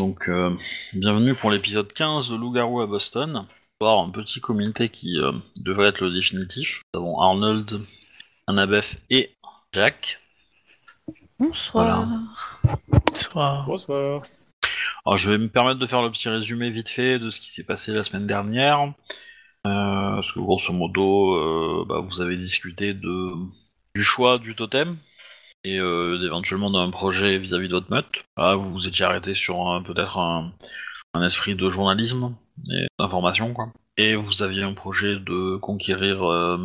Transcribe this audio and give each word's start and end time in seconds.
Donc, 0.00 0.30
euh, 0.30 0.56
bienvenue 0.94 1.34
pour 1.34 1.50
l'épisode 1.50 1.92
15 1.92 2.30
de 2.30 2.36
Loup-Garou 2.36 2.80
à 2.80 2.86
Boston. 2.86 3.46
On 3.80 3.84
va 3.84 3.90
avoir 3.90 4.06
un 4.06 4.08
petit 4.08 4.40
comité 4.40 4.88
qui 4.88 5.18
euh, 5.18 5.30
devrait 5.62 5.88
être 5.88 6.00
le 6.00 6.10
définitif. 6.10 6.80
Nous 6.94 7.00
avons 7.00 7.20
Arnold, 7.20 7.82
Annabeth 8.46 8.98
et 9.10 9.36
Jack. 9.74 10.18
Bonsoir. 11.38 12.08
Bonsoir. 12.88 13.66
Bonsoir. 13.66 14.22
Alors, 15.04 15.18
je 15.18 15.30
vais 15.30 15.36
me 15.36 15.48
permettre 15.48 15.78
de 15.78 15.86
faire 15.86 16.00
le 16.00 16.10
petit 16.10 16.30
résumé 16.30 16.70
vite 16.70 16.88
fait 16.88 17.18
de 17.18 17.28
ce 17.28 17.38
qui 17.38 17.50
s'est 17.50 17.64
passé 17.64 17.92
la 17.92 18.02
semaine 18.02 18.26
dernière. 18.26 18.80
Euh, 18.80 20.14
parce 20.14 20.32
que 20.32 20.40
grosso 20.40 20.72
modo, 20.72 21.34
euh, 21.34 21.84
bah, 21.86 22.00
vous 22.00 22.22
avez 22.22 22.38
discuté 22.38 22.94
de, 22.94 23.34
du 23.94 24.02
choix 24.02 24.38
du 24.38 24.54
totem 24.56 24.96
et 25.64 25.78
euh, 25.78 26.24
éventuellement 26.24 26.70
d'un 26.70 26.90
projet 26.90 27.38
vis-à-vis 27.38 27.68
de 27.68 27.74
votre 27.74 27.90
meute. 27.90 28.06
Vous 28.36 28.68
vous 28.68 28.88
étiez 28.88 29.04
arrêté 29.04 29.34
sur 29.34 29.82
peut-être 29.84 30.18
un, 30.18 30.52
esprit 31.22 31.54
de 31.54 31.68
journalisme 31.68 32.34
et 32.70 32.86
d'information, 32.98 33.52
quoi. 33.52 33.72
Et 33.96 34.14
vous 34.14 34.42
aviez 34.42 34.62
un 34.62 34.72
projet 34.72 35.16
de 35.16 35.56
conquérir, 35.56 36.24
euh, 36.24 36.58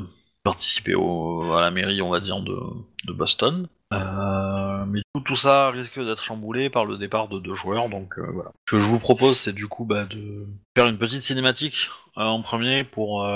participer 0.43 0.95
au, 0.95 1.53
à 1.53 1.61
la 1.61 1.69
mairie, 1.71 2.01
on 2.01 2.09
va 2.09 2.21
dire, 2.21 2.39
de, 2.39 2.57
de 3.05 3.11
Boston. 3.11 3.67
Euh, 3.93 4.85
mais 4.85 5.01
tout, 5.25 5.35
ça 5.35 5.69
risque 5.69 5.99
d'être 5.99 6.21
chamboulé 6.21 6.69
par 6.69 6.85
le 6.85 6.97
départ 6.97 7.27
de 7.27 7.39
deux 7.39 7.53
joueurs, 7.53 7.89
donc 7.89 8.17
euh, 8.17 8.25
voilà. 8.31 8.51
Ce 8.69 8.75
que 8.75 8.79
je 8.79 8.89
vous 8.89 8.99
propose, 8.99 9.37
c'est 9.37 9.53
du 9.53 9.67
coup 9.67 9.83
bah, 9.83 10.05
de 10.05 10.47
faire 10.77 10.87
une 10.87 10.97
petite 10.97 11.23
cinématique 11.23 11.89
en 12.15 12.41
premier 12.41 12.85
pour, 12.85 13.27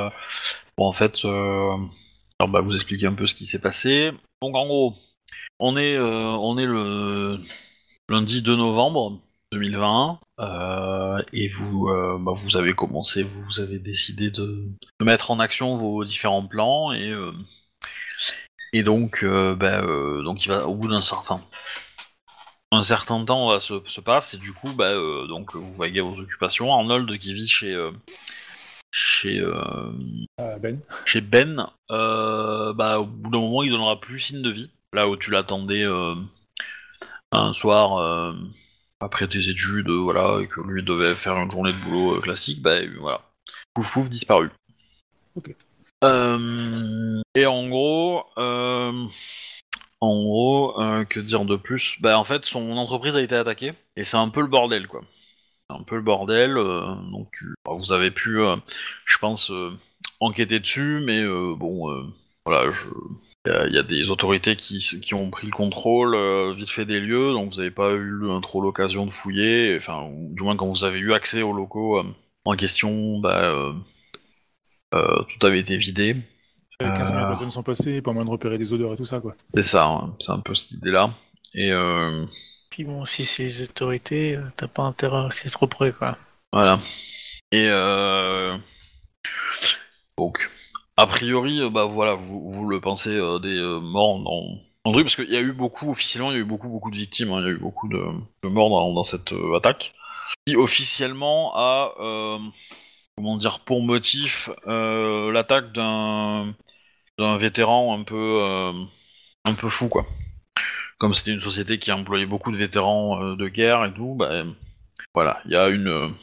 pour 0.78 0.86
en 0.86 0.94
fait 0.94 1.24
bah, 1.26 2.62
vous 2.62 2.74
expliquer 2.74 3.08
un 3.08 3.14
peu 3.16 3.28
ce 3.28 3.36
qui 3.36 3.46
s'est 3.46 3.60
passé. 3.60 4.12
Donc 4.42 4.56
en 4.56 4.66
gros, 4.66 4.96
on 5.60 5.78
est, 5.78 5.96
euh, 5.96 6.32
on 6.32 6.58
est 6.58 6.66
le 6.66 7.40
lundi 8.10 8.42
2 8.42 8.56
novembre 8.56 9.22
2021 9.52 10.20
euh, 10.40 11.22
et 11.34 11.50
vous, 11.50 11.90
euh, 11.90 12.18
bah, 12.20 12.34
vous 12.36 12.58
avez 12.58 12.74
commencé, 12.74 13.24
vous, 13.24 13.44
vous 13.44 13.60
avez 13.60 13.80
décidé 13.80 14.32
de, 14.32 14.68
de 15.00 15.06
mettre 15.06 15.32
en 15.32 15.40
action 15.40 15.76
vos 15.76 16.06
différents 16.06 16.46
plans 16.46 16.92
et 16.94 17.10
euh, 17.10 17.34
et 18.72 18.84
donc, 18.84 19.26
bah, 19.26 19.82
donc 19.82 20.46
il 20.46 20.50
va 20.50 20.68
au 20.68 20.76
bout 20.76 20.90
d'un 20.90 21.02
certain 21.02 21.42
un 22.72 22.84
certain 22.84 23.26
temps 23.26 23.50
va 23.50 23.60
se, 23.60 23.82
se 23.88 24.00
passe 24.00 24.36
et 24.36 24.38
du 24.38 24.54
coup 24.54 24.72
bah 24.74 24.94
donc 25.28 25.56
vous 25.56 25.74
voyez 25.74 26.02
vos 26.02 26.20
occupations 26.20 26.72
Arnold 26.72 27.18
qui 27.18 27.34
vit 27.34 27.48
chez 27.48 27.76
chez 28.92 29.42
ben. 30.38 30.80
chez 31.06 31.22
Ben 31.22 31.68
bah 31.90 33.00
au 33.00 33.06
bout 33.08 33.32
d'un 33.32 33.40
moment 33.40 33.64
il 33.64 33.72
donnera 33.72 34.00
plus 34.00 34.20
signe 34.20 34.44
de 34.44 34.52
vie 34.52 34.70
là 34.94 35.08
où 35.10 35.18
tu 35.18 35.32
l'attendais 35.32 35.84
euh, 35.84 36.16
un 37.32 37.54
soir 37.54 37.98
euh, 37.98 38.34
après 39.00 39.28
tes 39.28 39.50
études 39.50 39.90
euh, 39.90 40.00
voilà 40.02 40.42
et 40.42 40.48
que 40.48 40.62
lui 40.62 40.84
devait 40.84 41.16
faire 41.16 41.38
une 41.38 41.52
journée 41.52 41.74
de 41.74 41.78
boulot 41.78 42.20
classique 42.22 42.62
bah 42.62 42.76
voilà 43.00 43.22
pouf 43.74 43.92
pouf 43.94 44.10
disparu 44.10 44.50
Ok. 45.36 45.56
Et 47.36 47.46
en 47.46 47.68
gros 47.70 48.24
en 50.02 50.24
gros, 50.24 50.80
euh, 50.82 51.04
que 51.06 51.20
dire 51.20 51.46
de 51.46 51.56
plus? 51.58 51.98
Bah 52.02 52.18
en 52.18 52.24
fait, 52.24 52.46
son 52.46 52.72
entreprise 52.78 53.18
a 53.18 53.22
été 53.22 53.36
attaquée 53.36 53.74
et 53.96 54.04
c'est 54.04 54.18
un 54.18 54.30
peu 54.30 54.42
le 54.42 54.48
bordel 54.48 54.88
quoi. 54.88 55.02
C'est 55.70 55.78
un 55.78 55.84
peu 55.84 55.96
le 55.98 56.02
bordel. 56.02 56.58
euh, 56.58 56.96
donc 57.12 57.30
tu- 57.34 57.54
bah, 57.66 57.74
vous 57.78 57.92
avez 57.94 58.12
pu, 58.12 58.40
euh, 58.42 58.56
je 59.06 59.18
pense, 59.20 59.52
enquêter 60.20 60.60
dessus, 60.60 61.02
mais 61.06 61.26
bon, 61.56 62.12
voilà, 62.46 62.72
je. 62.72 62.86
Il 63.46 63.52
y 63.54 63.56
a- 63.56 63.68
il 63.68 63.74
y, 63.76 63.80
a 63.80 63.84
des 63.84 64.10
autorités 64.10 64.56
qui, 64.56 65.14
ont 65.14 65.30
pris 65.30 65.48
le 65.48 65.54
contrôle 65.54 66.14
euh, 66.14 66.54
vite 66.54 66.70
fait 66.70 66.86
des 66.86 67.00
lieux, 67.00 67.32
donc 67.34 67.52
vous 67.52 67.58
n'avez 67.58 67.72
pas 67.72 67.92
eu 67.92 68.24
euh, 68.26 68.40
trop 68.42 68.62
l'occasion 68.62 69.06
de 69.06 69.12
fouiller. 69.12 69.76
Enfin, 69.78 70.04
ou 70.04 70.34
du 70.36 70.44
moins 70.44 70.58
quand 70.58 70.68
vous 70.68 70.84
avez 70.84 71.00
eu 71.00 71.14
accès 71.14 71.42
aux 71.42 71.54
locaux 71.54 72.00
euh, 72.00 72.04
en 72.46 72.56
question, 72.56 73.20
bah, 73.20 73.42
euh, 73.44 73.74
euh, 74.96 75.24
tout 75.40 75.46
avait 75.46 75.60
été 75.60 75.78
vidé. 75.78 76.16
15 76.80 77.10
000 77.10 77.24
Euh. 77.24 77.28
personnes 77.28 77.50
sont 77.50 77.64
passées, 77.64 78.02
pas 78.02 78.12
moyen 78.14 78.26
de 78.26 78.32
repérer 78.32 78.58
des 78.58 78.72
odeurs 78.74 78.94
et 78.94 78.98
tout 78.98 79.06
ça, 79.06 79.20
quoi. 79.20 79.36
C'est 79.54 79.64
ça, 79.64 79.86
hein, 79.86 80.16
c'est 80.20 80.32
un 80.32 80.40
peu 80.40 80.54
cette 80.54 80.72
idée-là. 80.72 81.14
Et 81.54 81.72
euh, 81.72 82.26
Puis 82.70 82.84
bon, 82.84 83.04
si 83.06 83.26
c'est 83.26 83.44
les 83.44 83.64
autorités, 83.64 84.36
euh, 84.36 84.44
t'as 84.56 84.68
pas 84.68 84.84
intérêt 84.84 85.18
à 85.18 85.24
rester 85.24 85.50
trop 85.50 85.68
près, 85.68 85.92
quoi. 85.92 86.18
Voilà. 86.54 86.80
Et 87.52 87.68
euh... 87.68 88.58
donc, 90.18 90.50
a 91.00 91.08
priori, 91.08 91.62
euh, 91.62 91.70
bah 91.70 91.86
voilà, 91.86 92.16
vous, 92.16 92.68
le 92.68 92.82
pensez 92.82 93.16
euh, 93.16 93.40
des 93.40 93.56
euh, 93.56 93.80
morts 93.80 94.20
dans, 94.20 94.92
dans 94.92 95.02
parce 95.02 95.16
qu'il 95.16 95.30
y 95.30 95.38
a 95.38 95.42
eu 95.42 95.54
beaucoup, 95.54 95.90
officiellement, 95.90 96.32
il 96.32 96.34
y 96.36 96.38
a 96.38 96.42
eu 96.42 96.46
beaucoup, 96.46 96.68
beaucoup 96.68 96.92
de 96.92 96.98
victimes, 96.98 97.32
hein, 97.32 97.40
il 97.40 97.46
y 97.46 97.50
a 97.50 97.52
eu 97.52 97.58
beaucoup 97.58 97.88
de, 97.88 98.04
morts 98.44 98.94
dans, 98.94 99.04
cette 99.04 99.34
attaque, 99.56 99.94
qui 100.46 100.58
officiellement 100.58 101.54
a, 101.56 101.94
comment 103.16 103.38
dire, 103.38 103.62
pour 103.62 103.82
motif 103.82 104.50
l'attaque 104.66 105.72
d'un 105.74 106.54
vétéran 107.38 107.98
un 107.98 108.04
peu, 108.04 108.42
un 109.46 109.54
peu 109.54 109.70
fou, 109.70 109.90
quoi. 109.90 110.06
Comme 110.98 111.14
c'était 111.14 111.32
une 111.32 111.42
société 111.42 111.80
qui 111.80 111.92
employait 111.94 112.26
beaucoup 112.26 112.52
de 112.52 112.58
vétérans 112.58 113.36
de 113.36 113.48
guerre 113.48 113.86
et 113.86 113.94
tout, 113.94 114.16
bah 114.16 114.44
voilà, 115.14 115.40
il 115.46 115.52
y 115.52 115.56
a 115.56 115.70
une, 115.70 116.14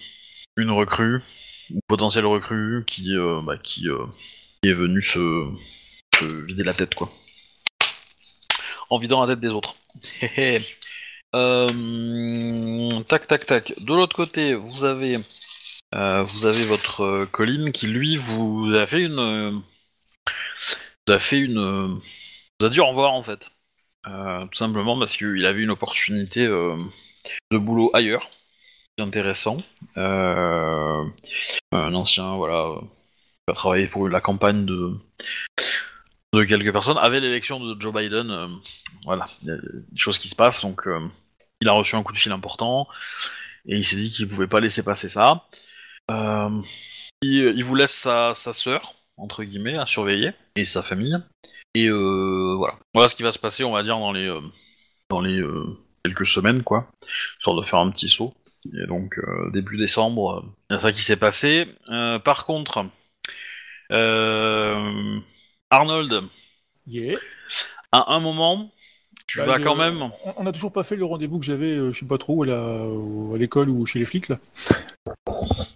recrue, 0.70 1.22
une 1.70 1.80
potentielle 1.86 2.26
recrue 2.26 2.84
qui, 2.86 3.14
bah, 3.44 3.56
qui, 3.62 3.88
qui 4.62 4.70
est 4.70 4.74
venue 4.74 5.02
se, 5.02 5.50
vider 6.46 6.64
la 6.64 6.74
tête, 6.74 6.94
quoi. 6.94 7.12
En 8.90 8.98
vidant 8.98 9.24
la 9.24 9.34
tête 9.34 9.40
des 9.40 9.50
autres. 9.50 9.76
Euh, 11.34 13.02
tac, 13.08 13.26
tac, 13.26 13.44
tac. 13.44 13.74
De 13.78 13.94
l'autre 13.94 14.16
côté, 14.16 14.54
vous 14.54 14.84
avez, 14.84 15.18
euh, 15.94 16.22
vous 16.22 16.46
avez 16.46 16.64
votre 16.64 17.02
euh, 17.02 17.26
Colin 17.26 17.72
qui, 17.72 17.88
lui, 17.88 18.16
vous 18.16 18.72
a 18.74 18.86
fait 18.86 19.02
une, 19.02 19.62
vous 21.06 21.12
a 21.12 21.18
fait 21.18 21.38
une, 21.38 22.00
vous 22.58 22.66
a 22.66 22.70
dit 22.70 22.80
au 22.80 22.86
revoir 22.86 23.12
en 23.12 23.22
fait. 23.22 23.50
Tout 24.04 24.54
simplement 24.54 24.98
parce 24.98 25.16
qu'il 25.16 25.44
avait 25.44 25.62
une 25.62 25.72
opportunité 25.72 26.46
de 26.46 27.58
boulot 27.58 27.90
ailleurs 27.92 28.30
intéressant. 28.98 29.58
Un 29.96 31.12
ancien, 31.72 32.36
voilà, 32.36 32.80
a 33.48 33.52
travaillé 33.52 33.86
pour 33.86 34.08
la 34.08 34.20
campagne 34.20 34.66
de, 34.66 34.92
de 36.34 36.42
quelques 36.42 36.72
personnes. 36.72 36.98
Avec 36.98 37.22
l'élection 37.22 37.60
de 37.60 37.80
Joe 37.80 37.94
Biden, 37.94 38.30
euh, 38.30 38.48
voilà, 39.04 39.28
il 39.42 39.48
y 39.48 39.50
a 39.52 39.56
des 39.56 39.98
choses 39.98 40.18
qui 40.18 40.28
se 40.28 40.36
passent, 40.36 40.62
donc 40.62 40.86
euh, 40.88 41.00
il 41.60 41.68
a 41.68 41.72
reçu 41.72 41.94
un 41.94 42.02
coup 42.02 42.12
de 42.12 42.18
fil 42.18 42.32
important 42.32 42.88
et 43.66 43.76
il 43.76 43.84
s'est 43.84 43.96
dit 43.96 44.10
qu'il 44.10 44.28
pouvait 44.28 44.48
pas 44.48 44.60
laisser 44.60 44.82
passer 44.82 45.08
ça. 45.08 45.44
Euh, 46.10 46.62
il, 47.22 47.64
vous 47.64 47.74
laisse 47.74 47.94
sa, 47.94 48.34
sa 48.34 48.52
sœur, 48.52 48.94
entre 49.16 49.44
guillemets, 49.44 49.76
à 49.76 49.86
surveiller, 49.86 50.32
et 50.56 50.64
sa 50.64 50.82
famille. 50.82 51.16
Et 51.74 51.88
voilà. 51.90 52.78
Voilà 52.94 53.08
ce 53.08 53.14
qui 53.14 53.22
va 53.22 53.32
se 53.32 53.38
passer, 53.38 53.64
on 53.64 53.72
va 53.72 53.82
dire, 53.82 53.98
dans 53.98 54.12
les, 54.12 54.32
dans 55.10 55.20
les 55.20 55.42
quelques 56.04 56.26
semaines, 56.26 56.62
quoi. 56.62 56.88
Histoire 57.38 57.56
de 57.56 57.62
faire 57.62 57.80
un 57.80 57.90
petit 57.90 58.08
saut. 58.08 58.34
Et 58.66 58.86
donc, 58.86 59.18
début 59.52 59.76
décembre, 59.76 60.44
il 60.70 60.74
y 60.74 60.76
a 60.76 60.80
ça 60.80 60.92
qui 60.92 61.00
s'est 61.00 61.16
passé. 61.16 61.66
Par 62.24 62.44
contre, 62.44 62.86
euh, 63.92 65.18
Arnold, 65.70 66.22
Yeah. 66.86 67.18
à 67.92 68.14
un 68.14 68.20
moment, 68.20 68.70
tu 69.26 69.38
Bah, 69.38 69.46
vas 69.46 69.58
quand 69.60 69.74
même. 69.76 70.02
On 70.02 70.34
on 70.38 70.46
a 70.46 70.52
toujours 70.52 70.72
pas 70.72 70.82
fait 70.84 70.96
le 70.96 71.04
rendez-vous 71.04 71.38
que 71.40 71.44
j'avais, 71.44 71.72
euh, 71.76 71.92
je 71.92 71.98
sais 72.00 72.06
pas 72.06 72.18
trop, 72.18 72.44
à 72.44 72.46
la- 72.46 72.62
au- 72.62 73.34
à 73.34 73.38
l'école 73.38 73.68
ou 73.70 73.84
chez 73.86 73.98
les 73.98 74.04
flics, 74.04 74.28
là. 74.28 74.38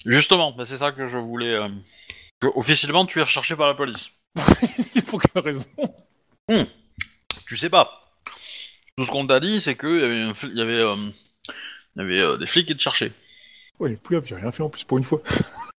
Justement, 0.07 0.53
bah, 0.53 0.65
c'est 0.67 0.79
ça 0.79 0.93
que 0.93 1.09
je 1.09 1.17
voulais. 1.17 1.55
euh, 1.55 1.69
que 2.41 2.47
officiellement, 2.55 3.05
tu 3.07 3.19
es 3.19 3.23
recherché 3.23 3.55
par 3.57 3.67
la 3.67 3.75
police. 3.75 4.11
Pour 5.09 5.21
quelle 5.21 5.43
raison? 5.43 5.65
Tu 7.47 7.57
sais 7.57 7.69
pas. 7.71 8.13
Tout 8.97 9.05
ce 9.05 9.11
qu'on 9.11 9.27
t'a 9.27 9.41
dit, 9.41 9.61
c'est 9.61 9.77
qu'il 9.77 9.99
y 10.01 10.03
avait, 10.05 10.21
un 10.23 10.33
fl- 10.33 10.51
il 10.53 10.59
y 10.59 10.63
avait, 10.63 10.73
euh, 10.81 10.97
il 11.97 12.03
y 12.03 12.05
avait 12.05 12.21
euh, 12.21 12.37
des 12.39 12.47
flics 12.47 12.67
qui 12.67 12.77
te 12.77 12.81
cherchaient. 12.83 13.13
Ouais, 13.79 13.97
plus 13.97 14.21
j'ai 14.25 14.37
rien 14.37 14.53
fait 14.53 14.63
en 14.63 14.69
plus 14.71 14.85
pour 14.85 14.99
une 14.99 15.05
fois. 15.05 15.21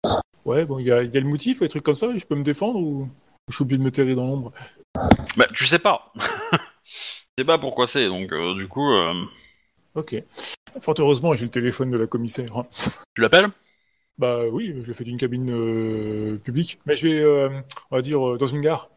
ouais, 0.46 0.66
bon, 0.66 0.80
il 0.80 0.86
y 0.86 0.92
a, 0.92 1.04
y 1.04 1.10
le 1.12 1.22
motif, 1.22 1.60
des 1.60 1.70
trucs 1.70 1.84
comme 1.84 1.96
ça, 1.96 2.08
je 2.16 2.26
peux 2.26 2.36
me 2.36 2.44
défendre 2.44 2.80
ou 2.80 3.10
je 3.48 3.56
suis 3.56 3.64
obligé 3.64 3.78
de 3.78 3.84
me 3.84 3.92
terrer 3.92 4.16
dans 4.16 4.26
l'ombre? 4.26 4.52
Bah, 5.38 5.48
tu 5.54 5.66
sais 5.66 5.80
pas. 5.80 6.12
tu 6.86 6.94
sais 7.38 7.46
pas 7.46 7.58
pourquoi 7.58 7.88
c'est, 7.88 8.08
donc 8.08 8.32
euh, 8.32 8.56
du 8.56 8.68
coup, 8.68 8.92
euh, 8.92 9.14
Ok. 9.96 10.16
Fort 10.80 10.96
heureusement, 11.00 11.36
j'ai 11.36 11.44
le 11.46 11.52
téléphone 11.52 11.92
de 11.92 11.98
la 11.98 12.08
commissaire. 12.08 12.56
hein. 12.58 12.66
tu 13.14 13.22
l'appelles? 13.22 13.50
Bah 14.18 14.44
oui, 14.52 14.74
je 14.82 14.88
l'ai 14.88 14.94
fait 14.94 15.04
d'une 15.04 15.18
cabine 15.18 15.50
euh, 15.52 16.38
publique. 16.38 16.80
Mais 16.86 16.96
je 16.96 17.08
vais, 17.08 17.64
on 17.90 17.96
va 17.96 18.02
dire, 18.02 18.38
dans 18.38 18.48
une 18.48 18.62
gare. 18.62 18.90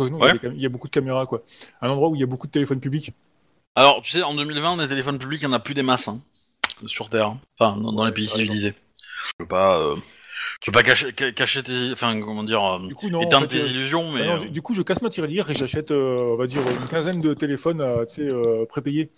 Il 0.00 0.06
y 0.06 0.10
a 0.10 0.16
Ouais. 0.16 0.40
il 0.54 0.60
y, 0.60 0.66
a 0.66 0.68
beaucoup 0.68 0.88
de 0.88 0.92
caméras, 0.92 1.26
quoi. 1.26 1.42
Un 1.80 1.90
endroit 1.90 2.08
où 2.08 2.16
il 2.16 2.20
y 2.20 2.24
a 2.24 2.26
beaucoup 2.26 2.46
de 2.46 2.52
téléphones 2.52 2.80
publics. 2.80 3.12
Alors, 3.76 4.02
tu 4.02 4.10
sais, 4.10 4.22
en 4.22 4.34
2020, 4.34 4.78
des 4.78 4.88
téléphones 4.88 5.18
publics, 5.18 5.42
il 5.42 5.44
y 5.44 5.46
en 5.46 5.52
a 5.52 5.60
plus 5.60 5.74
des 5.74 5.82
masses, 5.82 6.08
hein, 6.08 6.20
sur 6.86 7.08
Terre. 7.08 7.26
hein. 7.28 7.40
Enfin, 7.58 7.80
dans, 7.80 7.92
dans 7.92 8.04
les 8.04 8.12
pays 8.12 8.26
civilisés. 8.26 8.74
Je 9.24 9.32
veux 9.40 9.46
pas, 9.46 9.94
euh, 10.66 10.70
je 10.70 10.70
veux 10.70 10.72
pas 10.72 10.82
cacher, 10.82 11.14
ca- 11.18 11.32
cacher 11.32 11.62
tes, 11.62 11.92
enfin, 11.92 12.20
comment 12.20 12.42
dire, 12.44 12.62
euh, 12.64 12.86
Du 12.88 12.94
coup, 12.94 13.08
non. 13.08 13.20
en 13.20 13.22
éteindre 13.22 13.50
fait, 13.50 13.58
tes 13.58 13.62
euh, 13.64 13.68
illusions, 13.68 14.12
mais 14.12 14.26
bah 14.26 14.36
non, 14.38 14.42
euh, 14.44 14.48
du- 14.48 14.62
coup, 14.62 14.74
je 14.74 14.82
casse 14.82 15.02
ma 15.02 15.08
tirelire 15.08 15.48
et 15.50 15.54
j'achète, 15.54 15.90
euh, 15.90 16.32
on 16.32 16.36
va 16.36 16.46
dire, 16.46 16.60
une 16.80 16.88
quinzaine 16.88 17.20
de 17.20 17.34
téléphones, 17.34 17.80
euh, 17.80 18.04
tu 18.04 18.14
sais, 18.14 18.22
euh, 18.22 18.64
prépayés. 18.66 19.10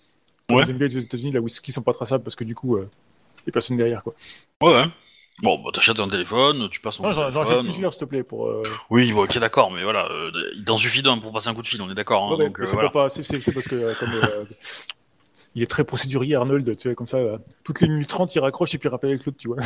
Ouais. 0.51 0.63
Les 0.65 0.95
aux 0.95 0.99
États-Unis, 0.99 1.31
là 1.31 1.41
où 1.41 1.45
qui 1.45 1.71
sont 1.71 1.83
pas 1.83 1.93
traçables 1.93 2.23
parce 2.23 2.35
que 2.35 2.43
du 2.43 2.55
coup, 2.55 2.75
euh, 2.77 2.89
il 3.43 3.47
y 3.47 3.49
a 3.49 3.51
personne 3.53 3.77
derrière 3.77 4.03
quoi. 4.03 4.15
Ouais, 4.61 4.71
ouais. 4.73 4.85
Bon, 5.43 5.57
bah, 5.59 5.69
t'achètes 5.73 5.99
un 5.99 6.09
téléphone, 6.09 6.67
tu 6.71 6.81
passes 6.81 6.97
ton 6.97 7.03
Non, 7.03 7.13
j'en 7.13 7.41
achète 7.43 7.61
plusieurs, 7.61 7.93
s'il 7.93 7.99
te 8.01 8.05
plaît, 8.05 8.23
pour. 8.23 8.47
euh, 8.47 8.63
Oui, 8.89 9.11
bon, 9.13 9.23
ok, 9.23 9.37
d'accord, 9.37 9.71
mais 9.71 9.83
voilà, 9.83 10.07
euh, 10.11 10.31
il 10.55 10.65
t'en 10.65 10.75
suffit 10.75 11.01
d'un 11.03 11.17
pour 11.19 11.31
passer 11.31 11.47
un 11.49 11.53
coup 11.53 11.61
de 11.61 11.67
fil, 11.67 11.81
on 11.81 11.89
est 11.89 11.95
d'accord. 11.95 12.23
Hein, 12.33 12.35
ouais, 12.37 12.47
donc, 12.47 12.59
euh, 12.59 12.65
c'est 12.65 12.73
voilà. 12.73 12.89
parce 12.89 13.15
que 13.17 13.75
euh, 13.75 13.93
comme 13.99 14.09
euh, 14.11 14.43
il 15.55 15.63
est 15.63 15.67
très 15.67 15.83
procédurier, 15.83 16.35
Arnold, 16.35 16.75
tu 16.77 16.87
vois, 16.87 16.95
comme 16.95 17.07
ça, 17.07 17.17
euh, 17.17 17.37
toutes 17.63 17.79
les 17.81 17.87
minutes 17.87 18.09
30, 18.09 18.33
il 18.35 18.39
raccroche 18.39 18.73
et 18.73 18.77
puis 18.79 18.87
il 18.87 18.91
rappelle 18.91 19.11
avec 19.11 19.25
l'autre, 19.25 19.37
tu 19.39 19.47
vois. 19.47 19.57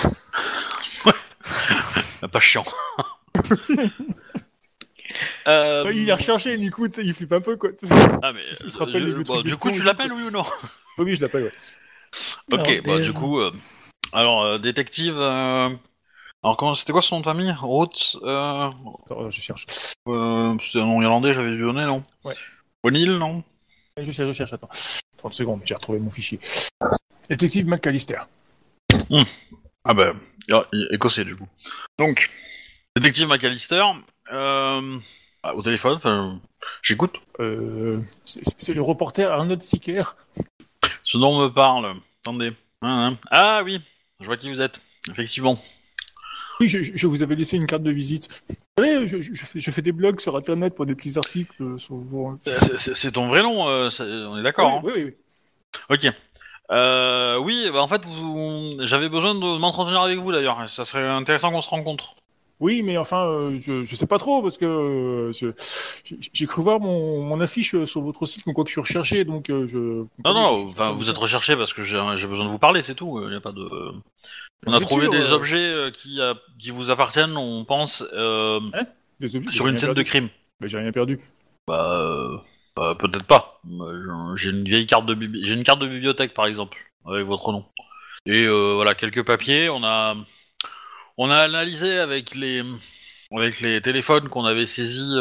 Pas 2.31 2.39
chiant. 2.39 2.65
Euh, 5.47 5.83
Ouais, 5.83 5.95
il 5.95 6.07
est 6.09 6.13
rechargé, 6.13 6.57
du 6.57 6.71
coup, 6.71 6.87
tu 6.87 6.95
sais, 6.95 7.05
il 7.05 7.13
flippe 7.13 7.33
un 7.33 7.41
peu 7.41 7.57
quoi. 7.57 7.71
tu 7.73 7.85
sais. 7.85 7.93
Ah, 8.21 8.31
mais, 8.33 8.41
il 8.63 8.71
se 8.71 8.77
rappelle 8.77 9.03
euh, 9.03 9.07
les 9.07 9.13
vieux 9.13 9.23
bon, 9.23 9.33
trucs 9.41 9.45
du 9.45 9.55
coup, 9.57 9.71
tu 9.71 9.83
l'appelles, 9.83 10.13
oui 10.13 10.23
ou 10.23 10.31
non? 10.31 10.43
Oui, 10.97 11.05
oui, 11.05 11.15
je 11.15 11.21
l'appelle, 11.21 11.43
ouais. 11.43 11.51
Ok, 12.51 12.53
Alors, 12.53 12.65
bah 12.83 12.97
des- 12.99 13.03
du 13.03 13.13
coup, 13.13 13.39
euh, 13.39 13.51
alors 14.13 14.43
euh, 14.43 14.57
détective, 14.57 15.15
euh, 15.17 15.69
alors 16.43 16.57
comment 16.57 16.75
c'était 16.75 16.93
quoi 16.93 17.01
son 17.01 17.15
nom 17.15 17.21
de 17.21 17.25
famille? 17.25 17.51
Roth, 17.51 18.17
euh, 18.23 18.69
Attends, 19.05 19.29
je 19.29 19.41
cherche. 19.41 19.65
euh, 20.07 20.55
c'était 20.61 20.79
un 20.79 20.85
nom 20.85 21.01
irlandais, 21.01 21.33
j'avais 21.33 21.49
dû 21.51 21.59
donner, 21.59 21.85
non? 21.85 22.03
Ouais. 22.23 22.35
O'Neill, 22.83 23.17
non? 23.17 23.43
Je 23.97 24.11
cherche, 24.11 24.27
je 24.27 24.31
cherche, 24.33 24.53
attends. 24.53 24.69
30 25.17 25.33
secondes, 25.33 25.61
j'ai 25.65 25.75
retrouvé 25.75 25.99
mon 25.99 26.11
fichier. 26.11 26.39
Détective 27.29 27.67
McAllister. 27.67 28.19
Ah 29.85 29.93
bah, 29.93 30.13
ah, 30.51 30.65
écossais 30.91 31.25
du 31.25 31.35
coup. 31.35 31.47
Donc, 31.97 32.29
détective 32.95 33.27
McAllister, 33.27 33.83
euh, 34.31 34.99
ah, 35.43 35.55
au 35.55 35.61
téléphone, 35.61 35.95
enfin, 35.97 36.39
j'écoute. 36.81 37.15
Euh, 37.39 37.99
c'est 38.25 38.73
le 38.73 38.81
reporter 38.81 39.31
Arnold 39.31 39.61
Sicker. 39.63 40.15
Ce 41.03 41.17
nom 41.17 41.41
me 41.41 41.49
parle. 41.49 41.95
Attendez. 42.21 42.53
Hein, 42.81 43.11
hein. 43.13 43.17
Ah 43.31 43.61
oui, 43.63 43.81
je 44.19 44.25
vois 44.25 44.37
qui 44.37 44.51
vous 44.53 44.61
êtes. 44.61 44.79
Effectivement. 45.09 45.61
Oui, 46.59 46.69
je, 46.69 46.81
je 46.81 47.07
vous 47.07 47.23
avais 47.23 47.35
laissé 47.35 47.57
une 47.57 47.65
carte 47.65 47.83
de 47.83 47.91
visite. 47.91 48.29
Vous 48.77 48.83
savez, 48.83 49.07
je, 49.07 49.21
je 49.21 49.43
fais, 49.43 49.59
je 49.59 49.71
fais 49.71 49.81
des 49.81 49.91
blogs 49.91 50.19
sur 50.19 50.37
Internet 50.37 50.75
pour 50.75 50.85
des 50.85 50.95
petits 50.95 51.17
articles 51.17 51.55
euh, 51.61 51.77
sur. 51.77 51.97
C'est- 52.39 53.11
ton 53.11 53.27
vrai 53.27 53.41
nom, 53.41 53.67
euh, 53.67 53.89
on 53.99 54.37
est 54.37 54.43
d'accord. 54.43 54.71
hein 54.71 54.81
oui, 54.83 54.91
oui, 54.95 55.03
oui. 55.05 55.13
Ok. 55.89 56.13
Euh, 56.71 57.37
oui, 57.39 57.69
bah 57.71 57.81
en 57.81 57.87
fait, 57.87 58.05
vous... 58.05 58.77
j'avais 58.79 59.09
besoin 59.09 59.35
de 59.35 59.57
m'entretenir 59.59 60.01
avec 60.01 60.19
vous 60.19 60.31
d'ailleurs. 60.31 60.69
Ça 60.69 60.85
serait 60.85 61.07
intéressant 61.07 61.51
qu'on 61.51 61.61
se 61.61 61.69
rencontre. 61.69 62.15
Oui, 62.59 62.81
mais 62.83 62.97
enfin, 62.97 63.25
euh, 63.25 63.57
je, 63.57 63.83
je 63.83 63.95
sais 63.95 64.07
pas 64.07 64.17
trop 64.17 64.41
parce 64.41 64.57
que 64.57 64.65
euh, 64.65 65.31
je- 65.33 65.47
j'ai 66.05 66.17
j'ai 66.31 66.45
cru 66.45 66.61
voir 66.61 66.79
mon, 66.79 67.21
mon 67.23 67.41
affiche 67.41 67.75
euh, 67.75 67.85
sur 67.85 68.01
votre 68.01 68.25
site, 68.25 68.43
comme 68.43 68.53
quoi 68.53 68.63
que 68.63 68.69
je 68.69 68.73
suis 68.73 68.81
recherché, 68.81 69.25
donc 69.25 69.49
euh, 69.49 69.67
je. 69.67 69.77
Non, 70.23 70.33
non, 70.33 70.67
enfin, 70.69 70.93
vous 70.93 71.09
êtes 71.09 71.17
recherché 71.17 71.55
parce 71.57 71.73
que 71.73 71.83
j'ai 71.83 72.01
j'ai 72.17 72.27
besoin 72.27 72.45
de 72.45 72.49
vous 72.51 72.59
parler, 72.59 72.81
c'est 72.83 72.95
tout. 72.95 73.21
Il 73.27 73.35
a 73.35 73.41
pas 73.41 73.51
de. 73.51 73.67
On 74.65 74.73
a 74.73 74.79
Vous 74.79 74.81
êtes 74.81 74.87
trouvé 74.87 75.05
sûr, 75.05 75.11
des 75.11 75.31
euh, 75.31 75.35
objets 75.35 75.57
euh, 75.57 75.91
qui, 75.91 76.21
euh, 76.21 76.33
qui 76.59 76.71
vous 76.71 76.89
appartiennent, 76.89 77.35
on 77.35 77.65
pense, 77.65 78.03
euh, 78.13 78.61
des 79.19 79.35
objets, 79.35 79.51
sur 79.51 79.67
une 79.67 79.75
rien 79.75 79.77
scène 79.77 79.93
de 79.93 80.03
perdu. 80.03 80.09
crime. 80.09 80.29
Mais 80.61 80.67
j'ai 80.69 80.77
rien 80.77 80.91
perdu. 80.91 81.19
Bah, 81.67 81.99
euh, 81.99 82.37
peut-être 82.75 83.25
pas. 83.25 83.59
Euh, 83.69 84.35
J'ai 84.35 84.49
une 84.49 84.63
vieille 84.65 84.87
carte 84.87 85.05
de 85.05 85.15
bibli- 85.15 85.45
j'ai 85.45 85.53
une 85.53 85.63
carte 85.63 85.79
de 85.79 85.87
bibliothèque 85.87 86.33
par 86.33 86.45
exemple 86.47 86.77
avec 87.05 87.25
votre 87.25 87.51
nom. 87.51 87.65
Et 88.25 88.45
euh, 88.45 88.73
voilà 88.75 88.95
quelques 88.95 89.25
papiers. 89.25 89.69
On 89.69 89.83
a 89.83 90.15
on 91.17 91.29
a 91.29 91.37
analysé 91.37 91.99
avec 91.99 92.35
les 92.35 92.63
avec 93.31 93.59
les 93.61 93.81
téléphones 93.81 94.29
qu'on 94.29 94.45
avait 94.45 94.65
saisis 94.65 95.15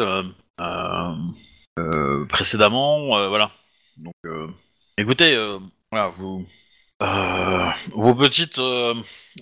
euh, 0.59 2.25
précédemment. 2.29 3.27
voilà. 3.29 3.51
Donc 3.97 4.15
écoutez, 4.97 5.35
voilà 5.91 6.09
vous 6.17 6.45
vos 6.99 8.15
petites 8.15 8.59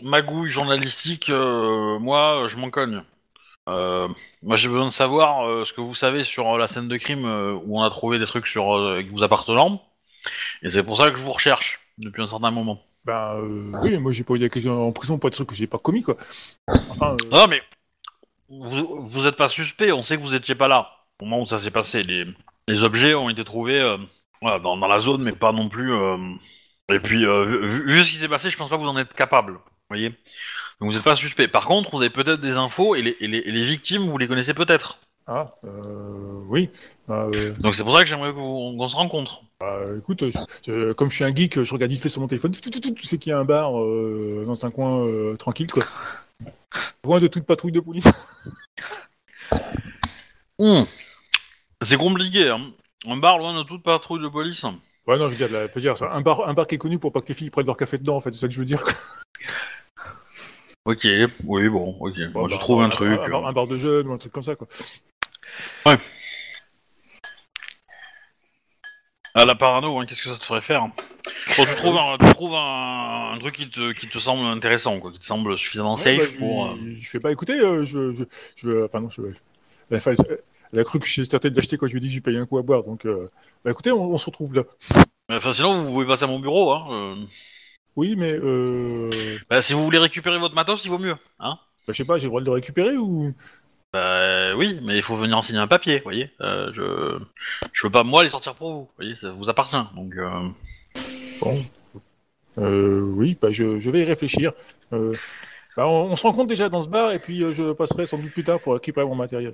magouilles 0.02 0.50
journalistiques, 0.50 1.30
moi 1.30 2.48
je 2.50 2.58
m'en 2.58 2.69
cogne. 2.69 3.04
Euh, 3.69 4.08
moi, 4.42 4.58
j'ai 4.58 4.68
besoin 4.68 4.86
de 4.86 4.92
savoir 4.92 5.48
euh, 5.48 5.66
ce 5.66 5.74
que 5.74 5.81
vous 5.81 5.96
savez 5.96 6.24
sur 6.24 6.56
euh, 6.56 6.58
la 6.58 6.68
scène 6.68 6.88
de 6.88 6.98
crime 6.98 7.25
où 7.66 7.80
on 7.80 7.84
a 7.84 7.90
trouvé 7.90 8.19
des 8.19 8.25
trucs 8.25 8.48
sur 8.48 8.66
vous 9.12 9.24
appartenant. 9.24 9.81
Et 10.63 10.69
c'est 10.69 10.84
pour 10.84 10.98
ça 10.98 11.10
que 11.12 11.18
je 11.18 11.24
vous 11.24 11.31
recherche 11.31 11.80
depuis 11.98 12.22
un 12.22 12.28
certain 12.28 12.52
moment. 12.52 12.81
Ben 13.06 13.40
oui, 13.81 13.98
moi 13.98 14.12
j'ai 14.13 14.24
pas 14.24 14.36
eu 14.36 14.40
d'occasion 14.40 14.88
en 14.88 14.92
prison 14.92 15.18
pour 15.18 15.31
des 15.31 15.36
trucs 15.36 15.50
que 15.50 15.56
j'ai 15.56 15.66
pas 15.66 15.80
commis 15.80 16.04
quoi. 16.04 16.18
Enfin, 16.92 17.16
Non, 17.31 17.48
mais 17.48 17.63
vous, 18.50 19.02
vous 19.02 19.25
êtes 19.25 19.36
pas 19.36 19.48
suspect. 19.48 19.92
On 19.92 20.04
sait 20.04 20.18
que 20.18 20.22
vous 20.22 20.36
étiez 20.36 20.54
pas 20.54 20.68
là 20.68 20.92
au 21.19 21.25
moment 21.25 21.42
où 21.42 21.48
ça 21.48 21.58
s'est 21.58 21.72
passé. 21.72 22.04
Les, 22.04 22.25
les 22.68 22.84
objets 22.84 23.16
ont 23.16 23.30
été 23.30 23.44
trouvés 23.44 23.98
voilà, 24.42 24.60
dans, 24.60 24.78
dans 24.78 24.88
la 24.88 25.00
zone, 25.00 25.24
mais 25.24 25.31
pas 25.31 25.52
non 25.52 25.68
plus. 25.69 25.92
Et 26.94 27.00
puis, 27.00 27.25
vu, 27.25 27.68
vu- 27.68 27.88
vu 27.88 28.04
ce 28.04 28.12
qui 28.12 28.18
s'est 28.18 28.28
passé, 28.28 28.50
je 28.52 28.58
pense 28.58 28.69
pas 28.69 28.75
que 28.78 28.81
vous 28.81 28.88
en 28.88 28.98
êtes 28.98 29.13
capable. 29.13 29.54
Vous 29.54 29.60
voyez. 29.90 30.13
Donc 30.81 30.89
vous 30.92 30.98
êtes 30.98 31.04
pas 31.04 31.16
suspect. 31.16 31.48
Par 31.48 31.66
contre, 31.68 31.92
vous 31.92 32.01
avez 32.01 32.10
peut-être 32.10 32.42
des 32.42 32.54
infos 32.57 32.95
et 32.95 33.01
les, 33.01 33.16
et 33.22 33.28
les, 33.28 33.38
et 33.38 33.51
les 33.51 33.63
victimes, 33.63 34.10
vous 34.10 34.18
les 34.18 34.28
connaissez 34.28 34.54
peut-être. 34.54 34.98
ah, 35.28 35.54
euh, 35.63 36.42
oui. 36.50 36.69
Bah, 37.07 37.28
euh, 37.33 37.54
Donc 37.60 37.75
c'est 37.75 37.83
pour 37.83 37.94
ça 37.95 38.01
que 38.01 38.07
j'aimerais 38.10 38.33
qu'on 38.33 38.75
qu'on 38.75 38.88
se 38.88 38.95
rencontre. 38.95 39.44
bah, 39.60 39.78
écoute, 39.98 40.30
je- 40.31 40.38
je- 40.66 40.92
comme 40.94 41.10
je 41.12 41.16
suis 41.16 41.24
un 41.24 41.33
geek, 41.36 41.62
je 41.63 41.74
regarde 41.74 41.92
vite 41.92 42.01
fait 42.01 42.10
sur 42.10 42.19
mon 42.22 42.28
téléphone. 42.28 42.51
Tu 42.51 43.06
sais 43.06 43.18
qu'il 43.19 43.30
y 43.30 43.33
a 43.33 43.38
un 43.39 43.45
bar 43.45 43.80
euh, 43.80 44.44
dans 44.48 44.66
un 44.66 44.72
coin 44.72 45.06
euh, 45.06 45.36
tranquille 45.38 45.72
quoi. 45.72 45.83
Loin 47.06 47.19
de 47.19 47.27
toute 47.27 47.45
patrouille 47.45 47.72
de 47.72 47.79
police. 47.79 48.10
Hmm. 50.60 50.84
C'est 51.82 51.98
compliqué, 51.98 52.50
hein. 52.50 52.72
Un 53.08 53.17
bar 53.17 53.39
loin 53.39 53.58
de 53.58 53.63
toute 53.67 53.82
patrouille 53.82 54.22
de 54.22 54.27
police. 54.27 54.63
Ouais, 55.08 55.17
non, 55.17 55.25
je 55.27 55.32
veux 55.36 55.48
dire, 55.48 55.51
là, 55.51 55.67
faut 55.70 55.79
dire 55.79 55.98
ça. 55.98 56.12
Un 56.13 56.22
bar, 56.22 56.48
un 56.48 56.53
bar 56.53 56.67
qui 56.67 56.75
est 56.75 56.77
connu 56.77 57.00
pour 57.00 57.12
pas 57.12 57.22
que 57.22 57.27
les 57.29 57.34
filles 57.34 57.50
prennent 57.50 57.65
leur 57.65 57.77
café 57.77 57.98
dedans, 57.98 58.15
en 58.17 58.20
fait, 58.20 58.32
c'est 58.32 58.41
ça 58.41 58.48
que 58.48 58.53
je 58.53 58.60
veux 58.60 58.65
dire. 58.65 58.84
Ok, 60.86 61.08
oui, 61.44 61.70
bon, 61.70 61.96
ok. 62.00 62.32
Bon, 62.32 62.48
je 62.48 62.56
bah, 62.56 62.60
trouve 62.60 62.82
un, 62.82 62.90
truc. 62.90 63.20
Un, 63.22 63.30
bar- 63.30 63.46
euh. 63.46 63.50
un 63.50 63.54
bar 63.54 63.68
de 63.68 63.78
jeunes 63.78 64.08
ou 64.08 64.14
un 64.14 64.18
truc 64.18 64.32
comme 64.32 64.44
ça, 64.44 64.56
quoi. 64.56 64.68
Ah, 69.34 69.46
la 69.46 69.56
parano, 69.56 69.98
hein, 70.00 70.06
qu'est-ce 70.06 70.24
que 70.24 70.30
ça 70.30 70.38
te 70.38 70.44
ferait 70.44 70.62
faire 70.62 70.88
Bon, 71.58 71.66
tu 71.66 71.76
trouves, 71.76 71.98
un, 71.98 72.18
tu 72.18 72.34
trouves 72.34 72.56
un, 72.56 73.34
un 73.34 73.40
truc 73.40 73.56
qui 73.56 73.70
te, 73.70 73.94
qui 73.94 74.08
te 74.10 74.18
semble 74.18 74.44
intéressant, 74.46 75.00
quoi, 75.00 75.12
qui 75.12 75.20
te 75.20 75.26
semble 75.26 75.58
suffisamment 75.58 75.94
Ouais, 75.94 76.02
safe 76.02 76.34
bah, 76.34 76.40
pour. 76.40 76.66
euh, 76.66 76.76
je, 76.98 77.10
fais 77.10 77.20
pas 77.20 77.32
écouter, 77.32 77.54
euh, 77.54 77.86
je, 77.86 78.14
je, 78.14 78.24
je, 78.58 78.86
enfin 78.86 79.00
non, 79.00 79.10
je, 79.10 79.22
enfin, 79.94 80.14
elle 80.74 80.80
a 80.80 80.84
cru 80.84 81.00
que 81.00 81.06
j'étais 81.06 81.30
tenté 81.30 81.50
d'acheter 81.50 81.78
quand 81.78 81.88
je 81.88 81.94
lui 81.94 82.00
ai 82.00 82.02
dit 82.02 82.08
que 82.08 82.14
j'ai 82.14 82.22
payé 82.22 82.40
un 82.40 82.46
coup 82.46 82.58
à 82.58 82.62
boire, 82.62 82.84
donc, 82.84 83.06
euh, 83.06 83.30
bah 83.64 83.72
écoutez, 83.72 83.92
on, 83.92 84.12
on 84.12 84.18
se 84.18 84.26
retrouve 84.26 84.54
là. 84.54 84.64
Enfin, 85.30 85.54
sinon, 85.54 85.84
vous 85.84 85.92
pouvez 85.94 86.08
passer 86.08 86.24
à 86.26 86.28
mon 86.28 86.40
bureau, 86.40 86.72
hein. 86.72 87.16
Oui, 87.95 88.15
mais, 88.17 88.31
euh, 88.33 89.10
Bah, 89.50 89.62
si 89.62 89.74
vous 89.74 89.83
voulez 89.83 89.98
récupérer 90.00 90.39
votre 90.39 90.55
matos, 90.55 90.83
il 90.86 90.89
vaut 90.89 90.98
mieux, 91.00 91.15
hein. 91.39 91.57
bah, 91.88 91.93
je 91.93 91.93
sais 91.93 92.05
pas, 92.05 92.17
j'ai 92.17 92.24
le 92.24 92.29
droit 92.29 92.41
de 92.41 92.45
le 92.45 92.51
récupérer 92.51 92.95
ou? 92.98 93.33
Bah, 93.93 94.55
oui, 94.55 94.79
mais 94.83 94.95
il 94.95 95.03
faut 95.03 95.17
venir 95.17 95.38
en 95.38 95.41
signer 95.41 95.60
un 95.60 95.67
papier, 95.67 95.98
vous 95.98 96.03
voyez. 96.03 96.31
Euh, 96.39 96.71
je, 96.74 97.19
je 97.74 97.88
veux 97.88 97.91
pas 97.91 98.03
moi 98.03 98.24
les 98.24 98.29
sortir 98.29 98.55
pour 98.55 98.71
vous, 98.71 98.79
vous 98.81 98.89
voyez, 98.98 99.15
ça 99.15 99.31
vous 99.31 99.50
appartient. 99.50 99.75
Donc, 99.95 100.15
euh... 100.15 100.48
Bon. 101.41 101.62
Euh, 102.57 103.01
oui, 103.01 103.38
bah, 103.41 103.50
je, 103.51 103.79
je 103.79 103.91
vais 103.91 104.00
y 104.00 104.03
réfléchir. 104.05 104.53
Euh, 104.93 105.13
bah, 105.75 105.88
on, 105.88 106.12
on 106.12 106.15
se 106.15 106.24
rencontre 106.24 106.48
déjà 106.48 106.69
dans 106.69 106.81
ce 106.81 106.88
bar 106.88 107.12
et 107.12 107.19
puis 107.19 107.43
euh, 107.43 107.51
je 107.51 107.74
passerai 107.74 108.05
sans 108.05 108.17
doute 108.17 108.31
plus 108.31 108.43
tard 108.43 108.60
pour 108.62 108.74
récupérer 108.74 109.05
mon 109.05 109.15
matériel. 109.15 109.51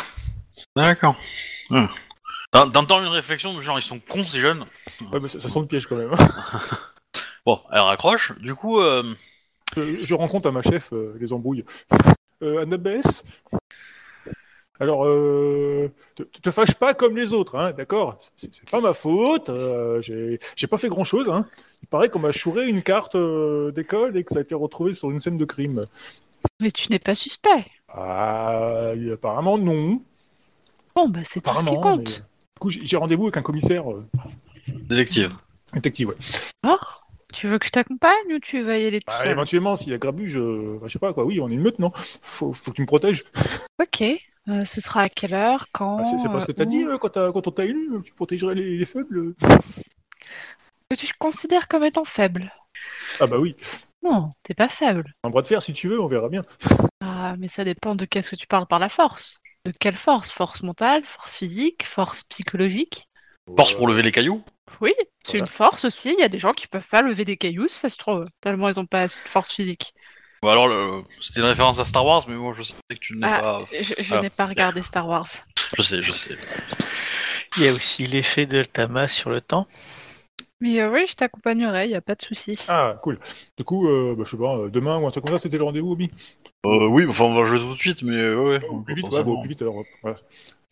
d'accord. 0.76 1.16
T'en- 2.52 2.72
T'entends 2.72 3.02
une 3.02 3.08
réflexion 3.10 3.54
du 3.56 3.62
genre 3.62 3.78
ils 3.80 3.84
sont 3.84 4.00
cons 4.00 4.24
ces 4.24 4.40
jeunes. 4.40 4.66
Ouais, 5.12 5.20
mais 5.20 5.28
ça, 5.28 5.40
ça 5.40 5.48
sent 5.48 5.60
le 5.60 5.66
piège 5.68 5.86
quand 5.88 5.96
même. 5.96 6.12
Bon, 7.48 7.62
elle 7.72 7.80
raccroche. 7.80 8.38
Du 8.42 8.56
coup, 8.56 8.82
euh... 8.82 9.16
je, 9.76 10.04
je 10.04 10.14
rends 10.14 10.28
compte 10.28 10.46
à 10.46 10.52
ma 10.52 10.62
chef 10.62 10.92
euh, 10.92 11.16
les 11.20 11.32
embrouilles. 11.34 11.64
Euh, 12.44 12.62
Annabeth 12.62 13.26
alors, 14.80 15.06
euh, 15.08 15.92
te, 16.14 16.22
te 16.22 16.52
fâche 16.52 16.76
pas 16.76 16.94
comme 16.94 17.18
les 17.18 17.34
autres, 17.34 17.56
hein, 17.58 17.72
d'accord? 17.76 18.16
C'est 18.36 18.54
c'est 18.54 18.70
pas 18.70 18.80
ma 18.80 18.94
faute, 18.94 19.50
euh, 19.50 20.00
j'ai 20.02 20.38
j'ai 20.56 20.68
pas 20.68 20.78
fait 20.78 20.88
grand 20.88 21.04
chose. 21.04 21.30
Hein. 21.30 21.48
Il 21.82 21.88
paraît 21.88 22.10
qu'on 22.10 22.20
m'a 22.20 22.32
chouré 22.32 22.68
une 22.68 22.84
carte 22.84 23.16
euh, 23.16 23.72
d'école 23.72 24.16
et 24.16 24.24
que 24.24 24.32
ça 24.32 24.38
a 24.38 24.44
été 24.44 24.54
retrouvé 24.54 24.94
sur 24.94 25.10
une 25.10 25.18
scène 25.18 25.38
de 25.38 25.46
crime. 25.46 25.86
Mais 26.62 26.70
tu 26.70 26.92
n'es 26.92 27.00
pas 27.00 27.16
suspect. 27.16 27.66
Ah, 27.88 28.92
apparemment 29.12 29.58
non. 29.58 30.00
Bon, 30.96 31.10
bah 31.10 31.22
c'est 31.24 31.42
tout 31.42 31.50
ce 31.56 31.64
qui 31.66 31.76
Apparemment. 31.76 31.82
compte. 31.82 32.08
mais, 32.10 32.14
euh, 32.14 32.20
Du 32.56 32.60
coup, 32.60 32.70
j'ai 32.70 32.86
j'ai 32.86 32.98
rendez-vous 32.98 33.24
avec 33.24 33.38
un 33.38 33.42
commissaire 33.42 33.92
euh, 33.92 34.06
détective. 34.68 35.34
détective. 35.74 36.10
Ouais. 36.10 36.16
Alors, 36.64 37.07
tu 37.34 37.48
veux 37.48 37.60
que 37.60 37.66
je 37.66 37.72
t'accompagne 37.72 38.34
ou 38.34 38.40
tu 38.40 38.62
vas 38.62 38.78
y 38.78 38.86
aller 38.86 39.00
tout 39.00 39.06
Bah, 39.08 39.18
seul? 39.20 39.30
éventuellement, 39.32 39.76
s'il 39.76 39.92
y 39.92 39.96
a 39.96 39.98
grabuge, 39.98 40.38
euh, 40.38 40.78
bah, 40.82 40.88
je 40.88 40.94
sais 40.94 41.00
pas 41.00 41.14
quoi. 41.14 41.26
Oui, 41.26 41.40
on 41.40 41.50
est 41.50 41.54
une 41.54 41.62
meute, 41.62 41.80
non? 41.80 41.92
Faut, 42.22 42.54
faut 42.54 42.72
que 42.72 42.76
tu 42.76 42.82
me 42.82 42.88
protèges. 42.88 43.24
Ok. 43.82 44.02
Euh, 44.50 44.64
ce 44.64 44.80
sera 44.80 45.02
à 45.02 45.10
quelle 45.10 45.34
heure? 45.34 45.68
Quand 45.74 45.98
Ah, 46.00 46.04
c'est 46.18 46.30
pas 46.30 46.40
ce 46.40 46.46
que 46.46 46.54
t'as 46.54 46.66
dit 46.66 46.86
où 46.86 46.90
euh, 46.90 46.98
quand, 46.98 47.18
on 47.18 47.52
t'a 47.52 47.66
élu, 47.66 47.90
tu 48.04 48.14
protégerais 48.14 48.56
les, 48.56 48.78
les 48.78 48.86
faibles. 48.86 49.34
Que 50.90 50.96
tu 50.96 51.08
te 51.08 51.14
considères 51.20 51.68
comme 51.68 51.84
étant 51.84 52.06
faible 52.06 52.50
Ah 53.20 53.28
bah 53.28 53.38
oui, 53.40 53.56
Non, 54.04 54.32
t'es 54.44 54.54
pas 54.54 54.70
faible. 54.70 55.14
un 55.26 55.30
bras 55.30 55.42
de 55.42 55.48
fer 55.48 55.62
si 55.62 55.74
tu 55.74 55.90
veux, 55.90 56.00
on 56.00 56.08
verra 56.08 56.30
bien. 56.30 56.44
Ah, 57.02 57.36
mais 57.38 57.50
ça 57.50 57.66
dépend 57.66 57.96
de 57.96 58.06
qu'est-ce 58.06 58.30
que 58.30 58.36
tu 58.38 58.48
parles 58.48 58.68
par 58.68 58.80
la 58.80 58.88
force. 58.88 59.40
De 59.66 59.74
quelle 59.78 59.96
force? 59.98 60.30
Force 60.32 60.64
mentale, 60.64 61.04
force 61.04 61.36
physique, 61.36 61.84
force 61.84 62.24
psychologique? 62.24 63.10
Force 63.58 63.74
pour 63.74 63.88
lever 63.90 64.02
les 64.02 64.14
cailloux? 64.14 64.42
Oui, 64.82 64.94
c'est 65.24 65.34
Voilà. 65.38 65.46
une 65.46 65.48
force 65.48 65.86
aussi. 65.86 66.14
Il 66.14 66.20
y 66.20 66.24
a 66.24 66.30
des 66.30 66.40
gens 66.40 66.54
qui 66.54 66.68
peuvent 66.68 66.88
pas 66.88 67.02
lever 67.02 67.26
des 67.26 67.38
cailloux, 67.38 67.68
ça 67.68 67.90
se 67.90 67.98
trouve. 67.98 68.26
Tellement 68.42 68.70
ils 68.70 68.80
ont 68.80 68.86
pas 68.86 69.00
assez 69.02 69.24
de 69.24 69.28
force 69.30 69.52
physique. 69.52 69.94
Bah 70.44 70.52
alors, 70.52 70.68
le- 70.68 71.04
c'était 71.20 71.40
une 71.40 71.48
référence 71.48 71.80
à 71.80 71.86
Star 71.86 72.06
Wars, 72.06 72.26
mais 72.28 72.36
moi 72.36 72.54
je 72.56 72.62
sais 72.62 72.76
que 72.90 72.96
tu 72.96 73.16
n'es 73.16 73.26
Ah, 73.28 73.40
pas. 73.42 73.66
Je, 73.72 73.94
je 73.98 74.16
Ah. 74.16 74.22
n'ai 74.22 74.30
pas 74.30 74.46
regardé 74.46 74.84
Star 74.84 75.08
Wars. 75.08 75.28
Je 75.78 75.82
sais, 75.82 76.02
je 76.04 76.12
sais. 76.12 76.38
Il 77.58 77.64
y 77.64 77.68
a 77.68 77.74
aussi 77.74 78.06
l'effet 78.06 78.46
de 78.46 78.64
Tama 78.64 79.08
sur 79.08 79.30
le 79.32 79.42
temps. 79.42 79.66
Mais 80.60 80.80
euh, 80.82 80.92
oui, 80.92 81.06
je 81.08 81.14
t'accompagnerai, 81.14 81.86
il 81.86 81.92
y 81.92 81.96
a 81.96 82.02
pas 82.02 82.16
de 82.16 82.22
souci. 82.24 82.58
Ah, 82.68 82.98
cool. 83.04 83.20
Du 83.58 83.64
coup, 83.64 83.88
euh, 83.88 84.16
bah, 84.18 84.24
je 84.26 84.32
sais 84.32 84.38
pas, 84.38 84.58
euh, 84.58 84.70
demain 84.70 84.98
ou 84.98 85.08
un 85.08 85.12
truc 85.12 85.24
comme 85.26 85.34
ça, 85.36 85.40
c'était 85.40 85.58
le 85.58 85.64
rendez-vous, 85.64 85.92
Obi? 85.92 86.10
Euh, 86.66 86.88
oui, 86.88 87.06
enfin 87.08 87.26
on 87.26 87.36
va 87.36 87.46
jouer 87.46 87.60
tout 87.60 87.74
de 87.74 87.78
suite, 87.80 88.02
mais 88.04 88.16
euh, 88.16 88.36
ouais. 88.38 88.66
Ouais, 88.68 88.84
plus 88.86 88.96
vite, 88.96 89.08
ouais, 89.10 89.24
bon, 89.24 89.40
plus 89.42 89.50
vite 89.50 89.62
alors. 89.62 89.84
voilà. 90.02 90.18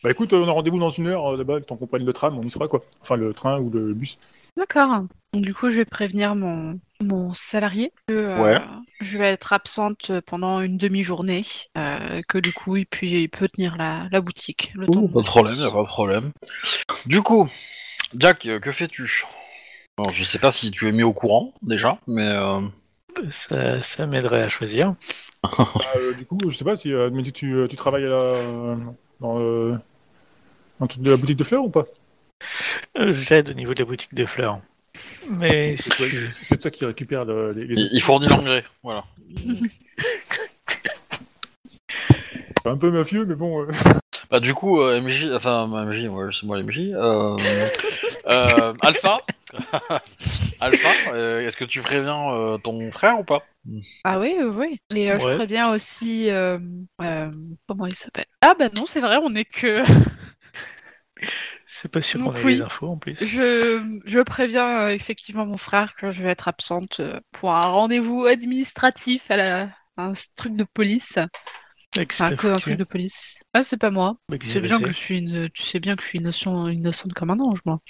Bah 0.04 0.10
écoute, 0.10 0.32
euh, 0.32 0.42
on 0.44 0.48
a 0.48 0.52
rendez-vous 0.52 0.78
dans 0.78 0.90
une 0.90 1.06
heure, 1.08 1.32
euh, 1.32 1.36
là-bas, 1.36 1.60
temps 1.62 1.76
qu'on 1.76 1.86
prenne 1.86 2.04
le 2.04 2.12
tram, 2.12 2.38
on 2.38 2.42
y 2.42 2.50
sera 2.50 2.68
quoi. 2.68 2.84
Enfin, 3.00 3.16
le 3.16 3.32
train 3.32 3.58
ou 3.58 3.70
le 3.70 3.94
bus. 3.94 4.18
D'accord. 4.56 5.04
Donc, 5.32 5.44
du 5.44 5.54
coup, 5.54 5.68
je 5.68 5.76
vais 5.76 5.84
prévenir 5.84 6.34
mon, 6.34 6.78
mon 7.02 7.34
salarié 7.34 7.92
que 8.06 8.14
euh, 8.14 8.42
Ouais. 8.42 8.60
je 9.00 9.18
vais 9.18 9.26
être 9.26 9.52
absente 9.52 10.12
pendant 10.26 10.60
une 10.60 10.78
demi-journée, 10.78 11.44
euh, 11.76 12.22
que 12.28 12.38
du 12.38 12.52
coup, 12.52 12.76
il, 12.76 12.86
puis, 12.86 13.10
il 13.22 13.28
peut 13.28 13.48
tenir 13.48 13.76
la, 13.76 14.06
la 14.10 14.20
boutique. 14.20 14.72
Le 14.74 14.86
temps 14.86 15.00
Ouh, 15.00 15.08
pas 15.08 15.20
de 15.20 15.26
problème, 15.26 15.56
y 15.58 15.64
a 15.64 15.70
pas 15.70 15.82
de 15.82 15.86
problème. 15.86 16.32
Du 17.06 17.22
coup, 17.22 17.48
Jack, 18.16 18.48
que 18.62 18.72
fais-tu? 18.72 19.24
Alors, 19.98 20.10
je 20.12 20.24
sais 20.24 20.38
pas 20.38 20.52
si 20.52 20.70
tu 20.70 20.88
es 20.88 20.92
mis 20.92 21.02
au 21.02 21.12
courant 21.12 21.52
déjà, 21.62 21.98
mais 22.06 22.26
euh, 22.26 22.60
Ça, 23.30 23.82
ça 23.82 24.06
m'aiderait 24.06 24.42
à 24.42 24.48
choisir. 24.48 24.94
Ah, 25.42 25.66
euh, 25.96 26.14
du 26.14 26.26
coup, 26.26 26.38
je 26.48 26.56
sais 26.56 26.64
pas 26.64 26.76
si 26.76 26.92
euh, 26.92 27.10
mais 27.12 27.22
tu, 27.22 27.32
tu, 27.32 27.66
tu 27.68 27.76
travailles 27.76 28.04
à 28.04 28.08
la, 28.08 28.76
dans, 29.20 29.38
euh, 29.40 29.72
dans 30.78 30.84
le 30.84 30.88
truc 30.88 31.02
de 31.02 31.10
la 31.10 31.16
boutique 31.16 31.36
de 31.38 31.44
fleurs 31.44 31.64
ou 31.64 31.70
pas? 31.70 31.84
Euh, 32.98 33.12
J'aide 33.14 33.48
au 33.50 33.54
niveau 33.54 33.74
de 33.74 33.80
la 33.80 33.84
boutique 33.86 34.14
de 34.14 34.26
fleurs. 34.26 34.60
Mais 35.30 35.76
C'est 35.76 35.90
toi, 35.90 36.06
tu- 36.08 36.16
c'est- 36.16 36.44
c'est 36.44 36.58
toi 36.58 36.70
qui 36.70 36.84
récupère 36.84 37.24
le- 37.24 37.52
les, 37.52 37.66
les 37.66 37.74
il, 37.92 38.00
fournit 38.02 38.28
l'engrais, 38.28 38.64
voilà. 38.82 39.04
C'est 42.62 42.66
un 42.70 42.76
peu 42.76 42.90
mafieux, 42.90 43.24
mais 43.26 43.34
bon. 43.34 43.62
euh, 43.62 43.68
Bah 44.30 44.40
du 44.40 44.54
coup, 44.54 44.80
euh, 44.80 45.00
MJ, 45.00 45.30
enfin 45.34 45.66
MJ, 45.66 46.08
ouais, 46.08 46.30
c'est 46.32 46.46
moi 46.46 46.58
MJ. 46.62 46.90
Euh, 46.94 47.36
euh, 48.26 48.74
Alpha, 48.82 49.20
Alpha, 50.60 50.88
euh, 51.12 51.40
est-ce 51.40 51.56
que 51.56 51.64
tu 51.64 51.80
préviens 51.82 52.32
euh, 52.32 52.58
ton 52.58 52.90
frère 52.90 53.20
ou 53.20 53.24
pas? 53.24 53.42
Ah 54.04 54.18
oui, 54.18 54.36
oui, 54.38 54.44
oui. 54.90 54.96
Et 54.96 55.10
euh, 55.10 55.18
je 55.18 55.28
préviens 55.34 55.72
aussi... 55.72 56.30
euh, 56.30 56.58
euh, 57.02 57.30
comment 57.68 57.86
il 57.86 57.94
s'appelle? 57.94 58.26
Ah 58.40 58.54
bah 58.58 58.68
non, 58.74 58.86
c'est 58.86 59.00
vrai, 59.00 59.18
on 59.22 59.34
est 59.34 59.44
que... 59.44 59.82
c'est 61.66 61.90
pas 61.90 62.02
sûr 62.02 62.20
qu'on 62.22 62.34
ait 62.34 62.44
oui. 62.44 62.54
les 62.56 62.62
infos 62.62 62.88
en 62.88 62.96
plus. 62.96 63.18
Je, 63.24 64.00
je 64.04 64.18
préviens 64.20 64.86
euh, 64.86 64.88
effectivement 64.90 65.46
mon 65.46 65.58
frère 65.58 65.94
que 65.94 66.10
je 66.10 66.22
vais 66.22 66.30
être 66.30 66.48
absente 66.48 67.00
pour 67.32 67.52
un 67.52 67.60
rendez-vous 67.60 68.24
administratif 68.24 69.30
à 69.30 69.36
la... 69.36 69.68
un 69.96 70.12
truc 70.36 70.56
de 70.56 70.64
police. 70.64 71.18
Un, 71.96 72.04
co- 72.36 72.48
un 72.48 72.56
truc 72.56 72.78
de 72.78 72.84
police. 72.84 73.38
Ah, 73.52 73.62
c'est 73.62 73.76
pas 73.76 73.90
moi. 73.90 74.16
Tu 74.40 74.46
sais 74.46 74.60
bien 74.60 74.80
que 74.80 74.88
je 74.88 74.92
suis 74.96 75.18
une... 75.18 75.48
tu 75.50 75.62
sais 75.62 75.80
bien 75.80 75.96
que 75.96 76.02
je 76.02 76.08
suis 76.08 76.18
innocent, 76.18 76.68
innocente 76.68 77.12
comme 77.14 77.30
un 77.30 77.40
ange, 77.40 77.60
moi. 77.64 77.80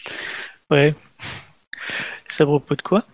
Ouais. 0.71 0.95
C'est 2.29 2.43
à 2.43 2.47
propos 2.47 2.75
de 2.77 2.83
quoi? 2.83 3.05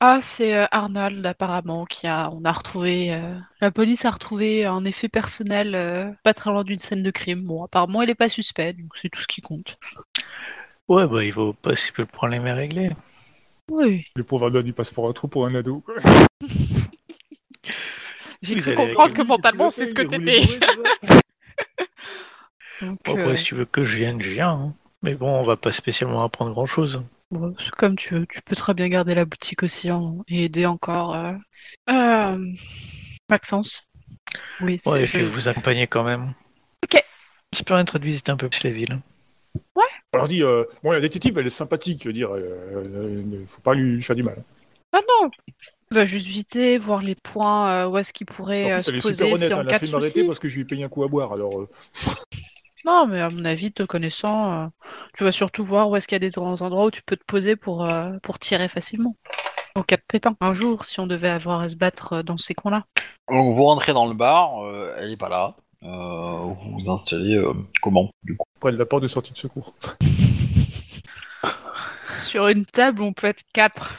Ah, 0.00 0.20
c'est 0.22 0.56
euh, 0.56 0.66
Arnold 0.70 1.24
apparemment 1.26 1.84
qui 1.84 2.06
a, 2.06 2.30
on 2.32 2.44
a 2.44 2.52
retrouvé, 2.52 3.12
euh, 3.12 3.34
la 3.60 3.70
police 3.70 4.04
a 4.04 4.10
retrouvé 4.10 4.64
un 4.64 4.84
effet 4.84 5.08
personnel 5.08 5.74
euh, 5.74 6.10
pas 6.22 6.34
très 6.34 6.50
loin 6.50 6.64
d'une 6.64 6.78
scène 6.78 7.02
de 7.02 7.10
crime. 7.10 7.42
Bon, 7.44 7.64
apparemment 7.64 8.02
il 8.02 8.10
est 8.10 8.14
pas 8.14 8.28
suspect, 8.28 8.72
donc 8.74 8.92
c'est 9.00 9.08
tout 9.08 9.20
ce 9.20 9.26
qui 9.26 9.40
compte. 9.40 9.76
Ouais, 10.88 11.06
bah 11.06 11.24
il 11.24 11.32
vaut 11.32 11.52
pas 11.52 11.74
si 11.74 11.92
peu 11.92 12.02
le 12.02 12.06
problème 12.06 12.46
est 12.46 12.52
réglé. 12.52 12.90
Oui. 13.68 14.04
le 14.14 14.24
pauvre 14.24 14.46
Arnaud 14.46 14.62
du 14.62 14.72
passeport 14.72 15.08
à 15.08 15.12
trou 15.12 15.28
pour 15.28 15.46
un 15.46 15.54
ado. 15.54 15.80
Quoi. 15.80 15.94
J'ai 18.46 18.56
cru 18.56 18.74
comprendre 18.74 19.14
que 19.14 19.22
Oui, 19.22 19.28
mentalement 19.28 19.70
c'est 19.70 19.86
ce 19.86 19.94
que 19.94 20.02
t'étais. 20.02 20.40
Donc, 22.82 22.98
Bon, 23.04 23.12
euh, 23.16 23.20
après, 23.22 23.36
si 23.36 23.44
tu 23.44 23.54
veux 23.54 23.64
que 23.64 23.84
je 23.84 23.96
vienne, 23.96 24.20
je 24.22 24.30
viens. 24.30 24.50
hein. 24.50 24.74
Mais 25.02 25.14
bon, 25.14 25.28
on 25.40 25.44
va 25.44 25.56
pas 25.56 25.72
spécialement 25.72 26.22
apprendre 26.24 26.52
grand 26.52 26.66
chose. 26.66 27.02
bon, 27.30 27.54
c'est 27.58 27.70
comme 27.72 27.96
tu 27.96 28.14
veux. 28.14 28.26
Tu 28.26 28.40
peux 28.42 28.56
très 28.56 28.74
bien 28.74 28.88
garder 28.88 29.14
la 29.14 29.24
boutique 29.24 29.62
aussi 29.62 29.90
en- 29.90 30.22
et 30.28 30.44
aider 30.44 30.66
encore 30.66 31.14
euh, 31.14 31.32
euh, 31.90 32.38
Maxence. 33.30 33.82
Oui, 34.60 34.78
c'est 34.78 34.90
Ouais, 34.90 35.04
je- 35.04 35.18
vais 35.18 35.24
vous 35.24 35.48
accompagner 35.48 35.86
quand 35.86 36.04
même. 36.04 36.32
Ok. 36.84 37.02
Ça 37.52 37.64
permettrait 37.64 37.98
de 37.98 38.04
visiter 38.04 38.32
un 38.32 38.36
peu 38.36 38.48
plus 38.48 38.62
la 38.64 38.70
ville. 38.72 39.00
Alors 40.12 40.28
dis, 40.28 40.42
euh, 40.42 40.64
bon, 40.82 40.92
la 40.92 41.00
détective, 41.00 41.38
elle 41.38 41.46
est 41.46 41.50
sympathique, 41.50 42.02
je 42.02 42.08
veux 42.08 42.12
dire, 42.12 42.30
il 42.36 43.44
faut 43.46 43.60
pas 43.60 43.74
lui 43.74 44.02
faire 44.02 44.16
du 44.16 44.22
mal. 44.22 44.42
Ah 44.92 45.00
non. 45.22 45.30
Va 45.92 46.04
juste 46.04 46.26
visiter, 46.26 46.78
voir 46.78 47.02
les 47.02 47.14
points 47.14 47.70
euh, 47.70 47.88
où 47.88 47.96
est-ce 47.98 48.12
qu'il 48.12 48.26
pourrait 48.26 48.64
En 48.64 48.68
euh, 48.70 48.80
plus, 48.80 48.88
elle 48.88 48.92
se 48.94 48.96
est 48.96 49.00
super 49.00 49.28
poser 49.28 49.30
honnête, 49.30 49.46
si 49.46 49.52
hein, 49.52 49.56
en 49.58 49.60
elle 49.60 49.68
a 49.68 49.70
cas 49.70 49.78
fait 49.78 49.86
de 49.86 49.92
m'arrêter 49.92 50.10
souci. 50.20 50.24
parce 50.24 50.38
que 50.40 50.48
je 50.48 50.54
lui 50.56 50.62
ai 50.62 50.64
payé 50.64 50.82
un 50.84 50.88
coup 50.88 51.04
à 51.04 51.08
boire, 51.08 51.32
alors... 51.32 51.60
euh, 51.60 51.68
Non, 52.84 53.06
mais 53.06 53.20
à 53.20 53.30
mon 53.30 53.44
avis, 53.44 53.72
te 53.72 53.82
connaissant, 53.84 54.64
euh, 54.64 54.66
tu 55.16 55.24
vas 55.24 55.32
surtout 55.32 55.64
voir 55.64 55.88
où 55.88 55.96
est-ce 55.96 56.08
qu'il 56.08 56.16
y 56.16 56.16
a 56.16 56.20
des 56.20 56.30
grands 56.30 56.60
endroits 56.62 56.86
où 56.86 56.90
tu 56.90 57.02
peux 57.02 57.16
te 57.16 57.24
poser 57.24 57.56
pour, 57.56 57.84
euh, 57.84 58.12
pour 58.22 58.38
tirer 58.38 58.68
facilement. 58.68 59.16
Au 59.76 59.82
cap 59.82 60.00
pétant. 60.08 60.34
Un 60.40 60.54
jour, 60.54 60.84
si 60.84 61.00
on 61.00 61.06
devait 61.06 61.28
avoir 61.28 61.60
à 61.60 61.68
se 61.68 61.76
battre 61.76 62.14
euh, 62.14 62.22
dans 62.22 62.36
ces 62.36 62.54
coins-là. 62.54 62.84
Donc 63.28 63.54
vous 63.54 63.64
rentrez 63.64 63.92
dans 63.92 64.06
le 64.06 64.14
bar, 64.14 64.64
euh, 64.64 64.94
elle 64.98 65.12
est 65.12 65.16
pas 65.16 65.28
là. 65.28 65.54
Euh, 65.82 65.88
vous 65.88 66.78
vous 66.78 66.90
installez 66.90 67.34
euh, 67.34 67.52
comment 67.82 68.10
du 68.24 68.36
coup? 68.36 68.46
Près 68.60 68.72
de 68.72 68.76
la 68.76 68.86
porte 68.86 69.02
de 69.02 69.08
sortie 69.08 69.32
de 69.32 69.38
secours. 69.38 69.74
Sur 72.18 72.48
une 72.48 72.64
table, 72.64 73.02
on 73.02 73.12
peut 73.12 73.26
être 73.26 73.42
quatre. 73.52 73.98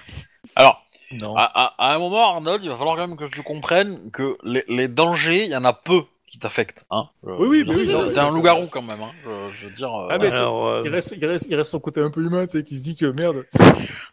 Alors, 0.55 0.86
Non. 1.11 1.35
à, 1.37 1.43
à- 1.43 1.73
à 1.91 1.95
un 1.95 1.99
moment, 1.99 2.23
Arnold, 2.35 2.63
il 2.63 2.69
va 2.69 2.77
falloir 2.77 2.95
quand 2.97 3.07
même 3.07 3.17
que 3.17 3.25
tu 3.25 3.41
comprennes 3.43 4.11
que 4.11 4.37
les, 4.43 4.63
les 4.67 4.87
dangers, 4.87 5.45
il 5.45 5.51
y 5.51 5.55
en 5.55 5.63
a 5.63 5.73
peu 5.73 6.01
qui 6.27 6.37
t'affectent. 6.39 6.85
Hein 6.91 7.07
Euh, 7.25 7.35
Oui, 7.39 7.47
oui, 7.47 7.63
mais 7.65 7.75
oui, 7.75 8.13
T'es 8.13 8.19
un 8.19 8.29
loup-garou 8.29 8.67
quand 8.67 8.81
même. 8.81 8.99
Hein. 9.01 9.11
Je, 9.23 9.51
je 9.53 9.65
veux 9.67 9.73
dire. 9.73 9.93
euh, 9.93 10.07
Ah, 10.11 10.17
mais 10.17 10.33
Alors, 10.35 10.67
euh, 10.67 10.81
Il 10.85 10.91
reste, 10.91 11.15
il, 11.17 11.25
reste, 11.25 11.47
il 11.49 11.55
reste 11.55 11.71
son 11.71 11.79
côté 11.79 12.01
un 12.01 12.09
peu 12.11 12.21
humain, 12.21 12.45
tu 12.45 12.57
sais, 12.57 12.63
qui 12.63 12.77
se 12.77 12.83
dit 12.83 12.95
que 12.97 13.05
merde. 13.05 13.45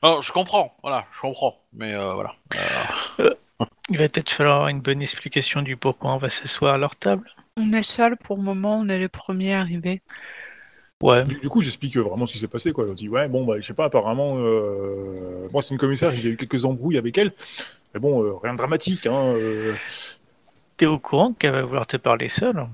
Non, 0.02 0.22
je 0.22 0.30
comprends. 0.32 0.76
Voilà, 0.82 1.04
je 1.16 1.20
comprends. 1.20 1.58
Mais 1.72 1.92
euh, 1.94 2.14
voilà. 2.14 2.34
il 3.90 3.98
va 3.98 4.08
peut-être 4.08 4.30
falloir 4.30 4.68
une 4.68 4.80
bonne 4.80 5.02
explication 5.02 5.62
du 5.62 5.76
pourquoi 5.76 6.12
on 6.14 6.18
va 6.18 6.30
s'asseoir 6.30 6.74
à 6.74 6.78
leur 6.78 6.94
table. 6.96 7.28
On 7.56 7.72
est 7.72 7.82
seul 7.82 8.16
pour 8.16 8.36
le 8.36 8.42
moment, 8.42 8.76
on 8.78 8.88
est 8.88 8.98
les 8.98 9.08
premiers 9.08 9.54
arrivés. 9.54 10.00
Ouais. 11.02 11.24
Du, 11.24 11.38
du 11.40 11.48
coup, 11.48 11.60
j'explique 11.60 11.96
euh, 11.96 12.02
vraiment 12.02 12.24
ce 12.26 12.32
qui 12.32 12.38
s'est 12.38 12.48
passé, 12.48 12.72
quoi. 12.72 12.84
On 12.88 12.94
dit, 12.94 13.08
ouais, 13.08 13.28
bon, 13.28 13.44
bah, 13.44 13.54
je 13.60 13.66
sais 13.66 13.74
pas, 13.74 13.84
apparemment, 13.86 14.36
euh, 14.38 15.48
moi, 15.52 15.60
c'est 15.60 15.74
une 15.74 15.80
commissaire, 15.80 16.14
j'ai 16.14 16.30
eu 16.30 16.36
quelques 16.36 16.64
embrouilles 16.64 16.98
avec 16.98 17.18
elle. 17.18 17.32
Mais 17.92 18.00
bon, 18.00 18.22
euh, 18.24 18.34
rien 18.42 18.52
de 18.52 18.58
dramatique, 18.58 19.06
hein. 19.06 19.34
euh, 19.34 19.74
T'es 20.76 20.86
au 20.86 20.98
courant 20.98 21.32
qu'elle 21.32 21.52
va 21.52 21.62
vouloir 21.62 21.86
te 21.86 21.96
parler 21.96 22.28
seule? 22.28 22.66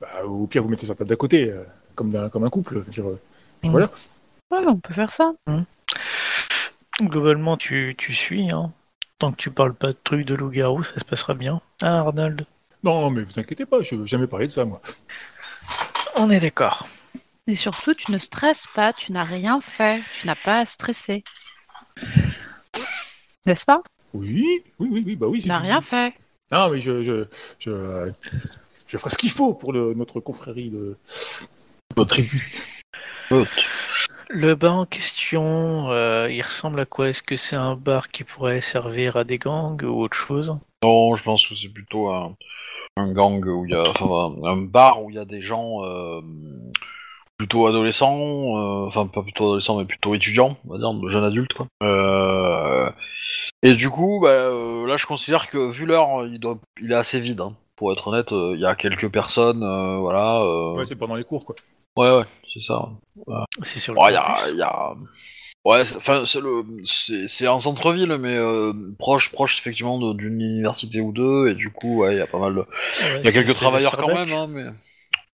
Bah, 0.00 0.24
au 0.24 0.46
pire, 0.46 0.62
vous 0.62 0.68
mettez 0.68 0.86
sa 0.86 0.94
table 0.94 1.08
d'à 1.10 1.16
côté, 1.16 1.50
euh, 1.50 1.62
comme, 1.94 2.14
un, 2.16 2.28
comme 2.28 2.44
un 2.44 2.50
couple. 2.50 2.74
je 2.74 2.78
veux 2.80 2.90
dire, 2.90 3.08
euh, 3.08 3.18
Mhm. 3.64 3.70
voilà. 3.72 3.90
Ouais, 4.52 4.64
on 4.66 4.76
peut 4.76 4.94
faire 4.94 5.10
ça. 5.10 5.32
Globalement, 7.00 7.56
tu, 7.56 7.94
tu 7.98 8.14
suis. 8.14 8.50
Hein. 8.52 8.72
Tant 9.18 9.32
que 9.32 9.36
tu 9.36 9.50
parles 9.50 9.74
pas 9.74 9.88
de 9.88 9.96
trucs 10.04 10.24
de 10.26 10.34
loup-garou, 10.34 10.82
ça 10.84 10.98
se 10.98 11.04
passera 11.04 11.34
bien. 11.34 11.60
Ah, 11.82 11.98
Arnold? 11.98 12.46
Non, 12.84 13.10
mais 13.10 13.22
vous 13.22 13.38
inquiétez 13.40 13.66
pas, 13.66 13.80
je 13.82 13.94
n'ai 13.96 14.06
jamais 14.06 14.26
parlé 14.28 14.46
de 14.46 14.52
ça, 14.52 14.64
moi. 14.64 14.80
On 16.16 16.30
est 16.30 16.38
d'accord. 16.40 16.86
Et 17.48 17.56
surtout, 17.56 17.94
tu 17.94 18.12
ne 18.12 18.18
stresses 18.18 18.66
pas, 18.74 18.92
tu 18.92 19.10
n'as 19.10 19.24
rien 19.24 19.62
fait, 19.62 20.02
tu 20.20 20.26
n'as 20.26 20.36
pas 20.36 20.58
à 20.58 20.64
stresser. 20.66 21.24
N'est-ce 23.46 23.64
pas? 23.64 23.82
Oui, 24.12 24.62
oui, 24.78 24.88
oui, 24.90 25.02
oui, 25.06 25.16
bah 25.16 25.28
oui. 25.28 25.40
Tu 25.40 25.48
n'as 25.48 25.58
rien 25.58 25.80
fait. 25.80 26.12
Non, 26.52 26.68
mais 26.68 26.82
je, 26.82 27.00
je, 27.00 27.24
je, 27.58 27.70
je, 27.70 28.12
je 28.86 28.98
ferai 28.98 29.08
ce 29.08 29.16
qu'il 29.16 29.30
faut 29.30 29.54
pour 29.54 29.72
le, 29.72 29.94
notre 29.94 30.20
confrérie 30.20 30.68
de 30.68 30.98
notre 31.96 32.10
tribu. 32.10 32.74
Le 34.28 34.54
bar 34.54 34.74
en 34.74 34.84
question, 34.84 35.90
euh, 35.90 36.30
il 36.30 36.42
ressemble 36.42 36.80
à 36.80 36.84
quoi? 36.84 37.08
Est-ce 37.08 37.22
que 37.22 37.36
c'est 37.36 37.56
un 37.56 37.76
bar 37.76 38.10
qui 38.10 38.24
pourrait 38.24 38.60
servir 38.60 39.16
à 39.16 39.24
des 39.24 39.38
gangs 39.38 39.82
ou 39.82 40.02
autre 40.02 40.18
chose? 40.18 40.54
Non, 40.82 41.14
je 41.14 41.24
pense 41.24 41.46
que 41.46 41.54
c'est 41.54 41.70
plutôt 41.70 42.10
un, 42.10 42.36
un 42.98 43.10
gang 43.10 43.42
où 43.42 43.64
il 43.64 43.70
y 43.70 43.74
a, 43.74 43.80
enfin, 43.80 44.36
un 44.44 44.66
bar 44.66 45.02
où 45.02 45.08
il 45.08 45.16
y 45.16 45.18
a 45.18 45.24
des 45.24 45.40
gens 45.40 45.82
euh, 45.84 46.20
plutôt 47.38 47.66
adolescents, 47.68 48.18
euh, 48.18 48.86
enfin 48.86 49.06
pas 49.06 49.22
plutôt 49.22 49.44
adolescents 49.46 49.78
mais 49.78 49.84
plutôt 49.84 50.14
étudiants, 50.14 50.56
on 50.66 50.72
va 50.72 50.78
dire, 50.78 50.92
de 50.92 51.08
jeunes 51.08 51.24
adultes 51.24 51.54
quoi. 51.54 51.66
Euh, 51.84 52.90
et 53.62 53.74
du 53.74 53.88
coup, 53.90 54.18
bah, 54.20 54.28
euh, 54.30 54.86
là 54.86 54.96
je 54.96 55.06
considère 55.06 55.48
que 55.48 55.70
vu 55.70 55.86
l'heure, 55.86 56.26
il 56.26 56.40
doit, 56.40 56.58
il 56.80 56.90
est 56.92 56.96
assez 56.96 57.20
vide. 57.20 57.40
hein. 57.40 57.54
Pour 57.76 57.92
être 57.92 58.08
honnête, 58.08 58.32
euh, 58.32 58.54
il 58.56 58.60
y 58.60 58.66
a 58.66 58.74
quelques 58.74 59.08
personnes, 59.08 59.62
euh, 59.62 59.98
voilà. 59.98 60.40
euh, 60.40 60.74
Ouais, 60.78 60.84
c'est 60.84 60.96
pendant 60.96 61.14
les 61.14 61.22
cours, 61.22 61.44
quoi. 61.44 61.54
ouais, 61.96 62.10
ouais, 62.10 62.24
c'est 62.52 62.58
ça. 62.60 62.88
C'est 63.62 63.78
sur 63.78 63.94
le 63.94 64.00
Ouais, 64.00 64.10
il 64.10 64.14
y 64.14 64.16
a, 64.16 64.22
campus. 64.34 64.44
il 64.52 64.58
y 64.58 64.62
a- 64.62 64.94
Ouais, 65.64 65.84
c'est- 65.84 65.96
enfin, 65.96 66.24
c'est 66.24 66.40
le, 66.40 66.64
c'est 66.86 67.28
c'est 67.28 67.46
en 67.46 67.60
centre-ville, 67.60 68.16
mais 68.18 68.36
euh, 68.36 68.72
proche, 68.98 69.30
proche 69.30 69.58
effectivement 69.58 69.98
de- 69.98 70.14
d'une 70.14 70.40
université 70.40 71.00
ou 71.00 71.12
deux, 71.12 71.48
et 71.48 71.54
du 71.54 71.70
coup, 71.70 71.98
ouais, 71.98 72.14
il 72.14 72.18
y 72.18 72.22
a 72.22 72.26
pas 72.26 72.38
mal 72.38 72.54
de, 72.54 72.60
Ouais, 72.60 72.66
il 73.20 73.26
y 73.26 73.28
a 73.28 73.32
quelques 73.32 73.54
travailleurs 73.54 73.96
quand 73.96 74.08
même, 74.08 74.32
hein, 74.32 74.46
mais 74.48 74.64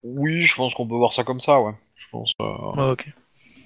oui, 0.03 0.41
je 0.41 0.55
pense 0.55 0.73
qu'on 0.75 0.87
peut 0.87 0.95
voir 0.95 1.13
ça 1.13 1.23
comme 1.23 1.39
ça, 1.39 1.61
ouais. 1.61 1.73
Je 2.25 2.31
pense. 2.33 2.33
euh, 2.41 2.81
Ouais, 2.81 2.91
ok. 2.91 3.09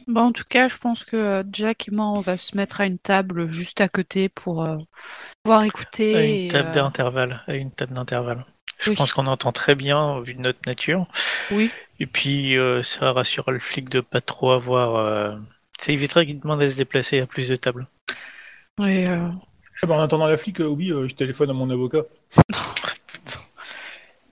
Bah, 0.07 0.21
en 0.21 0.31
tout 0.31 0.43
cas, 0.49 0.67
je 0.67 0.77
pense 0.77 1.03
que 1.03 1.15
euh, 1.15 1.43
Jack 1.51 1.87
et 1.87 1.91
moi, 1.91 2.07
on 2.07 2.21
va 2.21 2.37
se 2.37 2.57
mettre 2.57 2.81
à 2.81 2.87
une 2.87 2.97
table 2.97 3.51
juste 3.51 3.79
à 3.81 3.89
côté 3.89 4.29
pour 4.29 4.63
euh, 4.63 4.77
pouvoir 5.43 5.63
écouter. 5.63 6.15
À 6.15 6.23
et, 6.23 6.41
une 6.41 6.47
table 6.47 6.69
euh, 6.69 6.73
d'intervalle. 6.73 7.43
À 7.47 7.55
une 7.55 7.71
table 7.71 7.93
d'intervalle. 7.93 8.45
Je 8.79 8.89
Oui. 8.89 8.95
pense 8.95 9.13
qu'on 9.13 9.27
entend 9.27 9.51
très 9.51 9.75
bien 9.75 10.15
au 10.15 10.23
vu 10.23 10.33
de 10.33 10.41
notre 10.41 10.59
nature. 10.65 11.05
Oui. 11.51 11.69
Et 11.99 12.07
puis 12.07 12.57
euh, 12.57 12.81
ça 12.81 13.11
rassurera 13.11 13.51
le 13.51 13.59
flic 13.59 13.89
de 13.89 13.99
pas 13.99 14.21
trop 14.21 14.51
avoir. 14.51 14.95
euh, 14.95 15.35
Ça 15.79 15.91
éviterait 15.91 16.25
qu'il 16.25 16.39
demande 16.39 16.61
à 16.61 16.69
se 16.69 16.77
déplacer 16.77 17.19
à 17.19 17.27
plus 17.27 17.49
de 17.49 17.55
tables. 17.55 17.87
et, 18.79 19.07
euh, 19.07 19.29
Ah 19.81 19.87
bah, 19.87 19.95
en 19.95 20.01
attendant 20.01 20.27
la 20.27 20.37
flic, 20.37 20.61
euh, 20.61 20.65
oui, 20.67 20.91
euh, 20.91 21.07
je 21.07 21.15
téléphone 21.15 21.49
à 21.49 21.53
mon 21.53 21.69
avocat. 21.69 22.03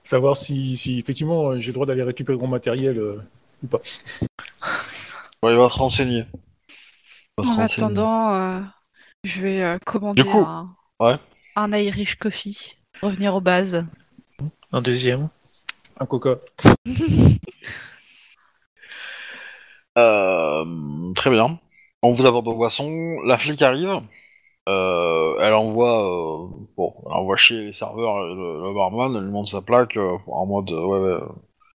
Savoir 0.02 0.36
si, 0.36 0.76
si 0.76 0.98
effectivement 0.98 1.50
euh, 1.50 1.60
j'ai 1.60 1.68
le 1.68 1.74
droit 1.74 1.86
d'aller 1.86 2.02
récupérer 2.02 2.38
mon 2.38 2.46
matériel 2.46 2.98
euh, 2.98 3.20
ou 3.62 3.66
pas. 3.66 3.78
Ouais, 5.42 5.52
il 5.52 5.58
va 5.58 5.68
se 5.68 5.78
renseigner. 5.78 6.24
Il 6.68 6.74
va 7.38 7.44
se 7.44 7.50
en 7.50 7.56
renseigner. 7.56 7.84
attendant, 7.86 8.34
euh, 8.34 8.60
je 9.24 9.40
vais 9.40 9.62
euh, 9.62 9.78
commander 9.84 10.22
coup, 10.24 10.38
un, 10.38 10.74
ouais. 11.00 11.16
un 11.56 11.72
Irish 11.72 12.16
coffee. 12.16 12.76
Revenir 13.02 13.34
aux 13.34 13.40
bases. 13.40 13.84
Un 14.72 14.82
deuxième. 14.82 15.28
Un 16.00 16.06
coca. 16.06 16.36
Euh, 19.96 20.64
très 21.16 21.30
bien. 21.30 21.58
On 22.02 22.12
vous 22.12 22.24
apporte 22.24 22.46
vos 22.46 22.54
boissons. 22.54 23.20
La 23.24 23.36
flic 23.36 23.60
arrive. 23.62 24.00
Euh, 24.68 25.34
elle 25.40 25.54
envoie, 25.54 26.04
euh, 26.04 26.48
bon, 26.76 26.94
elle 27.06 27.12
envoie 27.14 27.36
chier 27.36 27.64
les 27.64 27.72
serveurs, 27.72 28.20
le, 28.20 28.62
le 28.62 28.74
barman. 28.74 29.16
Elle 29.16 29.24
lui 29.24 29.32
montre 29.32 29.50
sa 29.50 29.62
plaque 29.62 29.96
euh, 29.96 30.16
en 30.28 30.46
mode, 30.46 30.70
euh, 30.70 30.84
ouais, 30.84 31.20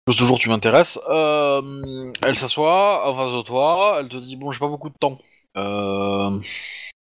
Plus 0.04 0.16
toujours, 0.16 0.38
tu 0.38 0.48
m'intéresses. 0.48 0.98
Euh, 1.08 2.12
elle 2.26 2.36
s'assoit 2.36 3.08
en 3.08 3.14
face 3.14 3.32
de 3.32 3.42
toi. 3.42 3.98
Elle 4.00 4.08
te 4.08 4.16
dit, 4.16 4.36
bon, 4.36 4.50
j'ai 4.50 4.58
pas 4.58 4.68
beaucoup 4.68 4.88
de 4.88 4.98
temps. 4.98 5.18
Euh, 5.56 6.38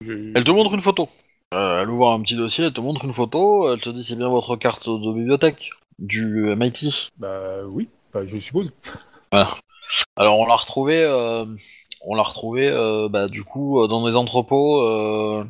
elle 0.03 0.45
te 0.45 0.51
montre 0.51 0.75
une 0.75 0.83
photo. 0.83 1.09
Euh, 1.55 1.81
elle 1.81 1.89
ouvre 1.89 2.11
un 2.11 2.21
petit 2.21 2.37
dossier. 2.37 2.67
Elle 2.67 2.75
te 2.75 2.81
montre 2.81 3.05
une 3.05 3.15
photo. 3.15 3.73
Elle 3.73 3.81
te 3.81 3.89
dit, 3.89 4.05
c'est 4.05 4.17
bien 4.17 4.29
votre 4.29 4.57
carte 4.57 4.89
de 4.89 5.13
bibliothèque 5.15 5.71
du 5.99 6.55
MIT. 6.55 7.11
Bah 7.17 7.63
oui, 7.67 7.89
bah, 8.13 8.27
je 8.27 8.39
suppose. 8.39 8.71
Alors 10.17 10.39
on 10.39 10.47
l'a 10.47 10.55
retrouvé, 10.55 11.03
euh, 11.03 11.45
on 12.03 12.15
l'a 12.15 12.23
retrouvé, 12.23 12.69
euh, 12.69 13.09
bah, 13.09 13.29
du 13.29 13.45
coup, 13.45 13.87
dans 13.89 14.07
des 14.07 14.17
entrepôts. 14.17 15.43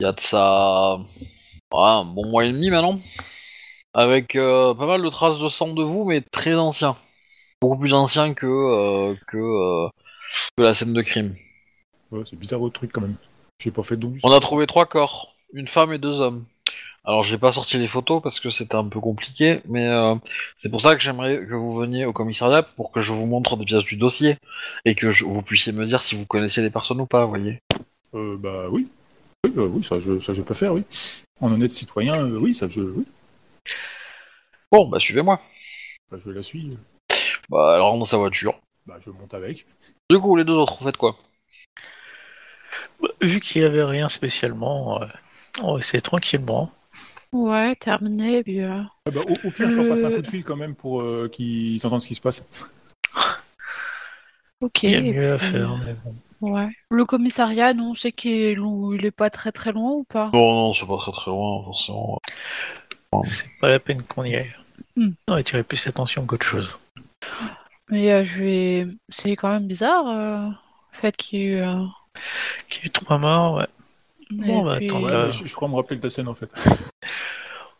Il 0.00 0.04
y 0.04 0.06
a 0.06 0.12
de 0.12 0.20
ça, 0.20 0.98
ouais, 0.98 1.78
un 1.78 2.04
bon 2.04 2.26
mois 2.26 2.44
et 2.44 2.52
demi 2.52 2.70
maintenant, 2.70 3.00
avec 3.94 4.36
euh, 4.36 4.74
pas 4.74 4.86
mal 4.86 5.02
de 5.02 5.08
traces 5.08 5.38
de 5.38 5.48
sang 5.48 5.72
de 5.74 5.82
vous, 5.82 6.04
mais 6.04 6.20
très 6.20 6.54
anciens, 6.54 6.96
beaucoup 7.60 7.78
plus 7.78 7.94
anciens 7.94 8.34
que 8.34 8.46
euh, 8.46 9.14
que, 9.28 9.36
euh, 9.36 9.88
que 10.56 10.62
la 10.62 10.74
scène 10.74 10.92
de 10.92 11.02
crime. 11.02 11.34
Ouais, 12.10 12.22
c'est 12.24 12.38
bizarre 12.38 12.60
votre 12.60 12.74
truc 12.74 12.92
quand 12.92 13.00
même. 13.02 13.16
J'ai 13.60 13.70
pas 13.70 13.82
fait 13.82 13.96
du 13.96 14.06
On 14.22 14.30
a 14.30 14.40
trouvé 14.40 14.66
trois 14.66 14.86
corps, 14.86 15.34
une 15.52 15.68
femme 15.68 15.92
et 15.92 15.98
deux 15.98 16.20
hommes. 16.20 16.44
Alors 17.04 17.22
j'ai 17.22 17.38
pas 17.38 17.52
sorti 17.52 17.78
les 17.78 17.88
photos 17.88 18.22
parce 18.22 18.38
que 18.38 18.50
c'était 18.50 18.74
un 18.74 18.84
peu 18.84 19.00
compliqué, 19.00 19.60
mais 19.66 19.86
euh, 19.86 20.14
c'est 20.58 20.68
pour 20.68 20.80
ça 20.80 20.94
que 20.94 21.00
j'aimerais 21.00 21.38
que 21.46 21.54
vous 21.54 21.74
veniez 21.74 22.04
au 22.04 22.12
commissariat 22.12 22.62
pour 22.62 22.90
que 22.92 23.00
je 23.00 23.12
vous 23.12 23.24
montre 23.26 23.56
des 23.56 23.64
pièces 23.64 23.84
du 23.84 23.96
dossier 23.96 24.36
et 24.84 24.94
que 24.94 25.10
je- 25.10 25.24
vous 25.24 25.40
puissiez 25.42 25.72
me 25.72 25.86
dire 25.86 26.02
si 26.02 26.16
vous 26.16 26.26
connaissez 26.26 26.60
les 26.60 26.70
personnes 26.70 27.00
ou 27.00 27.06
pas, 27.06 27.24
vous 27.24 27.30
voyez. 27.30 27.60
Euh, 28.14 28.36
bah 28.36 28.66
oui. 28.70 28.88
Oui, 29.44 29.52
euh, 29.56 29.68
oui 29.68 29.82
ça, 29.84 29.98
je, 30.00 30.20
ça 30.20 30.32
je 30.34 30.42
peux 30.42 30.54
faire, 30.54 30.74
oui. 30.74 30.82
En 31.40 31.50
honnête 31.50 31.70
citoyen, 31.70 32.26
oui, 32.26 32.54
ça 32.54 32.68
je, 32.68 32.80
oui. 32.80 33.04
Bon, 34.70 34.86
bah 34.88 34.98
suivez-moi. 34.98 35.40
Bah, 36.10 36.18
je 36.24 36.30
la 36.30 36.42
suis. 36.42 36.76
Bah 37.48 37.72
elle 37.74 37.80
rentre 37.82 37.98
dans 38.00 38.04
sa 38.04 38.16
voiture. 38.18 38.58
Bah 38.86 38.96
je 39.04 39.10
monte 39.10 39.34
avec. 39.34 39.66
Du 40.10 40.18
coup, 40.18 40.36
les 40.36 40.44
deux 40.44 40.54
autres, 40.54 40.78
vous 40.78 40.84
faites 40.84 40.96
quoi? 40.96 41.16
Bah, 43.00 43.08
Vu 43.20 43.40
qu'il 43.40 43.62
y 43.62 43.64
avait 43.64 43.84
rien 43.84 44.08
spécialement, 44.08 45.02
euh, 45.02 45.06
on 45.62 45.74
va 45.74 45.78
essayer 45.78 46.00
tranquillement. 46.00 46.70
Ouais, 47.32 47.74
terminé. 47.76 48.42
Puis, 48.42 48.62
euh, 48.62 48.82
Ah 49.06 49.10
bah, 49.10 49.20
au, 49.28 49.34
au 49.46 49.50
pire, 49.50 49.70
je 49.70 49.76
leur 49.76 49.88
passe 49.88 50.04
un 50.04 50.10
coup 50.10 50.22
de 50.22 50.26
fil 50.26 50.44
quand 50.44 50.56
même 50.56 50.74
pour 50.74 51.02
euh, 51.02 51.28
qu'ils 51.30 51.86
entendent 51.86 52.00
ce 52.00 52.08
qui 52.08 52.14
se 52.14 52.20
passe. 52.20 52.42
ok. 54.60 54.82
Il 54.82 54.90
y 54.90 54.94
a 54.94 54.98
et 54.98 55.12
mieux 55.12 55.32
à 55.32 55.36
puis, 55.36 55.46
faire, 55.50 55.76
mais 55.84 55.94
bon. 56.04 56.14
Ouais. 56.40 56.68
Le 56.90 57.04
commissariat, 57.04 57.74
non, 57.74 57.90
on 57.90 57.94
sait 57.94 58.12
qu'il 58.12 58.30
est, 58.30 58.52
il 58.52 59.04
est 59.04 59.10
pas 59.10 59.28
très 59.28 59.50
très 59.50 59.72
loin 59.72 59.90
ou 59.90 60.04
pas? 60.04 60.28
Bon, 60.28 60.54
non, 60.54 60.72
c'est 60.72 60.86
pas 60.86 60.96
très 60.98 61.12
très 61.12 61.30
loin, 61.30 61.64
forcément. 61.64 62.18
C'est 63.24 63.48
pas 63.60 63.68
la 63.68 63.80
peine 63.80 64.02
qu'on 64.02 64.24
y 64.24 64.34
aille. 64.36 64.54
Hmm. 64.96 65.10
On 65.28 65.32
va 65.32 65.38
attirer 65.38 65.62
plus 65.62 65.86
attention 65.86 66.26
qu'autre 66.26 66.46
chose. 66.46 66.78
Mais 67.90 68.12
euh, 68.12 68.22
je 68.24 68.38
vais. 68.42 68.86
C'est 69.08 69.34
quand 69.36 69.48
même 69.50 69.66
bizarre 69.66 70.06
euh, 70.08 70.48
le 70.48 70.52
fait 70.92 71.16
qu'il 71.16 71.38
y 71.38 71.42
ait 71.42 71.46
eu. 71.46 71.56
euh, 71.60 71.84
Qu'il 72.68 72.82
y 72.82 72.84
a 72.84 72.86
eu 72.88 72.90
trois 72.90 73.18
morts, 73.18 73.54
ouais. 73.56 73.66
Bon, 74.30 74.76
puis- 74.76 74.90
Ouais, 74.92 75.10
Euh. 75.12 75.26
mais 75.26 75.32
je, 75.32 75.46
je 75.46 75.54
crois 75.54 75.68
me 75.68 75.74
rappeler 75.76 75.96
de 75.96 76.02
ta 76.02 76.10
scène 76.10 76.28
en 76.28 76.34
fait. 76.34 76.52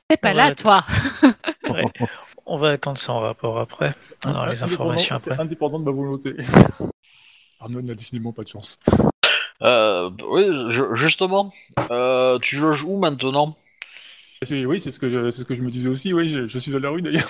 T'es 0.09 0.17
pas 0.17 0.33
on 0.33 0.35
là, 0.35 0.47
va- 0.49 0.55
toi 0.55 0.85
On 2.47 2.57
va 2.59 2.71
attendre 2.71 2.97
son 2.97 3.21
rapport 3.21 3.59
après. 3.59 3.93
On 4.25 4.31
aura 4.31 4.49
les 4.49 4.63
Indépendant- 4.63 4.91
informations 4.91 5.19
c'est 5.19 5.31
après. 5.33 5.45
indépendant 5.45 5.79
de 5.81 5.85
ma 5.85 5.91
volonté. 5.91 6.35
Arnaud 7.61 7.83
n'a 7.83 7.95
décidément 7.95 8.33
pas 8.33 8.43
de 8.43 8.49
chance. 8.49 8.79
Euh, 9.61 10.11
oui, 10.31 10.47
je- 10.71 10.95
justement, 10.95 11.53
euh, 11.91 12.39
tu 12.39 12.57
loges 12.57 12.85
où 12.85 12.97
maintenant? 12.99 13.57
Oui, 14.51 14.81
c'est 14.81 14.91
ce, 14.93 14.99
que 15.01 15.11
je- 15.11 15.31
c'est 15.31 15.41
ce 15.41 15.45
que 15.45 15.55
je 15.55 15.63
me 15.63 15.71
disais 15.71 15.89
aussi, 15.89 16.13
oui, 16.13 16.29
je, 16.29 16.47
je 16.47 16.59
suis 16.59 16.71
dans 16.71 16.79
la 16.79 16.91
rue 16.91 17.03
d'ailleurs. 17.03 17.27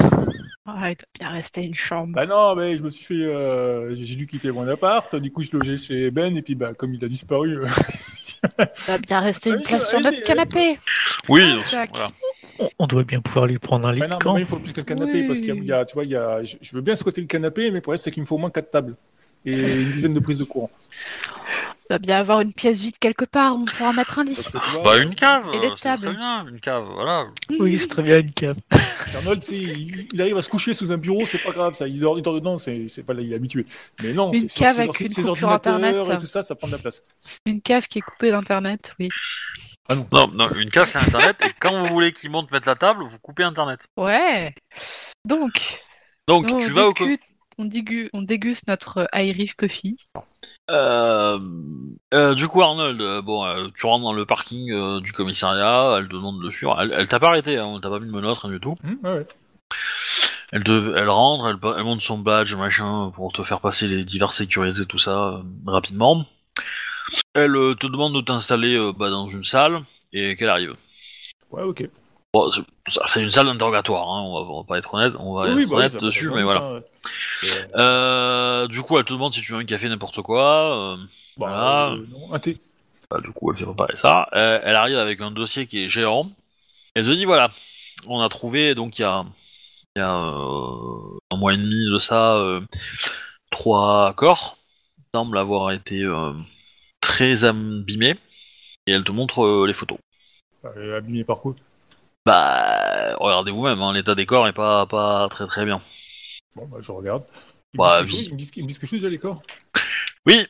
Ah, 0.66 0.90
il 0.90 0.96
doit 0.96 1.06
bien 1.18 1.30
rester 1.30 1.62
une 1.62 1.74
chambre. 1.74 2.12
Bah 2.14 2.26
non, 2.26 2.54
mais 2.54 2.76
je 2.76 2.82
me 2.82 2.90
suis 2.90 3.04
fait. 3.04 3.14
euh, 3.24 3.94
j'ai 3.94 4.14
dû 4.14 4.26
quitter 4.26 4.50
mon 4.52 4.68
appart, 4.68 5.16
du 5.16 5.32
coup 5.32 5.42
je 5.42 5.56
logeais 5.56 5.78
chez 5.78 6.10
Ben, 6.10 6.36
et 6.36 6.42
puis 6.42 6.54
bah, 6.54 6.74
comme 6.74 6.92
il 6.94 7.02
a 7.02 7.08
disparu. 7.08 7.56
euh, 7.58 7.66
Il 8.44 8.86
doit 8.86 8.98
bien 8.98 9.20
rester 9.20 9.48
une 9.50 9.56
Allez, 9.56 9.64
place 9.64 9.88
sur 9.88 10.00
notre 10.00 10.22
canapé. 10.22 10.78
Oui, 11.28 11.40
Ah, 11.72 11.86
voilà. 11.90 12.10
On, 12.60 12.68
on 12.80 12.86
doit 12.86 13.04
bien 13.04 13.20
pouvoir 13.20 13.46
lui 13.46 13.58
prendre 13.58 13.88
un 13.88 13.92
lit 13.92 14.00
bah 14.00 14.08
non, 14.22 14.34
mais 14.34 14.40
il 14.42 14.46
faut 14.46 14.58
plus 14.60 14.72
que 14.72 14.80
le 14.80 14.84
canapé, 14.84 15.26
parce 15.26 15.38
qu'il 15.40 15.48
y 15.48 15.52
a- 15.52 15.54
il 15.54 15.64
y 15.64 15.72
a, 15.72 15.84
tu 15.84 15.94
vois, 15.94 16.04
il 16.04 16.10
y 16.10 16.16
a, 16.16 16.44
je, 16.44 16.56
je 16.60 16.74
veux 16.76 16.82
bien 16.82 16.94
squatter 16.96 17.20
le 17.22 17.26
canapé, 17.26 17.70
mais 17.70 17.76
le 17.76 17.80
problème 17.80 17.98
c'est 17.98 18.10
qu'il 18.10 18.22
me 18.22 18.26
faut 18.26 18.34
au 18.34 18.38
moins 18.38 18.50
4 18.50 18.70
tables. 18.70 18.94
Et 19.46 19.52
une 19.56 19.90
dizaine 19.92 20.12
de 20.14 20.20
prises 20.20 20.38
de 20.38 20.44
courant. 20.44 20.70
Il 21.90 21.94
doit 21.94 21.98
bien 22.00 22.18
avoir 22.18 22.40
une 22.42 22.52
pièce 22.52 22.80
vide 22.80 22.98
quelque 23.00 23.24
part 23.24 23.54
où 23.56 23.60
on 23.60 23.64
pourra 23.64 23.94
mettre 23.94 24.18
un 24.18 24.24
lit. 24.24 24.34
Vois, 24.52 24.82
Bah 24.84 24.98
une 24.98 25.14
cave, 25.14 25.46
Et 25.54 25.58
des 25.58 25.70
c'est 25.76 25.84
tables. 25.84 26.08
très 26.08 26.14
bien, 26.16 26.46
une 26.46 26.60
cave, 26.60 26.84
voilà. 26.92 27.28
Oui, 27.58 27.78
c'est 27.78 27.88
très 27.88 28.02
bien 28.02 28.20
une 28.20 28.32
cave. 28.32 28.56
Arnold, 29.16 29.42
il, 29.50 30.06
il 30.12 30.20
arrive 30.20 30.36
à 30.36 30.42
se 30.42 30.50
coucher 30.50 30.74
sous 30.74 30.92
un 30.92 30.98
bureau, 30.98 31.24
c'est 31.24 31.42
pas 31.42 31.52
grave, 31.52 31.72
ça, 31.72 31.88
il 31.88 31.98
dort, 31.98 32.18
il 32.18 32.22
dort 32.22 32.34
dedans, 32.34 32.58
c'est 32.58 32.88
c'est 32.88 33.02
pas 33.04 33.14
là, 33.14 33.22
il 33.22 33.32
est 33.32 33.36
habitué. 33.36 33.64
Mais 34.02 34.12
non, 34.12 34.30
Une 34.32 34.48
c'est- 34.50 34.58
cave 34.58 34.74
c'est- 34.74 34.82
avec 34.82 34.94
c'est- 34.96 35.04
une 35.04 35.10
ses 35.10 35.22
coupure 35.22 35.50
Internet. 35.50 35.96
et 36.12 36.18
tout 36.18 36.26
ça, 36.26 36.42
ça 36.42 36.54
prend 36.54 36.66
de 36.66 36.72
la 36.72 36.78
place. 36.78 37.02
Une 37.46 37.62
cave 37.62 37.86
qui 37.88 38.00
est 38.00 38.02
coupée 38.02 38.32
d'internet, 38.32 38.94
oui. 39.00 39.08
Non, 39.90 40.26
non, 40.34 40.50
une 40.56 40.68
cave 40.68 40.90
c'est 40.92 40.98
internet 40.98 41.36
et 41.40 41.52
quand 41.58 41.80
vous 41.80 41.86
voulez 41.94 42.12
qu'il 42.12 42.28
monte 42.28 42.50
mettre 42.50 42.68
la 42.68 42.74
table, 42.76 43.02
vous 43.02 43.18
coupez 43.18 43.44
internet. 43.44 43.80
Ouais. 43.96 44.54
Donc, 45.24 45.80
Donc 46.26 46.46
tu 46.48 46.52
on 46.52 46.58
vas 46.74 46.88
au 46.88 46.92
on, 47.56 47.64
digu- 47.64 48.10
on 48.12 48.20
déguste 48.20 48.68
notre 48.68 49.08
Irish 49.14 49.54
coffee. 49.54 49.96
Euh, 50.70 51.38
euh, 52.12 52.34
du 52.34 52.46
coup 52.48 52.62
Arnold, 52.62 53.00
euh, 53.00 53.22
bon, 53.22 53.70
tu 53.74 53.86
rentres 53.86 54.04
dans 54.04 54.12
le 54.12 54.26
parking 54.26 55.00
du 55.00 55.12
commissariat, 55.12 55.96
elle 55.98 56.08
te 56.08 56.12
demande 56.12 56.42
de 56.42 56.50
suivre, 56.50 56.76
elle, 56.80 56.92
elle 56.92 57.08
t'a 57.08 57.20
pas 57.20 57.28
arrêté, 57.28 57.56
hein, 57.56 57.78
t'as 57.82 57.88
pas 57.90 57.98
mis 57.98 58.06
de 58.06 58.12
menottes, 58.12 58.38
rien 58.38 58.50
du 58.50 58.60
tout. 58.60 58.76
Ouais, 59.02 59.10
ouais. 59.10 59.26
Elle, 60.52 60.64
te, 60.64 60.96
elle 60.96 61.08
rentre, 61.08 61.48
elle, 61.48 61.78
elle 61.78 61.84
monte 61.84 62.02
son 62.02 62.18
badge, 62.18 62.54
machin, 62.54 63.10
pour 63.14 63.32
te 63.32 63.42
faire 63.44 63.60
passer 63.60 63.86
les 63.86 64.04
diverses 64.04 64.36
sécurités, 64.36 64.86
tout 64.86 64.98
ça, 64.98 65.42
rapidement. 65.66 66.24
Elle 67.34 67.52
te 67.78 67.86
demande 67.86 68.14
de 68.14 68.20
t'installer 68.20 68.78
bah, 68.96 69.10
dans 69.10 69.28
une 69.28 69.44
salle 69.44 69.82
et 70.12 70.36
qu'elle 70.36 70.50
arrive. 70.50 70.74
Ouais, 71.50 71.62
ok. 71.62 71.88
Bon, 72.34 72.50
c'est- 72.50 73.22
une 73.22 73.30
salle 73.30 73.46
d'interrogatoire, 73.46 74.06
hein, 74.06 74.22
on, 74.22 74.34
va, 74.34 74.50
on 74.50 74.60
va 74.60 74.66
pas 74.66 74.78
être 74.78 74.92
honnête, 74.92 75.14
on 75.18 75.34
va 75.34 75.52
oui, 75.54 75.62
être 75.62 75.70
bah, 75.70 75.76
honnête 75.76 75.96
dessus, 75.96 76.30
mais 76.30 76.42
voilà. 76.42 76.60
hein, 76.62 76.82
Euh, 77.76 78.68
du 78.68 78.82
coup, 78.82 78.98
elle 78.98 79.04
te 79.04 79.12
demande 79.14 79.32
si 79.32 79.40
tu 79.40 79.52
veux 79.52 79.58
un 79.58 79.64
café, 79.64 79.88
n'importe 79.88 80.20
quoi. 80.20 80.76
euh, 80.76 80.96
bah, 81.38 81.46
voilà. 81.48 81.90
euh, 81.92 82.06
non, 82.10 82.32
un 82.32 82.38
thé. 82.38 82.58
bah, 83.10 83.20
du 83.22 83.30
coup, 83.32 83.50
elle 83.50 83.58
fait 83.58 83.64
préparer 83.64 83.96
ça. 83.96 84.28
Euh, 84.34 84.60
elle 84.62 84.76
arrive 84.76 84.98
avec 84.98 85.20
un 85.22 85.30
dossier 85.30 85.66
qui 85.66 85.84
est 85.84 85.88
géant. 85.88 86.30
Elle 86.94 87.06
te 87.06 87.10
dit 87.10 87.24
voilà, 87.24 87.50
on 88.08 88.20
a 88.20 88.28
trouvé 88.28 88.74
donc 88.74 88.98
il 88.98 89.02
y 89.02 89.04
a, 89.04 89.24
il 89.96 90.00
y 90.00 90.02
a 90.02 90.10
un 90.10 91.36
mois 91.36 91.54
et 91.54 91.56
demi 91.56 91.90
de 91.90 91.98
ça 91.98 92.42
trois 93.50 94.12
corps 94.14 94.58
qui 94.96 95.04
semblent 95.14 95.38
avoir 95.38 95.70
été 95.72 96.04
très 97.00 97.44
abîmés. 97.44 98.16
Et 98.86 98.92
elle 98.92 99.04
te 99.04 99.12
montre 99.12 99.64
les 99.66 99.74
photos. 99.74 99.98
Euh, 100.64 100.98
abîmé 100.98 101.24
par 101.24 101.40
quoi? 101.40 101.54
Bah, 102.26 103.14
regardez 103.18 103.50
vous-même, 103.50 103.80
hein, 103.80 103.92
l'état 103.92 104.14
des 104.14 104.26
corps 104.26 104.48
est 104.48 104.52
pas, 104.52 104.86
pas 104.86 105.28
très 105.30 105.46
très 105.46 105.64
bien. 105.64 105.80
Bon, 106.54 106.66
bah, 106.66 106.78
je 106.80 106.92
regarde. 106.92 107.24
Ils 107.74 107.78
Bah, 107.78 108.02
me 108.02 108.06
disent 108.06 108.16
quelque 108.16 108.16
chose, 108.16 108.26
ils 108.26 108.32
me 108.32 108.38
disent- 108.38 108.50
ils 108.56 108.62
me 108.62 108.68
disent 108.68 108.78
quelque 108.78 108.90
chose, 108.90 109.00
déjà, 109.00 109.10
les 109.10 109.18
corps? 109.18 109.42
Oui, 110.26 110.46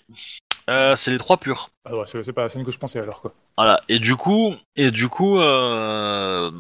euh, 0.70 0.96
c'est 0.96 1.11
les 1.11 1.18
trois 1.18 1.37
purs. 1.37 1.68
Ah 1.85 1.94
ouais, 1.96 2.04
c'est 2.07 2.33
pas 2.33 2.42
la 2.42 2.48
scène 2.48 2.64
que 2.64 2.70
je 2.72 2.78
pensais 2.78 2.98
alors, 2.98 3.20
quoi. 3.20 3.33
Voilà. 3.57 3.81
Et 3.88 3.98
du 3.98 4.16
coup, 4.16 4.54
et 4.76 4.90
du 4.90 5.09
coup, 5.09 5.38
euh, 5.38 6.50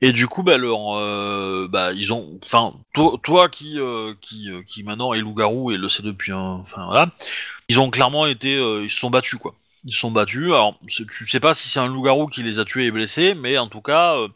Et 0.00 0.12
du 0.12 0.28
coup, 0.28 0.42
bah, 0.42 0.56
leur, 0.58 0.96
euh, 0.98 1.66
bah, 1.68 1.92
ils 1.92 2.12
ont, 2.12 2.38
enfin, 2.46 2.74
toi, 2.94 3.18
toi 3.22 3.48
qui, 3.48 3.78
euh, 3.80 4.14
qui, 4.20 4.50
euh, 4.50 4.62
qui 4.62 4.82
maintenant 4.84 5.12
est 5.12 5.20
loup-garou 5.20 5.72
et 5.72 5.76
le 5.76 5.88
sait 5.88 6.02
depuis 6.02 6.32
un, 6.32 6.38
enfin 6.62 6.86
voilà, 6.86 7.10
ils 7.68 7.80
ont 7.80 7.90
clairement 7.90 8.26
été, 8.26 8.56
euh, 8.56 8.84
ils 8.84 8.90
se 8.90 8.98
sont 8.98 9.10
battus 9.10 9.38
quoi. 9.40 9.54
Ils 9.84 9.94
sont 9.94 10.10
battus. 10.10 10.46
Alors, 10.46 10.78
tu 10.86 11.28
sais 11.28 11.40
pas 11.40 11.54
si 11.54 11.68
c'est 11.68 11.80
un 11.80 11.86
loup-garou 11.86 12.26
qui 12.26 12.42
les 12.42 12.58
a 12.58 12.64
tués 12.64 12.86
et 12.86 12.90
blessés, 12.90 13.34
mais 13.34 13.58
en 13.58 13.68
tout 13.68 13.80
cas, 13.80 14.16
euh, 14.16 14.28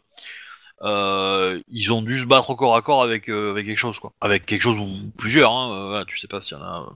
euh, 0.83 1.61
ils 1.69 1.91
ont 1.93 2.01
dû 2.01 2.19
se 2.19 2.25
battre 2.25 2.49
au 2.49 2.55
corps 2.55 2.75
à 2.75 2.81
corps 2.81 3.03
avec, 3.03 3.29
euh, 3.29 3.51
avec 3.51 3.65
quelque 3.65 3.77
chose 3.77 3.99
quoi, 3.99 4.11
avec 4.21 4.45
quelque 4.45 4.61
chose 4.61 4.79
ou 4.79 4.87
plusieurs. 5.17 5.51
Hein, 5.51 5.87
voilà, 5.87 6.05
tu 6.05 6.17
sais 6.17 6.27
pas 6.27 6.41
s'il 6.41 6.57
y 6.57 6.61
en 6.61 6.93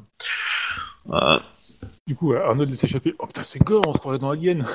a. 1.12 1.42
Du 2.06 2.16
coup, 2.16 2.34
Arnold 2.34 2.70
laisse 2.70 2.84
échapper. 2.84 3.14
Oh 3.20 3.28
putain, 3.28 3.44
c'est 3.44 3.60
gore, 3.60 3.84
on 3.88 3.94
se 3.94 4.00
croirait 4.00 4.20
dans 4.20 4.32
Alien. 4.32 4.66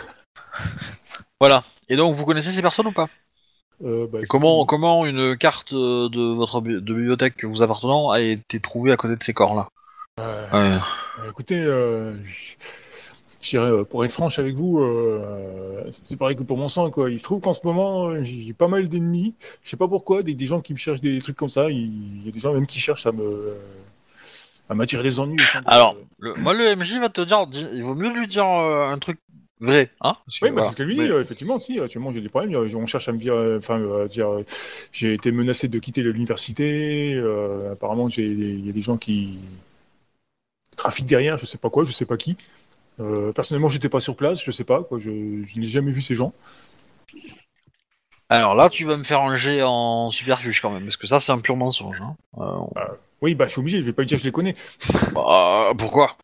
voilà. 1.41 1.65
Et 1.89 1.97
donc, 1.97 2.15
vous 2.15 2.25
connaissez 2.25 2.53
ces 2.53 2.63
personnes 2.63 2.87
ou 2.87 2.93
pas? 2.93 3.09
Euh, 3.85 4.07
bah, 4.07 4.21
comment, 4.29 4.65
comment 4.67 5.07
une 5.07 5.37
carte 5.37 5.75
de 5.75 6.35
votre 6.35 6.61
bi- 6.61 6.75
de 6.75 6.95
bibliothèque 6.95 7.45
vous 7.45 7.63
appartenant 7.63 8.11
a 8.11 8.21
été 8.21 8.61
trouvée 8.61 8.93
à 8.93 8.97
côté 8.97 9.17
de 9.17 9.25
ces 9.25 9.35
corps-là? 9.35 9.69
Euh, 10.21 10.47
Ouais. 10.53 10.79
euh, 11.21 11.31
écoutez, 11.31 11.65
je 13.43 13.51
dirais, 13.51 13.71
euh, 13.71 13.85
pour 13.85 14.05
être 14.05 14.13
franche 14.13 14.39
avec 14.39 14.55
vous, 14.55 14.79
euh, 14.81 15.85
c'est 15.91 16.17
pareil 16.17 16.37
que 16.37 16.43
pour 16.45 16.57
mon 16.57 16.69
sang, 16.69 16.91
quoi. 16.91 17.11
Il 17.11 17.19
se 17.19 17.25
trouve 17.25 17.41
qu'en 17.41 17.53
ce 17.53 17.61
moment, 17.67 18.09
euh, 18.09 18.25
j'ai 18.25 18.53
pas 18.55 18.69
mal 18.69 18.89
d'ennemis. 18.89 19.35
Je 19.63 19.71
sais 19.71 19.77
pas 19.77 19.89
pourquoi, 19.89 20.23
des, 20.23 20.35
des 20.35 20.47
gens 20.47 20.61
qui 20.61 20.73
me 20.73 20.79
cherchent 20.79 21.01
des 21.03 21.19
trucs 21.21 21.37
comme 21.37 21.49
ça. 21.51 21.71
Il 21.71 22.25
y 22.25 22.29
a 22.29 22.33
des 22.33 22.39
gens 22.41 22.55
même 22.55 22.67
qui 22.67 22.79
cherchent 22.79 23.07
à 23.07 23.13
me 23.13 23.57
à 24.69 24.75
m'attirer 24.75 25.03
des 25.03 25.19
ennuis. 25.21 25.43
Alors, 25.67 25.97
le- 26.19 26.35
moi 26.35 26.55
le 26.55 26.65
MJ 26.77 26.99
va 26.99 27.09
te 27.11 27.21
dire, 27.21 27.47
il 27.73 27.83
vaut 27.83 27.95
mieux 27.95 28.13
lui 28.13 28.27
dire 28.29 28.47
euh, 28.47 28.87
un 28.87 28.99
truc 28.99 29.19
vrai, 29.61 29.91
hein 30.01 30.17
Parce 30.25 30.39
que, 30.39 30.47
Oui, 30.47 30.51
bah, 30.51 30.55
voilà. 30.55 30.63
c'est 30.63 30.71
ce 30.73 30.77
qu'elle 30.77 30.87
lui 30.87 30.95
dit, 30.95 31.01
Mais- 31.01 31.21
effectivement, 31.21 31.59
si, 31.59 31.79
actuellement 31.79 32.13
j'ai 32.13 32.21
des 32.21 32.29
problèmes, 32.29 32.55
on 32.77 32.87
cherche 32.87 33.09
à 33.09 33.13
me 33.13 33.19
dire, 33.19 33.35
enfin, 33.59 33.81
à 34.05 34.07
dire, 34.09 34.29
j'ai 34.93 35.15
été 35.15 35.31
menacé 35.33 35.69
de 35.69 35.79
quitter 35.79 36.03
l'université, 36.03 37.15
euh, 37.15 37.73
apparemment 37.73 38.09
il 38.09 38.67
y 38.67 38.71
a 38.71 38.73
des 38.73 38.83
gens 38.83 38.97
qui 38.97 39.35
trafiquent 40.77 41.07
derrière, 41.07 41.39
je 41.39 41.47
sais 41.47 41.59
pas 41.59 41.71
quoi, 41.71 41.85
je 41.85 41.93
sais 41.93 42.07
pas 42.07 42.17
qui. 42.17 42.37
Euh, 43.01 43.33
personnellement, 43.33 43.69
j'étais 43.69 43.89
pas 43.89 44.01
sur 44.01 44.17
place, 44.17 44.43
je 44.45 44.51
sais 44.51 44.65
pas, 44.65 44.83
quoi, 44.85 44.99
je, 44.99 45.11
je 45.45 45.59
n'ai 45.59 45.67
jamais 45.67 45.93
vu 45.93 46.03
ces 46.03 46.15
gens. 46.15 46.33
Alors 48.29 48.55
là, 48.55 48.71
tu 48.71 48.85
vas 48.85 48.97
me 48.97 49.05
faire 49.05 49.21
un 49.21 49.37
jet 49.37 49.63
en 49.63 50.11
superfuge 50.11 50.61
quand 50.63 50.71
même, 50.71 50.85
parce 50.85 50.97
que 50.97 51.07
ça 51.07 51.21
c'est 51.21 51.33
un 51.33 51.39
pur 51.39 51.57
mensonge. 51.57 52.01
Hein. 52.01 52.17
Euh, 52.39 52.83
Oui, 53.21 53.35
bah, 53.35 53.47
je 53.47 53.53
suis 53.53 53.61
obligé, 53.61 53.79
je 53.79 53.83
vais 53.85 53.93
pas 53.93 54.03
lui 54.03 54.07
dire 54.09 54.17
que 54.19 54.23
je 54.23 54.29
les 54.29 54.33
connais. 54.33 54.55
bah, 55.15 55.73
pourquoi? 55.77 56.17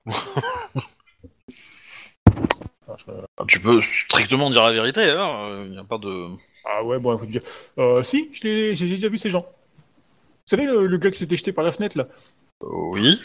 Enfin, 2.86 2.96
je- 3.06 3.44
Tu 3.46 3.60
peux 3.60 3.82
strictement 3.82 4.50
dire 4.50 4.62
la 4.64 4.72
vérité. 4.72 5.02
Il 5.02 5.70
n'y 5.72 5.78
a 5.78 5.84
pas 5.84 5.98
de. 5.98 6.28
Ah 6.64 6.82
ouais, 6.84 6.98
bon, 6.98 7.16
écoute, 7.16 7.42
euh, 7.78 8.02
si, 8.02 8.28
je 8.32 8.72
j'ai 8.74 8.88
déjà 8.88 9.08
vu 9.08 9.18
ces 9.18 9.30
gens. 9.30 9.40
Vous 9.42 10.56
savez, 10.56 10.64
le, 10.66 10.86
le 10.86 10.98
gars 10.98 11.10
qui 11.10 11.18
s'était 11.18 11.36
jeté 11.36 11.52
par 11.52 11.64
la 11.64 11.72
fenêtre, 11.72 11.98
là, 11.98 12.08
Oui. 12.60 13.20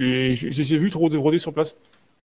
Et 0.00 0.34
j'ai, 0.36 0.76
vu 0.78 0.90
rôder, 0.94 1.16
rôder 1.16 1.38
sur 1.38 1.52
place. 1.52 1.76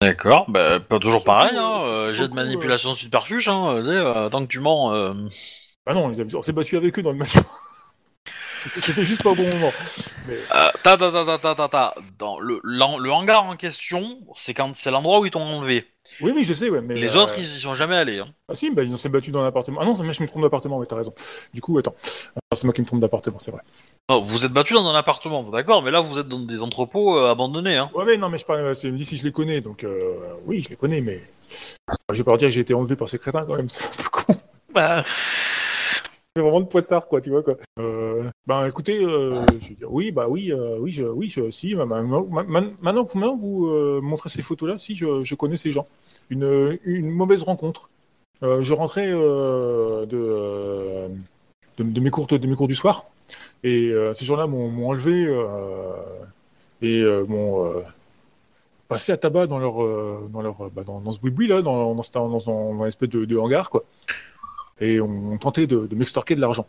D'accord. 0.02 0.46
Bah, 0.50 0.80
pas 0.80 1.00
toujours 1.00 1.24
pareil. 1.24 1.56
euh, 1.56 1.60
Hein. 1.60 1.80
sur- 1.80 1.88
euh, 1.88 2.08
sur 2.10 2.16
jet 2.16 2.22
le 2.24 2.28
de 2.28 2.30
coup, 2.32 2.36
manipulation 2.36 2.94
superfuge. 2.94 3.48
Hein. 3.50 3.76
euh, 3.78 4.30
tant 4.30 4.42
que 4.42 4.48
tu 4.52 4.60
mens. 4.60 4.94
euh, 4.94 5.14
Bah 5.86 5.94
non, 5.94 6.12
on 6.36 6.42
s'est 6.44 6.54
battu 6.54 6.78
avec 6.78 6.98
eux 7.00 7.02
dans 7.02 7.12
le 7.12 7.18
match. 7.18 7.34
C'était 8.60 9.06
juste 9.06 9.24
pas 9.24 9.30
au 9.32 9.36
bon 9.36 9.48
moment. 9.48 9.72
Mais... 10.28 10.36
Euh, 10.36 10.70
ta 10.84 10.98
ta 10.98 11.12
ta 11.12 11.26
ta 11.26 11.38
ta 11.38 11.56
ta 11.56 11.68
ta. 11.70 11.94
Dans 12.18 12.40
le, 12.40 12.60
hangar 13.12 13.46
en 13.46 13.56
question, 13.56 14.20
c'est 14.36 14.54
quand 14.54 14.76
c'est 14.76 14.90
l'endroit 14.92 15.20
où 15.20 15.26
ils 15.26 15.32
t'ont 15.32 15.42
enlevé. 15.42 15.86
Oui, 16.22 16.32
oui, 16.36 16.44
je 16.44 16.54
sais, 16.54 16.70
ouais. 16.70 16.82
Mais, 16.82 16.96
Les 16.96 17.16
euh, 17.16 17.22
autres, 17.22 17.34
ils 17.38 17.44
y 17.46 17.60
sont 17.60 17.76
jamais 17.76 17.96
allés. 17.96 18.20
Hein. 18.20 18.28
Ah 18.50 18.56
si, 18.56 18.72
bah, 18.72 18.84
ils 18.84 18.98
s'est 18.98 19.10
battu 19.10 19.32
dans 19.32 19.44
l'appartement. 19.44 19.80
Ah 19.82 19.86
non, 19.86 19.94
c'est 19.94 20.04
moi 20.04 20.12
je 20.14 20.22
me 20.24 20.28
trompe 20.28 20.42
d'appartement, 20.42 20.78
oui, 20.78 20.88
t'as 20.90 20.96
raison. 20.96 21.14
Du 21.54 21.62
coup, 21.62 21.78
attends. 21.78 21.96
C'est 22.56 22.64
moi 22.64 22.74
qui 22.74 22.82
me 22.82 22.88
trompe 22.88 23.02
d'appartement, 23.02 23.40
c'est 23.40 23.52
vrai. 23.52 23.62
Non, 24.10 24.22
vous 24.22 24.46
êtes 24.46 24.54
battu 24.54 24.74
dans 24.74 24.86
un 24.88 24.96
appartement, 24.96 25.44
d'accord, 25.44 25.84
mais 25.84 25.92
là 25.92 26.00
vous 26.00 26.18
êtes 26.18 26.30
dans 26.30 26.40
des 26.40 26.62
entrepôts 26.62 27.18
euh, 27.18 27.30
abandonnés. 27.30 27.76
Hein. 27.76 27.90
Ouais, 27.94 28.06
mais 28.06 28.16
non, 28.16 28.30
mais 28.30 28.38
je 28.38 28.46
parle, 28.46 28.74
c'est 28.74 28.90
me 28.90 28.98
dit 28.98 29.04
si 29.04 29.18
je 29.18 29.24
les 29.26 29.34
connais, 29.34 29.60
donc 29.60 29.84
euh, 29.84 30.14
oui, 30.46 30.62
je 30.62 30.70
les 30.70 30.76
connais, 30.78 31.02
mais. 31.02 31.22
Je 32.12 32.18
vais 32.18 32.24
pas 32.24 32.38
dire 32.38 32.48
que 32.48 32.54
j'ai 32.54 32.62
été 32.62 32.74
enlevé 32.74 32.96
par 32.96 33.10
ces 33.10 33.18
crétins 33.18 33.44
quand 33.46 33.58
même, 33.58 33.68
c'est 33.70 33.84
un 33.84 33.90
peu 33.98 34.10
con. 34.10 34.34
Bah, 34.74 35.04
C'est 35.04 36.42
vraiment 36.42 36.62
de 36.62 36.68
poissard, 36.68 37.10
quoi, 37.10 37.20
tu 37.20 37.32
vois, 37.32 37.44
quoi. 37.44 37.56
Euh, 37.80 38.30
ben 38.46 38.66
écoutez, 38.66 39.04
euh, 39.04 39.30
je 39.60 39.68
vais 39.70 39.76
dire, 39.76 39.92
oui, 39.92 40.12
bah 40.12 40.28
oui, 40.30 40.54
euh, 40.54 40.78
oui, 40.80 40.92
je, 40.92 41.04
oui, 41.04 41.30
je, 41.30 41.50
si, 41.50 41.76
ma- 41.76 41.86
ma- 41.86 42.02
ma- 42.02 42.44
ma- 42.44 42.62
maintenant 42.82 43.04
que 43.04 43.12
vous 43.38 43.68
euh, 43.68 44.00
montrez 44.02 44.30
ces 44.30 44.42
photos-là, 44.42 44.78
si, 44.78 44.96
je, 44.96 45.26
je 45.26 45.36
connais 45.36 45.58
ces 45.58 45.72
gens. 45.72 45.86
Une, 46.30 46.78
une 46.86 47.10
mauvaise 47.10 47.44
rencontre. 47.44 47.90
Euh, 48.44 48.62
je 48.64 48.74
rentrais 48.74 49.08
euh, 49.12 50.06
de, 50.06 50.18
euh, 50.18 51.08
de, 51.78 51.84
de 51.84 52.00
mes 52.00 52.10
cours, 52.10 52.28
de 52.28 52.48
mes 52.48 52.56
cours 52.56 52.68
du 52.70 52.76
soir, 52.76 53.06
et 53.64 53.90
euh, 53.90 54.14
ces 54.14 54.26
gens-là 54.26 54.48
m'ont 54.48 54.90
enlevé 54.90 55.26
euh, 55.26 55.94
et 56.82 57.02
euh, 57.02 57.26
m'ont 57.26 57.84
passé 58.88 59.12
à 59.12 59.18
tabac 59.18 59.48
dans 59.48 59.60
leur, 59.60 59.76
dans 60.30 60.42
leur, 60.42 60.70
bah, 60.70 60.84
dans, 60.86 61.12
ce 61.12 61.20
boui 61.20 61.48
là, 61.48 61.62
dans, 61.62 61.94
dans, 61.94 62.82
une 62.82 62.88
espèce 62.88 63.10
de, 63.10 63.26
de 63.26 63.38
hangar, 63.38 63.70
quoi. 63.70 63.84
Et 64.80 65.02
on 65.02 65.38
tentait 65.38 65.68
de, 65.68 65.88
de 65.88 65.96
m'extorquer 65.96 66.36
de 66.36 66.42
l'argent. 66.42 66.68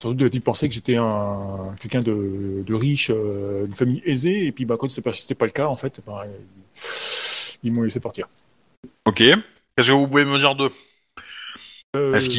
Surtout 0.00 0.16
de 0.16 0.38
pensaient 0.40 0.68
que 0.68 0.74
j'étais 0.74 0.96
un 0.96 1.76
quelqu'un 1.78 2.02
de, 2.02 2.64
de 2.66 2.74
riche, 2.74 3.10
euh, 3.14 3.66
d'une 3.66 3.74
famille 3.74 4.02
aisée, 4.04 4.46
et 4.46 4.52
puis 4.52 4.64
bah, 4.64 4.76
quand 4.76 4.90
c'était 4.90 5.08
pas, 5.08 5.16
pas 5.38 5.46
le 5.46 5.52
cas, 5.52 5.66
en 5.66 5.76
fait, 5.76 6.00
bah, 6.04 6.24
ils, 6.26 7.68
ils 7.68 7.72
m'ont 7.72 7.82
laissé 7.82 8.00
partir. 8.00 8.28
Ok. 9.06 9.18
Qu'est-ce 9.18 9.88
que 9.88 9.92
vous 9.92 10.08
pouvez 10.08 10.24
me 10.24 10.38
dire 10.38 10.56
d'eux? 10.56 10.72
Euh, 11.94 12.14
Est-ce 12.14 12.30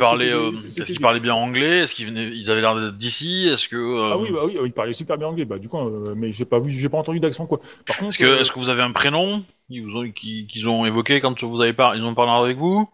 parlaient, 0.00 0.24
des- 0.26 0.32
euh, 0.32 1.20
bien 1.20 1.34
anglais? 1.34 1.78
Est-ce 1.80 1.94
qu'ils 1.94 2.18
ils 2.18 2.50
avaient 2.50 2.60
l'air 2.60 2.74
d'être 2.74 2.96
d'ici? 2.96 3.46
Est-ce 3.46 3.68
que, 3.68 3.76
euh, 3.76 4.10
Ah 4.12 4.18
oui, 4.18 4.32
bah 4.32 4.40
oui, 4.44 4.58
ils 4.64 4.72
parlaient 4.72 4.92
super 4.92 5.16
bien 5.16 5.28
anglais, 5.28 5.44
bah 5.44 5.58
du 5.58 5.68
coup, 5.68 5.78
euh, 5.78 6.14
mais 6.16 6.32
j'ai 6.32 6.44
pas 6.44 6.58
vu, 6.58 6.72
j'ai 6.72 6.88
pas 6.88 6.98
entendu 6.98 7.20
d'accent 7.20 7.46
quoi. 7.46 7.60
Par 7.86 7.98
contre, 7.98 8.08
est-ce 8.08 8.18
que, 8.18 8.24
euh, 8.24 8.58
vous 8.58 8.68
avez 8.68 8.82
un 8.82 8.90
prénom 8.90 9.44
qu'ils 9.68 10.68
ont, 10.68 10.84
évoqué 10.86 11.20
quand 11.20 11.40
vous 11.44 11.60
avez 11.60 11.72
par... 11.72 11.94
ils 11.94 12.02
ont 12.02 12.14
parlé 12.16 12.32
avec 12.44 12.58
vous? 12.58 12.88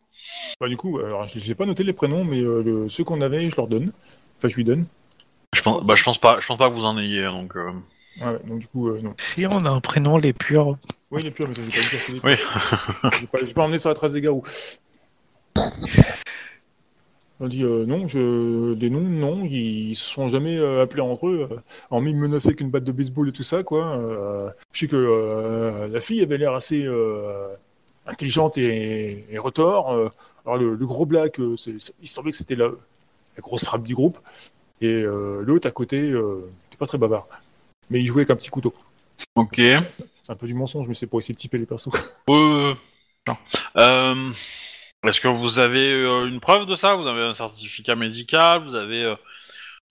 Bah, 0.60 0.68
du 0.68 0.76
coup, 0.76 0.98
alors 0.98 1.26
j'ai 1.26 1.40
j'ai 1.40 1.54
pas 1.54 1.64
noté 1.64 1.82
les 1.82 1.94
prénoms, 1.94 2.24
mais 2.24 2.40
euh, 2.42 2.62
le- 2.62 2.88
ceux 2.90 3.04
qu'on 3.04 3.22
avait, 3.22 3.48
je 3.48 3.56
leur 3.56 3.66
donne. 3.66 3.90
Enfin, 4.36 4.48
je 4.48 4.56
lui 4.56 4.64
donne. 4.64 4.84
Je 5.54 5.62
pense, 5.62 5.82
bah, 5.82 5.94
je 5.96 6.02
pense 6.04 6.18
pas, 6.18 6.40
je 6.40 6.46
pense 6.46 6.58
pas 6.58 6.68
que 6.68 6.74
vous 6.74 6.84
en 6.84 6.98
ayez, 6.98 7.24
hein, 7.24 7.32
donc. 7.32 7.56
euh, 7.56 7.70
Ouais, 8.20 8.38
donc 8.46 8.58
du 8.58 8.66
coup, 8.66 8.90
euh, 8.90 9.00
non. 9.02 9.14
si 9.16 9.46
on 9.46 9.64
a 9.64 9.70
un 9.70 9.80
prénom 9.80 10.18
les 10.18 10.34
purs, 10.34 10.76
Oui, 11.10 11.22
il 11.22 11.28
est 11.28 11.30
pur, 11.30 11.48
mais 11.48 11.54
ça, 11.54 11.62
je 11.62 11.66
vais 11.68 11.72
pas 11.72 11.82
le 11.82 11.88
dire. 11.88 12.00
c'est 12.02 12.12
des- 12.12 12.20
Oui. 12.22 12.34
J'ai 13.20 13.26
pas, 13.26 13.38
j'ai 13.46 13.54
pas 13.54 13.62
emmené 13.64 13.78
sur 13.78 13.88
la 13.88 13.94
trace 13.94 14.12
des 14.12 14.20
garous. 14.20 14.44
On 17.40 17.48
dit 17.48 17.64
euh, 17.64 17.84
non, 17.86 18.06
je... 18.06 18.74
des 18.74 18.88
noms, 18.88 19.00
non, 19.00 19.44
ils 19.44 19.96
se 19.96 20.10
sont 20.10 20.28
jamais 20.28 20.56
euh, 20.56 20.82
appelés 20.82 21.02
entre 21.02 21.26
eux, 21.26 21.48
euh, 21.50 21.56
hormis 21.90 22.14
me 22.14 22.20
menacer 22.20 22.48
avec 22.48 22.60
une 22.60 22.70
batte 22.70 22.84
de 22.84 22.92
baseball 22.92 23.28
et 23.28 23.32
tout 23.32 23.42
ça, 23.42 23.64
quoi. 23.64 23.96
Euh, 23.96 24.48
je 24.72 24.80
sais 24.80 24.86
que 24.86 25.88
la 25.92 26.00
fille 26.00 26.22
avait 26.22 26.38
l'air 26.38 26.54
assez 26.54 26.86
intelligente 28.06 28.58
et, 28.58 29.24
et 29.28 29.38
retors. 29.38 29.90
alors 30.44 30.56
le, 30.56 30.76
le 30.76 30.86
gros 30.86 31.04
black, 31.06 31.38
il 31.38 32.08
semblait 32.08 32.30
que 32.30 32.36
c'était 32.36 32.54
la, 32.54 32.66
la 32.66 33.40
grosse 33.40 33.64
frappe 33.64 33.82
du 33.82 33.94
groupe, 33.94 34.18
et 34.80 35.02
l'autre 35.02 35.66
à 35.66 35.72
côté, 35.72 35.98
euh, 36.00 36.48
était 36.68 36.76
pas 36.76 36.86
très 36.86 36.98
bavard, 36.98 37.26
mais 37.90 38.00
il 38.00 38.06
jouait 38.06 38.22
avec 38.22 38.30
un 38.30 38.36
petit 38.36 38.50
couteau. 38.50 38.72
Ok. 39.34 39.56
C'est 39.56 40.30
un 40.30 40.36
peu 40.36 40.46
du 40.46 40.54
mensonge, 40.54 40.86
mais 40.86 40.94
c'est 40.94 41.06
pour 41.06 41.18
essayer 41.18 41.34
de 41.34 41.38
typer 41.40 41.58
les 41.58 41.66
persos. 41.66 41.90
Non. 42.28 43.36
Euh, 43.76 44.32
Est-ce 45.04 45.20
que 45.20 45.28
vous 45.28 45.58
avez 45.58 45.92
euh, 45.92 46.28
une 46.28 46.38
preuve 46.38 46.66
de 46.66 46.76
ça? 46.76 46.94
Vous 46.94 47.08
avez 47.08 47.22
un 47.22 47.34
certificat 47.34 47.96
médical? 47.96 48.62
Vous 48.62 48.76
avez 48.76 49.04
euh, 49.04 49.16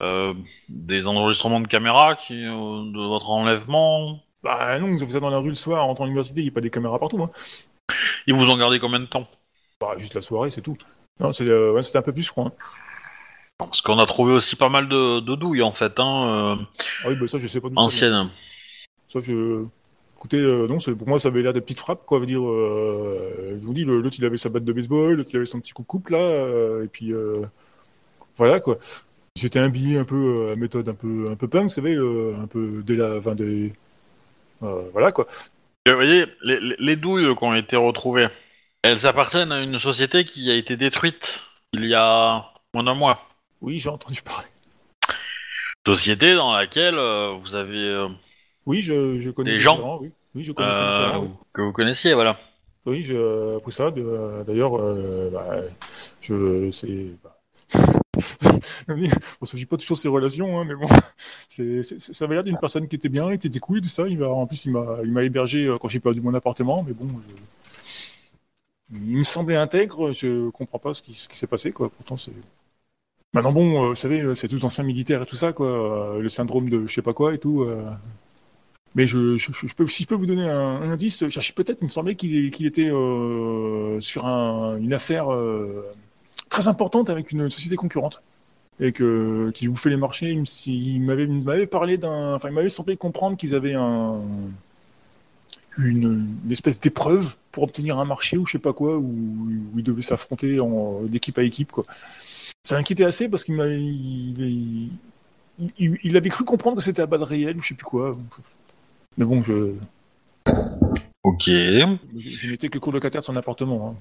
euh, 0.02 0.34
des 0.70 1.06
enregistrements 1.06 1.60
de 1.60 1.68
caméra 1.68 2.16
qui, 2.16 2.34
de 2.34 3.08
votre 3.08 3.28
enlèvement? 3.30 4.20
Bah 4.42 4.78
non, 4.78 4.96
vous 4.96 5.06
ça 5.06 5.20
dans 5.20 5.28
la 5.30 5.38
rue 5.38 5.50
le 5.50 5.54
soir, 5.54 5.84
en 5.84 5.88
rentrant 5.88 6.04
à 6.04 6.06
l'université, 6.06 6.40
il 6.40 6.44
n'y 6.44 6.50
a 6.50 6.52
pas 6.52 6.62
des 6.62 6.70
caméras 6.70 6.98
partout, 6.98 7.22
hein. 7.22 7.30
Ils 8.26 8.34
vous 8.34 8.48
ont 8.48 8.56
gardé 8.56 8.80
combien 8.80 9.00
de 9.00 9.06
temps? 9.06 9.28
Bah 9.80 9.94
juste 9.98 10.14
la 10.14 10.22
soirée, 10.22 10.50
c'est 10.50 10.62
tout. 10.62 10.78
Non, 11.20 11.28
ouais, 11.28 11.82
c'était 11.82 11.98
un 11.98 12.02
peu 12.02 12.12
plus, 12.12 12.22
je 12.22 12.30
crois. 12.30 12.46
hein. 12.46 12.52
Parce 13.58 13.82
qu'on 13.82 13.98
a 13.98 14.06
trouvé 14.06 14.32
aussi 14.32 14.56
pas 14.56 14.70
mal 14.70 14.88
de, 14.88 15.20
de 15.20 15.34
douilles 15.36 15.62
en 15.62 15.72
fait, 15.72 16.00
hein, 16.00 16.58
Ah 17.04 17.08
oui, 17.08 17.16
bah 17.16 17.26
ça, 17.26 17.38
je 17.38 17.46
sais 17.46 17.60
pas 17.60 17.68
anciennes. 17.76 18.30
Ça, 19.08 19.20
je... 19.22 19.66
Écoutez, 20.22 20.38
euh, 20.38 20.68
non, 20.68 20.78
pour 20.78 21.08
moi, 21.08 21.18
ça 21.18 21.28
avait 21.28 21.42
l'air 21.42 21.52
de 21.52 21.58
petites 21.58 21.80
frappes, 21.80 22.06
quoi. 22.06 22.20
Je 22.20 22.26
dire, 22.26 22.48
euh, 22.48 23.58
je 23.60 23.66
vous 23.66 23.74
dis, 23.74 23.82
l'autre, 23.82 24.14
il 24.16 24.24
avait 24.24 24.36
sa 24.36 24.50
batte 24.50 24.64
de 24.64 24.72
baseball, 24.72 25.16
l'autre, 25.16 25.30
il 25.32 25.36
avait 25.36 25.46
son 25.46 25.58
petit 25.58 25.72
coup 25.72 25.82
de 25.82 25.88
coupe, 25.88 26.10
là, 26.10 26.18
euh, 26.18 26.84
et 26.84 26.86
puis, 26.86 27.12
voilà, 28.36 28.60
quoi. 28.60 28.78
J'étais 29.34 29.58
habillé 29.58 29.98
un 29.98 30.04
peu 30.04 30.52
à 30.52 30.54
méthode 30.54 30.88
un 30.88 30.94
peu, 30.94 31.28
un 31.28 31.34
peu 31.34 31.48
punk, 31.48 31.64
vous 31.64 31.68
savez, 31.70 31.96
un 31.96 32.46
peu 32.46 32.84
dès 32.86 32.94
la 32.94 33.20
fin 33.20 33.34
des... 33.34 33.72
voilà, 34.60 35.10
quoi. 35.10 35.26
Vous 35.88 35.94
voyez, 35.94 36.26
les, 36.44 36.60
les- 36.60 36.76
les 36.78 36.94
douilles 36.96 37.34
qui 37.34 37.42
ont 37.44 37.54
été 37.54 37.74
retrouvées, 37.74 38.28
elles 38.82 39.08
appartiennent 39.08 39.50
à 39.50 39.60
une 39.60 39.80
société 39.80 40.24
qui 40.24 40.52
a 40.52 40.54
été 40.54 40.76
détruite 40.76 41.42
il 41.72 41.86
y 41.86 41.94
a 41.94 42.48
moins 42.74 42.84
d'un 42.84 42.94
mois. 42.94 43.28
Oui, 43.60 43.80
j'ai 43.80 43.88
entendu 43.88 44.22
parler. 44.22 44.46
Société 45.84 46.36
dans 46.36 46.52
laquelle 46.52 46.94
vous 47.42 47.56
avez 47.56 48.06
Oui, 48.66 48.82
je, 48.82 49.18
je 49.18 49.30
connais 49.30 49.50
Les 49.50 49.56
les 49.56 49.60
gens 49.60 49.98
oui. 50.00 50.10
Oui, 50.34 50.44
je 50.44 50.52
connais 50.52 50.68
euh, 50.72 51.18
oui. 51.20 51.28
que 51.52 51.62
vous 51.62 51.72
connaissiez, 51.72 52.14
voilà. 52.14 52.38
Oui, 52.86 53.04
ça. 53.70 53.90
de- 53.90 54.44
D'ailleurs, 54.46 54.76
euh, 54.78 55.30
bah, 55.30 55.60
je, 56.20 56.70
c'est, 56.70 57.10
bah, 57.22 57.38
On 58.88 58.94
ne 59.42 59.46
s'agit 59.46 59.66
pas 59.66 59.76
toujours 59.76 59.96
de 59.96 60.00
ses 60.00 60.08
relations, 60.08 60.58
hein, 60.60 60.64
mais 60.64 60.74
bon, 60.74 60.86
ça 61.48 62.24
avait 62.24 62.34
l'air 62.34 62.44
d'une 62.44 62.58
personne 62.58 62.88
qui 62.88 62.96
était 62.96 63.08
bien, 63.08 63.36
qui 63.36 63.46
était 63.46 63.58
cool, 63.60 63.80
tout 63.80 63.88
ça. 63.88 64.06
Il 64.08 64.22
en 64.24 64.46
plus, 64.46 64.64
il 64.66 64.72
m'a, 64.72 65.22
hébergé 65.24 65.66
euh, 65.66 65.78
quand 65.78 65.88
j'ai 65.88 66.00
perdu 66.00 66.20
mon 66.20 66.34
appartement, 66.34 66.82
mais 66.86 66.92
bon, 66.92 67.08
je- 67.28 68.96
il 68.96 69.16
me 69.18 69.24
semblait 69.24 69.56
intègre. 69.56 70.12
Je 70.12 70.50
comprends 70.50 70.78
pas 70.78 70.94
ce 70.94 71.02
qui, 71.02 71.14
ce 71.14 71.28
qui 71.28 71.36
s'est 71.36 71.46
passé, 71.46 71.72
quoi. 71.72 71.88
Pourtant, 71.90 72.16
c'est. 72.16 72.32
Maintenant, 73.34 73.52
bon, 73.52 73.84
euh, 73.84 73.88
vous 73.90 73.94
savez, 73.94 74.20
euh, 74.20 74.34
c'est 74.34 74.48
tous 74.48 74.62
anciens 74.64 74.84
militaires 74.84 75.22
et 75.22 75.26
tout 75.26 75.36
ça, 75.36 75.52
quoi. 75.52 75.66
euh, 76.16 76.20
le 76.20 76.28
syndrome 76.28 76.68
de 76.68 76.86
je 76.86 76.92
sais 76.92 77.02
pas 77.02 77.14
quoi 77.14 77.34
et 77.34 77.38
tout. 77.38 77.62
euh. 77.62 77.90
Mais 78.94 79.06
je, 79.06 79.38
peux, 79.74 79.86
si 79.86 80.02
je 80.02 80.08
peux 80.08 80.14
vous 80.14 80.26
donner 80.26 80.48
un, 80.48 80.82
un 80.82 80.90
indice, 80.90 81.18
peut-être, 81.54 81.78
il 81.80 81.84
me 81.84 81.88
semblait 81.88 82.14
qu'il, 82.14 82.66
était 82.66 82.90
euh, 82.90 83.98
sur 84.00 84.26
un- 84.26 84.76
une 84.76 84.92
affaire 84.92 85.32
euh, 85.32 85.90
très 86.50 86.68
importante 86.68 87.08
avec 87.08 87.32
une 87.32 87.48
société 87.48 87.76
concurrente 87.76 88.22
et 88.80 88.92
que 88.92 89.50
qui 89.54 89.66
vous 89.66 89.76
fait 89.76 89.90
les 89.90 89.96
marchés. 89.96 90.38
Il, 90.66 91.02
m'avait 91.02 91.66
parlé 91.66 91.96
d'un, 91.98 92.34
enfin 92.34 92.48
il 92.48 92.54
m'avait 92.54 92.68
semblé 92.68 92.96
comprendre 92.96 93.36
qu'ils 93.36 93.54
avaient 93.54 93.74
un 93.74 94.20
une, 95.78 96.36
espèce 96.50 96.78
d'épreuve 96.80 97.36
pour 97.50 97.62
obtenir 97.64 97.98
un 97.98 98.04
marché 98.04 98.36
ou 98.36 98.46
je 98.46 98.52
sais 98.52 98.58
pas 98.58 98.72
quoi 98.72 98.98
où, 98.98 99.48
ils 99.76 99.82
devaient 99.82 100.02
s'affronter 100.02 100.58
d'équipe 101.04 101.38
à 101.38 101.42
équipe 101.42 101.72
quoi. 101.72 101.84
Ça 102.62 102.76
l'inquiétait 102.76 103.04
assez 103.04 103.28
parce 103.28 103.44
qu'il 103.44 103.54
m'avait 103.54 103.80
il 105.78 106.16
avait 106.16 106.28
cru 106.30 106.44
comprendre 106.44 106.76
que 106.76 106.82
c'était 106.82 107.02
à 107.02 107.06
balle 107.06 107.22
réelle 107.22 107.56
ou 107.56 107.62
je 107.62 107.68
sais 107.68 107.74
plus 107.74 107.84
quoi. 107.84 108.16
Mais 109.16 109.24
bon, 109.24 109.42
je 109.42 109.74
Ok, 111.24 111.44
je, 111.46 112.50
n'étais 112.50 112.68
que 112.68 112.78
colocataire 112.78 113.20
de 113.20 113.24
son 113.24 113.36
appartement. 113.36 113.96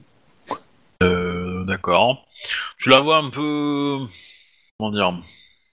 hein. 0.50 0.56
euh, 1.04 1.64
d'accord. 1.66 2.26
Tu 2.78 2.90
la 2.90 3.00
vois 3.00 3.18
un 3.18 3.30
peu... 3.30 4.00
Comment 4.80 4.92
dire 4.92 5.22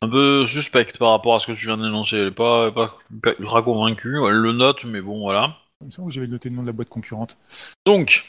Un 0.03 0.09
peu 0.11 0.47
suspecte 0.47 0.99
par 0.99 1.11
rapport 1.11 1.37
à 1.37 1.41
ce 1.41 1.47
que 1.47 1.53
tu 1.53 1.67
viens 1.67 1.79
d'énoncer. 1.79 2.17
Elle 2.17 2.29
est 2.29 2.31
pas, 2.33 2.71
pas, 2.71 2.99
ultra 3.39 3.63
convaincue. 3.63 4.17
Elle 4.27 4.35
le 4.35 4.53
note, 4.53 4.85
mais 4.85 5.01
bon, 5.01 5.21
voilà. 5.21 5.57
Il 5.81 5.87
me 5.87 5.91
semble 5.91 6.09
que 6.09 6.15
j'avais 6.15 6.27
noté 6.27 6.51
le 6.51 6.57
nom 6.57 6.63
de 6.63 6.67
la 6.67 6.73
boîte 6.73 6.91
concurrente. 6.91 7.39
Donc, 7.87 8.25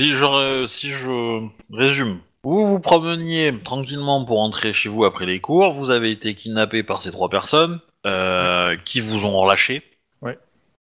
si 0.00 0.14
je, 0.14 0.66
si 0.66 0.90
je 0.90 1.46
résume, 1.70 2.20
vous 2.42 2.64
vous 2.64 2.80
promeniez 2.80 3.52
tranquillement 3.64 4.24
pour 4.24 4.40
entrer 4.40 4.72
chez 4.72 4.88
vous 4.88 5.04
après 5.04 5.26
les 5.26 5.40
cours, 5.40 5.74
vous 5.74 5.90
avez 5.90 6.10
été 6.10 6.34
kidnappé 6.34 6.82
par 6.82 7.02
ces 7.02 7.10
trois 7.10 7.28
personnes 7.28 7.80
euh, 8.06 8.76
qui 8.84 9.02
vous 9.02 9.26
ont 9.26 9.36
relâché. 9.38 9.82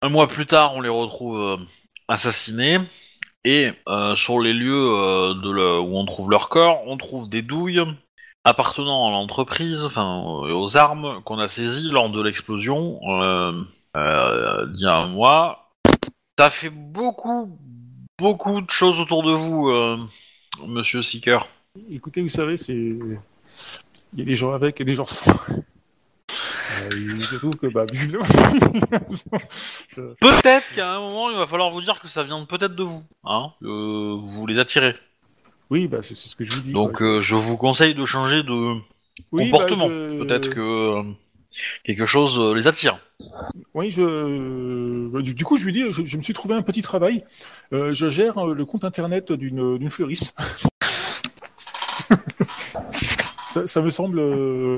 Un 0.05 0.09
mois 0.09 0.27
plus 0.27 0.47
tard, 0.47 0.75
on 0.75 0.81
les 0.81 0.89
retrouve 0.89 1.41
euh, 1.41 1.57
assassinés 2.09 2.79
et 3.45 3.71
euh, 3.89 4.17
sur 4.17 4.41
les 4.41 4.53
lieux 4.53 4.91
euh, 4.91 5.35
de 5.35 5.79
où 5.79 5.97
on 5.97 6.05
trouve 6.07 6.29
leur 6.29 6.49
corps, 6.49 6.83
on 6.87 6.97
trouve 6.97 7.29
des 7.29 7.43
douilles 7.43 7.85
appartenant 8.45 9.07
à 9.07 9.11
l'entreprise, 9.13 9.85
enfin 9.85 10.21
aux 10.21 10.77
armes 10.77 11.23
qu'on 11.23 11.39
a 11.39 11.47
saisies 11.47 11.93
lors 11.93 12.11
de 12.11 12.21
l'explosion 12.21 12.99
d'il 13.95 14.81
y 14.81 14.87
a 14.87 14.97
un 14.97 15.07
mois. 15.07 15.71
Ça 16.37 16.51
fait 16.51 16.71
beaucoup, 16.71 17.57
beaucoup 18.19 18.61
de 18.61 18.71
choses 18.71 18.99
autour 18.99 19.23
de 19.23 19.31
vous, 19.31 19.71
Monsieur 20.67 21.03
Seeker. 21.03 21.47
Écoutez, 21.89 22.21
vous 22.21 22.29
savez, 22.29 22.57
c'est. 22.57 22.75
Il 22.75 24.19
y 24.19 24.23
a 24.23 24.25
des 24.25 24.35
gens 24.35 24.53
avec 24.53 24.81
et 24.81 24.85
des 24.85 24.97
gens 24.97 25.07
sans. 25.07 25.33
Il 26.91 27.23
se 27.23 27.37
trouve 27.37 27.57
que, 27.57 27.67
bah, 27.67 27.85
visiblement. 27.91 28.25
Peut-être 30.21 30.75
qu'à 30.75 30.95
un 30.97 31.01
moment, 31.01 31.31
il 31.31 31.37
va 31.37 31.47
falloir 31.47 31.71
vous 31.71 31.81
dire 31.81 32.01
que 32.01 32.09
ça 32.09 32.23
vient 32.23 32.45
peut-être 32.45 32.75
de 32.75 32.83
vous, 32.83 33.03
hein. 33.25 33.53
euh, 33.63 34.17
vous 34.21 34.47
les 34.47 34.59
attirez. 34.59 34.95
Oui, 35.71 35.87
bah, 35.89 35.99
c'est 36.03 36.15
c'est 36.15 36.29
ce 36.29 36.37
que 36.37 36.45
je 36.45 36.53
vous 36.53 36.61
dis. 36.61 36.73
Donc, 36.73 36.99
quoi. 36.99 37.07
euh, 37.07 37.21
je 37.21 37.35
vous 37.35 37.57
conseille 37.57 37.95
de 37.95 38.05
changer 38.05 38.43
de 38.43 38.75
Oui, 39.33 39.51
bah, 39.51 39.59
comportement. 39.59 39.89
je- 39.89 40.19
Peut-être 40.25 40.51
que 40.51 40.61
euh, 40.61 41.03
quelque 41.85 42.05
chose 42.07 42.39
euh, 42.39 42.55
les 42.55 42.67
attire. 42.67 42.99
Oui, 43.75 43.91
je. 43.91 45.09
bah, 45.09 45.23
Du, 45.23 45.35
du 45.35 45.45
coup, 45.45 45.57
je 45.57 45.65
lui 45.65 45.73
dis, 45.73 45.85
je, 45.93 46.05
je 46.05 46.17
me 46.17 46.23
suis 46.23 46.35
trouvé 46.35 46.55
un 46.55 46.63
petit 46.63 46.83
travail. 46.83 47.25
Euh, 47.73 47.95
je 47.95 48.09
gère 48.11 48.39
euh, 48.47 48.55
le 48.55 48.65
compte 48.67 48.85
internet 48.85 49.33
d'une 49.33 49.79
d'une 49.79 49.91
fleuriste. 49.91 50.35
ça, 53.55 53.67
ça 53.67 53.81
me 53.81 53.91
semble. 53.91 54.19
euh, 54.19 54.77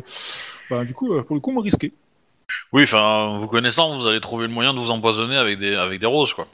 bah, 0.71 0.85
du 0.85 0.95
coup, 0.95 1.15
euh, 1.15 1.23
pour 1.23 1.35
le 1.35 1.41
coup, 1.41 1.51
moins 1.53 1.63
risqué. 1.63 1.93
Oui, 2.73 2.83
enfin, 2.85 3.39
vous 3.41 3.47
connaissant, 3.49 3.97
vous 3.97 4.07
allez 4.07 4.21
trouver 4.21 4.47
le 4.47 4.53
moyen 4.53 4.75
de 4.75 4.79
vous 4.79 4.91
empoisonner 4.91 5.37
avec 5.37 5.59
des 5.59 5.75
avec 5.75 6.01
des 6.01 6.07
roses, 6.07 6.35
quoi. 6.35 6.47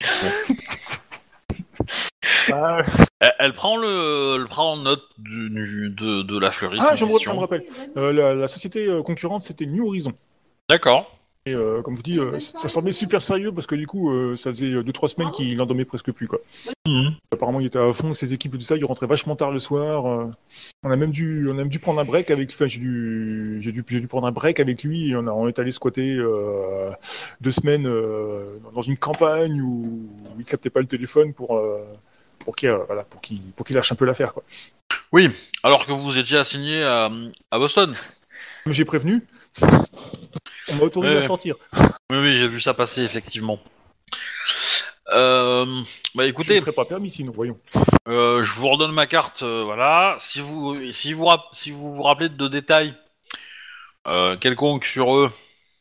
Bah, 2.48 2.82
Elle, 3.20 3.32
elle 3.38 3.52
prend 3.52 3.76
le, 3.76 4.36
elle 4.40 4.46
prend 4.48 4.76
note 4.76 5.02
du, 5.18 5.50
du- 5.50 5.90
de, 5.90 6.22
de 6.22 6.38
la 6.38 6.50
fleuriste. 6.50 6.86
Ah, 6.88 6.94
je 6.96 7.04
me 7.04 7.38
rappelle. 7.38 7.64
Euh, 7.96 8.12
la, 8.12 8.34
la 8.34 8.48
société 8.48 8.86
euh, 8.86 9.02
concurrente, 9.02 9.42
c'était 9.42 9.66
New 9.66 9.86
Horizon. 9.86 10.12
D'accord. 10.68 11.16
Et 11.46 11.54
euh, 11.54 11.80
comme 11.80 11.94
je 11.94 11.98
vous 11.98 12.02
dis, 12.02 12.18
euh, 12.18 12.38
ça 12.38 12.68
semblait 12.68 12.92
super 12.92 13.22
sérieux 13.22 13.50
parce 13.50 13.66
que 13.66 13.74
du 13.74 13.86
coup, 13.86 14.12
euh, 14.12 14.36
ça 14.36 14.50
faisait 14.50 14.66
2-3 14.82 15.08
semaines 15.08 15.30
qu'il 15.30 15.56
n'en 15.56 15.64
dormait 15.64 15.86
presque 15.86 16.12
plus. 16.12 16.26
Quoi. 16.28 16.38
Mhm. 16.86 17.14
Apparemment, 17.32 17.60
il 17.60 17.66
était 17.66 17.78
à 17.78 17.90
fond 17.94 18.04
avec 18.06 18.16
ses 18.16 18.34
équipes 18.34 18.54
et 18.54 18.58
tout 18.58 18.64
ça. 18.64 18.76
Il 18.76 18.84
rentrait 18.84 19.06
vachement 19.06 19.36
tard 19.36 19.50
le 19.50 19.58
soir. 19.58 20.06
euh. 20.06 20.30
on 20.82 20.90
a 20.90 20.96
même 20.96 21.10
dû, 21.10 21.46
on 21.48 21.52
a 21.52 21.54
même 21.54 21.68
dû 21.70 21.78
prendre 21.78 21.98
un 22.00 22.04
break 22.04 22.30
avec. 22.30 22.50
Enfin, 22.52 22.66
j'ai 22.66 22.78
dû, 22.80 23.58
j'ai 23.62 23.72
dû, 23.72 23.82
prendre 24.06 24.26
un 24.26 24.32
break 24.32 24.60
avec 24.60 24.82
lui. 24.84 25.10
Et 25.10 25.16
on, 25.16 25.26
a, 25.26 25.30
on 25.30 25.48
est 25.48 25.58
allé 25.58 25.70
squatter 25.70 26.14
euh, 26.16 26.90
deux 27.40 27.52
semaines 27.52 27.86
euh, 27.86 28.58
dans 28.74 28.82
une 28.82 28.98
campagne 28.98 29.62
où 29.62 30.08
il 30.38 30.44
captait 30.44 30.70
pas 30.70 30.80
le 30.80 30.86
téléphone 30.86 31.32
pour. 31.32 31.56
euh, 31.56 31.78
pour 32.44 32.56
qu'il 32.56 32.70
euh, 32.70 32.78
voilà, 32.86 33.04
pour 33.04 33.20
qu'il 33.20 33.42
lâche 33.70 33.92
un 33.92 33.96
peu 33.96 34.06
l'affaire 34.06 34.32
quoi. 34.32 34.42
Oui, 35.12 35.28
alors 35.62 35.84
que 35.86 35.92
vous 35.92 36.16
étiez 36.18 36.38
assigné 36.38 36.82
à, 36.82 37.10
à 37.50 37.58
Boston. 37.58 37.94
Comme 38.64 38.72
j'ai 38.72 38.86
prévenu, 38.86 39.22
on 40.68 40.76
m'a 40.76 40.82
autorisé 40.82 41.16
à 41.16 41.22
sortir. 41.22 41.56
Oui, 42.10 42.18
oui, 42.18 42.34
j'ai 42.34 42.48
vu 42.48 42.60
ça 42.60 42.74
passer, 42.74 43.02
effectivement. 43.02 43.58
Euh, 45.12 45.64
bah 46.14 46.22
Je 46.24 46.28
écoutez, 46.28 46.54
ne 46.56 46.60
serais 46.60 46.72
pas 46.72 46.84
permis 46.84 47.10
sinon, 47.10 47.32
voyons. 47.34 47.58
euh, 48.08 48.42
je 48.44 48.52
vous 48.54 48.68
redonne 48.68 48.92
ma 48.92 49.06
carte, 49.06 49.42
euh, 49.42 49.62
voilà. 49.64 50.16
Si 50.20 50.40
vous, 50.40 50.92
si 50.92 51.12
vous, 51.12 51.28
si 51.52 51.72
vous 51.72 51.92
vous 51.92 52.02
rappelez 52.02 52.28
de 52.28 52.48
détails 52.48 52.94
quelconques 54.40 54.86
sur 54.86 55.14
eux, 55.16 55.32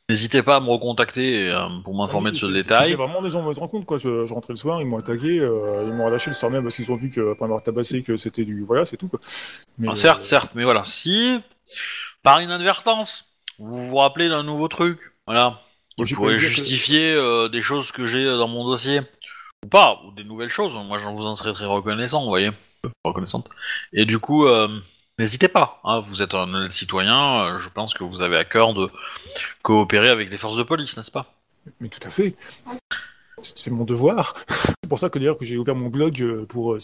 n'hésitez 0.09 0.41
pas 0.43 0.55
à 0.57 0.59
me 0.59 0.69
recontacter 0.69 1.55
pour 1.83 1.95
m'informer 1.95 2.31
de 2.31 2.35
ce 2.37 2.45
C'est- 2.47 2.51
c'est- 2.51 2.57
détail. 2.57 2.93
Vraiment 2.93 3.21
des 3.21 3.29
gens 3.31 3.41
mauvaises 3.41 3.59
rencontres, 3.59 3.85
quoi. 3.85 3.97
Je, 3.99 4.25
je 4.25 4.33
rentrais 4.33 4.53
le 4.53 4.57
soir, 4.57 4.81
ils 4.81 4.87
m'ont 4.87 4.97
attaqué, 4.97 5.27
ils 5.35 5.93
m'ont 5.93 6.05
relâché 6.05 6.29
le 6.31 6.35
soir 6.35 6.51
même 6.51 6.63
parce 6.63 6.75
qu'ils 6.75 6.91
ont 6.91 6.95
vu 6.95 7.09
que, 7.09 7.31
après 7.31 7.45
m'avoir 7.45 7.63
tabassé, 7.63 8.01
que 8.03 8.17
c'était 8.17 8.45
du. 8.45 8.63
Voilà, 8.63 8.85
c'est 8.85 8.97
tout, 8.97 9.07
quoi. 9.09 9.19
Mais, 9.77 9.89
Ah, 9.91 9.95
certes, 9.95 10.23
certes, 10.23 10.51
mais 10.55 10.63
voilà. 10.63 10.83
Si, 10.85 11.39
par 12.23 12.41
inadvertance, 12.41 13.28
vous 13.59 13.87
vous 13.89 13.95
rappelez 13.97 14.29
d'un 14.29 14.43
nouveau 14.43 14.67
truc, 14.67 14.99
voilà, 15.27 15.61
dit 15.97 16.05
que- 16.15 16.37
justifier 16.37 17.13
euh, 17.13 17.49
des 17.49 17.61
choses 17.61 17.91
que 17.91 18.05
j'ai 18.05 18.25
dans 18.25 18.47
mon 18.47 18.65
dossier, 18.65 19.01
ou 19.63 19.67
pas, 19.67 19.99
ou 20.05 20.11
des 20.11 20.23
nouvelles 20.23 20.49
choses, 20.49 20.73
moi 20.73 20.97
j'en 20.99 21.13
vous 21.13 21.25
en 21.25 21.35
serais 21.35 21.53
très 21.53 21.65
reconnaissant, 21.65 22.21
vous 22.23 22.29
voyez, 22.29 22.51
reconnaissante. 23.03 23.49
Et 23.93 24.05
du 24.05 24.17
coup, 24.19 24.45
euh, 24.47 24.69
n'hésitez 25.19 25.49
pas, 25.49 25.81
hein, 25.83 25.99
vous 25.99 26.21
êtes 26.21 26.33
un 26.33 26.53
honnête 26.53 26.71
citoyen, 26.73 27.43
euh, 27.43 27.57
je 27.59 27.69
pense 27.69 27.93
que 27.93 28.03
vous 28.03 28.21
avez 28.21 28.37
à 28.37 28.45
cœur 28.45 28.73
de 28.73 28.89
coopérer 29.61 30.09
avec 30.09 30.29
les 30.31 30.37
forces 30.37 30.55
de 30.57 30.63
police, 30.63 30.95
n'est-ce 30.97 31.11
pas? 31.11 31.33
Mais 31.81 31.89
tout 31.89 31.99
à 32.05 32.09
fait. 32.09 32.35
C'est 33.41 33.71
mon 33.71 33.85
devoir. 33.85 34.33
C'est 34.49 34.89
pour 34.89 34.99
ça 34.99 35.09
que 35.09 35.17
d'ailleurs 35.19 35.37
que 35.37 35.45
j'ai 35.45 35.57
ouvert 35.57 35.75
mon 35.75 35.87
blog 35.87 36.21
euh, 36.21 36.45
pour, 36.45 36.73
euh, 36.73 36.79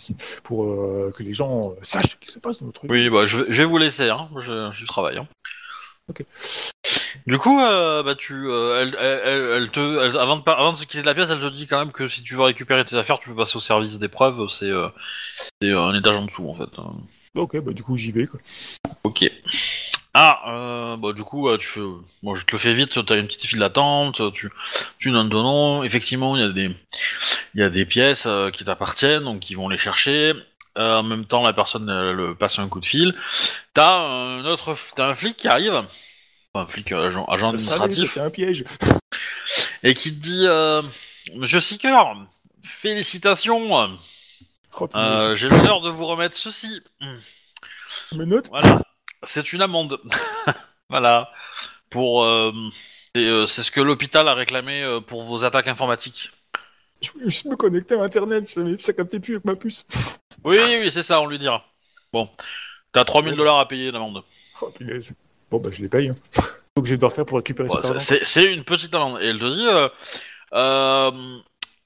euh, 0.51 1.11
que 1.11 1.21
les 1.23 1.33
gens 1.33 1.71
euh, 1.71 1.73
sachent 1.81 2.11
ce 2.11 2.15
qui 2.17 2.31
se 2.31 2.39
passe 2.39 2.59
dans 2.59 2.67
notre 2.67 2.81
Oui, 2.87 3.09
bah, 3.09 3.25
je, 3.25 3.39
vais- 3.39 3.45
je 3.53 3.61
vais 3.63 3.67
vous 3.67 3.77
laisser, 3.77 4.09
hein, 4.09 4.29
je, 4.39 4.69
je 4.73 4.85
travaille. 4.85 5.17
Hein. 5.17 5.27
Ok. 6.09 6.23
Du 7.25 7.39
coup, 7.39 7.59
euh, 7.59 8.03
bah, 8.03 8.13
tu, 8.15 8.33
euh, 8.47 8.81
elle, 8.81 8.95
elle, 8.99 9.63
elle- 9.63 9.71
te, 9.71 9.79
elle- 9.79 10.17
avant, 10.17 10.37
de, 10.37 10.43
par- 10.43 10.59
avant 10.59 10.73
de 10.73 10.77
se 10.77 10.83
quitter 10.85 11.01
de 11.01 11.07
la 11.07 11.15
pièce, 11.15 11.27
elle 11.31 11.39
te 11.39 11.49
dit 11.49 11.65
quand 11.65 11.79
même 11.79 11.91
que 11.91 12.07
si 12.07 12.21
tu 12.21 12.35
veux 12.35 12.43
récupérer 12.43 12.85
tes 12.85 12.95
affaires, 12.95 13.19
tu 13.19 13.29
peux 13.29 13.35
passer 13.35 13.57
au 13.57 13.61
service 13.61 13.97
des 13.97 14.07
preuves, 14.09 14.47
c'est 14.49 14.69
euh, 14.69 14.87
c'est 15.61 15.71
un 15.71 15.93
étage 15.95 16.15
en 16.15 16.25
dessous 16.25 16.47
en 16.49 16.55
fait. 16.55 16.69
hein. 16.79 16.91
Ok, 17.33 17.57
bah 17.61 17.73
du 17.73 17.81
coup 17.83 17.97
j'y 17.97 18.11
vais, 18.11 18.27
quoi. 18.27 18.39
Ok. 19.03 19.29
Ah, 20.13 20.41
euh, 20.47 20.97
bah 20.97 21.11
du 21.13 21.23
coup, 21.23 21.49
euh, 21.49 21.57
tu 21.57 21.67
fais, 21.67 21.81
moi 22.23 22.35
je 22.35 22.45
te 22.45 22.51
le 22.53 22.57
fais 22.59 22.73
vite. 22.75 23.03
T'as 23.05 23.17
une 23.17 23.25
petite 23.27 23.45
file 23.47 23.59
d'attente, 23.59 24.21
tu, 24.33 24.49
tu 24.99 25.11
donnes 25.11 25.29
ton 25.29 25.41
nom. 25.43 25.83
Effectivement, 25.83 26.37
il 26.37 26.41
y 26.43 26.45
a 26.45 26.49
des, 26.49 26.69
il 27.55 27.59
y 27.61 27.63
a 27.63 27.69
des 27.69 27.85
pièces 27.85 28.25
euh, 28.27 28.51
qui 28.51 28.63
t'appartiennent, 28.63 29.23
donc 29.23 29.49
ils 29.49 29.55
vont 29.55 29.67
les 29.67 29.77
chercher. 29.77 30.33
Euh, 30.77 30.97
en 30.97 31.03
même 31.03 31.25
temps, 31.25 31.43
la 31.43 31.53
personne 31.53 31.89
elle, 31.89 32.35
passe 32.35 32.59
un 32.59 32.67
coup 32.67 32.79
de 32.79 32.85
fil. 32.85 33.15
T'as 33.73 33.93
un 33.93 34.45
autre, 34.45 34.75
t'as 34.95 35.11
un 35.11 35.15
flic 35.15 35.37
qui 35.37 35.47
arrive, 35.47 35.73
enfin, 35.73 36.65
un 36.65 36.67
flic 36.67 36.91
euh, 36.91 37.07
agent, 37.07 37.25
agent 37.25 37.49
administratif, 37.49 38.17
un 38.17 38.29
piège. 38.29 38.65
et 39.83 39.93
qui 39.93 40.13
te 40.13 40.21
dit, 40.21 40.45
euh, 40.47 40.81
Monsieur 41.35 41.59
Seeker, 41.59 42.15
félicitations. 42.63 43.97
Oh. 44.79 44.89
Euh, 44.95 45.35
J'ai 45.35 45.49
l'honneur 45.49 45.81
de 45.81 45.89
vous 45.89 46.05
remettre 46.05 46.35
ceci. 46.35 46.81
Mes 48.13 48.25
notes 48.25 48.49
Voilà, 48.49 48.81
c'est 49.23 49.53
une 49.53 49.61
amende. 49.61 49.99
voilà, 50.89 51.31
pour 51.89 52.23
euh, 52.23 52.51
c'est 53.15 53.25
euh, 53.25 53.47
ce 53.47 53.71
que 53.71 53.79
l'hôpital 53.79 54.27
a 54.27 54.33
réclamé 54.33 54.83
euh, 54.83 54.99
pour 54.99 55.23
vos 55.23 55.45
attaques 55.45 55.67
informatiques. 55.67 56.31
Je 57.01 57.11
voulais 57.11 57.29
juste 57.29 57.45
me 57.45 57.55
connecter 57.55 57.95
à 57.95 58.03
internet, 58.03 58.45
ça, 58.45 58.61
ça 58.77 58.93
captait 58.93 59.19
plus 59.19 59.35
avec 59.35 59.45
ma 59.45 59.55
puce. 59.55 59.85
Oui, 60.43 60.57
oui, 60.79 60.91
c'est 60.91 61.03
ça, 61.03 61.21
on 61.21 61.27
lui 61.27 61.39
dira. 61.39 61.63
Bon, 62.13 62.29
T'as 62.93 63.03
3000 63.03 63.35
dollars 63.35 63.59
à 63.59 63.67
payer 63.67 63.91
d'amende. 63.91 64.23
Oh, 64.61 64.69
punaise. 64.69 65.13
Bon, 65.51 65.59
bah, 65.59 65.69
je 65.71 65.81
les 65.81 65.89
paye. 65.89 66.09
Hein. 66.09 66.15
Faut 66.77 66.81
que 66.81 66.87
je 66.87 66.91
vais 66.91 66.97
devoir 66.97 67.11
faire 67.13 67.25
pour 67.25 67.37
récupérer 67.37 67.69
cet 67.69 67.85
argent. 67.85 67.99
c'est- 67.99 68.23
c'est 68.23 68.53
une 68.53 68.63
petite 68.63 68.93
amende. 68.95 69.19
Et 69.21 69.25
elle 69.27 69.39
te 69.39 69.53
dit, 69.53 69.65
euh, 69.67 69.89
euh, 70.53 71.37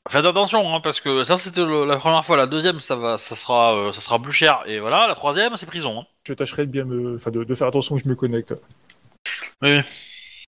faites 0.10 0.26
attention, 0.26 0.76
hein, 0.76 0.80
parce 0.82 1.00
que 1.02 1.24
ça 1.24 1.38
c'était 1.38 1.64
le- 1.66 1.86
la 1.86 1.98
première 1.98 2.26
fois. 2.26 2.38
La 2.38 2.48
deuxième, 2.48 2.80
ça 2.80 2.96
va, 2.96 3.18
ça 3.18 3.36
sera, 3.36 3.76
euh, 3.76 3.92
ça 3.92 4.02
sera 4.02 4.20
plus 4.20 4.32
cher. 4.32 4.62
Et 4.66 4.80
voilà, 4.80 5.08
la 5.08 5.16
troisième, 5.16 5.56
c'est 5.58 5.66
prison. 5.66 6.00
hein. 6.02 6.06
Je 6.28 6.34
tâcherai 6.34 6.66
de 6.66 6.72
bien 6.72 6.86
me. 6.86 7.16
Enfin, 7.16 7.32
de, 7.32 7.44
de 7.44 7.56
faire 7.56 7.68
attention 7.68 7.96
que 7.96 8.04
je 8.04 8.10
me 8.10 8.16
connecte. 8.16 8.54
Oui. 9.62 9.80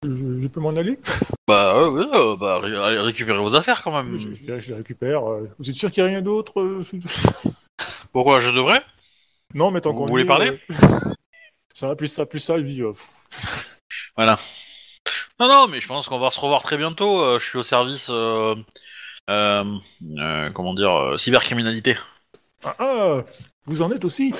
Je, 0.03 0.41
je 0.41 0.47
peux 0.47 0.59
m'en 0.59 0.71
aller? 0.71 0.99
Bah, 1.47 1.75
euh, 1.75 1.89
ouais, 1.89 2.05
euh, 2.13 2.35
bah, 2.37 2.59
ré- 2.59 2.99
récupérez 3.01 3.39
vos 3.39 3.53
affaires 3.55 3.83
quand 3.83 3.91
même. 3.91 4.17
je, 4.17 4.29
les- 4.29 4.61
je 4.61 4.69
les 4.69 4.75
récupère. 4.75 5.29
euh. 5.29 5.49
Vous 5.59 5.69
êtes 5.69 5.75
sûr 5.75 5.91
qu'il 5.91 6.01
n'y 6.03 6.09
a 6.09 6.11
rien 6.13 6.21
d'autre 6.21 6.61
euh, 6.61 6.81
Pourquoi 8.11 8.39
je 8.39 8.49
devrais 8.49 8.81
Non, 9.53 9.71
mais 9.71 9.81
tant 9.81 9.91
Vous 9.91 9.99
qu'on 9.99 10.05
voulez 10.07 10.23
y 10.23 10.25
est, 10.25 10.29
parler 10.29 10.49
euh, 10.49 10.99
Ça 11.73 11.87
va 11.87 11.95
plus 11.95 12.07
ça, 12.07 12.25
plus 12.25 12.39
ça, 12.39 12.57
lui. 12.57 12.81
euh. 12.81 12.91
Voilà. 14.17 14.39
Non, 15.39 15.47
non, 15.47 15.67
mais 15.67 15.79
je 15.81 15.87
pense 15.87 16.07
qu'on 16.07 16.19
va 16.19 16.29
se 16.31 16.39
revoir 16.39 16.61
très 16.63 16.77
bientôt. 16.77 17.21
euh, 17.23 17.39
je 17.39 17.45
suis 17.49 17.57
au 17.57 17.63
service, 17.63 18.07
euh, 18.11 18.55
euh, 19.29 19.63
euh, 20.19 20.49
comment 20.51 20.73
dire, 20.73 21.15
cybercriminalité. 21.17 21.97
Ah, 22.63 22.75
ah, 22.79 23.17
vous 23.65 23.81
en 23.81 23.91
êtes 23.91 24.05
aussi 24.05 24.33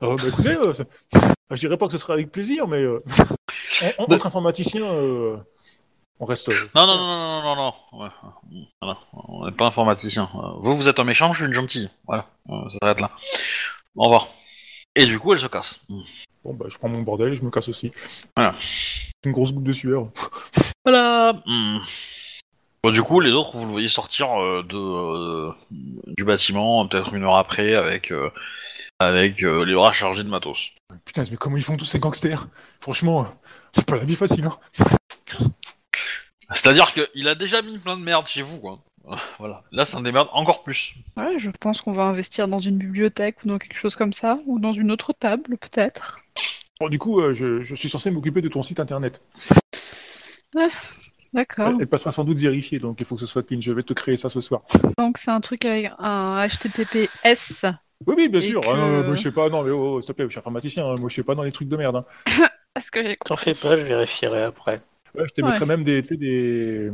Ah, 0.00 0.16
bah, 0.16 0.16
écoutez, 0.26 0.56
ah, 1.14 1.22
je 1.52 1.56
dirais 1.60 1.76
pas 1.76 1.86
que 1.86 1.92
ce 1.92 1.98
sera 1.98 2.14
avec 2.14 2.32
plaisir, 2.32 2.66
mais 2.66 2.84
en- 2.86 2.96
en- 3.98 4.14
entre 4.14 4.26
informaticiens, 4.26 4.84
euh, 4.86 5.36
on 6.20 6.24
reste. 6.24 6.48
Non, 6.74 6.86
non, 6.86 6.96
non, 6.96 7.06
non, 7.06 7.42
non, 7.42 7.56
non. 7.56 8.00
Ouais, 8.00 8.08
voilà. 8.80 8.98
On 9.12 9.46
n'est 9.46 9.52
pas 9.52 9.66
informaticien. 9.66 10.28
Euh, 10.34 10.38
Vous, 10.58 10.76
vous 10.76 10.88
êtes 10.88 10.98
un 11.00 11.04
méchant, 11.04 11.32
je 11.32 11.38
suis 11.42 11.46
une 11.46 11.54
gentille. 11.54 11.90
Voilà, 12.06 12.26
Euh, 12.50 12.68
ça 12.70 12.78
s'arrête 12.82 13.00
là. 13.00 13.10
Au 13.96 14.04
revoir. 14.04 14.28
Et 14.94 15.06
du 15.06 15.18
coup, 15.18 15.32
elle 15.32 15.40
se 15.40 15.46
casse. 15.46 15.80
Bon, 16.44 16.54
bah, 16.54 16.66
je 16.68 16.76
prends 16.78 16.88
mon 16.88 17.02
bordel 17.02 17.32
et 17.32 17.36
je 17.36 17.42
me 17.42 17.50
casse 17.50 17.68
aussi. 17.68 17.90
Voilà. 18.36 18.54
Une 19.24 19.32
grosse 19.32 19.52
goutte 19.52 19.64
de 19.64 19.72
sueur. 19.72 20.08
Voilà. 20.84 21.34
Hmm. 21.46 21.78
Bon, 22.84 22.90
du 22.90 23.02
coup, 23.02 23.20
les 23.20 23.30
autres, 23.32 23.56
vous 23.56 23.64
le 23.64 23.70
voyez 23.70 23.88
sortir 23.88 24.40
euh, 24.40 24.62
de, 24.64 24.76
euh, 24.76 25.52
du 25.70 26.24
bâtiment, 26.24 26.86
peut-être 26.88 27.14
une 27.14 27.22
heure 27.24 27.36
après, 27.36 27.74
avec, 27.74 28.10
euh, 28.10 28.28
avec 28.98 29.40
les 29.40 29.74
bras 29.74 29.92
chargés 29.92 30.24
de 30.24 30.28
matos. 30.28 30.72
Putain, 31.04 31.22
mais 31.30 31.36
comment 31.36 31.56
ils 31.56 31.62
font 31.62 31.76
tous 31.76 31.84
ces 31.84 31.98
gangsters? 32.00 32.48
Franchement, 32.80 33.26
c'est 33.72 33.86
pas 33.86 33.96
la 33.96 34.04
vie 34.04 34.16
facile, 34.16 34.46
hein. 34.46 34.56
C'est-à-dire 36.54 36.92
qu'il 36.92 37.28
a 37.28 37.34
déjà 37.34 37.62
mis 37.62 37.78
plein 37.78 37.96
de 37.96 38.02
merde 38.02 38.26
chez 38.26 38.42
vous, 38.42 38.58
quoi. 38.60 38.78
Voilà. 39.38 39.62
Là, 39.72 39.84
ça 39.84 39.96
en 39.98 40.00
démerde 40.00 40.28
encore 40.32 40.62
plus. 40.62 40.94
Ouais, 41.16 41.38
je 41.38 41.50
pense 41.50 41.80
qu'on 41.80 41.92
va 41.92 42.04
investir 42.04 42.46
dans 42.48 42.60
une 42.60 42.78
bibliothèque 42.78 43.36
ou 43.44 43.48
dans 43.48 43.58
quelque 43.58 43.76
chose 43.76 43.96
comme 43.96 44.12
ça, 44.12 44.38
ou 44.46 44.58
dans 44.60 44.72
une 44.72 44.90
autre 44.92 45.12
table, 45.12 45.56
peut-être. 45.58 46.20
Bon, 46.80 46.88
du 46.88 46.98
coup, 46.98 47.20
euh, 47.20 47.34
je, 47.34 47.60
je 47.62 47.74
suis 47.74 47.88
censé 47.88 48.10
m'occuper 48.10 48.40
de 48.42 48.48
ton 48.48 48.62
site 48.62 48.80
internet. 48.80 49.20
D'accord. 51.32 51.72
Elle 51.80 51.86
passe 51.86 52.08
sans 52.10 52.24
doute 52.24 52.38
vérifier, 52.38 52.78
donc 52.78 52.96
il 53.00 53.06
faut 53.06 53.14
que 53.14 53.20
ce 53.22 53.26
soit 53.26 53.42
clean. 53.42 53.60
Je 53.60 53.72
vais 53.72 53.82
te 53.82 53.94
créer 53.94 54.16
ça 54.18 54.28
ce 54.28 54.40
soir. 54.42 54.62
Donc 54.98 55.16
c'est 55.16 55.30
un 55.30 55.40
truc 55.40 55.64
avec 55.64 55.90
un 55.98 56.46
HTTPS. 56.46 57.64
Oui, 58.06 58.14
oui, 58.18 58.28
bien 58.28 58.40
Et 58.40 58.42
sûr. 58.42 58.60
que- 58.60 58.66
Ah, 58.68 58.76
non, 58.76 59.04
moi, 59.04 59.14
je 59.14 59.22
sais 59.22 59.32
pas, 59.32 59.48
non, 59.48 59.62
mais 59.62 59.70
oh, 59.70 59.94
oh, 59.96 60.00
s'il 60.02 60.08
te 60.08 60.12
plaît, 60.12 60.24
je 60.26 60.30
suis 60.30 60.38
informaticien. 60.38 60.84
hein. 60.86 60.96
Moi, 60.98 61.08
je 61.08 61.14
sais 61.14 61.22
pas 61.22 61.34
dans 61.34 61.44
les 61.44 61.52
trucs 61.52 61.68
de 61.68 61.76
merde. 61.76 61.96
Hein. 61.96 62.04
Est-ce 62.76 62.90
que 62.90 63.02
j'ai 63.02 63.16
T'en 63.24 63.36
fais 63.36 63.54
pas, 63.54 63.76
je 63.76 63.84
vérifierai 63.84 64.42
après. 64.42 64.82
Ouais, 65.14 65.24
je 65.26 65.32
te 65.34 65.40
Ouais. 65.42 65.50
mettrai 65.50 65.66
même 65.66 65.84
des, 65.84 66.00
tu 66.02 66.08
sais, 66.08 66.16
des 66.16 66.90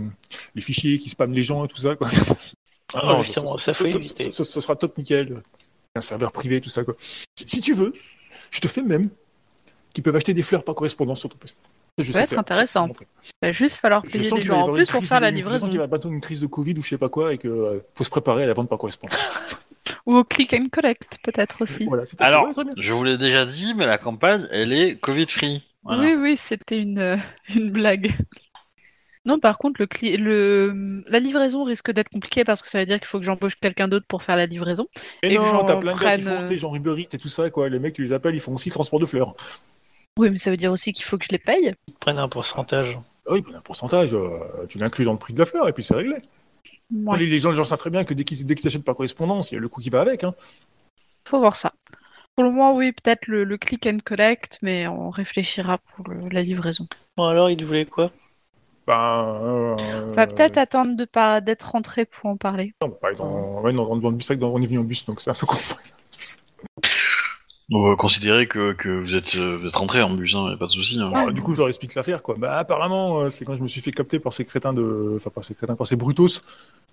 les 0.54 0.60
fichiers 0.60 0.98
qui 0.98 1.08
spamment 1.08 1.34
les 1.34 1.42
gens 1.42 1.64
et 1.64 1.68
tout 1.68 1.76
ça. 1.76 1.94
Quoi. 1.96 2.08
Ah, 2.94 3.16
justement, 3.22 3.56
ça 3.58 3.72
ce- 3.74 4.44
ce 4.44 4.60
sera 4.60 4.74
top 4.76 4.96
nickel. 4.98 5.42
Un 5.94 6.00
serveur 6.00 6.32
privé, 6.32 6.60
tout 6.60 6.68
ça. 6.68 6.84
Quoi. 6.84 6.94
Si, 7.38 7.46
si 7.48 7.60
tu 7.60 7.74
veux, 7.74 7.92
je 8.50 8.60
te 8.60 8.68
fais 8.68 8.82
même 8.82 9.08
qu'ils 9.92 10.02
peuvent 10.04 10.16
acheter 10.16 10.34
des 10.34 10.42
fleurs 10.42 10.64
par 10.64 10.74
correspondance 10.74 11.20
sur 11.20 11.28
ton 11.28 11.36
PC. 11.38 11.54
Ça, 12.00 12.12
peut 12.12 12.18
être 12.20 12.38
intéressant. 12.38 12.86
montrer. 12.86 13.08
va 13.42 13.50
juste 13.52 13.76
falloir 13.76 14.02
payer 14.02 14.18
des 14.30 14.30
qu'il 14.30 14.48
va 14.48 14.54
gens 14.54 14.68
en 14.68 14.72
plus 14.72 14.88
pour 14.88 15.04
faire 15.04 15.18
de- 15.18 15.22
la 15.24 15.30
je 15.30 15.34
sens 15.34 15.44
livraison. 15.44 15.66
qu'il 15.68 15.76
va 15.78 15.82
y 15.82 15.84
avoir 15.84 15.98
bientôt 15.98 16.14
une 16.14 16.20
crise 16.20 16.40
de 16.40 16.46
Covid 16.46 16.74
ou 16.78 16.82
je 16.82 16.88
sais 16.90 16.98
pas 16.98 17.08
quoi 17.08 17.34
et 17.34 17.38
que 17.38 17.48
euh, 17.48 17.80
faut 17.96 18.04
se 18.04 18.10
préparer 18.10 18.44
à 18.44 18.46
la 18.46 18.54
vente 18.54 18.68
par 18.68 18.78
correspondance. 18.78 19.18
Ou 20.06 20.16
au 20.16 20.24
click 20.24 20.52
and 20.54 20.66
collect, 20.70 21.18
peut-être 21.22 21.62
aussi. 21.62 21.86
Voilà, 21.86 22.06
tout 22.06 22.14
à 22.18 22.24
fait. 22.24 22.24
Alors, 22.24 22.48
je 22.76 22.92
vous 22.92 23.04
l'ai 23.04 23.16
déjà 23.18 23.46
dit, 23.46 23.72
mais 23.74 23.86
la 23.86 23.96
campagne, 23.98 24.46
elle 24.50 24.72
est 24.72 24.96
Covid-free. 24.98 25.62
Voilà. 25.82 26.02
Oui, 26.02 26.14
oui, 26.14 26.36
c'était 26.36 26.80
une, 26.80 26.98
euh, 26.98 27.16
une 27.54 27.70
blague. 27.70 28.12
Non, 29.24 29.38
par 29.38 29.58
contre, 29.58 29.80
le, 29.80 29.86
cli- 29.86 30.16
le... 30.16 31.02
la 31.06 31.18
livraison 31.18 31.64
risque 31.64 31.90
d'être 31.90 32.08
compliquée 32.08 32.44
parce 32.44 32.62
que 32.62 32.70
ça 32.70 32.78
veut 32.78 32.86
dire 32.86 32.98
qu'il 32.98 33.06
faut 33.08 33.18
que 33.18 33.24
j'embauche 33.26 33.56
quelqu'un 33.56 33.86
d'autre 33.88 34.06
pour 34.06 34.22
faire 34.22 34.36
la 34.36 34.46
livraison. 34.46 34.86
Et 35.22 35.34
et 35.34 35.36
non, 35.36 35.64
t'as 35.64 35.76
plein 35.76 35.94
de 35.94 36.00
gars 36.00 36.16
qui 36.16 36.22
prenne, 36.22 36.22
font, 36.22 36.40
tu 36.42 36.46
sais, 36.46 36.56
genre 36.56 36.74
Uber 36.74 36.94
Eats 36.98 37.08
et 37.14 37.18
tout 37.18 37.28
ça, 37.28 37.50
quoi. 37.50 37.68
Les 37.68 37.78
mecs, 37.78 37.94
tu 37.94 38.02
les 38.02 38.12
appelles, 38.12 38.34
ils 38.34 38.40
font 38.40 38.54
aussi 38.54 38.70
transport 38.70 39.00
de 39.00 39.06
fleurs. 39.06 39.34
Oui, 40.18 40.30
mais 40.30 40.38
ça 40.38 40.50
veut 40.50 40.56
dire 40.56 40.72
aussi 40.72 40.92
qu'il 40.92 41.04
faut 41.04 41.18
que 41.18 41.24
je 41.24 41.30
les 41.30 41.38
paye. 41.38 41.74
Ils 41.88 41.94
prennent 41.94 42.18
un 42.18 42.28
pourcentage. 42.28 42.98
Ah 43.26 43.32
oui, 43.32 43.44
un 43.54 43.60
pourcentage, 43.60 44.14
euh, 44.14 44.38
tu 44.68 44.78
l'inclus 44.78 45.04
dans 45.04 45.12
le 45.12 45.18
prix 45.18 45.34
de 45.34 45.38
la 45.38 45.44
fleur 45.44 45.68
et 45.68 45.72
puis 45.72 45.84
c'est 45.84 45.94
réglé. 45.94 46.16
Ouais, 46.90 47.18
Les, 47.18 47.26
les 47.26 47.38
gens, 47.38 47.50
les 47.50 47.56
gens 47.56 47.64
savent 47.64 47.78
très 47.78 47.90
bien 47.90 48.04
que 48.04 48.14
dès 48.14 48.24
qu'ils 48.24 48.46
dès 48.46 48.54
qu'ils 48.54 48.64
t'achètent 48.64 48.84
par 48.84 48.94
correspondance, 48.94 49.52
il 49.52 49.56
y 49.56 49.58
a 49.58 49.60
le 49.60 49.68
coût 49.68 49.80
qui 49.82 49.90
va 49.90 50.00
avec. 50.00 50.24
Hein. 50.24 50.34
faut 51.26 51.38
voir 51.38 51.54
ça. 51.56 51.72
Pour 52.38 52.44
le 52.44 52.52
moment, 52.52 52.72
oui, 52.76 52.92
peut-être 52.92 53.26
le, 53.26 53.42
le 53.42 53.58
click 53.58 53.84
and 53.88 53.98
collect, 54.04 54.60
mais 54.62 54.86
on 54.86 55.10
réfléchira 55.10 55.78
pour 55.78 56.08
le- 56.08 56.28
la 56.28 56.40
livraison. 56.40 56.86
Bon, 57.16 57.24
alors, 57.26 57.50
ils 57.50 57.64
voulaient 57.64 57.84
quoi? 57.84 58.12
Ben, 58.86 58.94
euh, 59.42 59.74
On 59.76 60.12
va 60.14 60.28
peut-être 60.28 60.56
attendre 60.56 60.94
de 60.94 61.04
pas 61.04 61.40
d'être 61.40 61.72
rentré 61.72 62.04
pour 62.04 62.30
en 62.30 62.36
parler. 62.36 62.74
Non, 62.80 62.96
bah, 63.02 63.12
dans, 63.12 63.60
ouais, 63.62 63.72
non, 63.72 63.86
dans, 63.88 63.96
dans 63.96 64.10
le 64.10 64.14
bus, 64.14 64.30
on 64.30 64.62
est 64.62 64.66
venu 64.66 64.78
en 64.78 64.84
bus, 64.84 65.04
donc 65.04 65.20
c'est 65.20 65.32
un 65.32 65.34
peu 65.34 65.46
con. 65.46 65.56
On 67.70 67.86
va 67.90 67.96
considérer 67.96 68.46
que, 68.46 68.72
que 68.72 68.88
vous 68.88 69.16
êtes, 69.16 69.34
euh, 69.34 69.66
êtes 69.66 69.74
rentré 69.76 70.00
en 70.00 70.10
bus, 70.14 70.34
hein, 70.36 70.50
y 70.50 70.54
a 70.54 70.56
pas 70.56 70.66
de 70.66 70.70
souci. 70.70 70.98
hein. 71.00 71.10
Alors, 71.12 71.32
du 71.32 71.42
coup, 71.42 71.54
je 71.54 71.58
leur 71.58 71.68
explique 71.68 71.94
l'affaire, 71.96 72.22
quoi. 72.22 72.36
Bah, 72.38 72.56
apparemment, 72.56 73.20
euh, 73.22 73.30
c'est 73.30 73.44
quand 73.44 73.56
je 73.56 73.62
me 73.62 73.68
suis 73.68 73.80
fait 73.80 73.90
capter 73.90 74.20
par 74.20 74.32
ces 74.32 74.44
crétins 74.44 74.72
de. 74.72 75.14
Enfin, 75.16 75.30
pas 75.30 75.42
ces 75.42 75.56
crétins, 75.56 75.74
par 75.74 75.88
ces 75.88 75.96
brutos 75.96 76.42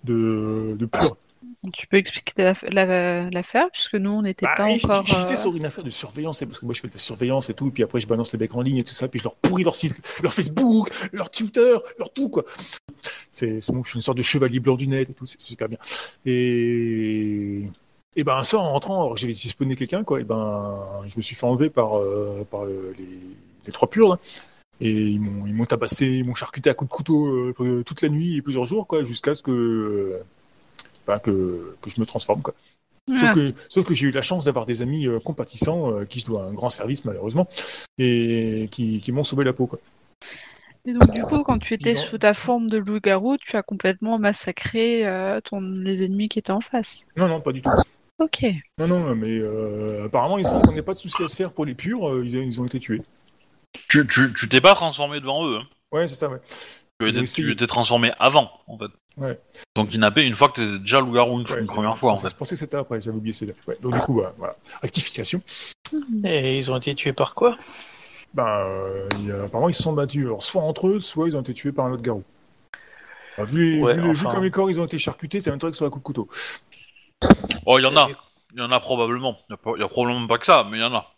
de, 0.03 0.75
de 0.77 0.85
pur. 0.87 1.15
Tu 1.73 1.87
peux 1.87 1.97
expliquer 1.97 2.33
la- 2.43 2.53
la- 2.71 3.29
l'affaire, 3.29 3.69
puisque 3.71 3.95
nous, 3.95 4.09
on 4.11 4.21
n'était 4.21 4.45
Bah, 4.45 4.53
pas 4.57 4.65
encore. 4.65 5.05
J'étais 5.05 5.33
euh, 5.33 5.35
sur 5.35 5.55
une 5.55 5.65
affaire 5.65 5.83
de 5.83 5.89
surveillance, 5.89 6.39
parce 6.39 6.59
que 6.59 6.65
moi 6.65 6.73
je 6.73 6.81
fais 6.81 6.87
de 6.87 6.93
la 6.93 6.99
surveillance 6.99 7.49
et 7.49 7.53
tout, 7.53 7.67
et 7.67 7.71
puis 7.71 7.83
après 7.83 7.99
je 7.99 8.07
balance 8.07 8.31
les 8.33 8.39
mecs 8.39 8.55
en 8.55 8.61
ligne 8.61 8.77
et 8.77 8.83
tout 8.83 8.93
ça, 8.93 9.07
puis 9.07 9.19
je 9.19 9.23
leur 9.25 9.35
pourris 9.35 9.63
leur 9.63 9.75
site, 9.75 9.99
leur 10.23 10.33
Facebook, 10.33 10.89
leur 11.11 11.29
Twitter, 11.29 11.75
leur 11.97 12.11
tout 12.13 12.29
quoi. 12.29 12.43
C'est 13.31 13.59
bon, 13.71 13.83
je 13.83 13.89
suis 13.89 13.97
une 13.97 14.01
sorte 14.01 14.17
de 14.17 14.23
chevalier 14.23 14.59
blanc 14.59 14.75
du 14.75 14.87
net 14.87 15.09
et 15.09 15.13
tout, 15.13 15.25
c'est 15.25 15.41
super 15.41 15.69
bien. 15.69 15.77
Et. 16.25 17.61
Et 18.17 18.23
ben 18.23 18.37
un 18.37 18.43
soir 18.43 18.63
en 18.63 18.71
rentrant, 18.71 19.01
alors 19.01 19.15
que 19.15 19.19
j'avais 19.19 19.33
spawné 19.33 19.75
quelqu'un, 19.75 20.05
quoi, 20.05 20.21
et 20.21 20.23
ben 20.23 20.79
je 21.07 21.17
me 21.17 21.21
suis 21.21 21.35
fait 21.35 21.45
enlever 21.45 21.69
par, 21.69 21.97
euh, 21.97 22.47
par 22.49 22.63
euh, 22.63 22.95
les, 22.97 23.19
les 23.65 23.71
trois 23.73 23.89
purs, 23.89 24.07
là. 24.07 24.19
Et 24.79 24.89
ils 24.91 25.19
m'ont 25.19 25.45
ils 25.47 25.53
m'ont 25.53 25.65
tabassé, 25.65 26.05
ils 26.05 26.23
m'ont 26.25 26.33
charcuté 26.35 26.69
à 26.69 26.73
coups 26.73 26.89
de 26.89 26.95
couteau 26.95 27.27
euh, 27.59 27.83
toute 27.83 28.01
la 28.01 28.07
nuit 28.09 28.37
et 28.37 28.41
plusieurs 28.41 28.63
jours, 28.65 28.87
quoi, 28.87 29.03
jusqu'à 29.03 29.35
ce 29.35 29.43
que, 29.43 30.19
que, 31.23 31.75
que 31.81 31.89
je 31.89 31.99
me 31.99 32.05
transforme, 32.05 32.41
quoi. 32.41 32.53
Sauf 33.07 33.23
ah, 33.23 33.33
que, 33.35 33.53
sauf 33.69 33.85
que 33.85 33.93
j'ai 33.93 34.07
eu 34.07 34.11
la 34.11 34.23
chance 34.23 34.45
d'avoir 34.45 34.65
des 34.65 34.81
amis 34.81 35.05
euh, 35.05 35.19
compatissants 35.19 35.91
euh, 35.91 36.05
qui 36.05 36.21
se 36.21 36.25
doivent 36.25 36.47
un 36.47 36.53
grand 36.53 36.69
service 36.69 37.05
malheureusement 37.05 37.47
et 37.99 38.67
qui, 38.71 38.99
qui 38.99 39.11
m'ont 39.11 39.23
sauvé 39.23 39.45
la 39.45 39.53
peau. 39.53 39.67
Quoi. 39.67 39.79
Et 40.85 40.93
donc, 40.93 41.11
du 41.11 41.21
coup, 41.21 41.43
quand 41.43 41.59
tu 41.59 41.75
étais 41.75 41.93
sous 41.93 42.17
ta 42.17 42.33
forme 42.33 42.67
de 42.67 42.77
loup-garou, 42.77 43.37
tu 43.37 43.57
as 43.57 43.63
complètement 43.63 44.17
massacré 44.17 45.05
euh, 45.05 45.39
ton... 45.39 45.61
les 45.61 46.03
ennemis 46.03 46.29
qui 46.29 46.39
étaient 46.39 46.51
en 46.51 46.61
face. 46.61 47.05
Non, 47.15 47.27
non, 47.27 47.41
pas 47.41 47.51
du 47.51 47.61
tout. 47.61 47.69
Ok. 48.17 48.43
Non, 48.79 48.87
non, 48.87 49.15
mais 49.15 49.37
euh, 49.39 50.05
apparemment 50.05 50.37
ils 50.37 50.45
qu'on 50.45 50.81
pas 50.81 50.93
de 50.93 50.97
souci 50.97 51.21
à 51.21 51.27
se 51.27 51.35
faire 51.35 51.51
pour 51.51 51.65
les 51.65 51.75
purs, 51.75 52.09
euh, 52.09 52.23
ils, 52.25 52.35
ils 52.35 52.61
ont 52.61 52.65
été 52.65 52.79
tués. 52.79 53.01
Tu 53.89 54.07
tu- 54.07 54.33
tu 54.33 54.49
t'es 54.49 54.61
pas 54.61 54.73
transformé 54.73 55.19
devant 55.19 55.47
eux. 55.47 55.57
hein. 55.57 55.67
Ouais, 55.91 56.07
c'est 56.07 56.15
ça, 56.15 56.29
ouais. 56.29 56.39
Tu 56.99 57.23
tu 57.25 57.51
étais 57.51 57.67
transformé 57.67 58.13
avant, 58.19 58.49
en 58.67 58.77
fait. 58.77 58.91
Ouais. 59.17 59.39
Donc 59.75 59.89
kidnappé 59.89 60.23
une 60.25 60.35
fois 60.35 60.49
que 60.49 60.55
t'étais 60.55 60.79
déjà 60.79 60.99
loup-garou 60.99 61.39
une, 61.39 61.47
Ouais, 61.49 61.59
une 61.61 61.67
c'est- 61.67 61.73
première 61.73 61.97
fois, 61.97 62.13
en 62.13 62.17
Je 62.17 62.27
fait. 62.27 62.35
pensais 62.35 62.55
que 62.55 62.59
c'était 62.59 62.75
après, 62.77 62.99
j'avais 63.01 63.15
oublié 63.17 63.33
ces 63.33 63.45
dates. 63.45 63.55
Ouais, 63.67 63.77
donc 63.81 63.93
du 63.93 63.99
coup, 64.01 64.15
bah, 64.21 64.33
voilà. 64.37 64.55
Rectification. 64.81 65.41
Et 66.25 66.57
ils 66.57 66.69
ont 66.71 66.77
été 66.77 66.93
tués 66.95 67.13
par 67.13 67.33
quoi? 67.33 67.55
Ben, 68.33 68.45
euh, 68.45 69.07
il 69.19 69.27
y 69.27 69.31
a- 69.31 69.43
apparemment 69.43 69.69
ils 69.69 69.73
se 69.73 69.83
sont 69.83 69.93
battus, 69.93 70.25
alors 70.25 70.43
soit 70.43 70.61
entre 70.61 70.87
eux, 70.87 70.99
soit 70.99 71.27
ils 71.29 71.37
ont 71.37 71.41
été 71.41 71.53
tués 71.53 71.71
par 71.71 71.85
un 71.85 71.91
autre 71.93 72.01
garou. 72.03 72.23
Bah, 73.37 73.43
vu, 73.45 73.75
les- 73.75 73.81
Ouais, 73.81 73.93
vu 73.93 74.01
les- 74.01 74.07
vu 74.13 74.25
enfin- 74.25 74.31
comme 74.35 74.43
les 74.43 74.51
corps 74.51 74.69
ils 74.69 74.79
ont 74.81 74.85
été 74.85 74.97
charcutés, 74.97 75.39
ça 75.39 75.51
m'étonnerait 75.51 75.71
que 75.71 75.75
ce 75.75 75.79
soit 75.79 75.87
un 75.87 75.91
coup 75.91 75.99
de 75.99 76.03
couteau. 76.03 76.27
Oh, 77.65 77.79
il 77.79 77.83
y 77.83 77.85
en 77.85 77.95
a. 77.95 78.09
Il 78.53 78.59
y 78.59 78.61
en 78.61 78.71
a 78.71 78.79
probablement. 78.79 79.37
Il 79.49 79.53
y 79.79 79.83
a, 79.83 79.87
probablement 79.87 80.27
pas 80.27 80.37
que 80.37 80.45
ça, 80.45 80.65
mais 80.69 80.77
il 80.77 80.81
y 80.81 80.83
en 80.83 80.93
a. 80.93 81.11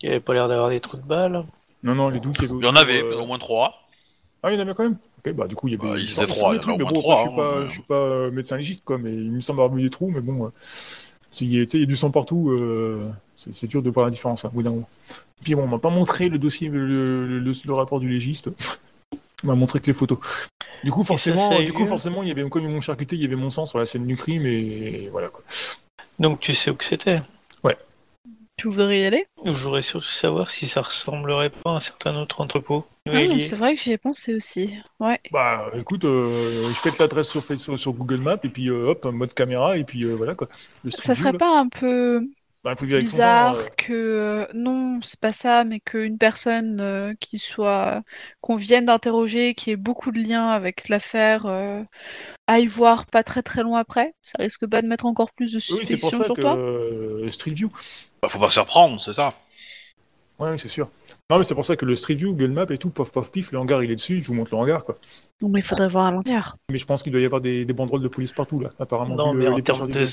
Il 0.00 0.08
avait 0.10 0.20
pas 0.20 0.34
l'air 0.34 0.48
d'avoir 0.48 0.68
des 0.70 0.80
trous 0.80 0.96
de 0.96 1.02
balles. 1.02 1.44
Non, 1.82 1.94
non, 1.94 2.08
les 2.08 2.18
y, 2.18 2.20
Il 2.42 2.64
y 2.64 2.66
en 2.66 2.76
avait, 2.76 3.02
euh, 3.02 3.18
au 3.20 3.26
moins 3.26 3.38
trois. 3.38 3.74
Ah, 4.42 4.50
il 4.50 4.54
y 4.54 4.58
en 4.58 4.60
avait 4.60 4.74
quand 4.74 4.82
même? 4.84 4.98
Ok, 5.26 5.32
bah 5.32 5.46
du 5.46 5.54
coup, 5.54 5.68
il 5.68 5.74
y 5.74 5.76
avait 5.76 5.88
Bah, 5.88 5.94
il 5.98 6.02
il 6.04 6.26
trois, 6.26 6.58
trucs, 6.58 6.76
mais 6.78 6.84
bon, 6.84 7.00
après, 7.00 7.16
je 7.16 7.20
suis 7.20 7.36
pas, 7.36 7.56
hein, 7.58 7.66
je 7.66 7.72
suis 7.72 7.82
pas 7.82 7.94
euh, 7.94 8.30
médecin 8.30 8.56
légiste, 8.56 8.84
quoi, 8.84 8.98
mais 8.98 9.12
il 9.14 9.30
me 9.32 9.40
semble 9.40 9.60
avoir 9.60 9.74
vu 9.74 9.82
des 9.82 9.90
trous, 9.90 10.10
mais 10.10 10.20
bon, 10.20 10.46
euh, 10.46 10.48
s'il 11.30 11.52
y, 11.54 11.60
a- 11.60 11.64
tu 11.64 11.70
sais, 11.70 11.78
il 11.78 11.80
y 11.80 11.84
a 11.84 11.86
du 11.86 11.96
sang 11.96 12.10
partout, 12.10 12.50
euh, 12.50 13.10
c'est 13.36 13.66
dur 13.66 13.82
de 13.82 13.90
voir 13.90 14.06
la 14.06 14.10
différence, 14.10 14.44
hein, 14.44 14.50
au 14.52 14.56
bout 14.56 14.62
d'un 14.62 14.70
moment. 14.70 14.88
Puis 15.42 15.54
bon, 15.54 15.62
on 15.62 15.66
m'a 15.68 15.78
pas 15.78 15.90
montré 15.90 16.28
le 16.28 16.38
dossier, 16.38 16.68
le, 16.68 16.86
le- 16.86 17.38
le- 17.38 17.52
le 17.64 17.72
rapport 17.74 18.00
du 18.00 18.08
légiste, 18.08 18.50
on 19.42 19.46
m'a 19.46 19.54
montré 19.54 19.80
que 19.80 19.86
les 19.86 19.92
photos. 19.92 20.18
Du 20.84 20.90
coup, 20.90 21.02
forcément, 21.04 21.50
ça 21.50 21.62
du 21.62 21.72
coup, 21.72 21.86
forcément, 21.86 22.22
il 22.22 22.28
y 22.28 22.32
avait, 22.32 22.48
comme 22.48 22.62
ils 22.62 22.68
m'ont 22.68 22.80
charcuté, 22.82 23.16
il 23.16 23.22
y 23.22 23.24
avait 23.24 23.36
mon 23.36 23.50
sang 23.50 23.64
sur 23.66 23.78
la 23.78 23.86
scène 23.86 24.06
du 24.06 24.16
crime, 24.16 24.44
et 24.46 25.08
voilà, 25.10 25.28
quoi. 25.28 25.42
Donc 26.18 26.40
tu 26.40 26.54
sais 26.54 26.70
où 26.70 26.74
que 26.74 26.84
c'était 26.84 27.20
Tu 28.56 28.68
voudrais 28.68 29.00
y 29.00 29.04
aller? 29.06 29.28
Je 29.44 29.52
voudrais 29.52 29.80
surtout 29.80 30.08
savoir 30.08 30.50
si 30.50 30.66
ça 30.66 30.82
ressemblerait 30.82 31.50
pas 31.50 31.70
à 31.70 31.74
un 31.76 31.78
certain 31.78 32.16
autre 32.20 32.40
entrepôt. 32.40 32.84
Ah, 33.12 33.24
Noélier. 33.28 33.40
C'est 33.40 33.56
vrai 33.56 33.74
que 33.76 33.80
j'y 33.82 33.92
ai 33.92 33.98
pensé 33.98 34.34
aussi. 34.34 34.78
Ouais. 35.00 35.20
Bah 35.30 35.70
écoute, 35.74 36.04
euh, 36.04 36.72
je 36.72 36.82
pète 36.82 36.98
l'adresse 36.98 37.28
sur, 37.28 37.42
Facebook- 37.42 37.78
sur 37.78 37.92
Google 37.92 38.18
Maps 38.20 38.38
et 38.44 38.48
puis 38.48 38.68
euh, 38.68 38.90
hop, 38.90 39.04
mode 39.06 39.34
caméra 39.34 39.76
et 39.78 39.84
puis 39.84 40.04
euh, 40.04 40.14
voilà 40.14 40.34
quoi. 40.34 40.48
Le 40.84 40.90
Ça 40.90 41.14
serait 41.14 41.32
là. 41.32 41.38
pas 41.38 41.58
un 41.58 41.68
peu 41.68 42.26
Bah, 42.64 42.74
bizarre 42.98 43.56
nom, 43.56 43.56
euh, 43.56 43.68
que 43.78 44.48
non, 44.54 45.00
c'est 45.02 45.20
pas 45.20 45.32
ça, 45.32 45.64
mais 45.64 45.80
qu'une 45.80 46.18
personne 46.18 46.80
euh, 46.80 47.14
qui 47.20 47.38
soit 47.38 48.02
qu'on 48.42 48.56
vienne 48.56 48.86
d'interroger, 48.86 49.54
qui 49.54 49.70
ait 49.72 49.76
beaucoup 49.76 50.12
de 50.12 50.20
liens 50.20 50.48
avec 50.50 50.88
l'affaire, 50.88 51.46
euh, 51.46 51.82
aille 52.48 52.66
voir 52.66 53.06
pas 53.06 53.22
très 53.24 53.42
très 53.42 53.62
loin 53.64 53.80
après. 53.80 54.14
Ça 54.22 54.38
risque 54.40 54.66
pas 54.68 54.82
de 54.82 54.88
mettre 54.88 55.06
encore 55.06 55.32
plus 55.34 55.52
de 55.52 55.58
Oui, 55.68 55.86
c'est 55.86 55.96
pour 55.96 56.12
suspicion 56.12 56.14
ça 56.14 56.24
sur 56.24 56.38
que 56.38 56.40
toi? 56.40 56.60
euh, 57.22 57.30
Street 57.30 57.52
View. 57.52 57.70
Bah, 58.24 58.30
faut 58.30 58.38
pas 58.38 58.48
se 58.48 58.54
faire 58.54 58.64
prendre, 58.64 58.98
c'est 58.98 59.12
ça. 59.12 59.34
Ouais, 60.38 60.50
oui, 60.50 60.58
c'est 60.58 60.68
sûr. 60.68 60.88
Non, 61.28 61.36
mais 61.36 61.44
c'est 61.44 61.54
pour 61.54 61.66
ça 61.66 61.76
que 61.76 61.84
le 61.84 61.94
Street 61.94 62.14
View, 62.14 62.30
Google 62.32 62.52
Maps 62.52 62.64
et 62.70 62.78
tout, 62.78 62.88
pof, 62.88 63.12
pof, 63.12 63.30
pif, 63.30 63.52
le 63.52 63.58
hangar 63.58 63.82
il 63.84 63.90
est 63.90 63.96
dessus, 63.96 64.22
je 64.22 64.28
vous 64.28 64.32
montre 64.34 64.54
le 64.54 64.60
hangar 64.62 64.82
quoi. 64.86 64.96
Non, 65.42 65.50
mais 65.50 65.60
il 65.60 65.62
faudrait 65.62 65.88
voir 65.88 66.06
à 66.06 66.10
l'intérieur. 66.10 66.56
Mais 66.70 66.78
je 66.78 66.86
pense 66.86 67.02
qu'il 67.02 67.12
doit 67.12 67.20
y 67.20 67.26
avoir 67.26 67.42
des, 67.42 67.66
des 67.66 67.72
banderoles 67.74 68.00
de 68.00 68.08
police 68.08 68.32
partout 68.32 68.60
là, 68.60 68.70
apparemment. 68.80 69.14
Non, 69.14 69.34
mais 69.34 69.44
le- 69.44 69.52
en 69.52 69.60
termes 69.60 69.90
de. 69.90 70.06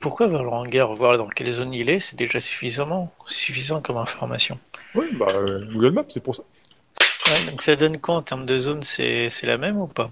Pourquoi 0.00 0.26
voir 0.26 0.42
le 0.42 0.48
hangar, 0.50 0.92
voir 0.96 1.16
dans 1.16 1.28
quelle 1.28 1.52
zone 1.52 1.72
il 1.72 1.88
est, 1.90 2.00
c'est 2.00 2.16
déjà 2.16 2.40
suffisamment 2.40 3.12
suffisant 3.26 3.80
comme 3.80 3.98
information. 3.98 4.58
Oui, 4.96 5.06
bah 5.12 5.26
euh, 5.32 5.64
Google 5.72 5.92
Maps, 5.92 6.04
c'est 6.08 6.22
pour 6.24 6.34
ça. 6.34 6.42
Ouais, 7.28 7.50
donc 7.52 7.62
ça 7.62 7.76
donne 7.76 7.98
quoi 7.98 8.16
en 8.16 8.22
termes 8.22 8.46
de 8.46 8.58
zone 8.58 8.82
C'est 8.82 9.30
c'est 9.30 9.46
la 9.46 9.58
même 9.58 9.76
ou 9.78 9.86
pas? 9.86 10.10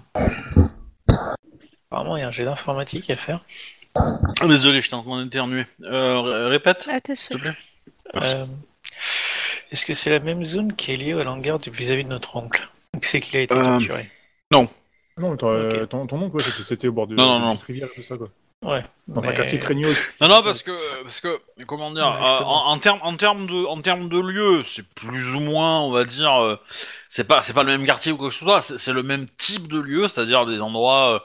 Apparemment, 1.91 2.15
il 2.15 2.21
y 2.21 2.23
a 2.23 2.27
un 2.29 2.31
jet 2.31 2.45
d'informatique 2.45 3.09
à 3.09 3.17
faire. 3.17 3.41
Désolé, 4.47 4.81
j'étais 4.81 4.95
en 4.95 5.03
train 5.03 5.23
d'éternuer. 5.23 5.65
Euh, 5.83 6.19
ré- 6.21 6.47
répète, 6.49 6.87
Ah, 6.91 6.99
t'es 7.01 7.15
s'il 7.15 7.27
sûr 7.27 7.35
te 7.37 7.41
plaît. 7.41 7.55
Euh, 8.15 8.45
Est-ce 9.71 9.85
que 9.85 9.93
c'est 9.93 10.09
la 10.09 10.19
même 10.19 10.45
zone 10.45 10.73
qui 10.75 10.93
est 10.93 10.95
liée 10.95 11.13
à 11.13 11.23
l'hangar 11.23 11.59
du- 11.59 11.69
vis-à-vis 11.69 12.03
de 12.05 12.09
notre 12.09 12.35
oncle? 12.35 12.69
Donc 12.93 13.03
c'est 13.05 13.19
qu'il 13.19 13.35
a 13.37 13.41
été 13.41 13.53
Euh, 13.55 13.63
torturé. 13.63 14.09
Non, 14.51 14.69
mais 15.17 15.35
ton, 15.37 15.65
Ok. 15.67 15.89
ton, 15.89 16.07
ton 16.07 16.21
oncle, 16.21 16.35
ouais, 16.37 16.43
c'était- 16.43 16.63
c'était 16.63 16.87
au 16.87 16.91
bord 16.93 17.07
de 17.07 17.15
Non, 17.15 17.25
non, 17.25 17.39
de 17.39 17.45
non. 17.45 17.51
petite 17.51 17.63
rivière, 17.65 17.89
tout 17.93 18.01
ça 18.03 18.17
quoi. 18.17 18.29
Ouais. 18.65 18.83
Dans 19.07 19.23
un 19.23 19.31
quartier 19.31 19.59
craignos. 19.59 20.13
Non, 20.19 20.27
non, 20.27 20.43
parce 20.43 20.63
que, 20.63 21.03
parce 21.03 21.21
que, 21.21 21.39
comment 21.65 21.91
dire, 21.91 22.07
euh, 22.07 22.43
en, 22.43 22.71
en 22.71 22.79
termes, 22.79 22.99
en 23.03 23.15
termes 23.15 23.47
de, 23.47 23.65
en 23.65 23.81
termes 23.81 24.09
de 24.09 24.19
lieu, 24.19 24.63
c'est 24.65 24.87
plus 24.95 25.35
ou 25.35 25.39
moins, 25.39 25.81
on 25.81 25.91
va 25.91 26.05
dire, 26.05 26.33
euh, 26.41 26.55
c'est 27.07 27.27
pas, 27.27 27.41
c'est 27.41 27.53
pas 27.53 27.63
le 27.63 27.77
même 27.77 27.85
quartier 27.85 28.11
ou 28.11 28.17
quoi 28.17 28.29
que 28.29 28.33
ce 28.33 28.39
soit, 28.39 28.61
c'est 28.61 28.93
le 28.93 29.03
même 29.03 29.27
type 29.37 29.67
de 29.67 29.79
lieu, 29.79 30.07
c'est-à-dire 30.07 30.45
des 30.45 30.59
endroits 30.59 31.13
euh, 31.15 31.19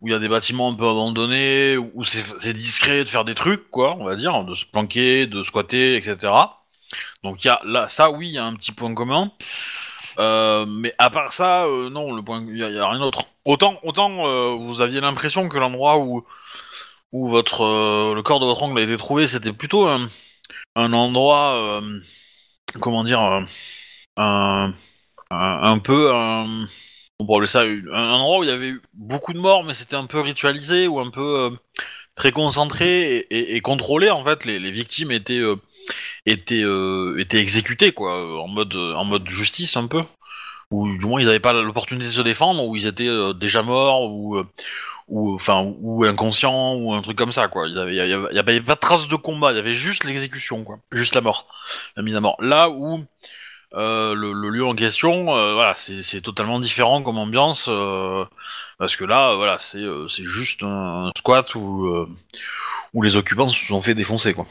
où 0.00 0.08
il 0.08 0.12
y 0.12 0.14
a 0.14 0.20
des 0.20 0.28
bâtiments 0.28 0.70
un 0.70 0.74
peu 0.74 0.88
abandonnés, 0.88 1.76
où 1.76 2.04
c'est 2.04 2.24
c'est 2.38 2.54
discret 2.54 3.04
de 3.04 3.08
faire 3.08 3.24
des 3.24 3.34
trucs, 3.34 3.70
quoi, 3.70 3.96
on 3.98 4.04
va 4.04 4.16
dire, 4.16 4.44
de 4.44 4.54
se 4.54 4.64
planquer, 4.64 5.26
de 5.26 5.42
squatter, 5.42 5.96
etc. 5.96 6.32
Donc 7.22 7.44
il 7.44 7.48
y 7.48 7.50
a 7.50 7.60
là, 7.64 7.88
ça, 7.88 8.10
oui, 8.10 8.28
il 8.28 8.34
y 8.34 8.38
a 8.38 8.44
un 8.44 8.54
petit 8.54 8.72
point 8.72 8.94
commun. 8.94 9.32
Euh, 10.18 10.66
mais 10.66 10.94
à 10.98 11.10
part 11.10 11.32
ça, 11.32 11.64
euh, 11.66 11.90
non, 11.90 12.12
le 12.12 12.22
point, 12.22 12.44
il 12.48 12.56
y, 12.56 12.60
y 12.60 12.78
a 12.78 12.88
rien 12.88 12.98
d'autre. 12.98 13.26
Autant, 13.44 13.78
autant, 13.84 14.26
euh, 14.26 14.56
vous 14.56 14.80
aviez 14.80 15.00
l'impression 15.00 15.48
que 15.48 15.58
l'endroit 15.58 15.98
où 15.98 16.24
où 17.12 17.28
votre 17.28 17.62
euh, 17.62 18.14
le 18.14 18.22
corps 18.22 18.40
de 18.40 18.46
votre 18.46 18.62
oncle 18.62 18.78
a 18.78 18.82
été 18.82 18.96
trouvé, 18.96 19.26
c'était 19.26 19.52
plutôt 19.52 19.86
un, 19.86 20.08
un 20.76 20.92
endroit, 20.92 21.80
euh, 21.82 22.00
comment 22.80 23.04
dire, 23.04 23.22
euh, 23.22 23.42
un, 24.16 24.74
un, 25.30 25.78
peu 25.78 26.12
un, 26.14 26.66
on 27.18 27.26
pourrait 27.26 27.46
ça 27.46 27.62
un 27.62 28.10
endroit 28.12 28.40
où 28.40 28.44
il 28.44 28.48
y 28.50 28.52
avait 28.52 28.70
eu 28.70 28.82
beaucoup 28.94 29.32
de 29.32 29.38
morts, 29.38 29.64
mais 29.64 29.74
c'était 29.74 29.96
un 29.96 30.06
peu 30.06 30.20
ritualisé 30.20 30.88
ou 30.88 31.00
un 31.00 31.10
peu 31.10 31.40
euh, 31.40 31.50
très 32.16 32.32
concentré 32.32 33.16
et, 33.18 33.36
et- 33.38 33.56
et 33.56 33.60
contrôlé 33.62 34.10
en 34.10 34.24
fait. 34.24 34.44
Les, 34.44 34.60
les 34.60 34.72
victimes 34.72 35.12
étaient 35.12 35.40
euh, 35.40 35.56
étaient 36.26 36.62
euh, 36.64 37.18
étaient 37.20 37.40
exécutées 37.40 37.92
quoi, 37.92 38.16
euh, 38.18 38.38
en 38.38 38.48
mode 38.48 38.74
en 38.76 39.04
mode 39.04 39.28
justice 39.30 39.76
un 39.76 39.86
peu. 39.88 40.02
Ou 40.70 40.98
du 40.98 41.06
moins 41.06 41.20
ils 41.20 41.26
n'avaient 41.26 41.40
pas 41.40 41.54
l'opportunité 41.54 42.06
de 42.06 42.12
se 42.12 42.20
défendre, 42.20 42.64
ou 42.64 42.76
ils 42.76 42.86
étaient 42.86 43.06
euh, 43.08 43.32
déjà 43.32 43.62
morts, 43.62 44.10
ou 44.12 44.36
euh, 44.36 44.46
ou 45.08 45.34
enfin 45.34 45.72
ou 45.80 46.04
inconscient 46.04 46.74
ou 46.74 46.92
un 46.92 47.02
truc 47.02 47.16
comme 47.16 47.32
ça 47.32 47.48
quoi. 47.48 47.66
Il 47.66 47.94
y 47.94 48.38
avait, 48.38 48.60
pas 48.60 48.74
de 48.74 48.80
trace 48.80 49.08
de 49.08 49.16
combat, 49.16 49.52
il 49.52 49.56
y 49.56 49.58
avait 49.58 49.72
juste 49.72 50.04
l'exécution 50.04 50.64
quoi, 50.64 50.78
juste 50.92 51.14
la 51.14 51.22
mort, 51.22 51.46
la 51.96 52.02
mise 52.02 52.14
à 52.16 52.20
mort. 52.20 52.36
Là 52.40 52.68
où 52.68 53.04
euh, 53.74 54.14
le, 54.14 54.32
le 54.32 54.50
lieu 54.50 54.66
en 54.66 54.74
question, 54.74 55.34
euh, 55.34 55.54
voilà, 55.54 55.74
c'est 55.76 56.20
totalement 56.20 56.60
différent 56.60 57.02
comme 57.02 57.18
ambiance 57.18 57.68
euh, 57.70 58.24
parce 58.78 58.96
que 58.96 59.04
là, 59.04 59.34
voilà, 59.34 59.56
c'est 59.60 59.78
euh, 59.78 60.08
c'est 60.08 60.24
juste 60.24 60.62
un 60.62 61.10
squat 61.16 61.54
où 61.54 61.86
euh, 61.86 62.08
où 62.94 63.02
les 63.02 63.16
occupants 63.16 63.48
se 63.48 63.64
sont 63.64 63.82
fait 63.82 63.94
défoncer 63.94 64.34
quoi. 64.34 64.46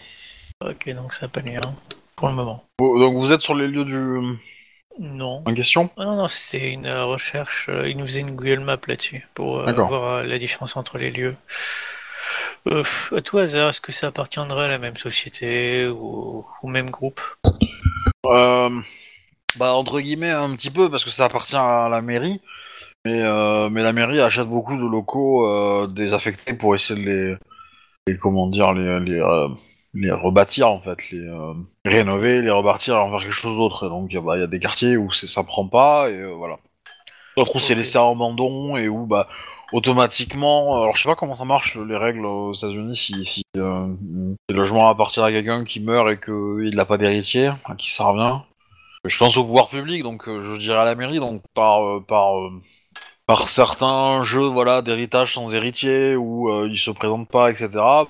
Ok, 0.66 0.90
donc 0.96 1.14
ça 1.14 1.28
n'a 1.28 1.30
pas 1.30 1.42
lieu, 1.42 1.58
hein, 1.58 1.76
pour 2.16 2.30
le 2.30 2.34
moment. 2.34 2.64
Donc 2.80 3.16
vous 3.16 3.32
êtes 3.32 3.42
sur 3.42 3.54
les 3.54 3.68
lieux 3.68 3.86
du 3.86 4.40
Non. 5.00 5.44
en 5.46 5.54
question 5.54 5.90
Ah 5.98 6.06
non, 6.06 6.16
non, 6.16 6.28
c'était 6.28 6.70
une 6.72 6.86
euh, 6.88 7.06
recherche. 7.06 7.68
euh, 7.70 7.88
il 7.88 7.98
nous 7.98 8.06
faisait 8.06 8.22
une 8.22 8.36
Google 8.36 8.62
Map 8.62 8.80
là-dessus 8.88 9.28
pour 9.34 9.60
euh, 9.60 9.66
D'accord. 9.66 9.88
voir 9.90 10.14
euh, 10.16 10.24
la 10.24 10.38
différence 10.40 10.76
entre 10.76 10.98
les 10.98 11.12
lieux. 11.12 11.36
Euh, 12.68 12.84
à 13.16 13.22
tout 13.22 13.38
hasard, 13.38 13.70
est-ce 13.70 13.80
que 13.82 13.92
ça 13.92 14.08
appartiendrait 14.08 14.66
à 14.66 14.68
la 14.70 14.78
même 14.80 14.98
société 14.98 15.88
ou 15.88 16.46
au 16.64 16.68
même 16.68 16.90
groupe? 16.90 17.22
Euh, 18.26 18.70
bah 19.58 19.74
entre 19.74 20.02
guillemets 20.02 20.32
un 20.32 20.54
petit 20.56 20.72
peu 20.72 20.90
parce 20.90 21.06
que 21.06 21.10
ça 21.12 21.26
appartient 21.26 21.56
à 21.56 21.88
la 21.90 22.02
mairie, 22.02 22.42
mais 23.06 23.22
euh, 23.24 23.70
mais 23.70 23.84
la 23.84 23.94
mairie 23.94 24.20
achète 24.20 24.48
beaucoup 24.48 24.76
de 24.76 24.86
locaux 24.86 25.48
euh, 25.48 25.88
désaffectés 25.88 26.54
pour 26.54 26.76
essayer 26.76 27.00
de 27.02 27.10
les, 27.10 27.36
les 28.08 28.18
comment 28.18 28.48
dire 28.48 28.74
les 28.74 29.00
les, 29.00 29.20
euh, 29.20 29.48
les 30.00 30.12
rebâtir 30.12 30.70
en 30.70 30.80
fait, 30.80 31.10
les 31.12 31.20
euh, 31.20 31.54
rénover, 31.86 32.42
les 32.42 32.52
rebâtir 32.52 32.96
et 32.96 33.00
en 33.00 33.10
faire 33.10 33.22
quelque 33.22 33.32
chose 33.32 33.58
d'autre. 33.58 33.88
Et 33.88 33.90
donc 33.90 34.14
bah 34.24 34.38
il 34.38 34.42
y 34.42 34.44
a 34.44 34.48
des 34.48 34.60
quartiers 34.60 34.98
où 34.98 35.12
ça 35.12 35.44
prend 35.44 35.68
pas 35.68 36.10
et 36.10 36.18
euh, 36.18 36.34
voilà. 36.34 36.58
D'autres 37.36 37.56
où 37.56 37.60
c'est 37.60 37.76
laissé 37.76 37.98
en 37.98 38.14
abandon 38.14 38.78
et 38.78 38.88
où 38.88 39.06
bah 39.06 39.28
automatiquement, 39.74 40.82
alors 40.82 40.96
je 40.96 41.04
sais 41.04 41.10
pas 41.10 41.16
comment 41.16 41.36
ça 41.36 41.46
marche 41.46 41.76
les 41.76 41.98
règles 41.98 42.26
aux 42.26 42.54
États-Unis 42.54 42.96
si 42.96 43.26
si 43.26 43.44
euh, 43.58 43.88
le 44.50 44.56
logement 44.56 44.88
appartient 44.88 45.20
à 45.20 45.32
quelqu'un 45.32 45.64
qui 45.64 45.80
meurt 45.80 46.10
et 46.10 46.20
qu'il 46.20 46.76
n'a 46.76 46.86
pas 46.86 46.98
d'héritier, 46.98 47.52
à 47.66 47.76
qui 47.76 47.92
ça 47.92 48.06
revient. 48.06 48.40
Je 49.06 49.18
pense 49.18 49.38
au 49.38 49.46
pouvoir 49.46 49.70
public, 49.70 50.04
donc 50.04 50.26
je 50.28 50.58
dirais 50.58 50.80
à 50.80 50.86
la 50.86 50.96
mairie, 50.96 51.20
donc 51.20 51.42
par 51.54 52.04
par 52.06 52.34
par 53.28 53.50
certains 53.50 54.24
jeux 54.24 54.48
voilà 54.48 54.82
d'héritage 54.82 55.34
sans 55.36 55.54
héritier 55.54 56.16
où 56.16 56.50
euh, 56.50 56.68
ils 56.72 56.78
se 56.78 56.92
présentent 56.92 57.30
pas, 57.30 57.52
etc. 57.52 57.70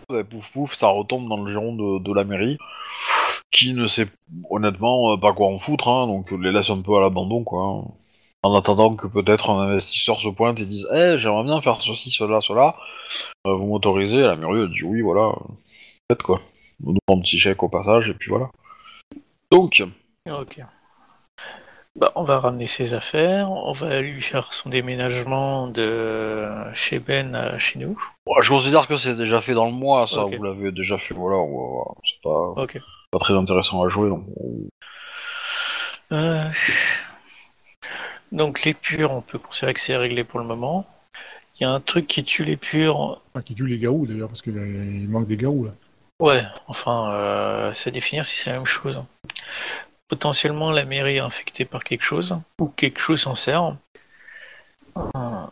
bah, 0.09 0.24
pouf 0.24 0.51
pouf, 0.51 0.74
ça 0.76 0.88
retombe 0.88 1.28
dans 1.28 1.43
le 1.43 1.51
giron 1.51 1.76
de, 1.76 2.13
la 2.13 2.24
mairie, 2.24 2.57
qui 3.51 3.74
ne 3.74 3.88
sait 3.88 4.07
honnêtement 4.49 5.13
euh, 5.13 5.18
pas 5.18 5.34
quoi 5.34 5.47
en 5.47 5.59
foutre, 5.59 5.88
hein, 5.89 6.07
donc 6.07 6.32
les 6.32 6.51
laisse 6.51 6.70
un 6.70 6.82
peu 6.82 6.95
à 6.97 7.01
l'abandon 7.01 7.43
quoi. 7.43 7.84
En 8.43 8.53
attendant 8.55 8.95
que 8.95 9.07
peut-être 9.07 9.49
un 9.49 9.61
investisseur 9.72 10.22
se 10.22 10.30
pointe 10.30 10.59
et 10.59 10.65
dise, 10.65 10.88
eh 10.93 11.18
j'aimerais 11.18 11.43
bien 11.43 11.61
faire 11.61 11.82
ceci, 11.82 12.11
cela, 12.11 12.39
cela, 12.41 12.76
Euh, 13.47 13.55
vous 13.55 13.65
m'autorisez, 13.68 14.22
la 14.22 14.36
mairie 14.36 14.70
dit 14.70 14.84
oui 14.84 15.01
voilà, 15.01 15.34
faites 16.09 16.24
quoi. 16.24 16.41
On 16.86 16.93
prend 17.07 17.18
un 17.18 17.22
petit 17.22 17.39
chèque 17.39 17.63
au 17.63 17.70
passage 17.70 18.09
et 18.09 18.13
puis 18.13 18.30
voilà. 18.30 18.49
Donc, 19.51 19.84
Ok. 20.30 20.61
Bah, 21.97 22.11
on 22.15 22.23
va 22.23 22.39
ramener 22.39 22.67
ses 22.67 22.93
affaires, 22.93 23.49
on 23.49 23.73
va 23.73 24.01
lui 24.01 24.21
faire 24.21 24.53
son 24.53 24.69
déménagement 24.69 25.67
de 25.67 26.47
chez 26.75 26.99
Ben 26.99 27.33
à 27.33 27.57
chez 27.57 27.79
nous. 27.79 27.99
Bon, 28.25 28.39
je 28.39 28.49
considère 28.49 28.87
que 28.87 28.97
c'est 28.97 29.15
déjà 29.15 29.41
fait 29.41 29.55
dans 29.55 29.65
le 29.65 29.71
mois, 29.71 30.05
ça, 30.05 30.23
vous 30.23 30.43
l'avez 30.43 30.71
déjà 30.71 30.99
fait, 30.99 31.15
voilà, 31.15 31.43
c'est 32.05 32.21
pas, 32.21 33.19
très 33.19 33.33
intéressant 33.33 33.83
à 33.83 33.89
jouer, 33.89 34.09
donc. 34.09 34.25
Euh, 36.11 36.49
Donc 38.31 38.63
les 38.63 38.73
purs, 38.73 39.11
on 39.11 39.21
peut 39.21 39.39
considérer 39.39 39.73
que 39.73 39.79
c'est 39.79 39.95
réglé 39.95 40.23
pour 40.23 40.39
le 40.39 40.45
moment. 40.45 40.85
Il 41.59 41.63
y 41.63 41.65
a 41.65 41.71
un 41.71 41.79
truc 41.79 42.07
qui 42.07 42.23
tue 42.23 42.43
les 42.43 42.57
purs. 42.57 43.21
Enfin, 43.33 43.41
qui 43.43 43.55
tue 43.55 43.67
les 43.67 43.77
garous 43.77 44.05
d'ailleurs, 44.05 44.27
parce 44.27 44.41
qu'il 44.41 45.09
manque 45.09 45.27
des 45.27 45.37
garous 45.37 45.65
là. 45.65 45.71
Ouais, 46.19 46.43
enfin, 46.67 47.11
euh, 47.11 47.73
c'est 47.73 47.89
à 47.89 47.91
définir 47.91 48.25
si 48.25 48.35
c'est 48.35 48.49
la 48.49 48.57
même 48.57 48.65
chose. 48.65 49.01
Potentiellement, 50.07 50.71
la 50.71 50.85
mairie 50.85 51.17
est 51.17 51.19
infectée 51.21 51.65
par 51.65 51.83
quelque 51.83 52.03
chose, 52.03 52.37
ou 52.59 52.67
quelque 52.67 52.99
chose 52.99 53.21
s'en 53.21 53.35
sert. 53.35 53.75
Euh, 54.97 55.45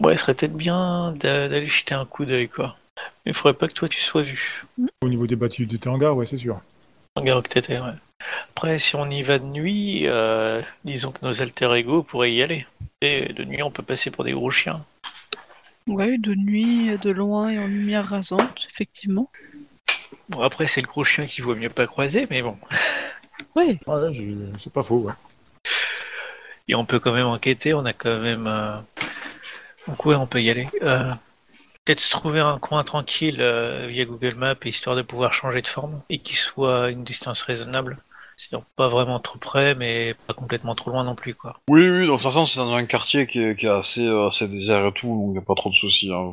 Ouais, 0.00 0.14
il 0.14 0.18
serait 0.18 0.34
peut-être 0.34 0.56
bien 0.56 1.12
d'a- 1.12 1.48
d'aller 1.48 1.66
jeter 1.66 1.94
un 1.94 2.04
coup 2.04 2.24
d'œil, 2.24 2.48
quoi. 2.48 2.76
Mais 3.24 3.30
il 3.30 3.34
faudrait 3.34 3.56
pas 3.56 3.68
que 3.68 3.74
toi 3.74 3.88
tu 3.88 4.00
sois 4.00 4.22
vu. 4.22 4.64
Au 5.02 5.08
niveau 5.08 5.28
des 5.28 5.36
bâtis 5.36 5.66
de 5.66 5.76
tes 5.76 5.88
hangars, 5.88 6.16
ouais, 6.16 6.26
c'est 6.26 6.36
sûr. 6.36 6.60
Que 7.16 7.40
t'étais, 7.42 7.78
ouais. 7.78 7.92
Après, 8.50 8.78
si 8.80 8.96
on 8.96 9.08
y 9.08 9.22
va 9.22 9.38
de 9.38 9.44
nuit, 9.44 10.08
euh, 10.08 10.62
disons 10.82 11.12
que 11.12 11.24
nos 11.24 11.42
alter 11.42 11.72
ego 11.76 12.02
pourraient 12.02 12.32
y 12.32 12.42
aller. 12.42 12.66
Et 13.02 13.32
de 13.32 13.44
nuit, 13.44 13.62
on 13.62 13.70
peut 13.70 13.84
passer 13.84 14.10
pour 14.10 14.24
des 14.24 14.32
gros 14.32 14.50
chiens. 14.50 14.84
Ouais, 15.86 16.18
de 16.18 16.34
nuit, 16.34 16.98
de 16.98 17.10
loin 17.10 17.50
et 17.50 17.58
en 17.58 17.68
lumière 17.68 18.06
rasante, 18.08 18.66
effectivement. 18.68 19.30
Bon, 20.28 20.40
après, 20.40 20.66
c'est 20.66 20.80
le 20.80 20.88
gros 20.88 21.04
chien 21.04 21.26
qui 21.26 21.40
vaut 21.40 21.54
mieux 21.54 21.70
pas 21.70 21.86
croiser, 21.86 22.26
mais 22.30 22.42
bon. 22.42 22.56
Ouais, 23.56 23.78
j'ai- 24.12 24.36
c'est 24.58 24.72
pas 24.72 24.82
faux, 24.82 24.98
ouais. 24.98 25.12
Et 26.68 26.74
on 26.74 26.84
peut 26.86 26.98
quand 26.98 27.12
même 27.12 27.26
enquêter, 27.26 27.74
on 27.74 27.84
a 27.84 27.92
quand 27.92 28.18
même. 28.20 28.46
euh, 28.46 28.76
Donc, 29.86 30.06
ouais, 30.06 30.14
on 30.14 30.26
peut 30.26 30.40
y 30.42 30.48
aller. 30.50 30.66
Euh, 30.82 31.12
peut-être 31.84 32.00
se 32.00 32.10
trouver 32.10 32.40
un 32.40 32.58
coin 32.58 32.82
tranquille 32.84 33.36
euh, 33.40 33.86
via 33.88 34.06
Google 34.06 34.34
Maps, 34.36 34.54
histoire 34.64 34.96
de 34.96 35.02
pouvoir 35.02 35.32
changer 35.34 35.60
de 35.60 35.66
forme 35.68 36.00
et 36.08 36.18
qui 36.18 36.34
soit 36.36 36.84
à 36.86 36.88
une 36.90 37.04
distance 37.04 37.42
raisonnable. 37.42 37.98
C'est-à-dire 38.38 38.64
pas 38.76 38.88
vraiment 38.88 39.20
trop 39.20 39.38
près, 39.38 39.74
mais 39.76 40.14
pas 40.26 40.32
complètement 40.34 40.74
trop 40.74 40.90
loin 40.90 41.04
non 41.04 41.14
plus, 41.14 41.34
quoi. 41.34 41.60
Oui, 41.68 41.88
oui, 41.88 42.06
de 42.06 42.10
toute 42.10 42.20
façon, 42.20 42.46
c'est 42.46 42.58
dans 42.58 42.72
un 42.74 42.84
quartier 42.86 43.26
qui 43.28 43.40
est, 43.40 43.56
qui 43.56 43.66
est 43.66 43.68
assez, 43.68 44.04
euh, 44.06 44.26
assez 44.28 44.48
désert 44.48 44.86
et 44.86 44.92
tout, 44.92 45.06
donc 45.06 45.26
il 45.28 45.32
n'y 45.32 45.38
a 45.38 45.42
pas 45.42 45.54
trop 45.54 45.68
de 45.70 45.74
soucis. 45.74 46.10
Hein. 46.12 46.32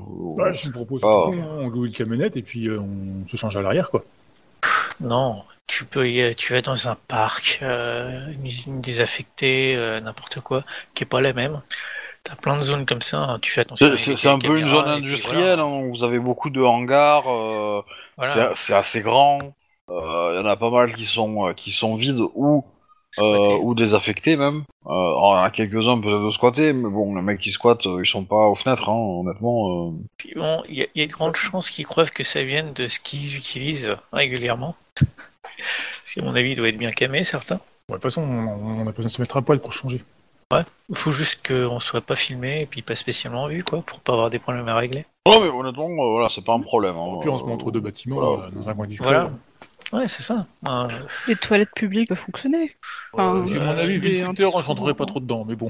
Je 0.53 0.65
vous 0.67 0.71
propose, 0.71 1.01
Ah. 1.03 1.07
on 1.27 1.67
loue 1.67 1.85
une 1.85 1.91
camionnette 1.91 2.37
et 2.37 2.41
puis 2.41 2.67
euh, 2.69 2.79
on 2.79 3.27
se 3.27 3.35
change 3.37 3.55
à 3.57 3.61
l'arrière, 3.61 3.91
quoi. 3.91 4.03
Non, 4.99 5.43
tu 5.67 5.85
peux 5.85 6.09
y, 6.09 6.35
tu 6.35 6.53
vas 6.53 6.61
dans 6.61 6.87
un 6.89 6.95
parc, 7.07 7.59
euh, 7.61 8.27
une 8.31 8.45
usine 8.45 8.81
désaffectée, 8.81 9.75
euh, 9.75 9.99
n'importe 10.01 10.39
quoi, 10.41 10.63
qui 10.93 11.03
est 11.03 11.07
pas 11.07 11.21
la 11.21 11.33
même. 11.33 11.61
T'as 12.23 12.35
plein 12.35 12.55
de 12.57 12.63
zones 12.63 12.85
comme 12.85 13.01
ça, 13.01 13.17
hein, 13.17 13.39
tu 13.39 13.51
fais 13.51 13.61
attention. 13.61 13.95
C'est- 13.95 14.27
un 14.27 14.37
peu 14.37 14.59
une 14.59 14.67
zone 14.67 14.87
industrielle, 14.87 15.59
voilà. 15.59 15.63
hein, 15.63 15.89
vous 15.91 16.03
avez 16.03 16.19
beaucoup 16.19 16.49
de 16.49 16.61
hangars, 16.61 17.27
euh, 17.27 17.81
Voilà. 18.17 18.51
c'est- 18.55 18.73
assez 18.73 19.01
grand, 19.01 19.39
il 19.89 20.35
y 20.35 20.39
en 20.39 20.45
a 20.45 20.55
pas 20.55 20.69
mal 20.69 20.93
qui 20.93 21.05
sont, 21.05 21.53
qui 21.55 21.71
sont 21.71 21.95
vides 21.95 22.19
ou, 22.35 22.63
ou 23.17 23.73
désaffectés 23.75 24.35
même. 24.37 24.63
Euh, 24.87 25.49
quelques-uns 25.49 25.99
peut-être 25.99 26.25
de 26.25 26.31
squattés, 26.31 26.73
mais 26.73 26.89
bon, 26.89 27.15
les 27.15 27.21
mecs 27.21 27.39
qui 27.41 27.51
squattent, 27.51 27.85
ils 27.85 28.05
sont 28.05 28.23
pas 28.25 28.47
aux 28.47 28.55
fenêtres, 28.55 28.89
hein, 28.89 28.93
honnêtement. 28.93 29.93
Puis 30.17 30.33
bon, 30.35 30.63
il 30.69 30.75
y, 30.75 30.83
a- 30.83 30.87
il 30.95 31.01
y 31.01 31.03
a 31.03 31.07
de 31.07 31.11
grandes 31.11 31.35
chances 31.35 31.69
qu'ils 31.69 31.85
croient 31.87 32.05
que 32.05 32.23
ça 32.23 32.43
vienne 32.43 32.73
de 32.73 32.87
ce 32.87 32.99
qu'ils 32.99 33.35
utilisent 33.35 33.91
régulièrement. 34.13 34.75
Parce 36.03 36.13
qu'à 36.13 36.21
mon 36.21 36.35
avis, 36.35 36.51
il 36.51 36.55
doit 36.55 36.69
être 36.69 36.77
bien 36.77 36.91
camé, 36.91 37.23
certains. 37.23 37.57
Bon, 37.87 37.93
de 37.93 37.93
toute 37.95 38.03
façon, 38.03 38.23
on, 38.23 38.81
on 38.81 38.87
a 38.87 38.91
besoin 38.91 39.05
de 39.05 39.11
se 39.11 39.21
mettre 39.21 39.37
à 39.37 39.41
poil 39.41 39.59
pour 39.59 39.73
changer. 39.73 40.03
Il 40.89 40.97
faut 40.97 41.11
juste 41.13 41.47
qu'on 41.47 41.79
soit 41.79 42.01
pas 42.01 42.15
filmé 42.15 42.61
et 42.61 42.65
puis 42.65 42.81
pas 42.81 42.95
spécialement 42.95 43.47
vu, 43.47 43.63
quoi, 43.63 43.81
pour 43.83 43.99
pas 44.01 44.11
avoir 44.13 44.29
des 44.29 44.39
problèmes 44.39 44.67
à 44.67 44.75
régler. 44.75 45.05
Ouais, 45.25 45.39
mais 45.39 45.47
honnêtement, 45.47 45.87
euh, 45.87 46.11
voilà, 46.11 46.27
c'est 46.27 46.43
pas 46.43 46.53
un 46.53 46.59
problème. 46.59 46.95
Hein, 46.97 47.19
Puis 47.21 47.29
on 47.29 47.37
se 47.37 47.45
met 47.45 47.53
entre 47.53 47.71
deux 47.71 47.79
bâtiments, 47.79 48.17
voilà. 48.19 48.47
euh, 48.47 48.51
dans 48.51 48.69
un 48.69 48.73
coin 48.73 48.85
discret. 48.87 49.07
Voilà. 49.11 49.31
Ouais, 49.93 50.07
c'est 50.07 50.23
ça. 50.23 50.45
Euh, 50.67 50.87
Les 51.27 51.35
toilettes 51.35 51.73
publiques 51.73 52.09
peuvent 52.09 52.17
fonctionner. 52.17 52.75
Enfin, 53.13 53.35
Euh, 53.35 53.59
mon 53.59 53.67
avis, 53.69 53.97
vu 53.97 54.09
le 54.09 54.13
secteur, 54.13 54.61
j'entrerai 54.63 54.93
pas 54.93 55.05
trop 55.05 55.19
dedans, 55.19 55.45
mais 55.47 55.55
bon. 55.55 55.69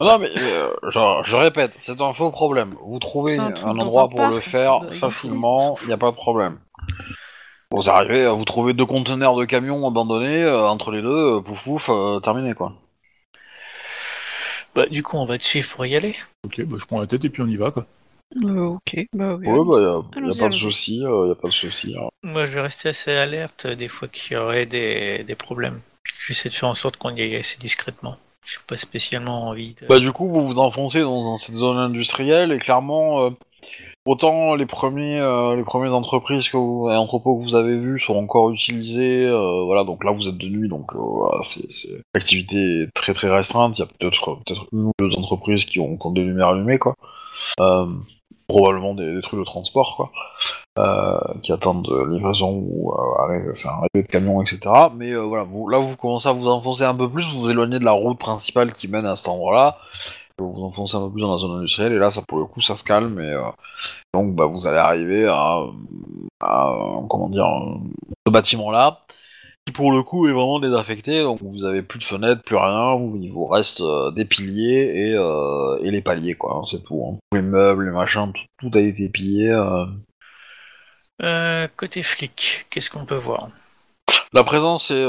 Non 0.00 0.18
mais 0.18 0.30
euh, 0.36 0.70
je, 0.88 1.00
je 1.24 1.36
répète, 1.36 1.72
c'est 1.78 2.00
un 2.00 2.12
faux 2.12 2.30
problème. 2.30 2.74
Vous 2.84 2.98
trouvez 2.98 3.38
un 3.38 3.52
endroit 3.78 4.04
un 4.04 4.08
pour 4.08 4.16
parc, 4.16 4.34
le 4.34 4.40
faire 4.40 4.80
facilement, 4.92 5.76
il 5.82 5.88
n'y 5.88 5.92
a 5.92 5.96
pas 5.96 6.10
de 6.10 6.16
problème. 6.16 6.58
Vous 7.72 7.90
arrivez 7.90 8.24
à 8.24 8.32
vous 8.32 8.44
trouver 8.44 8.72
deux 8.74 8.86
conteneurs 8.86 9.36
de 9.36 9.44
camions 9.44 9.86
abandonnés, 9.86 10.42
euh, 10.44 10.68
entre 10.68 10.92
les 10.92 11.02
deux, 11.02 11.36
euh, 11.38 11.40
pouf 11.40 11.62
pouf, 11.64 11.88
euh, 11.90 12.20
terminé 12.20 12.54
quoi. 12.54 12.72
bah, 14.74 14.86
du 14.86 15.02
coup, 15.02 15.16
on 15.16 15.26
va 15.26 15.38
te 15.38 15.42
suivre 15.42 15.68
pour 15.70 15.84
y 15.86 15.96
aller. 15.96 16.14
Ok, 16.44 16.62
bah, 16.62 16.76
je 16.78 16.84
prends 16.84 17.00
la 17.00 17.06
tête 17.06 17.24
et 17.24 17.30
puis 17.30 17.42
on 17.42 17.46
y 17.48 17.56
va, 17.56 17.70
quoi. 17.70 17.86
Euh, 18.42 18.64
ok, 18.66 19.06
bah 19.12 19.34
oui. 19.34 19.46
Ouais, 19.46 19.64
bah 19.64 19.80
y 19.80 20.20
a, 20.20 20.26
y 20.28 20.36
a 20.36 20.40
pas 20.40 20.48
de 20.48 20.54
souci, 20.54 21.02
euh, 21.04 21.28
y 21.28 21.30
a 21.30 21.34
pas 21.34 21.48
de 21.48 21.52
souci. 21.52 21.94
hein. 21.98 22.08
Moi, 22.22 22.46
je 22.46 22.54
vais 22.54 22.60
rester 22.60 22.88
assez 22.90 23.12
alerte 23.12 23.66
des 23.66 23.88
fois 23.88 24.08
qu'il 24.08 24.34
y 24.34 24.36
aurait 24.36 24.66
des, 24.66 25.24
des 25.24 25.34
problèmes. 25.34 25.80
J'essaie 26.26 26.48
de 26.48 26.54
faire 26.54 26.68
en 26.68 26.74
sorte 26.74 26.96
qu'on 26.96 27.14
y 27.14 27.22
aille 27.22 27.36
assez 27.36 27.58
discrètement. 27.58 28.16
Je 28.44 28.52
suis 28.52 28.60
pas 28.66 28.76
spécialement 28.76 29.48
envie 29.48 29.74
de... 29.74 29.86
Bah 29.86 29.98
du 29.98 30.12
coup, 30.12 30.28
vous 30.28 30.44
vous 30.46 30.58
enfoncez 30.58 31.00
dans, 31.00 31.22
dans 31.24 31.36
cette 31.36 31.56
zone 31.56 31.78
industrielle 31.78 32.52
et 32.52 32.58
clairement, 32.58 33.24
euh, 33.26 33.30
autant 34.06 34.54
les 34.54 34.66
premiers, 34.66 35.18
euh, 35.18 35.56
les 35.56 35.64
premières 35.64 35.94
entreprises 35.94 36.48
que 36.48 36.56
vous, 36.56 36.88
et 36.90 36.96
entrepôts 36.96 37.36
que 37.38 37.42
vous 37.42 37.54
avez 37.54 37.76
vus 37.76 37.98
sont 37.98 38.16
encore 38.16 38.50
utilisés. 38.50 39.26
euh, 39.26 39.64
voilà, 39.64 39.84
donc 39.84 40.04
là 40.04 40.12
vous 40.12 40.28
êtes 40.28 40.38
de 40.38 40.48
nuit, 40.48 40.68
donc 40.68 40.94
euh, 40.94 40.98
c'est 41.42 41.70
c'est- 41.70 42.00
l'activité 42.14 42.82
est 42.82 42.94
très 42.94 43.12
très 43.12 43.28
restreinte. 43.30 43.78
Il 43.78 43.82
y 43.82 43.84
a 43.84 43.86
peut-être 43.86 44.38
une 44.72 44.86
ou 44.86 44.92
deux 44.98 45.14
entreprises 45.16 45.64
qui 45.64 45.80
ont, 45.80 45.98
des 46.12 46.22
lumières 46.22 46.48
allumées, 46.48 46.78
quoi. 46.78 46.94
Probablement 48.48 48.94
des, 48.94 49.20
trucs 49.22 49.40
de 49.40 49.44
transport, 49.44 49.96
quoi, 49.96 50.12
qui 51.42 51.50
attendent 51.52 51.84
de 51.84 52.14
livraison 52.14 52.64
ou 52.64 52.94
arrêt, 53.18 53.42
enfin, 53.50 53.70
arrivée 53.70 54.06
de 54.06 54.12
camions, 54.12 54.40
etc. 54.40 54.60
Mais 54.94 55.14
voilà, 55.14 55.44
là 55.44 55.78
vous 55.78 55.96
commencez 55.96 56.28
à 56.28 56.32
vous 56.32 56.46
enfoncer 56.46 56.84
un 56.84 56.94
peu 56.94 57.08
plus, 57.10 57.24
vous 57.24 57.40
vous 57.40 57.50
éloignez 57.50 57.80
de 57.80 57.84
la 57.84 57.90
route 57.90 58.18
principale 58.18 58.72
qui 58.72 58.86
mène 58.86 59.04
à 59.04 59.16
cet 59.16 59.28
endroit-là 59.28 59.78
vous 60.38 60.52
vous 60.52 60.62
enfoncez 60.64 60.96
un 60.96 61.06
peu 61.06 61.12
plus 61.12 61.22
dans 61.22 61.32
la 61.32 61.38
zone 61.38 61.58
industrielle 61.58 61.92
et 61.92 61.98
là 61.98 62.10
ça 62.10 62.22
pour 62.26 62.38
le 62.38 62.44
coup 62.44 62.60
ça 62.60 62.76
se 62.76 62.84
calme 62.84 63.18
et 63.20 63.32
euh, 63.32 63.42
donc 64.14 64.34
bah, 64.34 64.46
vous 64.46 64.68
allez 64.68 64.78
arriver 64.78 65.26
à, 65.26 65.62
à, 66.40 66.76
comment 67.08 67.28
dire 67.28 67.46
ce 68.26 68.32
bâtiment 68.32 68.70
là 68.70 69.00
qui 69.66 69.72
pour 69.72 69.92
le 69.92 70.02
coup 70.02 70.28
est 70.28 70.32
vraiment 70.32 70.60
désaffecté 70.60 71.22
donc 71.22 71.40
vous 71.42 71.64
avez 71.64 71.82
plus 71.82 71.98
de 71.98 72.04
fenêtres 72.04 72.42
plus 72.42 72.56
rien 72.56 72.94
vous- 72.96 73.18
il 73.20 73.32
vous 73.32 73.46
reste 73.46 73.80
euh, 73.80 74.10
des 74.10 74.24
piliers 74.24 74.92
et, 74.94 75.14
euh, 75.14 75.78
et 75.82 75.90
les 75.90 76.02
paliers 76.02 76.34
quoi 76.34 76.62
c'est 76.70 76.84
tout 76.84 77.02
hein. 77.04 77.18
les 77.32 77.42
meubles 77.42 77.86
les 77.86 77.90
machins 77.90 78.32
tout, 78.32 78.68
tout 78.70 78.78
a 78.78 78.80
été 78.80 79.08
pillé 79.08 79.50
côté 81.76 82.02
flic, 82.02 82.66
qu'est-ce 82.68 82.90
qu'on 82.90 83.06
peut 83.06 83.16
voir? 83.16 83.48
La 84.32 84.44
présence 84.44 84.90
est 84.90 85.06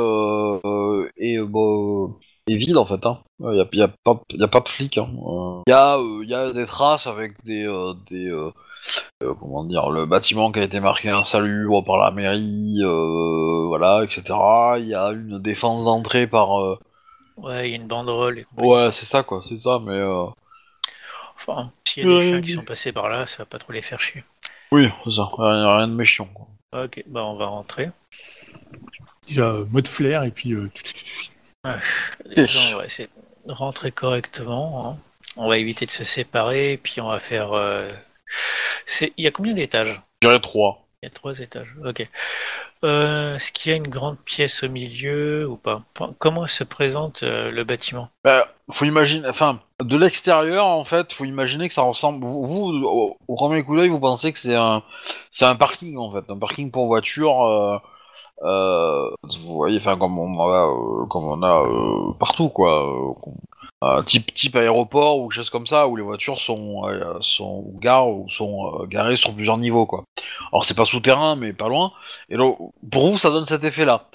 est, 1.18 1.40
bah, 1.40 2.16
est 2.48 2.56
vide 2.58 2.78
en 2.78 2.86
fait 2.86 3.06
hein. 3.06 3.20
Il 3.40 3.56
y 3.56 3.62
a, 3.62 3.68
y 3.74 3.82
a 3.84 3.88
pas 3.88 4.20
y 4.32 4.44
a 4.44 4.48
pas 4.48 4.60
de 4.62 4.68
flics 4.70 4.98
hein. 4.98 5.10
Euh, 5.28 5.62
Il 5.68 5.72
y 5.72 5.74
a 5.74 5.98
euh, 5.98 6.26
y 6.26 6.34
a 6.34 6.54
des 6.54 6.66
traces 6.66 7.08
avec 7.08 7.44
des 7.44 7.66
euh, 7.68 7.94
des 8.10 8.28
euh, 8.30 8.52
euh, 9.24 9.34
comment 9.40 9.64
dire 9.64 9.90
le 9.90 10.06
bâtiment 10.06 10.52
qui 10.52 10.60
a 10.60 10.64
été 10.64 10.80
marqué 10.80 11.10
insalubre 11.10 11.84
par 11.84 11.98
la 11.98 12.12
mairie 12.12 12.80
euh, 12.84 13.66
voilà 13.68 14.04
etc. 14.04 14.24
Il 14.80 14.86
y 14.88 14.96
a 14.96 15.10
une 15.12 15.40
défense 15.40 15.86
d'entrée 15.86 16.28
par 16.28 16.60
euh, 16.62 16.78
Ouais, 17.38 17.68
il 17.68 17.72
y 17.72 17.74
a 17.74 17.76
une 17.78 17.88
banderole. 17.88 18.40
et 18.40 18.44
compagnie. 18.46 18.70
ouais 18.72 18.92
c'est 18.92 19.06
ça 19.06 19.22
quoi 19.24 19.42
c'est 19.48 19.58
ça 19.58 19.80
mais 19.84 19.92
euh, 19.94 20.26
Enfin, 21.40 21.72
s'il 21.88 22.04
y 22.04 22.12
a 22.12 22.20
des 22.20 22.28
chiens 22.28 22.42
qui 22.42 22.52
sont 22.54 22.64
passés 22.64 22.92
par 22.92 23.10
là, 23.10 23.28
ça 23.28 23.44
va 23.44 23.46
pas 23.46 23.60
trop 23.60 23.72
les 23.72 23.84
faire 23.84 24.00
chier. 24.02 24.24
oui 24.72 24.88
c'est 25.04 25.12
ça 25.12 25.30
rien, 25.38 25.78
rien 25.78 25.88
de 25.88 25.94
méchant 25.94 26.28
quoi. 26.34 26.48
Ok, 26.84 27.04
bah 27.08 27.24
on 27.24 27.36
va 27.38 27.46
rentrer. 27.46 27.90
Déjà, 29.28 29.44
euh, 29.44 29.66
mode 29.72 29.88
flair 29.88 30.24
et 30.24 30.32
puis. 30.32 30.54
euh, 30.54 30.70
Déjà, 32.36 32.60
on 32.74 32.78
va 32.78 32.86
essayer 32.86 33.10
de 33.46 33.54
rentrer 33.54 33.92
correctement. 33.92 34.88
hein. 34.90 34.98
On 35.36 35.48
va 35.50 35.58
éviter 35.58 35.86
de 35.86 35.92
se 35.92 36.04
séparer, 36.04 36.74
et 36.74 36.78
puis 36.78 37.02
on 37.02 37.10
va 37.10 37.20
faire... 37.20 37.54
euh, 37.54 37.92
c'est- 38.86 39.14
Il 39.18 39.26
y 39.26 39.28
a 39.28 39.32
combien 39.32 39.54
d'étages? 39.54 40.02
Je 40.22 40.28
dirais 40.28 40.40
3 40.40 40.86
Il 41.04 41.06
y 41.06 41.10
a 41.10 41.12
trois 41.12 41.38
étages, 41.40 41.74
ok. 41.86 42.08
Euh, 42.84 43.36
Est-ce 43.36 43.52
qu'il 43.52 43.72
y 43.72 43.74
a 43.74 43.78
une 43.78 43.88
grande 43.88 44.18
pièce 44.20 44.64
au 44.64 44.70
milieu 44.70 45.48
ou 45.48 45.58
pas? 45.58 45.82
Enfin, 45.96 46.14
Comment 46.20 46.46
se 46.48 46.64
présente 46.64 47.24
euh, 47.24 47.52
le 47.52 47.64
bâtiment? 47.64 48.10
Bah, 48.24 48.48
faut 48.72 48.86
imaginer, 48.86 49.28
enfin, 49.28 49.60
de 49.84 49.98
l'extérieur, 49.98 50.66
en 50.66 50.84
fait, 50.86 51.12
faut 51.14 51.26
imaginer 51.26 51.68
que 51.68 51.74
ça 51.74 51.82
ressemble. 51.84 52.24
Vous, 52.26 52.46
vous, 52.46 52.84
au, 52.86 53.18
au 53.28 53.36
premier 53.36 53.64
coup 53.64 53.76
d'œil, 53.76 53.90
vous 53.90 54.00
pensez 54.00 54.32
que 54.34 54.40
c'est 54.40 54.56
un, 54.56 54.84
c'est 55.32 55.46
un 55.46 55.56
parking, 55.56 55.98
en 55.98 56.12
fait, 56.12 56.24
un 56.32 56.38
parking 56.38 56.70
pour 56.72 56.86
voiture. 56.88 57.44
Euh, 57.46 57.78
vous 58.42 59.56
voyez, 59.56 59.80
comme 59.80 60.18
on 60.20 60.40
a, 60.40 60.68
euh, 60.68 62.10
euh, 62.10 62.14
partout, 62.20 62.50
quoi. 62.50 62.88
euh, 62.88 63.14
euh, 63.84 64.02
type, 64.04 64.34
type 64.34 64.56
aéroport 64.56 65.20
ou 65.20 65.28
quelque 65.28 65.36
chose 65.36 65.50
comme 65.52 65.68
ça, 65.68 65.88
où 65.88 65.96
les 65.96 66.04
voitures 66.04 66.40
sont, 66.40 66.88
euh, 66.88 67.18
sont 67.22 67.66
garées 67.80 68.10
ou 68.12 68.28
sont 68.30 68.82
euh, 68.82 68.86
garées 68.88 69.16
sur 69.16 69.34
plusieurs 69.34 69.58
niveaux, 69.58 69.86
quoi. 69.86 70.04
Alors, 70.52 70.66
c'est 70.66 70.76
pas 70.76 70.86
souterrain, 70.86 71.36
mais 71.36 71.54
pas 71.54 71.68
loin. 71.70 71.92
Et 72.30 72.38
donc, 72.38 72.58
pour 72.92 73.10
vous, 73.12 73.18
ça 73.18 73.30
donne 73.30 73.46
cet 73.46 73.64
effet-là. 73.64 74.06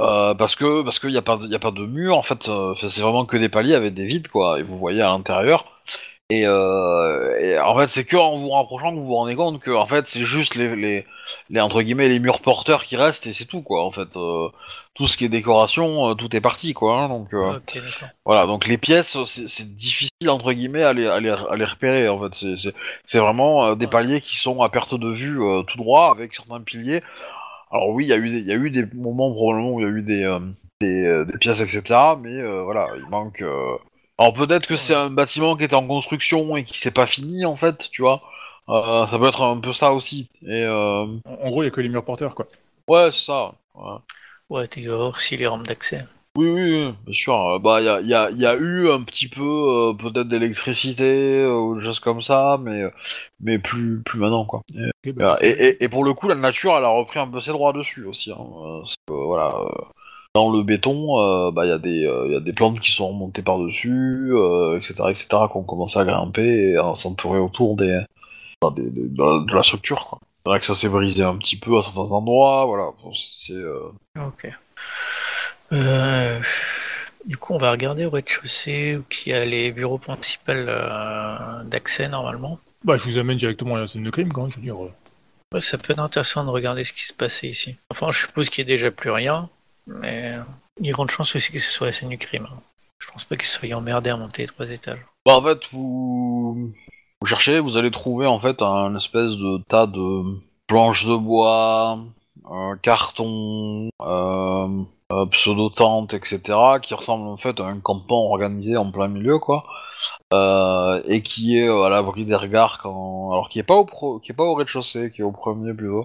Euh, 0.00 0.34
parce 0.34 0.54
que 0.54 0.82
parce 0.82 1.00
qu'il 1.00 1.10
n'y 1.10 1.16
a 1.16 1.22
pas 1.22 1.36
de, 1.38 1.48
y 1.48 1.56
a 1.56 1.58
pas 1.58 1.72
de 1.72 1.84
mur 1.84 2.16
en 2.16 2.22
fait 2.22 2.48
euh, 2.48 2.72
c'est 2.76 3.00
vraiment 3.00 3.26
que 3.26 3.36
des 3.36 3.48
paliers 3.48 3.74
avec 3.74 3.94
des 3.94 4.04
vides 4.06 4.28
quoi 4.28 4.60
et 4.60 4.62
vous 4.62 4.78
voyez 4.78 5.02
à 5.02 5.08
l'intérieur 5.08 5.64
et, 6.30 6.42
euh, 6.46 7.38
et 7.40 7.58
en 7.58 7.74
fait 7.76 7.86
c'est 7.88 8.04
que 8.04 8.16
en 8.16 8.36
vous 8.36 8.50
rapprochant 8.50 8.90
que 8.90 8.96
vous 8.96 9.06
vous 9.06 9.14
rendez 9.14 9.34
compte 9.34 9.60
que 9.60 9.70
en 9.70 9.86
fait 9.86 10.06
c'est 10.06 10.20
juste 10.20 10.56
les, 10.56 10.76
les 10.76 11.06
les 11.48 11.60
entre 11.60 11.80
guillemets 11.80 12.08
les 12.08 12.18
murs 12.20 12.40
porteurs 12.42 12.84
qui 12.84 12.96
restent 12.96 13.26
et 13.26 13.32
c'est 13.32 13.46
tout 13.46 13.62
quoi 13.62 13.82
en 13.84 13.90
fait 13.90 14.08
Euh, 14.16 14.48
tout 14.94 15.06
ce 15.06 15.16
qui 15.16 15.24
est 15.24 15.28
décoration 15.30 16.10
euh, 16.10 16.14
tout 16.14 16.34
est 16.36 16.40
parti 16.42 16.74
quoi 16.74 16.98
hein, 17.00 17.08
donc 17.08 17.32
euh, 17.32 17.56
Ok, 17.56 17.74
d'accord. 17.76 18.08
voilà, 18.26 18.46
donc 18.46 18.66
les 18.66 18.76
pièces, 18.76 19.16
c'est 19.24 19.74
difficile 19.76 20.28
entre 20.28 20.52
guillemets 20.52 20.82
à 20.82 20.92
les, 20.92 21.06
à 21.06 21.18
les, 21.20 21.30
à 21.30 21.56
les 21.56 21.64
repérer 21.64 22.08
en 22.08 22.18
fait. 22.20 22.34
C'est- 23.06 23.18
vraiment 23.18 23.64
euh, 23.64 23.74
des 23.74 23.86
paliers 23.86 24.20
qui 24.20 24.36
sont 24.36 24.60
à 24.60 24.68
perte 24.68 24.94
de 24.94 25.08
vue 25.10 25.40
euh, 25.42 25.62
tout 25.62 25.78
droit 25.78 26.10
avec 26.10 26.34
certains 26.34 26.60
piliers. 26.60 27.02
Alors 27.70 27.90
oui, 27.90 28.04
il 28.04 28.08
y 28.08 28.12
a 28.12 28.18
eu 28.18 28.28
des, 28.30 28.38
il 28.38 28.46
y 28.46 28.52
a 28.52 28.56
eu 28.56 28.70
des 28.70 28.86
moments 28.94 29.32
probablement 29.32 29.70
où 29.72 29.80
il 29.80 29.84
y 29.84 29.86
a 29.86 29.90
eu 29.90 30.02
des, 30.02 30.24
euh, 30.24 30.40
des, 30.80 31.24
des 31.32 31.38
pièces 31.38 31.60
etc. 31.60 32.16
Mais 32.20 32.36
euh, 32.40 32.62
voilà, 32.64 32.88
il 32.98 33.06
manque. 33.08 33.42
Alors 34.18 34.32
peut-être 34.34 34.66
que 34.66 34.76
c'est 34.76 34.94
un 34.94 35.10
bâtiment 35.10 35.56
qui 35.56 35.64
était 35.64 35.74
en 35.74 35.86
construction 35.86 36.56
et 36.56 36.64
qui 36.64 36.78
s'est 36.78 36.90
pas 36.90 37.06
fini 37.06 37.44
en 37.46 37.56
fait, 37.56 37.88
tu 37.90 38.02
vois. 38.02 38.22
Euh, 38.68 39.06
ça 39.06 39.18
peut 39.18 39.26
être 39.26 39.42
un 39.42 39.58
peu 39.60 39.72
ça 39.72 39.92
aussi. 39.92 40.28
Et 40.42 40.62
euh... 40.64 41.04
En, 41.24 41.32
en 41.42 41.46
gros, 41.46 41.62
il 41.62 41.66
n'y 41.66 41.68
a 41.68 41.70
que 41.70 41.80
les 41.80 41.88
murs 41.88 42.04
porteurs, 42.04 42.34
quoi. 42.34 42.46
ouais, 42.88 43.10
c'est 43.10 43.24
ça. 43.26 43.52
ouais. 43.74 43.96
Ouais, 44.50 44.68
tu 44.68 44.86
vas 44.88 44.96
voir 44.96 45.20
si 45.20 45.36
les 45.36 45.46
rampes 45.46 45.66
d'accès. 45.66 46.04
Oui, 46.36 46.48
oui, 46.50 46.86
oui, 46.86 46.94
bien 47.04 47.14
sûr. 47.14 47.60
Bah, 47.60 47.80
il 47.80 47.86
y 47.86 47.88
a, 47.88 48.00
y, 48.00 48.14
a, 48.14 48.30
y 48.30 48.46
a 48.46 48.54
eu 48.56 48.88
un 48.90 49.02
petit 49.02 49.28
peu, 49.28 49.42
euh, 49.42 49.92
peut-être 49.94 50.28
d'électricité 50.28 51.44
ou 51.46 51.76
des 51.78 51.84
choses 51.84 52.00
comme 52.00 52.22
ça, 52.22 52.58
mais, 52.62 52.84
mais 53.40 53.58
plus, 53.58 54.00
plus 54.04 54.18
maintenant, 54.20 54.44
quoi. 54.44 54.62
Et, 54.74 55.10
Ok, 55.10 55.14
bah, 55.16 55.36
et, 55.40 55.48
et- 55.50 55.84
et 55.84 55.88
pour 55.88 56.04
le 56.04 56.14
coup, 56.14 56.28
la 56.28 56.34
nature, 56.34 56.76
elle 56.76 56.84
a 56.84 56.88
repris 56.88 57.18
un 57.18 57.26
peu 57.28 57.40
ses 57.40 57.50
droits 57.52 57.72
dessus 57.72 58.04
aussi. 58.04 58.30
Hein. 58.32 58.36
Euh, 58.40 58.82
voilà, 59.08 59.54
euh, 59.58 59.68
dans 60.38 60.50
le 60.50 60.62
béton, 60.62 61.18
euh, 61.20 61.50
bah, 61.50 61.66
il 61.66 61.68
y, 61.68 61.72
a 61.72 61.78
des, 61.78 62.06
euh, 62.06 62.28
y 62.32 62.36
a 62.36 62.40
des 62.40 62.52
plantes 62.52 62.78
qui 62.80 62.92
sont 62.92 63.08
remontées 63.08 63.42
par-dessus, 63.42 64.30
euh, 64.32 64.76
etc., 64.78 64.94
etc., 65.10 65.26
qui 65.50 65.56
ont 65.56 65.62
commencé 65.64 65.98
à 65.98 66.04
grimper 66.04 66.70
et 66.72 66.76
à 66.76 66.94
s'entourer 66.94 67.38
autour 67.40 67.76
des, 67.76 67.98
enfin, 68.62 68.74
des- 68.74 68.88
des- 68.90 69.08
de, 69.08 69.22
la, 69.22 69.44
de 69.44 69.54
la 69.54 69.62
structure. 69.62 70.06
quoi. 70.06 70.18
C'est 70.22 70.50
vrai 70.50 70.60
que 70.60 70.64
ça 70.66 70.74
s'est 70.74 70.88
brisé 70.88 71.24
un 71.24 71.36
petit 71.36 71.56
peu 71.58 71.76
à 71.78 71.82
certains 71.82 72.12
endroits, 72.12 72.64
voilà. 72.66 72.90
Bon, 73.02 73.12
c'est 73.14 73.52
euh, 73.52 73.90
Ok. 74.16 74.48
Euh, 75.72 76.40
du 77.26 77.36
coup, 77.36 77.54
on 77.54 77.58
va 77.58 77.70
regarder 77.70 78.06
au 78.06 78.10
rez-de-chaussée 78.10 78.96
où 78.96 79.04
il 79.26 79.30
y 79.30 79.34
a 79.34 79.44
les 79.44 79.72
bureaux 79.72 79.98
principaux 79.98 80.52
euh, 80.52 81.62
d'accès 81.64 82.08
normalement. 82.08 82.58
Bah, 82.84 82.96
je 82.96 83.04
vous 83.04 83.18
amène 83.18 83.36
directement 83.36 83.74
à 83.76 83.80
la 83.80 83.86
scène 83.86 84.04
de 84.04 84.10
crime, 84.10 84.32
quand 84.32 84.48
je 84.50 84.56
veux 84.56 84.62
dire. 84.62 84.82
euh. 84.82 84.90
Ouais, 85.52 85.60
ça 85.60 85.78
peut 85.78 85.92
être 85.92 85.98
intéressant 85.98 86.44
de 86.44 86.50
regarder 86.50 86.84
ce 86.84 86.92
qui 86.92 87.02
se 87.02 87.12
passait 87.12 87.48
ici. 87.48 87.76
Enfin, 87.90 88.10
je 88.10 88.20
suppose 88.20 88.50
qu'il 88.50 88.64
n'y 88.64 88.70
a 88.70 88.74
déjà 88.74 88.90
plus 88.90 89.10
rien, 89.10 89.48
mais 90.00 90.34
il 90.80 90.86
y 90.86 90.90
a 90.90 90.92
grande 90.92 91.10
chance 91.10 91.34
aussi 91.34 91.52
que 91.52 91.58
ce 91.58 91.70
soit 91.70 91.86
la 91.88 91.92
scène 91.92 92.08
du 92.10 92.18
crime. 92.18 92.46
hein. 92.50 92.60
Je 92.98 93.10
pense 93.10 93.24
pas 93.24 93.36
qu'ils 93.36 93.46
soient 93.46 93.72
emmerdés 93.74 94.10
à 94.10 94.16
monter 94.16 94.42
les 94.42 94.48
trois 94.48 94.70
étages. 94.70 95.04
Bah, 95.24 95.36
en 95.36 95.42
fait, 95.42 95.60
vous... 95.70 96.72
vous 97.20 97.26
cherchez, 97.26 97.60
vous 97.60 97.76
allez 97.76 97.90
trouver 97.90 98.26
en 98.26 98.40
fait 98.40 98.60
un 98.62 98.94
espèce 98.96 99.30
de 99.32 99.58
tas 99.68 99.86
de 99.86 100.22
planches 100.66 101.06
de 101.06 101.16
bois, 101.16 102.00
euh, 102.50 102.76
cartons, 102.82 103.88
euh, 104.02 104.68
euh, 105.12 105.26
pseudo-tentes, 105.26 106.12
etc., 106.14 106.40
qui 106.82 106.94
ressemblent 106.94 107.28
en 107.28 107.36
fait 107.36 107.58
à 107.60 107.64
un 107.64 107.78
campement 107.78 108.30
organisé 108.30 108.76
en 108.76 108.90
plein 108.90 109.08
milieu, 109.08 109.38
quoi, 109.38 109.64
euh, 110.32 111.00
et 111.06 111.22
qui 111.22 111.56
est 111.58 111.68
euh, 111.68 111.84
à 111.84 111.88
l'abri 111.88 112.24
des 112.24 112.34
regards, 112.34 112.78
quand... 112.82 113.30
alors 113.32 113.48
qui 113.48 113.58
est 113.60 113.64
pas 113.64 113.76
au 113.76 113.84
pro... 113.84 114.18
qui 114.18 114.32
est 114.32 114.34
pas 114.34 114.44
au 114.44 114.54
rez-de-chaussée, 114.54 115.10
qui 115.12 115.20
est 115.20 115.24
au 115.24 115.32
premier 115.32 115.72
plutôt. 115.72 116.04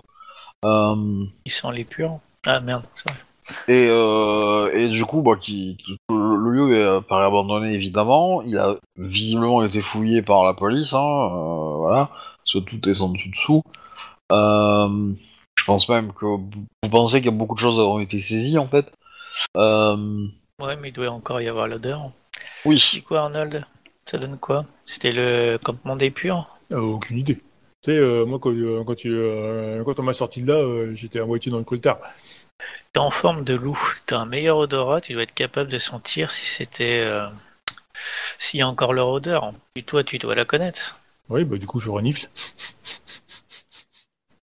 Euh, 0.64 1.26
Ils 1.46 1.52
sont 1.52 1.72
les 1.72 1.84
purs. 1.84 2.20
Ah 2.46 2.60
merde, 2.60 2.84
c'est 2.94 3.10
vrai. 3.10 3.20
Et, 3.68 3.88
euh, 3.90 4.72
et 4.74 4.90
du 4.90 5.06
coup, 5.06 5.22
bah, 5.22 5.36
qui, 5.40 5.78
qui- 5.78 5.98
le 6.10 6.38
le 6.38 6.52
lieu 6.52 6.74
est, 6.76 6.84
euh, 6.84 7.02
paraît 7.02 7.26
abandonné 7.26 7.74
évidemment. 7.74 8.42
Il 8.44 8.58
a 8.58 8.76
visiblement 8.98 9.64
été 9.64 9.82
fouillé 9.82 10.22
par 10.22 10.44
la 10.46 10.54
police, 10.54 10.94
hein, 10.94 11.00
euh, 11.00 11.76
voilà, 11.78 12.10
parce 12.40 12.54
que 12.54 12.60
tout 12.60 12.90
est 12.90 13.02
en 13.02 13.10
dessous 13.10 13.30
dessous. 13.30 13.64
Euh, 14.32 15.14
je 15.58 15.64
pense 15.66 15.88
même 15.90 16.14
que 16.14 16.26
vous 16.26 16.50
pensez 16.90 17.18
qu'il 17.18 17.32
y 17.32 17.34
a 17.34 17.38
beaucoup 17.38 17.56
de 17.56 17.60
choses 17.60 17.80
ont 17.80 18.00
été 18.00 18.20
saisies 18.20 18.58
en 18.58 18.68
fait. 18.68 18.92
Euh, 19.58 20.28
Ouais, 20.62 20.76
mais 20.78 20.90
il 20.90 20.94
doit 20.94 21.10
encore 21.10 21.42
y 21.42 21.48
avoir 21.48 21.68
l'odeur. 21.68 22.12
oui. 22.66 22.80
C'est 22.80 23.02
quoi, 23.02 23.22
Arnold? 23.22 23.66
Ça 24.06 24.18
donne 24.18 24.38
quoi? 24.38 24.66
C'était 24.86 25.12
le 25.12 25.58
campement 25.58 25.96
des 25.96 26.12
purs? 26.12 26.48
Aucune 26.72 27.20
idée. 27.20 27.36
Tu 27.82 27.92
sais, 27.92 27.98
euh, 27.98 28.26
moi, 28.26 28.40
quand, 28.40 28.52
euh, 28.52 28.84
quand, 28.86 28.96
tu, 28.96 29.10
euh, 29.12 29.84
quand 29.84 30.00
on 30.00 30.04
m'a 30.04 30.14
sorti 30.14 30.42
de 30.42 30.48
là, 30.48 30.60
euh, 30.60 30.94
j'étais 30.96 31.20
à 31.20 31.26
moitié 31.26 31.52
dans 31.52 31.58
le 31.58 31.64
coltard. 31.64 32.00
T'es 32.94 33.00
en 33.00 33.12
forme 33.12 33.44
de 33.44 33.56
loup, 33.56 33.80
t'as 34.06 34.18
un 34.20 34.26
meilleur 34.26 34.58
odorat, 34.58 35.02
tu 35.02 35.14
dois 35.14 35.24
être 35.24 35.34
capable 35.34 35.70
de 35.70 35.78
sentir 35.80 36.32
si 36.32 36.46
c'était. 36.46 37.02
euh, 37.02 37.28
s'il 38.38 38.60
y 38.60 38.64
a 38.64 38.68
encore 38.68 38.94
leur 38.94 39.10
odeur. 39.10 39.54
Et 39.76 39.84
toi, 39.84 40.04
tu 40.04 40.18
dois 40.18 40.36
la 40.36 40.46
connaître. 40.46 40.98
Oui, 41.30 41.44
bah, 41.46 41.58
du 41.58 41.68
coup, 41.68 41.80
je 41.80 41.90
renifle. 41.90 42.28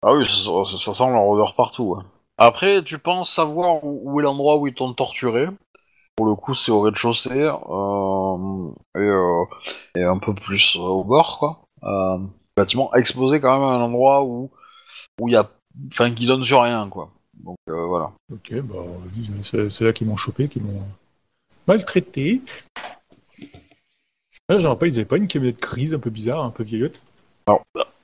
Ah 0.01 0.13
oui, 0.13 0.25
ça, 0.27 0.35
ça- 0.65 0.77
ça 0.77 0.93
sent 0.93 1.09
leur 1.09 1.27
odeur 1.27 1.55
partout. 1.55 1.83
ouais. 1.95 2.03
Après, 2.37 2.81
tu 2.83 2.97
penses 2.99 3.31
savoir 3.31 3.83
où, 3.83 4.01
où 4.05 4.19
est 4.19 4.23
l'endroit 4.23 4.57
où 4.57 4.67
ils 4.67 4.73
t'ont 4.73 4.93
torturé. 4.93 5.47
Pour 6.15 6.25
le 6.27 6.35
coup, 6.35 6.53
c'est 6.53 6.71
au 6.71 6.81
rez-de-chaussée 6.81 7.43
euh, 7.43 8.71
et, 8.95 8.99
euh, 8.99 9.43
et 9.95 10.03
un 10.03 10.17
peu 10.19 10.33
plus 10.35 10.75
euh, 10.77 10.81
au 10.81 11.03
bord, 11.03 11.39
quoi. 11.39 11.61
Euh, 11.83 12.17
bâtiment 12.57 12.93
exposé 12.95 13.39
quand 13.41 13.53
même 13.53 13.63
à 13.63 13.73
un 13.73 13.81
endroit 13.81 14.23
où 14.23 14.51
où 15.21 15.29
il 15.29 15.33
y 15.33 15.37
a, 15.37 15.49
enfin, 15.93 16.13
qui 16.13 16.27
donne 16.27 16.43
sur 16.43 16.63
rien, 16.63 16.89
quoi. 16.89 17.11
Donc 17.39 17.57
euh, 17.69 17.85
voilà. 17.85 18.11
Ok, 18.31 18.53
bah, 18.61 18.83
c'est 19.43 19.69
c'est 19.69 19.85
là 19.85 19.93
qu'ils 19.93 20.07
m'ont 20.07 20.17
chopé, 20.17 20.47
qu'ils 20.47 20.63
m'ont 20.63 20.83
maltraité. 21.67 22.41
Là, 24.49 24.57
je 24.57 24.63
me 24.63 24.67
rappelle, 24.67 24.89
ils 24.89 24.95
avaient 24.95 25.05
pas 25.05 25.17
une 25.17 25.27
camionnette 25.27 25.61
grise 25.61 25.93
un 25.93 25.99
peu 25.99 26.09
bizarre, 26.09 26.43
un 26.43 26.49
peu 26.49 26.63
vieillotte. 26.63 27.03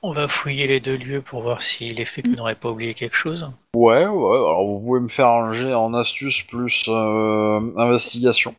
On 0.02 0.12
va 0.12 0.28
fouiller 0.28 0.68
les 0.68 0.78
deux 0.78 0.96
lieux 0.96 1.20
pour 1.20 1.42
voir 1.42 1.62
si 1.62 1.92
les 1.92 2.04
flics 2.04 2.28
n'auraient 2.28 2.54
pas 2.54 2.70
oublié 2.70 2.94
quelque 2.94 3.16
chose. 3.16 3.50
Ouais, 3.74 4.06
ouais. 4.06 4.36
Alors 4.36 4.64
vous 4.64 4.78
pouvez 4.86 5.00
me 5.00 5.08
faire 5.08 5.28
un 5.28 5.52
jet 5.52 5.74
en 5.74 5.94
astuce 5.94 6.42
plus 6.42 6.84
euh, 6.88 7.60
investigation. 7.76 8.54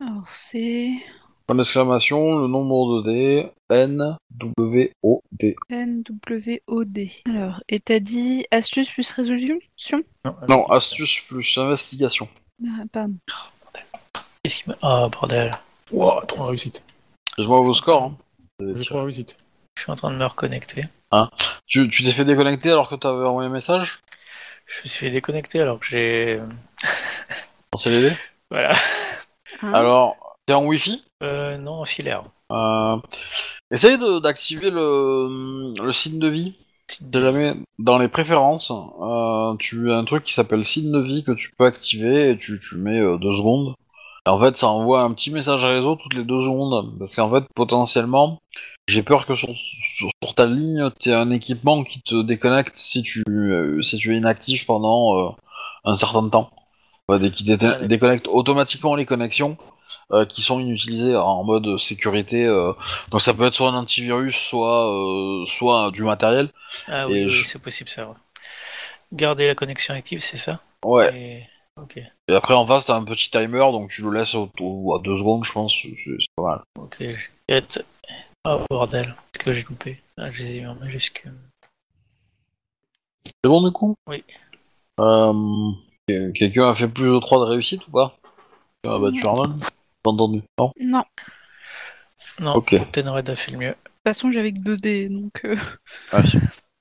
Alors, 0.00 0.24
c'est 0.28 0.90
Point 1.46 1.56
d'exclamation, 1.56 2.38
le 2.38 2.48
nombre 2.48 3.02
de 3.02 3.12
dés, 3.12 3.46
N, 3.70 4.16
W, 4.32 4.92
O, 5.04 5.22
D. 5.30 5.54
NWOD. 5.70 6.98
Alors, 7.26 7.62
et 7.68 7.78
t'as 7.78 8.00
dit 8.00 8.44
astuce 8.50 8.90
plus 8.90 9.08
résolution? 9.12 10.02
Non, 10.48 10.66
astuce 10.66 11.20
plus 11.28 11.56
investigation. 11.56 12.28
Ah, 12.66 12.82
pardon. 12.90 13.14
Qu'est-ce 14.42 14.62
qui 14.64 14.70
me- 14.70 14.74
Oh 14.82 15.08
bordel. 15.08 15.52
Ouah, 15.92 16.24
trois 16.26 16.48
réussites. 16.48 16.82
Excuse-moi 17.28 17.60
vos 17.60 17.72
scores. 17.74 18.02
Hein. 18.02 18.16
J'ai 18.74 18.84
trois 18.84 19.02
réussites. 19.04 19.36
Je 19.76 19.82
suis 19.82 19.92
en 19.92 19.94
train 19.94 20.10
de 20.10 20.16
me 20.16 20.24
reconnecter. 20.26 20.82
Tu 21.68 21.88
tu 21.90 22.02
t'es 22.02 22.12
fait 22.12 22.24
déconnecter 22.24 22.70
alors 22.72 22.88
que 22.88 22.96
t'avais 22.96 23.24
envoyé 23.24 23.48
un 23.48 23.52
message? 23.52 24.00
Je 24.66 24.80
me 24.82 24.88
suis 24.88 24.98
fait 24.98 25.10
déconnecter 25.10 25.60
alors 25.60 25.78
que 25.78 25.86
j'ai. 25.86 26.40
C'est 27.76 27.90
les 27.90 28.00
dés 28.10 28.16
Voilà. 28.50 28.72
Hein? 29.62 29.72
Alors, 29.74 30.16
t'es 30.46 30.54
en 30.54 30.64
Wi-Fi? 30.64 31.02
Euh, 31.22 31.58
non, 31.58 31.80
en 31.80 31.84
filaire. 31.84 32.24
euh, 32.52 32.96
Essaye 33.70 33.98
de- 33.98 34.20
d'activer 34.20 34.70
le, 34.70 35.74
le 35.82 35.92
signe 35.92 36.18
de 36.18 36.28
vie. 36.28 36.54
Si 36.88 37.04
jamais 37.12 37.54
dans 37.78 37.98
les 37.98 38.08
préférences, 38.08 38.70
euh, 38.70 39.56
tu 39.58 39.90
as 39.90 39.96
un 39.96 40.04
truc 40.04 40.24
qui 40.24 40.32
s'appelle 40.32 40.64
signe 40.64 40.92
de 40.92 41.00
vie 41.00 41.24
que 41.24 41.32
tu 41.32 41.50
peux 41.58 41.64
activer 41.66 42.30
et 42.30 42.38
tu, 42.38 42.60
tu 42.60 42.76
mets 42.76 43.00
euh, 43.00 43.18
deux 43.18 43.32
secondes. 43.36 43.74
Et 44.26 44.30
en 44.30 44.40
fait, 44.40 44.56
ça 44.56 44.68
envoie 44.68 45.02
un 45.02 45.12
petit 45.12 45.30
message 45.30 45.64
réseau 45.64 45.96
toutes 45.96 46.14
les 46.14 46.24
deux 46.24 46.40
secondes. 46.40 46.96
Parce 46.98 47.16
qu'en 47.16 47.30
fait, 47.30 47.44
potentiellement, 47.54 48.40
j'ai 48.86 49.02
peur 49.02 49.26
que 49.26 49.34
sur, 49.34 49.48
sur, 49.54 50.10
sur 50.22 50.34
ta 50.36 50.46
ligne, 50.46 50.90
tu 51.00 51.10
un 51.12 51.30
équipement 51.32 51.82
qui 51.84 52.02
te 52.02 52.22
déconnecte 52.22 52.74
si 52.76 53.02
tu, 53.02 53.24
euh, 53.28 53.82
si 53.82 53.98
tu 53.98 54.14
es 54.14 54.16
inactif 54.18 54.66
pendant 54.66 55.18
euh, 55.18 55.30
un 55.84 55.96
certain 55.96 56.28
temps. 56.28 56.50
Dès 57.08 57.30
qu'il 57.30 57.46
dé- 57.46 57.58
Ah, 57.66 57.78
déconnecte 57.86 58.28
automatiquement 58.28 58.94
les 58.96 59.06
connexions 59.06 59.56
euh, 60.12 60.24
qui 60.24 60.42
sont 60.42 60.60
inutilisées 60.60 61.16
en 61.16 61.44
mode 61.44 61.78
sécurité. 61.78 62.44
euh, 62.46 62.72
donc 63.10 63.20
ça 63.20 63.34
peut 63.34 63.44
être 63.44 63.54
soit 63.54 63.68
un 63.68 63.74
antivirus, 63.74 64.36
soit, 64.36 64.90
euh, 64.92 65.44
soit 65.46 65.90
du 65.90 66.02
matériel. 66.02 66.50
Ah 66.88 67.06
oui, 67.08 67.30
je- 67.30 67.44
c'est 67.44 67.60
possible 67.62 67.90
ça. 67.90 68.08
ouais. 68.08 68.14
Garder 69.12 69.46
la 69.46 69.54
connexion 69.54 69.94
active, 69.94 70.20
c'est 70.20 70.36
ça? 70.36 70.60
Ouais. 70.84 71.14
Et- 71.16 71.42
Ok, 71.78 71.98
Et 71.98 72.32
après 72.34 72.54
en 72.54 72.66
face, 72.66 72.86
t'as 72.86 72.96
un 72.96 73.04
petit 73.04 73.30
timer, 73.30 73.58
donc 73.70 73.90
tu 73.90 74.00
le 74.00 74.10
laisses 74.10 74.34
au, 74.34 74.48
à 74.94 74.98
deux 75.02 75.14
secondes, 75.14 75.44
je 75.44 75.52
pense. 75.52 75.74
C'est 75.82 76.16
pas 76.34 76.42
mal. 76.42 76.62
ok. 76.78 77.04
Get. 77.50 77.84
Oh 78.46 78.62
bordel, 78.70 79.14
qu'est-ce 79.32 79.44
que 79.44 79.52
j'ai 79.52 79.62
coupé 79.62 80.00
Ah, 80.16 80.30
je 80.30 80.42
les 80.42 80.56
ai 80.56 80.60
mis 80.62 80.66
en 80.68 80.74
majuscule. 80.76 81.34
C'est 83.24 83.48
bon 83.50 83.62
du 83.62 83.72
coup? 83.72 83.94
Oui. 84.08 84.24
Euh, 85.00 85.72
Quelqu'un 86.06 86.70
a 86.70 86.74
fait 86.74 86.88
plus 86.88 87.04
de 87.12 87.18
3 87.18 87.40
de 87.44 87.50
réussite 87.50 87.86
ou 87.88 87.90
pas? 87.90 88.16
Quelqu'un 88.82 88.96
a 88.96 88.98
battu 88.98 89.26
Arnold 89.26 89.60
Pas 89.60 89.66
entendu. 90.06 90.42
Non 90.58 90.72
Non. 90.80 91.04
Non, 92.40 92.54
Ok. 92.54 92.70
Captain 92.70 93.06
a 93.06 93.36
fait 93.36 93.52
le 93.52 93.58
mieux. 93.58 93.68
De 93.68 93.72
toute 93.74 94.02
façon, 94.04 94.30
j'avais 94.30 94.52
que 94.52 94.58
2D, 94.58 95.08
donc... 95.08 95.40
euh, 95.44 95.56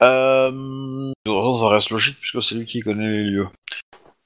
Euh, 0.03 0.51
de 0.51 1.13
toute 1.25 1.37
façon, 1.37 1.55
ça 1.55 1.69
reste 1.69 1.89
logique 1.89 2.17
puisque 2.19 2.43
c'est 2.43 2.55
lui 2.55 2.65
qui 2.65 2.81
connaît 2.81 3.07
les 3.07 3.23
lieux. 3.23 3.47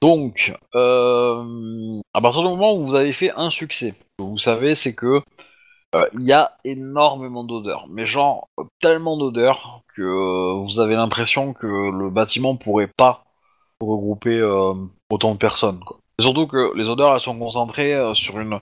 Donc, 0.02 0.52
euh, 0.74 2.00
à 2.14 2.20
partir 2.20 2.42
du 2.42 2.48
moment 2.48 2.74
où 2.74 2.84
vous 2.84 2.94
avez 2.96 3.12
fait 3.12 3.32
un 3.36 3.50
succès, 3.50 3.94
ce 4.18 4.24
que 4.24 4.28
vous 4.28 4.38
savez, 4.38 4.74
c'est 4.74 4.94
que 4.94 5.20
euh, 5.94 6.06
il 6.14 6.22
y 6.22 6.32
a 6.32 6.52
énormément 6.64 7.44
d'odeurs, 7.44 7.86
mais 7.88 8.06
genre 8.06 8.48
tellement 8.80 9.16
d'odeurs 9.16 9.82
que 9.94 10.02
euh, 10.02 10.64
vous 10.64 10.80
avez 10.80 10.94
l'impression 10.96 11.52
que 11.52 11.66
le 11.66 12.10
bâtiment 12.10 12.56
pourrait 12.56 12.90
pas 12.96 13.24
regrouper 13.80 14.38
euh, 14.38 14.74
autant 15.10 15.32
de 15.32 15.38
personnes. 15.38 15.80
Quoi. 15.80 15.98
Et 16.18 16.22
surtout 16.22 16.46
que 16.46 16.76
les 16.76 16.88
odeurs 16.88 17.14
elles 17.14 17.20
sont 17.20 17.38
concentrées 17.38 17.94
euh, 17.94 18.14
sur 18.14 18.38
une 18.40 18.58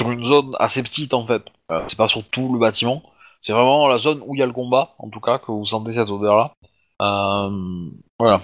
sur 0.00 0.10
une 0.10 0.24
zone 0.24 0.54
assez 0.58 0.82
petite 0.82 1.14
en 1.14 1.26
fait. 1.26 1.42
Euh, 1.70 1.82
c'est 1.88 1.96
pas 1.96 2.08
sur 2.08 2.24
tout 2.24 2.52
le 2.52 2.58
bâtiment. 2.58 3.02
C'est 3.40 3.52
vraiment 3.52 3.86
la 3.88 3.98
zone 3.98 4.22
où 4.26 4.34
il 4.34 4.38
y 4.38 4.42
a 4.42 4.46
le 4.46 4.52
combat, 4.52 4.94
en 4.98 5.08
tout 5.08 5.20
cas, 5.20 5.38
que 5.38 5.52
vous 5.52 5.64
sentez 5.64 5.92
cette 5.92 6.10
odeur-là. 6.10 6.52
Euh, 7.02 7.90
voilà. 8.18 8.40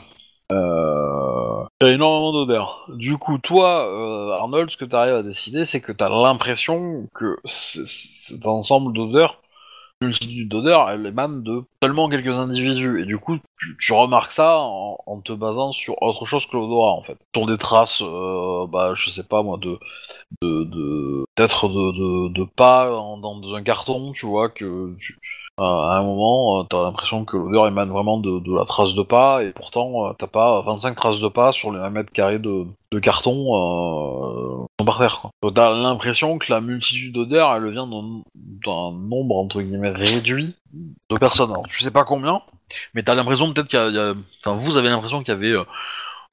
Euh, 0.52 1.64
Il 1.80 1.86
y 1.86 1.90
a 1.90 1.94
énormément 1.94 2.32
d'odeurs. 2.32 2.86
Du 2.88 3.16
coup, 3.16 3.38
toi, 3.38 3.86
euh, 3.86 4.32
Arnold, 4.32 4.70
ce 4.70 4.76
que 4.76 4.84
tu 4.84 4.94
arrives 4.94 5.14
à 5.14 5.22
décider, 5.22 5.64
c'est 5.64 5.80
que 5.80 5.92
tu 5.92 6.04
as 6.04 6.08
l'impression 6.08 7.08
que 7.14 7.38
cet 7.44 8.46
ensemble 8.46 8.92
d'odeurs, 8.92 9.41
multitude 10.02 10.48
d'odeurs, 10.48 10.90
elle 10.90 11.06
émane 11.06 11.42
de 11.42 11.62
seulement 11.82 12.08
quelques 12.08 12.28
individus. 12.28 13.02
Et 13.02 13.04
du 13.06 13.18
coup, 13.18 13.38
tu, 13.78 13.92
remarques 13.92 14.32
ça 14.32 14.58
en, 14.58 15.20
te 15.24 15.32
basant 15.32 15.72
sur 15.72 16.02
autre 16.02 16.26
chose 16.26 16.46
que 16.46 16.56
l'odorat, 16.56 16.92
en 16.92 17.02
fait. 17.02 17.18
Sur 17.34 17.46
des 17.46 17.58
traces, 17.58 18.02
euh, 18.02 18.66
bah, 18.66 18.94
je 18.94 19.10
sais 19.10 19.24
pas 19.24 19.42
moi, 19.42 19.58
de 19.58 19.78
de, 20.40 21.24
peut-être 21.34 21.68
de, 21.68 22.44
pas 22.44 22.88
dans, 22.88 23.54
un 23.54 23.62
carton, 23.62 24.12
tu 24.12 24.26
vois, 24.26 24.48
que 24.48 24.94
tu- 24.98 25.18
à 25.58 25.98
un 25.98 26.02
moment, 26.02 26.60
euh, 26.60 26.64
t'as 26.68 26.82
l'impression 26.82 27.24
que 27.24 27.36
l'odeur 27.36 27.66
émane 27.66 27.90
vraiment 27.90 28.18
de, 28.18 28.40
de 28.40 28.56
la 28.56 28.64
trace 28.64 28.94
de 28.94 29.02
pas, 29.02 29.42
et 29.44 29.52
pourtant, 29.52 30.08
euh, 30.08 30.12
t'as 30.18 30.26
pas 30.26 30.62
25 30.62 30.94
traces 30.96 31.20
de 31.20 31.28
pas 31.28 31.52
sur 31.52 31.72
les 31.72 31.78
1 31.78 31.90
mètre 31.90 32.12
carré 32.12 32.38
de, 32.38 32.66
de 32.90 32.98
carton, 32.98 33.54
euh, 33.54 34.84
par 34.84 34.98
terre. 34.98 35.20
Quoi. 35.20 35.52
T'as 35.52 35.74
l'impression 35.74 36.38
que 36.38 36.50
la 36.50 36.60
multitude 36.60 37.12
d'odeurs, 37.12 37.54
elle 37.54 37.70
vient 37.70 37.86
d'un 37.86 38.22
d'un 38.34 38.92
nombre 38.92 39.36
entre 39.36 39.60
guillemets 39.60 39.90
réduit 39.90 40.54
de 40.72 41.16
personnes. 41.16 41.50
Alors, 41.50 41.66
sais 41.70 41.90
pas 41.90 42.04
combien, 42.04 42.42
mais 42.94 43.02
t'as 43.02 43.14
l'impression 43.14 43.52
peut-être 43.52 43.68
qu'il 43.68 43.78
y 43.78 43.98
a, 43.98 44.14
enfin 44.44 44.56
vous 44.56 44.76
avez 44.76 44.88
l'impression 44.88 45.22
qu'il 45.22 45.34
y 45.34 45.36
avait 45.36 45.52
euh, 45.52 45.64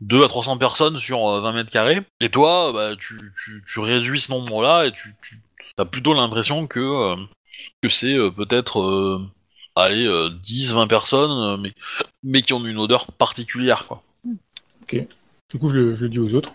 2 0.01 0.23
à 0.23 0.27
300 0.29 0.57
personnes 0.57 0.97
sur 0.97 1.27
euh, 1.27 1.41
20 1.41 1.51
mètres 1.53 1.71
carrés, 1.71 2.01
et 2.21 2.29
toi, 2.29 2.71
bah, 2.73 2.95
tu, 2.97 3.33
tu, 3.43 3.63
tu 3.67 3.79
réduis 3.79 4.19
ce 4.19 4.31
nombre-là 4.31 4.85
et 4.85 4.91
tu, 4.91 5.15
tu 5.21 5.41
as 5.77 5.85
plutôt 5.85 6.13
l'impression 6.13 6.67
que 6.67 6.79
euh, 6.79 7.15
que 7.81 7.89
c'est 7.89 8.13
euh, 8.15 8.29
peut-être 8.31 8.81
euh, 8.81 9.21
allez 9.75 10.05
euh, 10.05 10.29
10, 10.29 10.73
20 10.73 10.87
personnes, 10.87 11.31
euh, 11.31 11.57
mais 11.57 11.73
mais 12.23 12.41
qui 12.41 12.53
ont 12.53 12.65
une 12.65 12.77
odeur 12.77 13.11
particulière 13.11 13.85
quoi. 13.87 14.03
Du 14.91 15.57
coup, 15.59 15.69
je, 15.69 15.75
le- 15.77 15.95
je 15.95 16.03
le 16.03 16.09
dis 16.09 16.19
aux 16.19 16.33
autres. 16.35 16.53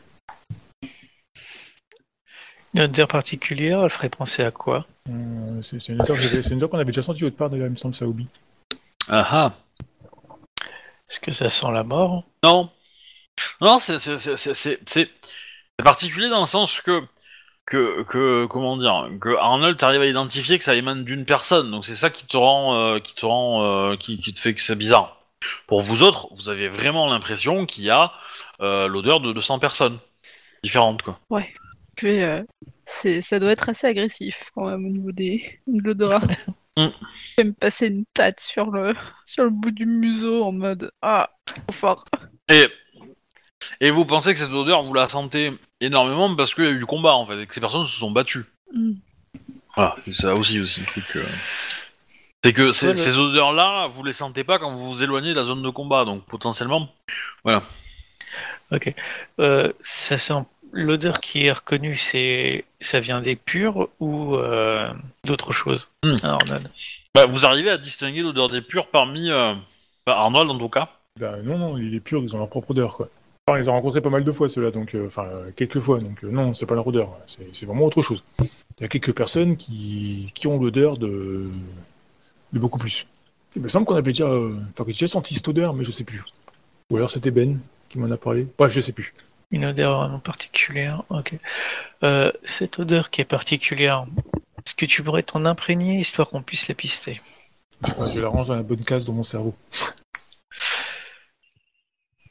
Une 2.74 2.80
odeur 2.82 3.06
particulière, 3.08 3.82
elle 3.84 3.90
ferait 3.90 4.08
penser 4.08 4.42
à 4.42 4.50
quoi? 4.50 4.86
Euh, 5.08 5.62
c'est 5.62 5.88
une 5.88 6.02
odeur 6.02 6.68
qu'on 6.70 6.78
avait 6.78 6.84
déjà 6.86 7.02
sentie 7.02 7.24
autre 7.24 7.36
part 7.36 7.50
d'ailleurs, 7.50 7.68
il 7.68 7.70
me 7.70 7.76
semble, 7.76 7.94
Saobi. 7.94 8.26
Ah 9.08 9.26
ah. 9.30 9.54
Est-ce 11.08 11.20
que 11.20 11.30
ça 11.30 11.50
sent 11.50 11.70
la 11.72 11.84
mort? 11.84 12.24
Non. 12.42 12.70
Non, 13.60 13.78
c'est 13.78 15.10
particulier 15.84 16.28
dans 16.28 16.40
le 16.40 16.46
sens 16.46 16.80
que 16.80 17.02
que 17.66 18.02
que 18.02 18.46
comment 18.46 18.76
dire 18.76 19.08
que 19.20 19.36
Arnold 19.36 19.78
t'arrive 19.78 20.02
à 20.02 20.06
identifier 20.06 20.58
que 20.58 20.64
ça 20.64 20.74
émane 20.74 21.04
d'une 21.04 21.24
personne, 21.24 21.70
donc 21.70 21.84
c'est 21.84 21.94
ça 21.94 22.10
qui 22.10 22.26
te 22.26 22.36
rend 22.36 22.76
euh, 22.76 22.98
qui 23.00 23.14
te 23.14 23.24
rend 23.24 23.64
euh, 23.64 23.96
qui, 23.96 24.20
qui 24.20 24.32
te 24.32 24.40
fait 24.40 24.54
que 24.54 24.60
c'est 24.60 24.76
bizarre. 24.76 25.20
Pour 25.66 25.80
vous 25.80 26.02
autres, 26.02 26.28
vous 26.32 26.48
avez 26.48 26.68
vraiment 26.68 27.06
l'impression 27.06 27.66
qu'il 27.66 27.84
y 27.84 27.90
a 27.90 28.12
euh, 28.60 28.86
l'odeur 28.86 29.20
de 29.20 29.32
200 29.32 29.58
personnes 29.58 29.98
différentes 30.62 31.02
quoi. 31.02 31.18
Puis, 31.96 32.22
euh, 32.22 32.42
c'est, 32.86 33.20
ça 33.20 33.38
doit 33.38 33.52
être 33.52 33.68
assez 33.68 33.86
agressif 33.86 34.50
quand 34.54 34.68
même 34.68 34.84
au 34.86 34.90
niveau 34.90 35.12
des, 35.12 35.60
de 35.66 35.82
l'odorat. 35.82 36.20
Mm. 36.76 36.88
Je 36.88 37.34
vais 37.36 37.44
me 37.44 37.52
passer 37.52 37.86
une 37.86 38.04
patte 38.14 38.40
sur 38.40 38.72
le, 38.72 38.94
sur 39.24 39.44
le 39.44 39.50
bout 39.50 39.70
du 39.70 39.86
museau 39.86 40.42
en 40.42 40.50
mode 40.50 40.90
Ah, 41.02 41.30
trop 41.44 41.72
fort. 41.72 42.04
Et 42.48 42.66
et 43.80 43.90
vous 43.90 44.04
pensez 44.04 44.32
que 44.34 44.40
cette 44.40 44.52
odeur 44.52 44.82
vous 44.82 44.94
la 44.94 45.08
sentez 45.08 45.52
énormément 45.80 46.34
parce 46.36 46.54
qu'il 46.54 46.64
y 46.64 46.68
a 46.68 46.70
eu 46.72 46.78
du 46.78 46.86
combat 46.86 47.14
en 47.14 47.26
fait 47.26 47.40
et 47.42 47.46
que 47.46 47.54
ces 47.54 47.60
personnes 47.60 47.86
se 47.86 47.98
sont 47.98 48.10
battues. 48.10 48.44
Mm. 48.74 48.92
Voilà, 49.76 49.96
c'est 50.04 50.12
ça 50.14 50.34
aussi 50.34 50.60
aussi 50.60 50.80
le 50.80 50.86
truc. 50.86 51.04
euh. 51.16 51.24
C'est 52.44 52.52
que 52.52 52.72
ces, 52.72 52.86
Ouais, 52.88 52.92
le- 52.92 52.98
ces 52.98 53.18
odeurs-là, 53.18 53.88
vous 53.88 54.04
les 54.04 54.12
sentez 54.12 54.44
pas 54.44 54.58
quand 54.58 54.74
vous 54.74 54.92
vous 54.92 55.02
éloignez 55.02 55.30
de 55.30 55.36
la 55.36 55.44
zone 55.44 55.62
de 55.62 55.70
combat, 55.70 56.04
donc 56.04 56.24
potentiellement. 56.26 56.88
Euh, 59.40 59.72
ça 59.80 60.18
sent 60.18 60.44
l'odeur 60.72 61.20
qui 61.20 61.46
est 61.46 61.52
reconnue, 61.52 61.94
c'est 61.94 62.64
ça 62.80 63.00
vient 63.00 63.20
des 63.20 63.36
purs 63.36 63.88
ou 64.00 64.36
euh, 64.36 64.92
d'autres 65.24 65.52
choses? 65.52 65.88
Hmm. 66.02 66.16
Ah, 66.22 66.38
Arnold. 66.40 66.70
Bah, 67.14 67.26
vous 67.26 67.44
arrivez 67.46 67.70
à 67.70 67.78
distinguer 67.78 68.22
l'odeur 68.22 68.50
des 68.50 68.60
purs 68.60 68.88
parmi 68.88 69.30
euh, 69.30 69.54
bah, 70.06 70.18
Arnold 70.18 70.50
en 70.50 70.58
tout 70.58 70.68
cas? 70.68 70.90
Bah, 71.18 71.36
non, 71.42 71.58
non, 71.58 71.76
les 71.76 72.00
purs, 72.00 72.22
ils 72.22 72.34
ont 72.34 72.38
leur 72.38 72.48
propre 72.50 72.72
odeur, 72.72 72.96
quoi. 72.96 73.08
Enfin, 73.46 73.58
ils 73.58 73.68
ont 73.68 73.74
rencontré 73.74 74.00
pas 74.00 74.08
mal 74.08 74.24
de 74.24 74.32
fois, 74.32 74.48
ceux-là, 74.48 74.70
donc, 74.70 74.94
euh, 74.94 75.06
enfin, 75.06 75.28
quelques 75.54 75.78
fois, 75.78 75.98
donc 76.00 76.24
euh, 76.24 76.30
non, 76.30 76.54
c'est 76.54 76.64
pas 76.64 76.74
leur 76.74 76.86
odeur, 76.86 77.18
c'est 77.26 77.46
c'est 77.52 77.66
vraiment 77.66 77.84
autre 77.84 78.00
chose. 78.00 78.24
Il 78.40 78.48
y 78.80 78.84
a 78.84 78.88
quelques 78.88 79.14
personnes 79.14 79.56
qui, 79.56 80.32
qui 80.34 80.46
ont 80.46 80.58
l'odeur 80.58 80.96
de... 80.96 81.50
de 82.54 82.58
beaucoup 82.58 82.78
plus. 82.78 83.06
Il 83.54 83.60
me 83.60 83.68
semble 83.68 83.84
qu'on 83.84 83.96
avait 83.96 84.12
déjà, 84.12 84.24
euh, 84.24 84.56
enfin, 84.72 84.84
que 84.84 84.92
j'ai 84.92 85.06
senti 85.06 85.34
cette 85.34 85.46
odeur, 85.46 85.74
mais 85.74 85.84
je 85.84 85.92
sais 85.92 86.04
plus. 86.04 86.24
Ou 86.90 86.96
alors 86.96 87.10
c'était 87.10 87.30
Ben 87.30 87.60
qui 87.90 87.98
m'en 87.98 88.10
a 88.10 88.16
parlé. 88.16 88.46
Bref, 88.56 88.72
je 88.72 88.80
sais 88.80 88.92
plus. 88.92 89.12
Une 89.50 89.66
odeur 89.66 90.00
vraiment 90.00 90.20
particulière. 90.20 91.04
Ok. 91.10 91.34
Euh, 92.02 92.32
cette 92.44 92.78
odeur 92.78 93.10
qui 93.10 93.20
est 93.20 93.26
particulière, 93.26 94.06
est-ce 94.58 94.74
que 94.74 94.86
tu 94.86 95.02
pourrais 95.02 95.22
t'en 95.22 95.44
imprégner 95.44 96.00
histoire 96.00 96.30
qu'on 96.30 96.42
puisse 96.42 96.66
la 96.66 96.74
pister? 96.74 97.20
Je 97.82 98.22
la 98.22 98.28
range 98.28 98.48
dans 98.48 98.56
la 98.56 98.62
bonne 98.62 98.82
case 98.84 99.04
dans 99.04 99.12
mon 99.12 99.22
cerveau. 99.22 99.54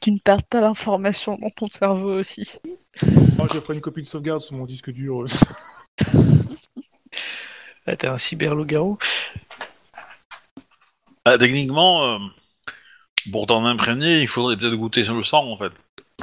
Tu 0.04 0.12
ne 0.12 0.18
perds 0.18 0.42
pas 0.42 0.60
l'information 0.60 1.38
dans 1.38 1.48
ton 1.48 1.66
cerveau 1.70 2.18
aussi. 2.18 2.58
Moi, 3.38 3.48
je 3.50 3.58
ferai 3.58 3.76
une 3.76 3.80
copie 3.80 4.02
de 4.02 4.06
sauvegarde 4.06 4.42
sur 4.42 4.54
mon 4.54 4.66
disque 4.66 4.90
dur. 4.90 5.24
Là, 7.86 7.96
t'es 7.96 8.06
un 8.06 8.18
cyber-loup-garou. 8.18 8.98
Bah, 11.24 11.38
techniquement, 11.38 12.04
euh, 12.04 12.18
pour 13.32 13.46
t'en 13.46 13.64
imprégner, 13.64 14.20
il 14.20 14.28
faudrait 14.28 14.58
peut-être 14.58 14.74
goûter 14.74 15.04
sur 15.04 15.14
le 15.14 15.24
sang 15.24 15.50
en 15.50 15.56
fait. 15.56 15.72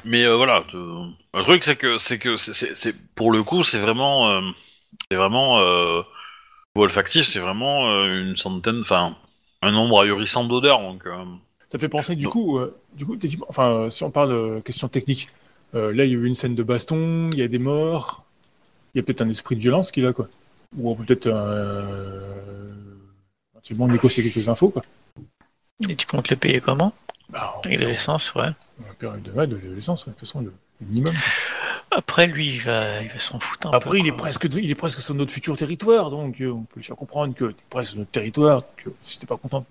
Mais 0.05 0.25
euh, 0.25 0.35
voilà, 0.35 0.63
te- 0.69 0.77
le 0.77 1.43
truc 1.43 1.63
c'est 1.63 1.75
que 1.75 1.97
c'est 1.97 2.19
que 2.19 2.37
c'est- 2.37 2.95
pour 3.15 3.31
le 3.31 3.41
coup 3.41 3.63
c'est 3.63 3.79
vraiment 3.79 4.29
euh, 4.29 4.41
c'est 5.09 5.17
vraiment 5.17 5.59
euh, 5.59 6.03
olfactif, 6.75 7.25
c'est 7.25 7.39
vraiment 7.39 7.89
euh, 7.89 8.21
une 8.21 8.37
centaine, 8.37 8.81
enfin 8.81 9.17
un 9.63 9.71
nombre 9.71 10.03
ahurissant 10.03 10.43
d'odeurs 10.43 10.81
donc. 10.81 11.07
Ça 11.71 11.77
fait 11.77 11.89
penser, 11.89 12.15
du 12.15 12.27
coup, 12.27 12.57
euh, 12.57 12.77
du 12.95 13.05
coup, 13.05 13.17
enfin, 13.47 13.87
si 13.89 14.03
on 14.03 14.11
parle 14.11 14.31
euh, 14.33 14.59
question 14.61 14.89
technique, 14.89 15.29
euh, 15.73 15.93
là, 15.93 16.03
il 16.03 16.11
y 16.11 16.15
a 16.15 16.17
eu 16.17 16.25
une 16.25 16.35
scène 16.35 16.53
de 16.53 16.63
baston, 16.63 17.29
il 17.31 17.39
y 17.39 17.43
a 17.43 17.47
des 17.47 17.59
morts, 17.59 18.25
il 18.93 18.97
y 18.97 19.01
a 19.01 19.03
peut-être 19.03 19.21
un 19.21 19.29
esprit 19.29 19.55
de 19.55 19.61
violence 19.61 19.91
qu'il 19.91 20.05
a, 20.05 20.11
quoi. 20.11 20.27
Ou 20.77 20.95
peut-être 20.95 21.27
éventuellement 23.53 23.87
négocier 23.87 24.23
quelques 24.29 24.49
infos, 24.49 24.69
quoi. 24.69 24.83
Et 25.87 25.95
tu 25.95 26.05
comptes 26.05 26.29
le 26.29 26.35
payer 26.35 26.59
comment? 26.59 26.93
Bah, 27.29 27.55
Avec 27.65 27.79
de 27.79 27.85
l'essence, 27.85 28.33
ouais. 28.35 28.49
on 28.79 28.93
perd 28.95 29.21
de, 29.21 29.31
ouais, 29.31 29.47
de 29.47 29.55
l'essence, 29.73 30.05
ouais, 30.05 30.11
de 30.11 30.17
toute 30.17 30.27
façon, 30.27 30.41
le, 30.41 30.53
le 30.81 30.87
minimum. 30.87 31.13
quoi. 31.13 31.97
Après, 31.97 32.27
lui, 32.27 32.55
il 32.55 32.61
va, 32.61 33.01
il 33.01 33.09
va 33.09 33.19
s'en 33.19 33.39
foutre 33.39 33.67
un 33.67 33.71
peu. 33.71 33.77
Après, 33.77 33.99
il 33.99 34.07
est 34.07 34.11
presque, 34.13 34.47
il 34.51 34.69
est 34.69 34.75
presque 34.75 34.99
sur 34.99 35.13
notre 35.13 35.31
futur 35.31 35.55
territoire, 35.57 36.09
donc 36.09 36.39
euh, 36.41 36.51
on 36.51 36.63
peut 36.63 36.79
lui 36.79 36.83
faire 36.85 36.95
comprendre 36.95 37.33
que 37.33 37.45
t'es 37.45 37.63
presque 37.69 37.91
sur 37.91 37.99
notre 37.99 38.11
territoire, 38.11 38.61
donc 38.61 38.83
euh, 38.87 38.91
si 39.01 39.19
t'es 39.19 39.25
pas 39.25 39.37
content, 39.37 39.65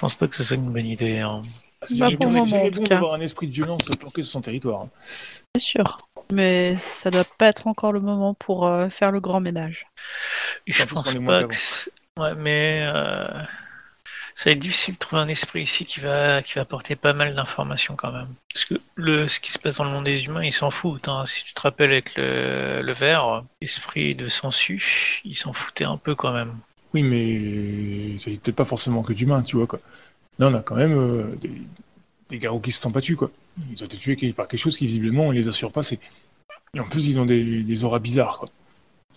pense 0.00 0.14
pas 0.14 0.26
que 0.28 0.34
ce 0.34 0.42
soit 0.44 0.56
une 0.56 0.72
bonne 0.72 0.86
idée. 0.86 1.18
hein. 1.18 1.42
c'est 1.84 1.98
Bah, 1.98 2.06
jamais 2.06 2.16
pour 2.16 2.26
bon, 2.26 2.32
moment, 2.46 2.70
d'avoir 2.70 3.14
un 3.14 3.20
esprit 3.20 3.46
de 3.46 3.52
violence 3.52 3.88
planqué 3.98 4.22
sur 4.22 4.32
son 4.32 4.40
territoire. 4.40 4.86
C'est 5.00 5.60
sûr. 5.62 5.98
Mais 6.32 6.76
ça 6.76 7.10
doit 7.10 7.24
pas 7.24 7.46
être 7.48 7.66
encore 7.66 7.92
le 7.92 8.00
moment 8.00 8.34
pour 8.34 8.66
euh, 8.66 8.88
faire 8.88 9.10
le 9.10 9.20
grand 9.20 9.40
ménage. 9.40 9.86
Et 10.66 10.72
je 10.72 10.84
pense 10.84 11.14
pas 11.16 11.44
que. 11.44 11.54
c'est- 11.54 11.90
Ouais, 12.18 12.34
mais. 12.34 12.82
euh, 12.92 13.26
Ça 14.34 14.48
va 14.50 14.52
être 14.52 14.58
difficile 14.60 14.94
de 14.94 14.98
trouver 14.98 15.22
un 15.22 15.28
esprit 15.28 15.62
ici 15.62 15.84
qui 15.84 16.00
va, 16.00 16.42
qui 16.42 16.54
va 16.54 16.62
apporter 16.62 16.96
pas 16.96 17.12
mal 17.12 17.34
d'informations 17.34 17.94
quand 17.96 18.12
même. 18.12 18.28
Parce 18.52 18.64
que 18.64 18.74
le, 18.94 19.28
ce 19.28 19.38
qui 19.40 19.50
se 19.52 19.58
passe 19.58 19.76
dans 19.76 19.84
le 19.84 19.90
monde 19.90 20.04
des 20.04 20.24
humains, 20.24 20.44
ils 20.44 20.52
s'en 20.52 20.70
foutent. 20.70 21.08
hein. 21.08 21.24
Si 21.26 21.44
tu 21.44 21.52
te 21.52 21.60
rappelles 21.60 21.92
avec 21.92 22.14
le, 22.16 22.80
le 22.82 22.92
verre, 22.92 23.44
l'esprit 23.60 24.14
de 24.14 24.28
Sensu, 24.28 25.20
ils 25.24 25.34
s'en 25.34 25.52
foutaient 25.52 25.84
un 25.84 25.96
peu 25.98 26.14
quand 26.14 26.32
même. 26.32 26.56
Oui, 26.92 27.02
mais 27.02 27.24
il 28.12 28.18
s'agit 28.18 28.38
peut-être 28.38 28.56
pas 28.56 28.64
forcément 28.64 29.02
que 29.02 29.12
d'humains, 29.12 29.42
tu 29.42 29.56
vois, 29.56 29.66
quoi. 29.66 29.78
Là, 30.38 30.48
on 30.48 30.54
a 30.54 30.62
quand 30.62 30.76
même 30.76 30.94
euh, 30.94 31.36
des, 31.40 31.52
des 32.30 32.38
garous 32.38 32.60
qui 32.60 32.72
se 32.72 32.80
sont 32.80 32.90
battus, 32.90 33.16
quoi. 33.16 33.30
Ils 33.72 33.82
ont 33.82 33.86
été 33.86 33.96
tués 33.98 34.32
par 34.32 34.48
quelque 34.48 34.60
chose 34.60 34.78
qui, 34.78 34.86
visiblement, 34.86 35.30
les 35.32 35.48
a 35.48 35.52
surpassés. 35.52 36.00
Et 36.74 36.80
en 36.80 36.88
plus, 36.88 37.08
ils 37.08 37.20
ont 37.20 37.26
des, 37.26 37.62
des 37.62 37.84
auras 37.84 38.00
bizarres, 38.00 38.38
quoi. 38.38 38.48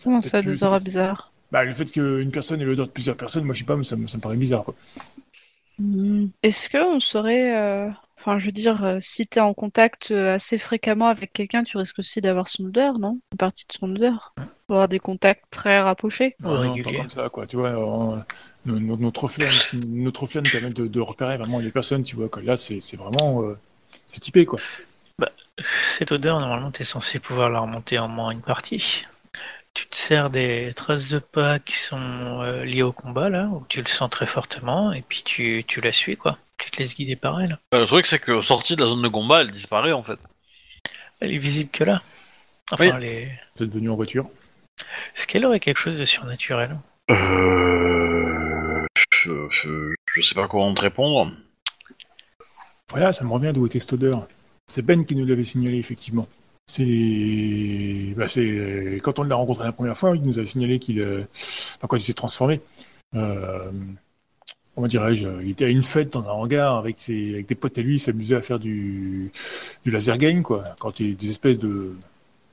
Comment 0.03 0.21
ça, 0.21 0.41
plus, 0.41 0.59
des 0.59 0.63
auras 0.63 0.79
bizarres? 0.79 1.33
Bah, 1.51 1.63
le 1.63 1.73
fait 1.73 1.85
qu'une 1.91 2.31
personne 2.31 2.61
ait 2.61 2.65
l'odeur 2.65 2.87
de 2.87 2.91
plusieurs 2.91 3.17
personnes, 3.17 3.45
moi, 3.45 3.53
je 3.53 3.59
sais 3.59 3.65
pas, 3.65 3.75
mais 3.77 3.83
ça, 3.83 3.95
me- 3.95 4.07
ça 4.07 4.17
me 4.17 4.23
paraît 4.23 4.37
bizarre, 4.37 4.63
quoi. 4.63 4.75
Est-ce 6.43 6.69
qu'on 6.69 6.99
saurait, 6.99 7.55
euh, 7.57 7.89
enfin, 8.23 8.39
je 8.39 8.45
veux 8.45 8.51
dire, 8.51 8.83
euh, 8.83 8.97
si 9.01 9.27
t'es 9.27 9.39
en 9.39 9.53
contact 9.53 10.11
euh, 10.11 10.35
assez 10.35 10.57
fréquemment 10.57 11.07
avec 11.07 11.33
quelqu'un, 11.33 11.63
tu 11.63 11.77
risques 11.77 11.99
aussi 11.99 12.21
d'avoir 12.21 12.47
son 12.47 12.65
odeur, 12.65 12.97
non? 12.99 13.19
Une 13.33 13.37
partie 13.37 13.65
de 13.67 13.73
son 13.73 13.93
odeur. 13.95 14.33
Avoir 14.69 14.87
des 14.87 14.99
contacts 14.99 15.43
très 15.51 15.81
rapprochés. 15.81 16.35
Ouais, 16.41 16.49
Non, 16.67 16.77
pas 16.77 16.91
comme 16.91 17.09
ça, 17.09 17.29
quoi. 17.29 17.45
Tu 17.45 17.57
vois, 17.57 17.69
euh, 17.69 18.19
no- 18.65 18.79
no- 18.79 18.97
notre 18.97 19.27
flamme, 19.27 19.49
notre 19.87 20.25
flamme 20.25 20.45
permet 20.45 20.69
de, 20.71 20.87
de 20.87 20.99
repérer 21.01 21.37
vraiment 21.37 21.59
les 21.59 21.69
personnes, 21.69 22.03
tu 22.03 22.15
vois, 22.15 22.29
quoi. 22.29 22.41
Là, 22.41 22.57
c'est 22.57 22.79
vraiment, 22.95 23.43
euh, 23.43 23.57
c'est 24.07 24.21
typé, 24.21 24.45
quoi. 24.45 24.59
Cette 25.59 26.11
odeur, 26.11 26.39
normalement, 26.39 26.71
tu 26.71 26.81
es 26.81 26.85
censé 26.85 27.19
pouvoir 27.19 27.49
la 27.49 27.59
remonter 27.59 27.99
en 27.99 28.07
moins 28.07 28.31
une 28.31 28.41
partie. 28.41 29.01
Tu 29.73 29.87
te 29.87 29.95
sers 29.95 30.29
des 30.29 30.73
traces 30.75 31.09
de 31.09 31.19
pas 31.19 31.59
qui 31.59 31.77
sont 31.77 31.97
euh, 32.43 32.65
liées 32.65 32.83
au 32.83 32.91
combat, 32.93 33.29
là, 33.29 33.47
où 33.49 33.65
tu 33.69 33.81
le 33.81 33.87
sens 33.87 34.09
très 34.09 34.27
fortement, 34.27 34.93
et 34.93 35.01
puis 35.03 35.23
tu, 35.23 35.63
tu 35.67 35.81
la 35.81 35.91
suis, 35.91 36.17
quoi. 36.17 36.37
Tu 36.63 36.71
te 36.71 36.77
laisses 36.77 36.95
guider 36.95 37.15
par 37.17 37.41
elle. 37.41 37.57
bah, 37.71 37.79
le 37.79 37.85
truc 37.85 38.05
c'est 38.05 38.19
que 38.19 38.41
sortie 38.41 38.75
de 38.75 38.81
la 38.81 38.87
zone 38.87 39.01
de 39.01 39.07
combat, 39.09 39.41
elle 39.41 39.51
disparaît 39.51 39.91
en 39.91 40.03
fait. 40.03 40.17
Elle 41.19 41.33
est 41.33 41.37
visible 41.37 41.69
que 41.71 41.83
là. 41.83 42.01
Enfin, 42.71 42.85
Oui. 42.85 42.91
elle 42.95 43.03
est- 43.03 43.31
Peut-être 43.55 43.73
venu 43.73 43.89
en 43.89 43.95
voiture. 43.95 44.29
Est-ce 45.15 45.27
qu'elle 45.27 45.45
aurait 45.45 45.59
quelque 45.59 45.77
chose 45.77 45.97
de 45.97 46.05
surnaturel? 46.05 46.77
Euh... 47.11 48.85
Je, 49.11 49.31
je- 49.49 49.93
je 50.13 50.21
sais 50.21 50.35
pas 50.35 50.47
comment 50.47 50.73
te 50.73 50.81
répondre. 50.81 51.31
Voilà, 52.89 53.11
ça 53.13 53.23
me 53.25 53.31
revient 53.31 53.51
d'où 53.53 53.65
était 53.65 53.79
cette 53.79 53.93
odeur. 53.93 54.27
C'est 54.67 54.81
Ben 54.81 55.05
qui 55.05 55.15
nous 55.15 55.25
l'avait 55.25 55.43
signalé, 55.43 55.77
effectivement. 55.77 56.27
C'est. 56.67 58.13
Bah, 58.15 58.27
c'est... 58.27 58.99
Quand 59.03 59.19
on 59.19 59.23
l'a 59.23 59.35
rencontré 59.35 59.63
la 59.65 59.71
première 59.71 59.97
fois, 59.97 60.15
il 60.15 60.23
nous 60.23 60.37
avait 60.37 60.45
signalé 60.47 60.79
qu'il. 60.79 60.99
euh, 61.01 61.23
Enfin, 61.33 61.87
quand 61.87 61.97
il 61.97 62.01
s'est 62.01 62.13
transformé. 62.13 62.61
Euh... 63.15 63.71
Comment 64.75 64.87
dirais-je 64.87 65.27
Il 65.43 65.51
était 65.51 65.65
à 65.65 65.69
une 65.69 65.83
fête 65.83 66.11
dans 66.13 66.27
un 66.29 66.33
hangar 66.33 66.77
avec, 66.77 66.97
ses... 66.97 67.33
avec 67.33 67.47
des 67.47 67.55
potes 67.55 67.77
à 67.77 67.81
lui, 67.81 67.95
il 67.95 67.99
s'amusait 67.99 68.35
à 68.35 68.41
faire 68.41 68.57
du, 68.59 69.31
du 69.85 69.91
laser 69.91 70.17
game, 70.17 70.41
quoi. 70.41 70.63
Quand 70.79 70.99
il 70.99 71.09
y 71.09 71.11
a 71.11 71.15
des 71.15 71.29
espèces 71.29 71.59
de. 71.59 71.91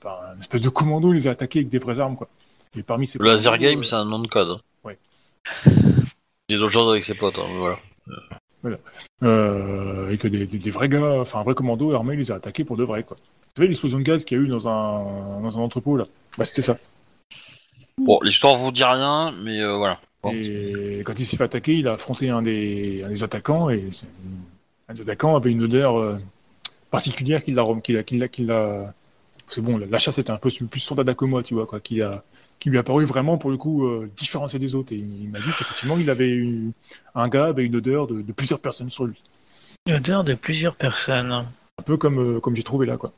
par 0.01 0.21
un 0.35 0.39
espèce 0.39 0.61
de 0.63 0.69
commando, 0.69 1.13
il 1.13 1.17
les 1.17 1.29
a 1.29 1.31
attaqués 1.31 1.61
avec 1.61 1.71
des 1.71 1.79
vraies 1.79 1.99
armes, 2.01 2.17
quoi. 2.17 2.29
Et 2.77 2.83
parmi 2.83 3.07
ces 3.07 3.19
Le 3.19 3.25
laser 3.25 3.57
game, 3.59 3.81
euh, 3.81 3.83
c'est 3.83 3.95
un 3.97 4.05
nom 4.05 4.19
de 4.19 4.29
code. 4.29 4.49
hein. 4.51 4.61
Ouais. 4.85 4.99
Il 6.49 6.57
a 6.57 6.59
d'autres 6.59 6.73
choses 6.73 6.91
avec 6.91 7.05
ses 7.05 7.15
potes, 7.15 7.39
hein, 7.39 7.47
mais 7.49 7.77
voilà. 8.63 8.77
euh, 9.23 10.11
et 10.11 10.19
que 10.19 10.29
des, 10.29 10.47
des- 10.47 10.59
des 10.59 10.71
vrais 10.71 10.89
gars, 10.89 11.21
enfin 11.21 11.41
un 11.41 11.43
vrai 11.45 11.55
commando 11.55 11.93
armé 11.95 12.17
les 12.17 12.31
a 12.33 12.35
attaqués 12.35 12.65
pour 12.65 12.77
de 12.77 12.85
vrai, 12.85 13.03
quoi. 13.05 13.17
Vous 13.17 13.53
savez 13.57 13.69
l'explosion 13.69 13.99
de 13.99 14.03
gaz 14.05 14.25
qu'il 14.25 14.37
y 14.37 14.41
a 14.41 14.45
eu 14.45 14.49
dans 14.49 14.69
un, 14.69 15.41
dans 15.41 15.59
un 15.59 15.63
entrepôt, 15.63 15.97
là 15.97 16.05
Bah, 16.37 16.45
c'était 16.45 16.63
ça. 16.63 16.77
Bon, 17.99 18.19
l'histoire 18.23 18.57
vous 18.57 18.73
dit 18.73 18.85
rien, 18.85 19.33
mais 19.43 19.61
euh, 19.61 19.77
voilà. 19.77 20.01
Et 20.25 21.03
quand 21.05 21.19
il 21.19 21.25
s'est 21.25 21.37
fait 21.37 21.45
attaquer, 21.45 21.75
il 21.79 21.89
a 21.89 21.93
affronté 21.93 22.29
un 22.29 22.43
des, 22.43 23.03
un 23.05 23.09
des 23.09 23.23
attaquants, 23.23 23.71
et 23.71 23.89
un 24.89 24.95
des 24.95 25.03
attaquants 25.03 25.37
avait 25.37 25.51
une 25.51 25.63
odeur 25.63 25.99
euh, 25.99 26.19
particulière 26.91 27.43
qui 27.43 27.53
l'a... 27.53 27.65
L'a- 27.65 28.93
Parce 29.47 29.57
que 29.57 29.61
bon, 29.63 29.79
la 29.79 29.99
chasse 29.99 30.19
était 30.19 30.31
un 30.31 30.37
peu 30.37 30.51
plus 30.71 30.81
son 30.81 30.95
dada 30.95 31.15
que 31.15 31.25
moi, 31.25 31.43
tu 31.43 31.55
vois, 31.55 31.67
quoi, 31.67 31.81
qui, 31.81 32.03
a, 32.03 32.23
qui 32.61 32.71
lui 32.71 32.79
a 32.79 32.83
paru 32.83 33.05
vraiment, 33.05 33.37
pour 33.37 33.51
le 33.51 33.57
coup, 33.57 33.87
euh, 33.87 34.09
différencié 34.15 34.59
des 34.61 34.77
autres. 34.77 34.93
Et 34.93 34.99
il 34.99 35.29
m'a 35.29 35.41
dit 35.41 35.51
qu'effectivement, 35.59 35.97
il 35.99 36.09
avait 36.09 36.29
eu... 36.29 36.71
Un 37.15 37.29
gars 37.29 37.47
avait 37.47 37.65
une 37.65 37.75
odeur 37.75 38.07
de, 38.07 38.23
de 38.23 38.33
plusieurs 38.33 38.61
personnes 38.61 38.91
sur 38.91 39.07
lui. 39.07 39.21
L'odeur 39.89 40.23
de 40.23 40.35
plusieurs 40.35 40.77
personnes. 40.77 41.33
Un 41.33 41.83
peu 41.83 41.97
comme, 41.97 42.21
euh, 42.21 42.41
comme 42.41 42.55
j'ai 42.55 42.63
trouvé 42.63 42.87
là, 42.87 42.97
quoi. 42.97 43.13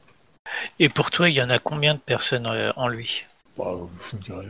Et 0.79 0.89
pour 0.89 1.11
toi, 1.11 1.29
il 1.29 1.37
y 1.37 1.43
en 1.43 1.51
a 1.51 1.59
combien 1.59 1.95
de 1.95 2.01
personnes 2.01 2.47
euh, 2.47 2.73
en 2.77 2.89
lui? 2.89 3.25
Bah, 3.59 3.77
je 4.13 4.17
dirais... 4.19 4.47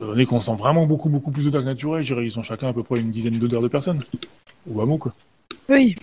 euh, 0.00 0.04
Étant 0.04 0.06
donné 0.06 0.26
qu'on 0.26 0.40
sent 0.40 0.56
vraiment 0.56 0.86
beaucoup, 0.86 1.08
beaucoup 1.08 1.30
plus 1.30 1.44
d'odeurs 1.44 1.62
naturelles, 1.62 2.02
je 2.02 2.14
dirais 2.14 2.26
ils 2.26 2.38
ont 2.38 2.42
chacun 2.42 2.68
à 2.68 2.72
peu 2.72 2.82
près 2.82 3.00
une 3.00 3.10
dizaine 3.10 3.38
d'odeurs 3.38 3.62
de 3.62 3.68
personnes. 3.68 4.02
Ou 4.66 4.80
hameau, 4.80 4.98
quoi. 4.98 5.14
Oui. 5.68 5.96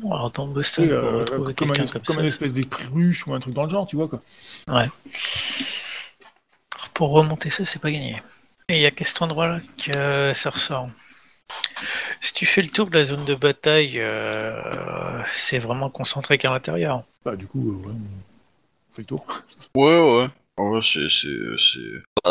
Bon, 0.00 0.12
alors 0.12 0.30
dans 0.32 0.48
Boston, 0.48 0.88
pour 0.88 0.94
euh, 0.96 1.18
retrouver 1.20 1.54
comme, 1.54 1.70
un, 1.70 1.74
es- 1.74 1.78
comme, 1.78 2.02
comme 2.02 2.16
ça, 2.16 2.20
un 2.20 2.24
espèce 2.24 2.54
d'esprit 2.54 2.84
ruche 2.92 3.26
ou 3.26 3.34
un 3.34 3.38
truc 3.40 3.54
dans 3.54 3.64
le 3.64 3.70
genre, 3.70 3.86
tu 3.86 3.96
vois 3.96 4.08
quoi. 4.08 4.20
pour 6.94 7.10
remonter 7.10 7.50
ça, 7.50 7.64
c'est 7.64 7.80
pas 7.80 7.90
gagné. 7.90 8.16
Et 8.68 8.76
il 8.76 8.80
y 8.80 8.86
a 8.86 8.90
qu'à 8.90 9.04
cet 9.04 9.22
endroit-là 9.22 9.60
que 9.78 10.32
ça 10.34 10.50
ressort. 10.50 10.88
Si 12.20 12.32
tu 12.32 12.46
fais 12.46 12.62
le 12.62 12.68
tour 12.68 12.88
de 12.88 12.94
la 12.96 13.04
zone 13.04 13.24
de 13.24 13.34
bataille, 13.34 14.00
euh, 14.00 15.22
c'est 15.26 15.58
vraiment 15.58 15.90
concentré 15.90 16.38
qu'à 16.38 16.50
l'intérieur. 16.50 17.04
Bah 17.24 17.36
du 17.36 17.46
coup, 17.46 17.70
euh, 17.70 17.88
ouais, 17.88 17.94
on 17.94 18.92
fait 18.94 19.02
le 19.02 19.06
tour. 19.06 19.26
Ouais, 19.74 20.00
ouais. 20.00 20.28
Ouais, 20.56 20.80
c'est, 20.82 21.08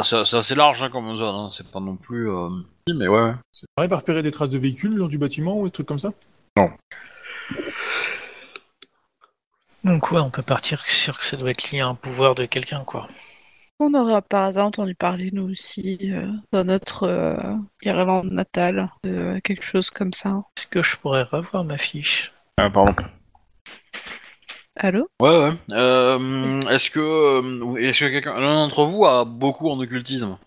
c'est, 0.02 0.16
ah, 0.16 0.22
assez 0.22 0.56
large 0.56 0.82
hein, 0.82 0.90
comme 0.90 1.16
zone, 1.16 1.36
hein. 1.36 1.50
c'est 1.52 1.70
pas 1.70 1.80
non 1.80 1.96
plus... 1.96 2.30
Euh... 2.30 2.50
si, 2.88 2.96
Mais 2.96 3.08
ouais, 3.08 3.22
ouais. 3.22 3.34
On 3.78 3.82
arrive 3.82 3.94
à 3.94 3.98
repérer 3.98 4.24
des 4.24 4.32
traces 4.32 4.50
de 4.50 4.58
véhicules 4.58 4.96
dans 4.96 5.08
du 5.08 5.18
bâtiment 5.18 5.60
ou 5.60 5.66
des 5.66 5.72
trucs 5.72 5.88
comme 5.88 6.00
ça? 6.00 6.12
Donc 9.84 10.12
ouais, 10.12 10.20
on 10.20 10.30
peut 10.30 10.44
partir 10.44 10.86
sur 10.86 11.18
que 11.18 11.26
ça 11.26 11.36
doit 11.38 11.52
être 11.52 11.72
lié 11.72 11.82
à 11.82 11.88
un 11.88 11.96
pouvoir 11.96 12.36
de 12.36 12.46
quelqu'un, 12.46 12.84
quoi. 12.86 13.08
On 13.80 13.94
aurait 13.94 14.22
par 14.22 14.46
hasard 14.46 14.68
entendu 14.68 14.96
parler, 14.96 15.30
nous 15.34 15.50
aussi, 15.50 15.98
euh, 16.12 16.32
dans 16.52 16.64
notre 16.64 17.04
euh, 17.04 17.56
Irlande 17.82 18.32
natale, 18.32 18.90
de 19.04 19.40
quelque 19.44 19.64
chose 19.64 19.90
comme 19.90 20.14
ça. 20.14 20.44
Est-ce 20.56 20.68
que 20.68 20.82
je 20.82 20.96
pourrais 20.98 21.24
revoir 21.24 21.66
ma 21.66 21.78
fiche 21.78 22.32
Ah, 22.58 22.70
pardon. 22.70 22.94
Allô 24.76 25.08
Ouais, 25.22 25.30
ouais. 25.30 25.54
Euh, 25.72 26.62
est-ce 26.70 26.90
que, 26.90 27.00
euh, 27.00 27.76
est-ce 27.78 28.00
que 28.00 28.10
quelqu'un, 28.12 28.40
l'un 28.40 28.68
d'entre 28.68 28.86
vous 28.86 29.06
a 29.06 29.24
beaucoup 29.26 29.70
en 29.70 29.80
occultisme? 29.80 30.38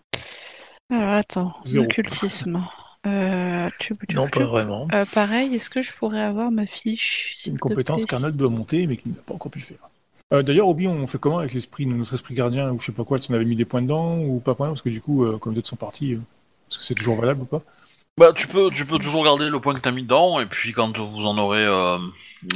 Alors 0.89 1.09
attends, 1.13 1.53
Zéro. 1.65 1.85
occultisme. 1.85 2.63
Euh, 3.05 3.69
tu, 3.79 3.95
tu- 4.07 4.15
Non, 4.15 4.27
tu- 4.27 4.39
pas 4.39 4.45
vraiment. 4.45 4.87
Euh, 4.93 5.05
pareil, 5.13 5.55
est-ce 5.55 5.69
que 5.69 5.81
je 5.81 5.93
pourrais 5.93 6.21
avoir 6.21 6.51
ma 6.51 6.65
fiche 6.65 7.33
C'est 7.37 7.49
une 7.51 7.55
te 7.57 7.61
compétence 7.61 8.05
qu'Arnold 8.05 8.35
doit 8.35 8.49
monter 8.49 8.85
mais 8.87 8.97
qu'il 8.97 9.11
n'a 9.13 9.21
pas 9.25 9.33
encore 9.33 9.51
pu 9.51 9.61
faire. 9.61 9.77
Euh, 10.33 10.43
D'ailleurs, 10.43 10.67
Obi, 10.67 10.87
on 10.87 11.07
fait 11.07 11.19
comment 11.19 11.39
avec 11.39 11.53
l'esprit, 11.53 11.85
notre 11.85 12.13
esprit 12.13 12.33
gardien 12.33 12.71
ou 12.71 12.79
je 12.81 12.87
sais 12.87 12.91
pas 12.91 13.05
quoi, 13.05 13.17
si 13.19 13.31
on 13.31 13.33
avait 13.35 13.45
mis 13.45 13.55
des 13.55 13.63
points 13.65 13.81
dedans 13.81 14.19
ou 14.19 14.41
pas 14.41 14.55
points 14.55 14.67
Parce 14.67 14.81
que 14.81 14.89
du 14.89 14.99
coup, 15.01 15.23
euh, 15.23 15.37
comme 15.37 15.53
d'autres 15.53 15.69
sont 15.69 15.77
partis, 15.77 16.13
euh, 16.15 16.17
est-ce 16.69 16.79
que 16.79 16.83
c'est 16.83 16.95
toujours 16.95 17.15
valable 17.15 17.43
ou 17.43 17.45
pas? 17.45 17.61
Bah, 18.17 18.33
tu 18.33 18.47
peux, 18.47 18.71
tu 18.71 18.83
peux 18.85 18.97
toujours 18.97 19.23
garder 19.23 19.47
le 19.47 19.59
point 19.59 19.75
que 19.75 19.79
t'as 19.79 19.91
mis 19.91 20.01
dedans, 20.01 20.39
et 20.39 20.47
puis 20.47 20.73
quand 20.73 20.97
vous 20.97 21.25
en 21.27 21.37
aurez 21.37 21.63
euh, 21.63 21.99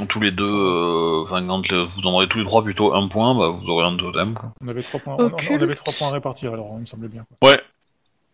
tous 0.08 0.18
les 0.20 0.32
deux, 0.32 0.44
euh, 0.44 1.22
enfin 1.22 1.46
quand 1.46 1.68
le- 1.70 1.84
vous 1.84 2.00
en 2.06 2.14
aurez 2.14 2.26
tous 2.28 2.38
les 2.38 2.44
trois 2.44 2.64
plutôt 2.64 2.92
un 2.94 3.06
point, 3.06 3.32
bah 3.36 3.48
vous 3.50 3.68
aurez 3.68 3.86
un 3.86 3.96
totem. 3.96 4.34
Quoi. 4.34 4.52
on 4.60 4.66
avait, 4.68 4.82
trois 4.82 4.98
points, 4.98 5.14
on, 5.18 5.22
on 5.22 5.26
Occulte. 5.26 5.62
avait 5.62 5.74
trois 5.76 5.92
points 5.92 6.08
à 6.08 6.12
répartir, 6.12 6.52
alors 6.52 6.70
il 6.74 6.80
me 6.80 6.86
semblait 6.86 7.08
bien. 7.08 7.24
Quoi. 7.40 7.50
Ouais. 7.50 7.60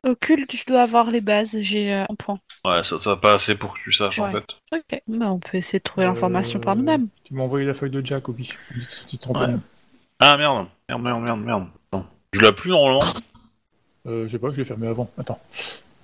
Occulte, 0.05 0.57
je 0.57 0.65
dois 0.65 0.81
avoir 0.83 1.11
les 1.11 1.21
bases, 1.21 1.59
j'ai 1.61 1.93
euh, 1.93 2.05
un 2.09 2.15
point. 2.15 2.39
Ouais, 2.65 2.83
ça, 2.83 2.99
ça 2.99 3.11
va 3.11 3.17
pas 3.17 3.35
assez 3.35 3.59
pour 3.59 3.75
que 3.75 3.79
tu 3.85 3.93
saches 3.93 4.19
en 4.21 4.33
Ouais. 4.33 4.41
fait. 4.41 4.77
Ok, 4.79 5.03
bah, 5.09 5.27
on 5.31 5.39
peut 5.39 5.59
essayer 5.59 5.81
de 5.81 5.85
trouver 5.85 6.07
l'information 6.07 6.61
par 6.61 6.73
Euh, 6.75 6.77
nous-mêmes. 6.79 7.09
Tu 7.25 7.35
m'as 7.35 7.43
envoyé 7.43 7.67
la 7.67 7.75
feuille 7.75 7.91
de 7.91 8.05
Jack, 8.05 8.27
Obi. 8.31 8.45
Tu 8.73 8.81
te- 8.81 9.07
tu 9.11 9.19
te 9.19 9.29
rends 9.29 9.39
Ouais. 9.39 9.47
compte 9.49 9.61
Ah 10.21 10.35
merde, 10.39 10.67
merde, 10.89 11.03
merde, 11.03 11.21
merde, 11.23 11.41
merde. 11.41 11.67
Attends. 11.93 12.07
Je 12.33 12.41
l'ai 12.41 12.53
plus 12.53 12.71
normalement? 12.71 13.01
Euh, 14.07 14.25
je 14.27 14.29
sais 14.33 14.39
pas, 14.39 14.51
je 14.51 14.57
l'ai 14.57 14.65
fermé 14.65 14.87
avant. 14.87 15.11
Attends. 15.19 15.39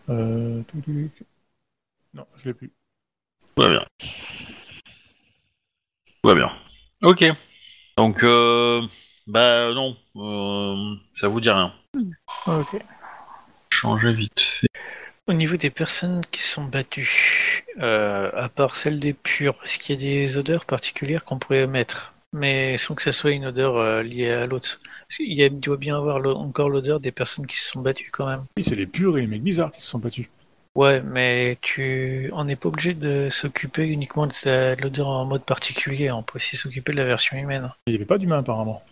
Euh... 0.08 0.62
Non, 2.14 2.26
je 2.36 2.44
l'ai 2.46 2.54
plus. 2.54 2.70
Tout 3.56 3.62
va 3.62 3.68
bien. 3.68 3.84
Tout 6.22 6.28
va 6.28 6.34
bien. 6.34 6.52
Ok. 7.02 7.24
Donc, 7.96 8.22
euh, 8.22 8.82
bah 9.26 9.72
non, 9.72 9.96
euh, 10.16 10.96
ça 11.12 11.28
vous 11.28 11.40
dit 11.40 11.50
rien. 11.50 11.72
Ok. 12.46 12.76
Changez 13.70 14.12
vite 14.12 14.40
fait. 14.40 14.68
Au 15.26 15.32
niveau 15.32 15.56
des 15.56 15.70
personnes 15.70 16.24
qui 16.30 16.42
sont 16.42 16.64
battues, 16.64 17.64
euh, 17.78 18.30
à 18.34 18.48
part 18.48 18.76
celle 18.76 19.00
des 19.00 19.14
pures, 19.14 19.58
est-ce 19.64 19.78
qu'il 19.78 19.94
y 19.94 19.98
a 19.98 20.00
des 20.00 20.38
odeurs 20.38 20.66
particulières 20.66 21.24
qu'on 21.24 21.38
pourrait 21.38 21.66
mettre? 21.66 22.13
Mais 22.36 22.76
sans 22.78 22.96
que 22.96 23.02
ça 23.02 23.12
soit 23.12 23.30
une 23.30 23.46
odeur 23.46 23.76
euh, 23.76 24.02
liée 24.02 24.30
à 24.30 24.46
l'autre. 24.46 24.80
Qu'il 25.08 25.32
y 25.32 25.44
il 25.44 25.60
doit 25.60 25.76
bien 25.76 25.96
avoir 25.96 26.16
encore 26.36 26.68
l'odeur 26.68 26.98
des 26.98 27.12
personnes 27.12 27.46
qui 27.46 27.56
se 27.56 27.70
sont 27.70 27.80
battues 27.80 28.10
quand 28.12 28.26
même. 28.26 28.42
Oui, 28.56 28.64
c'est 28.64 28.74
les 28.74 28.86
purs 28.86 29.16
et 29.16 29.20
les 29.20 29.28
mecs 29.28 29.42
bizarres 29.42 29.70
qui 29.70 29.80
se 29.80 29.86
sont 29.86 30.00
battus. 30.00 30.26
Ouais, 30.74 31.00
mais 31.02 31.56
tu, 31.62 32.30
on 32.32 32.44
n'est 32.44 32.56
pas 32.56 32.68
obligé 32.68 32.94
de 32.94 33.28
s'occuper 33.30 33.86
uniquement 33.86 34.26
de 34.26 34.82
l'odeur 34.82 35.06
en 35.06 35.24
mode 35.26 35.44
particulier. 35.44 36.10
On 36.10 36.24
peut 36.24 36.36
aussi 36.36 36.56
s'occuper 36.56 36.90
de 36.90 36.96
la 36.96 37.04
version 37.04 37.38
humaine. 37.38 37.70
Il 37.86 37.92
n'y 37.92 37.96
avait 37.96 38.04
pas 38.04 38.18
d'humains 38.18 38.40
apparemment. 38.40 38.82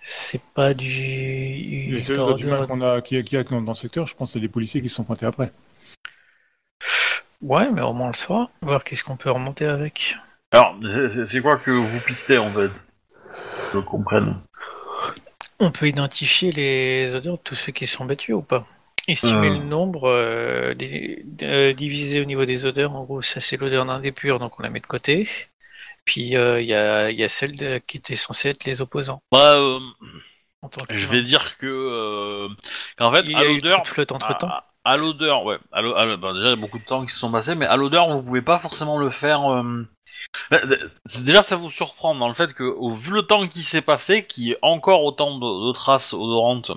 C'est 0.00 0.42
pas 0.42 0.74
du. 0.74 0.90
Les 0.90 2.00
seuls 2.00 2.18
odeur- 2.18 2.40
humains 2.40 2.66
qu'on 2.66 2.80
a, 2.80 3.00
qui, 3.00 3.22
qui 3.22 3.36
a 3.36 3.44
dans, 3.44 3.62
dans 3.62 3.70
le 3.70 3.76
secteur, 3.76 4.08
je 4.08 4.16
pense, 4.16 4.32
c'est 4.32 4.40
les 4.40 4.48
policiers 4.48 4.82
qui 4.82 4.88
se 4.88 4.96
sont 4.96 5.04
pointés 5.04 5.26
après. 5.26 5.52
Ouais, 7.40 7.70
mais 7.70 7.82
au 7.82 7.92
moins 7.92 8.08
on 8.08 8.10
le 8.10 8.16
saura. 8.16 8.50
Voir 8.62 8.82
qu'est-ce 8.82 9.04
qu'on 9.04 9.16
peut 9.16 9.30
remonter 9.30 9.66
avec. 9.66 10.16
Alors, 10.54 10.76
c'est- 11.26 11.40
quoi 11.40 11.56
que 11.56 11.72
vous 11.72 11.98
pistez 12.06 12.38
en 12.38 12.48
fait? 12.52 12.70
Je 13.72 13.78
comprenne. 13.80 14.36
On 15.58 15.72
peut 15.72 15.88
identifier 15.88 16.52
les 16.52 17.12
odeurs 17.16 17.38
de 17.38 17.42
tous 17.42 17.56
ceux 17.56 17.72
qui 17.72 17.88
sont 17.88 18.04
battus 18.04 18.36
ou 18.36 18.42
pas? 18.42 18.64
Estimer 19.08 19.48
Euh. 19.48 19.58
le 19.58 19.64
nombre 19.64 20.08
euh, 20.08 20.74
des- 20.74 21.26
euh, 21.42 21.72
divisé 21.72 22.20
au 22.20 22.24
niveau 22.24 22.44
des 22.44 22.66
odeurs. 22.66 22.94
En 22.94 23.02
gros, 23.02 23.20
ça 23.20 23.40
c'est 23.40 23.56
l'odeur 23.56 23.84
d'un 23.84 23.98
des 23.98 24.12
purs, 24.12 24.38
donc 24.38 24.60
on 24.60 24.62
la 24.62 24.70
met 24.70 24.78
de 24.78 24.86
côté. 24.86 25.28
Puis 26.04 26.36
euh, 26.36 26.60
il 26.60 26.68
y, 26.68 26.74
a, 26.74 27.10
il 27.10 27.18
y 27.18 27.24
a 27.24 27.28
celle 27.28 27.56
de- 27.56 27.78
qui 27.78 27.96
était 27.96 28.14
censée 28.14 28.50
être 28.50 28.64
les 28.64 28.80
opposants. 28.80 29.22
Bah, 29.32 29.56
euh, 29.56 29.80
En 30.62 30.68
tant 30.68 30.84
je 30.88 31.06
vais 31.08 31.22
dire 31.22 31.58
que, 31.58 31.66
euh, 31.66 32.48
qu'en 32.96 33.12
fait, 33.12 33.24
Il 33.26 33.32
y 33.32 33.34
à 33.34 33.44
l'odeur, 33.44 33.78
trop 33.78 33.82
de 33.82 33.88
flotte 33.88 34.12
entre 34.12 34.38
temps. 34.38 34.48
À, 34.48 34.70
à 34.84 34.96
l'odeur, 34.96 35.44
ouais. 35.44 35.58
À 35.72 35.82
bah, 35.82 36.32
déjà, 36.32 36.46
il 36.46 36.50
y 36.50 36.52
a 36.52 36.56
beaucoup 36.56 36.78
de 36.78 36.84
temps 36.84 37.04
qui 37.04 37.12
se 37.12 37.18
sont 37.18 37.32
passés, 37.32 37.56
mais 37.56 37.66
à 37.66 37.76
l'odeur, 37.76 38.08
vous 38.08 38.22
pouvez 38.22 38.42
pas 38.42 38.60
forcément 38.60 38.98
le 38.98 39.10
faire. 39.10 39.40
Euh, 40.52 40.58
euh, 40.66 40.88
Déjà, 41.24 41.42
ça 41.42 41.56
vous 41.56 41.70
surprend 41.70 42.14
dans 42.14 42.28
le 42.28 42.34
fait 42.34 42.54
que, 42.54 42.64
au 42.64 42.90
vu 42.92 43.10
le 43.12 43.22
temps 43.22 43.46
qui 43.48 43.62
s'est 43.62 43.82
passé, 43.82 44.24
qu'il 44.26 44.44
y 44.44 44.52
ait 44.52 44.58
encore 44.62 45.04
autant 45.04 45.38
de, 45.38 45.68
de 45.68 45.72
traces 45.72 46.12
odorantes 46.12 46.72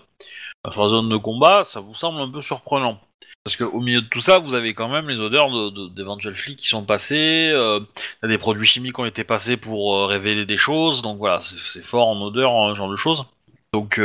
sur 0.71 0.81
la 0.83 0.87
zone 0.89 1.09
de 1.09 1.17
combat, 1.17 1.63
ça 1.65 1.79
vous 1.79 1.93
semble 1.93 2.19
un 2.21 2.29
peu 2.29 2.41
surprenant. 2.41 2.99
Parce 3.43 3.55
qu'au 3.55 3.79
milieu 3.79 4.01
de 4.01 4.07
tout 4.07 4.19
ça, 4.19 4.39
vous 4.39 4.53
avez 4.55 4.73
quand 4.73 4.89
même 4.89 5.07
les 5.07 5.19
odeurs 5.19 5.49
de- 5.49 5.69
de- 5.69 5.87
d'éventuels 5.87 6.35
flics 6.35 6.59
qui 6.59 6.67
sont 6.67 6.83
passés, 6.83 7.49
euh, 7.53 7.79
des 8.23 8.37
produits 8.37 8.65
chimiques 8.67 8.95
qui 8.95 9.01
ont 9.01 9.05
été 9.05 9.23
passés 9.23 9.55
pour 9.55 10.07
révéler 10.09 10.45
des 10.45 10.57
choses, 10.57 11.01
donc 11.01 11.17
voilà, 11.17 11.39
c'est 11.41 11.81
fort 11.83 12.07
en 12.09 12.21
odeur, 12.21 12.51
ce 12.71 12.75
genre 12.75 12.89
de 12.89 12.97
choses. 12.97 13.25
Donc, 13.73 13.99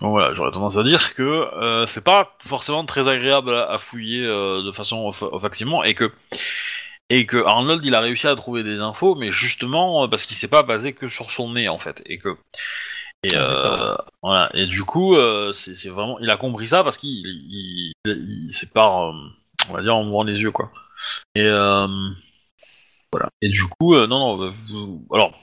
voilà, 0.00 0.32
j'aurais 0.32 0.50
tendance 0.52 0.76
à 0.78 0.82
dire 0.82 1.14
que 1.14 1.46
c'est 1.86 2.04
pas 2.04 2.36
forcément 2.44 2.84
très 2.86 3.08
agréable 3.08 3.54
à, 3.54 3.76
fouiller 3.78 4.22
de 4.26 4.72
façon 4.72 5.06
off- 5.08 5.24
et 5.84 5.94
que 5.94 6.10
et 7.10 7.26
que 7.26 7.44
Arnold 7.44 7.84
il 7.84 7.94
a 7.94 8.00
réussi 8.00 8.28
à 8.28 8.36
trouver 8.36 8.62
des 8.62 8.80
infos, 8.80 9.16
mais 9.16 9.30
justement 9.30 10.04
euh, 10.04 10.08
parce 10.08 10.24
qu'il 10.24 10.36
s'est 10.36 10.48
pas 10.48 10.62
basé 10.62 10.92
que 10.92 11.08
sur 11.08 11.32
son 11.32 11.52
nez 11.52 11.68
en 11.68 11.78
fait. 11.78 12.02
Et 12.06 12.18
que 12.18 12.36
et 13.24 13.34
Ah, 13.34 13.38
euh, 13.38 13.96
voilà. 14.22 14.50
Et 14.54 14.66
du 14.66 14.84
coup 14.84 15.16
euh, 15.16 15.52
c'est 15.52 15.88
vraiment 15.88 16.18
il 16.20 16.30
a 16.30 16.36
compris 16.36 16.68
ça 16.68 16.84
parce 16.84 16.96
qu'il 16.96 17.10
il, 17.10 17.92
il, 18.06 18.46
il 18.46 18.52
sépare 18.52 19.10
euh, 19.10 19.12
on 19.68 19.74
va 19.74 19.82
dire 19.82 19.96
en 19.96 20.06
ouvrant 20.06 20.24
les 20.24 20.40
yeux 20.40 20.52
quoi. 20.52 20.70
Et 21.34 21.46
voilà. 23.12 23.28
Et 23.42 23.48
du 23.48 23.64
coup 23.64 23.96
non 23.96 24.06
non 24.06 24.36
bah, 24.38 24.52
vous, 24.70 25.04
alors 25.12 25.34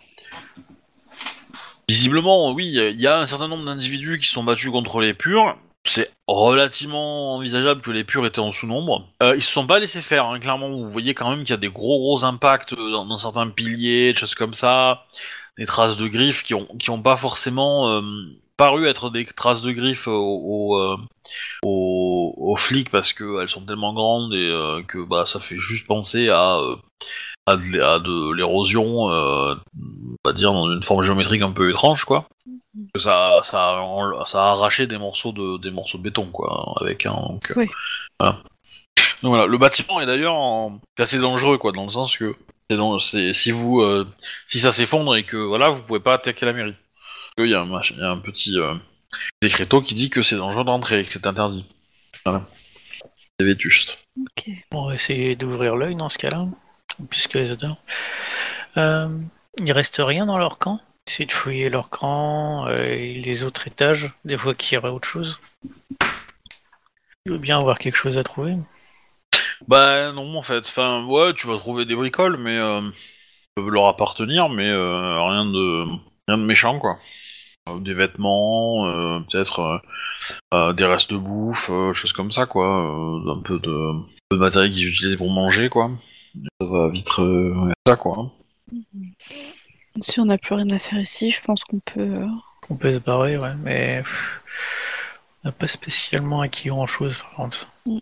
Visiblement, 1.89 2.51
oui, 2.51 2.67
il 2.67 2.99
y 2.99 3.07
a 3.07 3.19
un 3.19 3.25
certain 3.25 3.47
nombre 3.47 3.63
d'individus 3.63 4.19
qui 4.19 4.27
sont 4.27 4.43
battus 4.43 4.71
contre 4.71 4.99
les 4.99 5.13
purs. 5.13 5.57
C'est 5.87 6.11
relativement 6.27 7.35
envisageable 7.35 7.81
que 7.81 7.91
les 7.91 8.03
purs 8.03 8.25
étaient 8.25 8.39
en 8.39 8.51
sous-nombre. 8.51 9.07
Euh, 9.23 9.35
ils 9.35 9.41
se 9.41 9.51
sont 9.51 9.67
pas 9.67 9.79
laissés 9.79 10.01
faire, 10.01 10.25
hein, 10.25 10.39
clairement. 10.39 10.69
Vous 10.69 10.89
voyez 10.89 11.13
quand 11.13 11.29
même 11.29 11.39
qu'il 11.41 11.51
y 11.51 11.53
a 11.53 11.57
des 11.57 11.69
gros 11.69 11.99
gros 11.99 12.25
impacts 12.25 12.73
dans, 12.75 13.05
dans 13.05 13.17
certains 13.17 13.49
piliers, 13.49 14.13
des 14.13 14.19
choses 14.19 14.35
comme 14.35 14.53
ça. 14.53 15.05
des 15.57 15.65
traces 15.65 15.97
de 15.97 16.07
griffes 16.07 16.43
qui 16.43 16.53
ont 16.53 16.67
qui 16.79 16.89
ont 16.89 17.01
pas 17.01 17.17
forcément 17.17 17.89
euh, 17.89 18.01
paru 18.57 18.85
être 18.87 19.09
des 19.09 19.25
traces 19.25 19.61
de 19.61 19.71
griffes 19.71 20.07
aux, 20.07 20.75
aux, 21.63 22.47
euh, 22.53 22.55
flics 22.57 22.89
parce 22.89 23.13
que 23.13 23.41
elles 23.41 23.49
sont 23.49 23.65
tellement 23.65 23.93
grandes 23.93 24.33
et 24.33 24.49
euh, 24.49 24.81
que 24.87 24.97
bah 25.05 25.25
ça 25.25 25.39
fait 25.39 25.59
juste 25.59 25.87
penser 25.87 26.29
à 26.29 26.57
euh, 26.57 26.75
à 27.45 27.55
de, 27.55 27.99
de 27.99 28.33
l'érosion, 28.33 29.09
euh, 29.11 29.55
on 29.79 30.29
va 30.29 30.33
dire 30.33 30.51
dans 30.53 30.71
une 30.71 30.83
forme 30.83 31.03
géométrique 31.03 31.41
un 31.41 31.51
peu 31.51 31.69
étrange 31.69 32.03
quoi. 32.05 32.27
Que 32.93 32.99
ça 32.99 33.39
ça 33.43 33.79
ça 34.25 34.43
a 34.43 34.51
arraché 34.51 34.87
des 34.87 34.97
morceaux 34.97 35.31
de 35.31 35.57
des 35.57 35.71
morceaux 35.71 35.97
de 35.97 36.03
béton 36.03 36.27
quoi 36.31 36.73
avec 36.81 37.05
un 37.05 37.13
donc, 37.13 37.51
euh, 37.51 37.55
Oui. 37.57 37.69
voilà. 38.19 38.41
Donc 39.23 39.29
voilà, 39.35 39.45
le 39.45 39.57
bâtiment 39.57 39.99
est 39.99 40.05
d'ailleurs 40.05 40.35
en- 40.35 40.79
assez 40.97 41.17
dangereux 41.19 41.57
quoi 41.57 41.71
dans 41.71 41.83
le 41.83 41.89
sens 41.89 42.17
que 42.17 42.35
c'est 42.69 42.77
dans- 42.77 42.99
c'est 42.99 43.33
si 43.33 43.51
vous 43.51 43.81
euh, 43.81 44.07
si 44.45 44.59
ça 44.59 44.73
s'effondre 44.73 45.15
et 45.15 45.23
que 45.23 45.37
voilà 45.37 45.69
vous 45.69 45.81
pouvez 45.81 45.99
pas 45.99 46.13
attaquer 46.15 46.45
la 46.45 46.53
mairie. 46.53 46.75
Qu'il 47.37 47.47
y 47.49 47.53
a 47.55 47.61
un, 47.61 47.81
il 47.91 47.97
y 47.97 48.01
a 48.01 48.09
un 48.11 48.17
petit 48.17 48.57
euh, 48.59 48.73
décréto 49.41 49.81
qui 49.81 49.95
dit 49.95 50.09
que 50.09 50.21
c'est 50.21 50.35
dangereux 50.37 50.63
d'entrer 50.65 50.99
et 51.01 51.05
que 51.05 51.11
c'est 51.13 51.27
interdit. 51.27 51.65
Voilà. 52.25 52.45
C'est 53.39 53.45
vétuste. 53.45 53.99
Ok. 54.19 54.49
On 54.73 54.87
va 54.87 54.93
essayer 54.95 55.35
d'ouvrir 55.35 55.75
l'œil 55.75 55.95
dans 55.95 56.09
ce 56.09 56.17
cas-là, 56.17 56.45
puisque 57.09 57.35
les 57.35 57.51
odeurs. 57.51 57.77
Euh, 58.77 59.07
il 59.63 59.71
reste 59.71 60.01
rien 60.03 60.25
dans 60.25 60.37
leur 60.39 60.57
camp? 60.57 60.79
Essayer 61.07 61.25
de 61.25 61.31
fouiller 61.31 61.69
leur 61.69 61.89
camp 61.89 62.67
euh, 62.67 62.83
et 62.83 63.13
les 63.13 63.43
autres 63.43 63.65
étages, 63.67 64.11
des 64.25 64.37
fois 64.37 64.53
qu'il 64.53 64.75
y 64.75 64.77
aurait 64.77 64.89
autre 64.89 65.07
chose. 65.07 65.39
Il 67.25 67.31
veut 67.31 67.37
bien 67.37 67.59
avoir 67.59 67.79
quelque 67.79 67.95
chose 67.95 68.17
à 68.17 68.23
trouver. 68.23 68.57
Bah 69.67 70.11
non 70.11 70.37
en 70.37 70.41
fait, 70.41 70.67
enfin 70.67 71.05
ouais 71.05 71.33
tu 71.33 71.47
vas 71.47 71.57
trouver 71.57 71.85
des 71.85 71.95
bricoles 71.95 72.37
mais 72.37 72.57
euh, 72.57 72.81
qui 72.81 73.47
peuvent 73.55 73.69
leur 73.69 73.87
appartenir 73.87 74.49
mais 74.49 74.67
euh, 74.69 75.19
rien 75.29 75.45
de 75.45 75.85
rien 76.27 76.37
de 76.37 76.43
méchant 76.43 76.77
quoi. 76.77 76.99
Euh, 77.69 77.79
Des 77.79 77.93
vêtements, 77.93 78.87
euh, 78.87 79.19
peut-être 79.21 79.59
euh, 79.59 79.77
euh, 80.53 80.73
des 80.73 80.85
restes 80.85 81.11
de 81.11 81.17
bouffe, 81.17 81.69
euh, 81.71 81.93
choses 81.93 82.13
comme 82.13 82.31
ça 82.31 82.45
quoi, 82.45 82.83
euh, 82.83 83.31
un 83.31 83.41
peu 83.41 83.59
de, 83.59 83.93
un 83.95 84.05
peu 84.29 84.35
de 84.37 84.41
matériel 84.41 84.71
qu'ils 84.71 84.89
utilisent 84.89 85.17
pour 85.17 85.31
manger 85.31 85.69
quoi. 85.69 85.89
Ça 86.61 86.67
va 86.67 86.89
vite 86.89 87.09
euh, 87.19 87.71
ça 87.87 87.95
quoi. 87.95 88.31
Si 90.01 90.19
on 90.19 90.25
n'a 90.25 90.37
plus 90.37 90.55
rien 90.55 90.69
à 90.71 90.79
faire 90.79 90.99
ici, 90.99 91.31
je 91.31 91.41
pense 91.41 91.63
qu'on 91.63 91.79
peut. 91.79 91.99
euh, 92.01 92.27
On 92.69 92.75
peut 92.75 92.91
se 92.91 92.97
barrer, 92.99 93.37
ouais, 93.37 93.53
mais 93.63 94.01
pff, 94.03 94.41
on 95.43 95.47
n'a 95.49 95.51
pas 95.51 95.67
spécialement 95.67 96.41
acquis 96.41 96.69
grand-chose 96.69 97.17
par 97.17 97.31
contre. 97.35 97.69
Mm. 97.85 97.97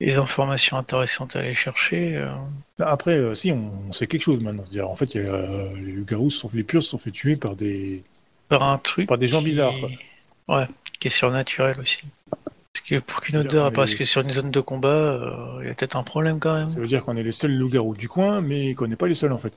Les 0.00 0.18
informations 0.18 0.76
intéressantes 0.76 1.36
à 1.36 1.40
aller 1.40 1.54
chercher. 1.54 2.16
euh, 2.16 2.30
Après, 2.78 3.16
euh, 3.16 3.34
si, 3.34 3.52
on, 3.52 3.72
on 3.88 3.92
sait 3.92 4.06
quelque 4.06 4.22
chose 4.22 4.40
maintenant. 4.40 4.64
En 4.88 4.94
fait, 4.94 5.14
il 5.14 5.24
y 5.24 5.28
a, 5.28 5.32
euh, 5.32 5.74
les 5.76 5.92
loups-garous 5.92 6.30
se 6.30 6.38
sont 6.40 6.48
fait, 6.48 6.58
les 6.58 6.64
purs 6.64 6.82
se 6.82 6.90
sont 6.90 6.98
fait 6.98 7.10
tuer 7.10 7.36
par 7.36 7.56
des, 7.56 8.02
par 8.48 8.62
un 8.62 8.78
truc. 8.78 9.08
par 9.08 9.18
des 9.18 9.26
gens 9.28 9.38
qui- 9.40 9.46
bizarres. 9.46 9.74
Quoi. 9.80 10.58
Ouais, 10.58 10.66
qui 11.00 11.08
est 11.08 11.10
surnaturel 11.10 11.80
aussi. 11.80 12.00
Parce 12.30 12.86
que 12.88 12.98
pour 12.98 13.20
qu'une 13.20 13.36
odeur 13.38 13.66
apparaisse 13.66 13.92
est- 13.92 13.96
que 13.96 14.04
sur 14.04 14.20
une 14.20 14.32
zone 14.32 14.50
de 14.50 14.60
combat, 14.60 14.88
euh, 14.88 15.58
il 15.62 15.68
y 15.68 15.70
a 15.70 15.74
peut-être 15.74 15.96
un 15.96 16.02
problème 16.02 16.38
quand 16.40 16.54
même. 16.54 16.68
Ça 16.70 16.78
veut 16.80 16.86
dire 16.86 17.04
qu'on 17.04 17.16
est 17.16 17.22
les 17.22 17.32
seuls 17.32 17.54
loups-garous 17.56 17.96
du 17.96 18.08
coin, 18.08 18.40
mais 18.40 18.74
qu'on 18.74 18.88
n'est 18.88 18.96
pas 18.96 19.06
les 19.06 19.14
seuls 19.14 19.32
en 19.32 19.38
fait. 19.38 19.54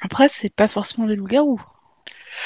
Après, 0.00 0.28
c'est 0.28 0.50
pas 0.50 0.68
forcément 0.68 1.06
des 1.06 1.16
loups-garous. 1.16 1.60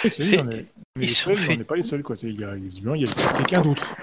Oui, 0.05 0.11
c'est 0.11 0.23
est, 0.23 0.43
les 0.43 0.67
ils 1.03 1.09
sont 1.09 1.35
seuls, 1.35 1.57
mais 1.57 1.63
on 1.63 1.65
pas 1.65 1.77
les 1.77 1.83
seuls. 1.83 2.03
Quoi. 2.03 2.17
Il 2.23 2.41
y 2.41 2.45
a, 2.45 2.55
visiblement, 2.55 2.95
il 2.95 3.03
y 3.03 3.11
a 3.11 3.33
quelqu'un 3.35 3.61
d'autre. 3.63 3.95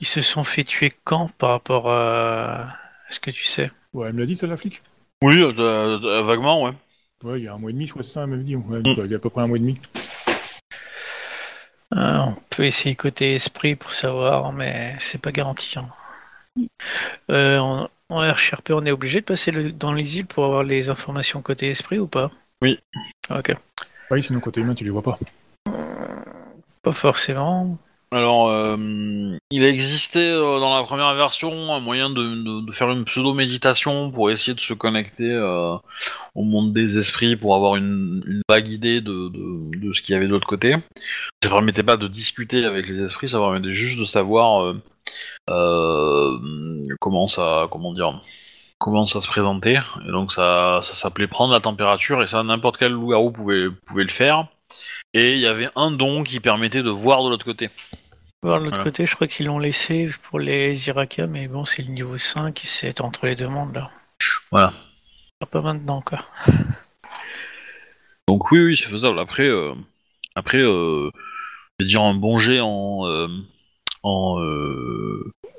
Ils 0.00 0.06
se 0.06 0.20
sont 0.22 0.44
fait 0.44 0.64
tuer 0.64 0.92
quand 1.04 1.30
par 1.38 1.50
rapport 1.50 1.90
à, 1.90 2.62
à 2.68 3.10
ce 3.10 3.20
que 3.20 3.30
tu 3.30 3.44
sais? 3.44 3.70
Ouais, 3.92 4.08
elle 4.08 4.14
me 4.14 4.20
l'a 4.20 4.26
dit, 4.26 4.36
ça, 4.36 4.46
la 4.46 4.56
flic? 4.56 4.82
Oui, 5.22 5.40
euh, 5.40 6.22
vaguement 6.22 6.62
ouais. 6.64 6.72
Ouais, 7.24 7.40
il 7.40 7.44
y 7.44 7.48
a 7.48 7.54
un 7.54 7.58
mois 7.58 7.70
et 7.70 7.72
demi, 7.72 7.86
je 7.86 7.92
crois 7.92 8.02
que 8.02 8.06
c'est 8.06 8.14
ça, 8.14 8.22
elle 8.24 8.30
m'avait 8.30 8.42
dit. 8.42 8.56
Ouais, 8.56 8.80
il 8.84 9.10
y 9.10 9.14
a 9.14 9.16
à 9.16 9.18
peu 9.18 9.30
près 9.30 9.40
un 9.42 9.46
mois 9.46 9.56
et 9.56 9.60
demi. 9.60 9.80
Euh, 11.94 12.18
On 12.18 12.36
peut 12.50 12.64
essayer 12.64 12.94
côté 12.94 13.34
esprit 13.34 13.74
pour 13.76 13.92
savoir, 13.92 14.52
mais 14.52 14.94
c'est 14.98 15.20
pas 15.20 15.32
garanti. 15.32 15.78
hein. 15.78 15.86
Euh, 17.30 17.58
en, 17.58 17.88
en 18.08 18.22
RCRP, 18.22 18.70
on 18.72 18.84
est 18.84 18.90
obligé 18.90 19.20
de 19.20 19.24
passer 19.24 19.50
le- 19.50 19.72
dans 19.72 19.92
les 19.92 20.18
îles 20.18 20.26
pour 20.26 20.44
avoir 20.44 20.62
les 20.62 20.90
informations 20.90 21.42
côté 21.42 21.70
esprit 21.70 21.98
ou 21.98 22.06
pas? 22.06 22.30
Oui. 22.66 22.80
Ok. 23.30 23.54
Oui, 24.10 24.22
sinon, 24.24 24.40
côté 24.40 24.60
humain, 24.60 24.74
tu 24.74 24.82
les 24.82 24.90
vois 24.90 25.02
pas. 25.02 25.18
Pas 26.82 26.92
forcément. 26.92 27.78
Alors, 28.10 28.48
euh, 28.50 28.76
il 29.52 29.62
existait 29.64 30.30
euh, 30.32 30.58
dans 30.58 30.76
la 30.76 30.82
première 30.82 31.14
version 31.14 31.72
un 31.72 31.78
moyen 31.78 32.10
de, 32.10 32.22
de- 32.22 32.66
de 32.66 32.72
faire 32.72 32.90
une 32.90 33.04
pseudo-méditation 33.04 34.10
pour 34.10 34.30
essayer 34.32 34.54
de 34.54 34.60
se 34.60 34.74
connecter 34.74 35.30
euh, 35.30 35.76
au 36.34 36.42
monde 36.42 36.72
des 36.72 36.98
esprits 36.98 37.36
pour 37.36 37.54
avoir 37.54 37.76
une, 37.76 38.22
une 38.26 38.42
vague 38.48 38.66
idée 38.68 39.00
de, 39.00 39.28
de- 39.28 39.76
de 39.78 39.92
ce 39.92 40.02
qu'il 40.02 40.12
y 40.14 40.16
avait 40.16 40.26
de 40.26 40.32
l'autre 40.32 40.46
côté. 40.48 40.74
Ça 41.42 41.48
permettait 41.50 41.84
pas 41.84 41.96
de 41.96 42.08
discuter 42.08 42.64
avec 42.64 42.88
les 42.88 43.00
esprits, 43.00 43.28
ça 43.28 43.38
permettait 43.38 43.74
juste 43.74 43.98
de 44.00 44.04
savoir 44.04 44.64
euh, 44.64 44.80
euh, 45.50 46.84
comment 47.00 47.28
ça, 47.28 47.68
comment 47.70 47.92
dire, 47.92 48.20
comment 48.78 49.06
ça 49.06 49.20
se 49.20 49.28
présentait. 49.28 49.76
Et 50.06 50.10
donc 50.10 50.32
ça, 50.32 50.80
ça 50.82 50.94
s'appelait 50.94 51.26
prendre 51.26 51.52
la 51.52 51.60
température 51.60 52.22
et 52.22 52.26
ça 52.26 52.42
n'importe 52.42 52.78
quel 52.78 52.92
loup-garou 52.92 53.30
pouvait, 53.30 53.66
pouvait 53.86 54.04
le 54.04 54.10
faire. 54.10 54.48
Et 55.14 55.34
il 55.34 55.40
y 55.40 55.46
avait 55.46 55.68
un 55.76 55.90
don 55.90 56.22
qui 56.24 56.40
permettait 56.40 56.82
de 56.82 56.90
voir 56.90 57.24
de 57.24 57.30
l'autre 57.30 57.44
côté. 57.44 57.70
Voir 58.42 58.58
de 58.58 58.64
l'autre 58.64 58.76
Voilà. 58.76 58.90
côté, 58.90 59.06
je 59.06 59.14
crois 59.14 59.26
qu'ils 59.26 59.46
l'ont 59.46 59.58
laissé 59.58 60.10
pour 60.24 60.38
les 60.38 60.88
Iraka, 60.88 61.26
mais 61.26 61.48
bon, 61.48 61.64
c'est 61.64 61.82
le 61.82 61.88
niveau 61.88 62.18
5, 62.18 62.60
c'est 62.64 63.00
entre 63.00 63.26
les 63.26 63.34
deux 63.34 63.48
mondes 63.48 63.74
là. 63.74 63.90
Voilà. 64.50 64.72
Pas 65.50 65.62
maintenant 65.62 66.00
quoi. 66.00 66.20
Donc 68.28 68.50
oui, 68.50 68.60
oui, 68.60 68.76
c'est 68.76 68.88
faisable. 68.88 69.18
Après, 69.18 69.46
euh, 69.46 69.74
après, 70.34 70.58
euh, 70.58 71.10
je 71.78 71.84
vais 71.84 71.88
dire 71.88 72.02
un 72.02 72.14
bon 72.14 72.38
jet 72.38 72.60
en, 72.60 73.06
euh, 73.06 73.28
en 74.02 74.38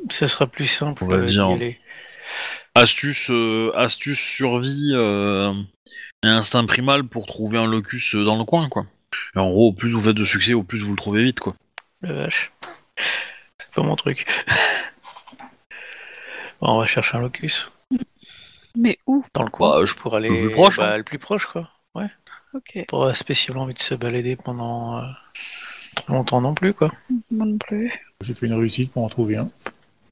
Ça 0.09 0.27
sera 0.27 0.47
plus 0.47 0.67
simple 0.67 1.03
On 1.03 1.07
va 1.07 1.21
dire-. 1.21 1.75
Astuce, 2.81 3.29
euh, 3.31 3.71
astuce 3.75 4.19
survie 4.19 4.91
euh, 4.93 5.53
et 6.23 6.29
instinct 6.29 6.65
primal 6.65 7.03
pour 7.03 7.25
trouver 7.25 7.57
un 7.57 7.65
locus 7.67 8.15
euh, 8.15 8.23
dans 8.23 8.37
le 8.37 8.45
coin, 8.45 8.69
quoi. 8.69 8.85
Et 9.35 9.39
en 9.39 9.49
gros, 9.49 9.69
au 9.69 9.73
plus 9.73 9.91
vous 9.91 10.01
faites 10.01 10.15
de 10.15 10.25
succès, 10.25 10.53
au 10.53 10.63
plus 10.63 10.83
vous 10.83 10.91
le 10.91 10.97
trouvez 10.97 11.23
vite, 11.23 11.39
quoi. 11.39 11.55
Le 12.01 12.13
vache. 12.13 12.51
C'est 13.59 13.71
pas 13.73 13.83
mon 13.83 13.95
truc. 13.95 14.25
Bon, 16.59 16.69
on 16.71 16.79
va 16.79 16.87
chercher 16.87 17.17
un 17.17 17.21
locus 17.21 17.71
Mais 18.75 18.97
où? 19.05 19.23
Dans 19.35 19.43
le 19.43 19.49
coin 19.51 19.79
Bah, 19.79 19.85
je 19.85 19.93
pour 19.93 20.15
aller 20.15 20.27
le 20.29 20.47
plus 20.47 20.51
proche, 20.55 20.77
bah, 20.77 20.93
hein. 20.93 20.97
le 20.97 21.03
plus 21.03 21.19
proche 21.19 21.45
quoi. 21.45 21.69
Ok, 22.53 22.85
Pas 22.87 23.13
spécialement 23.13 23.61
envie 23.63 23.75
de 23.75 23.79
se 23.79 23.93
balader 23.93 24.35
pendant 24.35 24.97
euh, 24.97 25.03
trop 25.95 26.13
longtemps 26.13 26.41
non 26.41 26.55
plus 26.55 26.73
quoi. 26.73 26.91
moi 27.29 27.45
non 27.45 27.59
plus. 27.59 27.93
J'ai 28.21 28.33
fait 28.33 28.47
une 28.47 28.55
réussite 28.55 28.91
pour 28.91 29.03
en 29.03 29.09
trouver 29.09 29.35
un. 29.37 29.51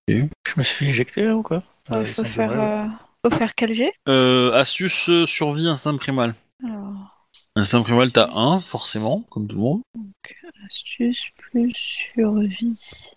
Je 0.08 0.28
me 0.58 0.62
suis 0.62 0.88
éjecté 0.88 1.24
là 1.24 1.36
ou 1.36 1.42
quoi? 1.42 1.64
Il 1.92 2.06
faut, 2.08 2.24
faire, 2.26 2.52
euh, 2.60 2.86
faut 3.24 3.38
faire 3.38 3.54
quel 3.56 3.74
jet 3.74 3.94
Euh, 4.08 4.52
astuce 4.54 5.08
euh, 5.10 5.26
survie 5.26 5.68
instinct 5.68 5.98
primal. 5.98 6.36
Alors, 6.64 7.12
Instinct 7.56 7.82
primal, 7.82 8.12
t'as 8.12 8.30
un, 8.34 8.60
forcément, 8.60 9.24
comme 9.30 9.48
tout 9.48 9.56
le 9.56 9.62
monde. 9.62 9.82
astuce 10.66 11.30
plus 11.38 11.72
survie. 11.74 13.12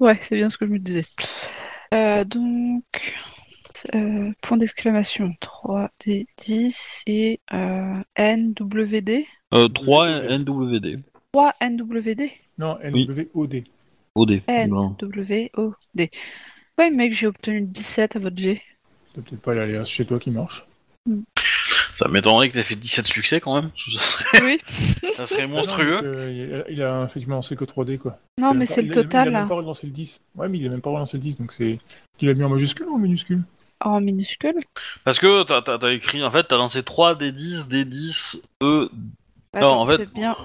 Ouais, 0.00 0.16
c'est 0.22 0.36
bien 0.36 0.48
ce 0.48 0.56
que 0.56 0.66
je 0.66 0.70
me 0.72 0.78
disais. 0.78 1.04
Euh, 1.92 2.24
donc, 2.24 2.84
euh, 3.94 4.30
point 4.40 4.56
d'exclamation 4.56 5.34
3D 5.40 6.26
10 6.38 7.02
et 7.06 7.40
euh, 7.52 8.02
NWD. 8.16 9.24
Euh, 9.54 9.68
3 9.68 10.08
NWD. 10.38 11.02
3 11.32 11.54
NWD. 11.60 12.30
Non, 12.58 12.78
Oui. 12.92 13.06
NWOD. 13.34 13.64
OD. 14.14 14.42
N 14.46 14.70
Non. 14.70 14.96
W 14.98 15.50
O 15.56 15.72
D. 15.94 16.10
Ouais, 16.82 16.90
mec, 16.90 17.12
j'ai 17.12 17.28
obtenu 17.28 17.60
17 17.60 18.16
à 18.16 18.18
votre 18.18 18.36
G. 18.36 18.60
C'est 19.14 19.22
peut-être 19.22 19.40
pas 19.40 19.54
l'aléas 19.54 19.84
chez 19.84 20.04
toi 20.04 20.18
qui 20.18 20.32
marche. 20.32 20.64
Ça 21.94 22.08
m'étonnerait 22.08 22.48
que 22.48 22.54
t'aies 22.54 22.64
fait 22.64 22.74
17 22.74 23.06
succès 23.06 23.40
quand 23.40 23.54
même. 23.54 23.70
Ça 23.92 24.00
serait, 24.00 24.42
Oui. 24.42 24.58
ça 25.14 25.26
serait 25.26 25.42
Ah 25.42 25.46
non, 25.46 25.54
monstrueux. 25.54 25.96
donc, 25.96 26.04
euh, 26.04 26.64
il 26.68 26.82
a 26.82 27.04
effectivement 27.04 27.36
lancé 27.36 27.54
que 27.54 27.64
3D 27.64 27.98
quoi. 27.98 28.18
Non, 28.38 28.52
Il 28.52 28.58
mais 28.58 28.66
c'est 28.66 28.82
le 28.82 28.88
total 28.90 29.28
Il 29.28 29.34
a 29.36 29.38
même 29.40 29.48
pas 29.48 29.54
relancé 29.54 29.86
le 29.86 29.92
10. 29.92 30.18
Ouais, 30.34 30.48
mais 30.48 30.58
il 30.58 30.66
a 30.66 30.70
même 30.70 30.80
pas 30.80 30.90
relancé 30.90 31.16
le 31.18 31.22
10, 31.22 31.38
donc 31.38 31.52
c'est. 31.52 31.78
Tu 32.18 32.26
l'as 32.26 32.34
mis 32.34 32.42
en 32.42 32.48
majuscule 32.48 32.86
ou 32.88 32.96
en 32.96 32.98
minuscule? 32.98 33.42
En 33.80 34.00
minuscule. 34.00 34.58
Parce 35.04 35.20
que 35.20 35.44
t'as, 35.44 35.62
t'as 35.78 35.92
écrit, 35.92 36.24
en 36.24 36.32
fait, 36.32 36.44
t'as 36.48 36.56
lancé 36.56 36.82
3 36.82 37.14
D10, 37.14 37.68
D10, 37.68 38.40
E. 38.64 38.90
Attends, 39.52 39.80
en 39.82 39.86
fait- 39.86 39.98
c'est 39.98 40.12
bien. 40.12 40.36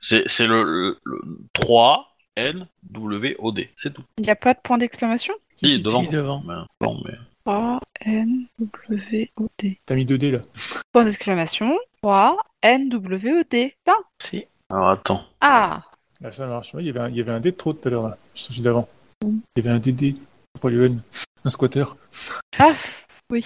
C'est, 0.00 0.24
c'est 0.26 0.48
le, 0.48 0.64
le- 0.64 0.98
le 1.04 1.20
3 1.52 2.11
N 2.36 2.66
W 2.90 3.36
O 3.38 3.52
D. 3.52 3.70
C'est 3.76 3.92
tout. 3.92 4.02
Il 4.18 4.24
n'y 4.24 4.30
a 4.30 4.36
pas 4.36 4.54
de 4.54 4.58
point 4.62 4.78
d'exclamation? 4.78 5.34
Si, 5.56 5.80
devant. 5.80 6.00
Si, 6.02 6.08
devant. 6.08 6.42
Mais, 6.46 6.54
non, 6.80 7.00
mais... 7.04 7.14
3 7.44 7.80
N 8.06 8.46
W 8.58 9.30
O 9.36 9.48
D. 9.58 9.78
T'as 9.84 9.94
mis 9.96 10.04
2D 10.06 10.30
là. 10.30 10.38
Point 10.92 11.04
d'exclamation 11.04 11.76
3 12.02 12.36
N 12.62 12.88
W 12.88 13.40
O 13.40 13.42
D. 13.50 13.74
Si. 14.20 14.44
Alors 14.70 14.90
attends. 14.90 15.24
Ah 15.40 15.82
Là, 16.20 16.30
ça 16.30 16.46
marche. 16.46 16.72
Il, 16.78 16.86
y 16.86 16.90
avait 16.90 17.00
un, 17.00 17.08
il 17.08 17.16
y 17.16 17.20
avait 17.20 17.32
un 17.32 17.40
D 17.40 17.50
de 17.50 17.56
trop 17.56 17.72
tout 17.72 17.88
à 17.88 17.90
l'heure 17.90 18.08
là. 18.08 18.16
Sur 18.34 18.52
celui 18.52 18.62
d'avant. 18.62 18.88
Il 19.22 19.40
y 19.56 19.60
avait 19.60 19.70
un 19.70 19.78
DD. 19.80 20.16
Pas 20.60 20.70
le 20.70 20.86
N. 20.86 21.02
Un 21.44 21.48
squatter. 21.48 21.84
Ah 22.58 22.72
Oui. 23.30 23.44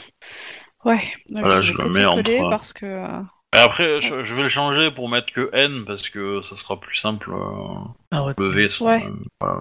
Ouais. 0.84 1.02
Donc, 1.30 1.40
Voilà, 1.40 1.62
je 1.62 1.72
le 1.72 1.78
copier-coller 1.78 2.00
mets 2.00 2.40
entre- 2.40 2.50
Parce 2.50 2.72
que. 2.74 2.84
euh, 2.86 3.22
Et 3.54 3.58
après, 3.58 4.00
je, 4.00 4.22
je 4.22 4.34
vais 4.34 4.42
le 4.42 4.48
changer 4.48 4.90
pour 4.90 5.08
mettre 5.08 5.32
que 5.32 5.48
N 5.54 5.84
parce 5.86 6.08
que 6.10 6.42
ça 6.42 6.56
sera 6.56 6.78
plus 6.78 6.96
simple. 6.96 7.30
euh, 7.32 7.78
Ah, 8.10 8.24
ouais. 8.24 8.34
lever 8.38 8.68
son, 8.68 8.86
Ouais. 8.86 9.02
euh, 9.06 9.10
voilà, 9.40 9.60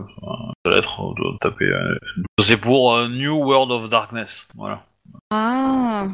sa 0.65 0.71
lettre, 0.71 1.13
de 1.15 1.37
taper. 1.39 1.65
euh, 1.65 1.95
C'est 2.41 2.57
pour 2.57 2.95
euh, 2.95 3.07
New 3.07 3.35
World 3.35 3.71
of 3.71 3.89
Darkness. 3.89 4.49
Voilà. 4.55 4.83
Ah, 5.31 6.07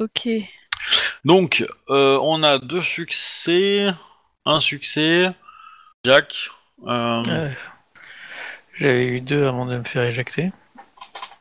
ok. 0.00 0.28
Donc, 1.24 1.64
euh, 1.90 2.18
on 2.22 2.42
a 2.42 2.58
deux 2.58 2.82
succès, 2.82 3.86
un 4.44 4.58
succès, 4.60 5.30
Jack. 6.04 6.50
Euh, 6.86 7.22
Euh, 7.28 7.50
J'avais 8.74 9.06
eu 9.06 9.20
deux 9.20 9.46
avant 9.46 9.66
de 9.66 9.76
me 9.76 9.84
faire 9.84 10.04
éjecter. 10.04 10.50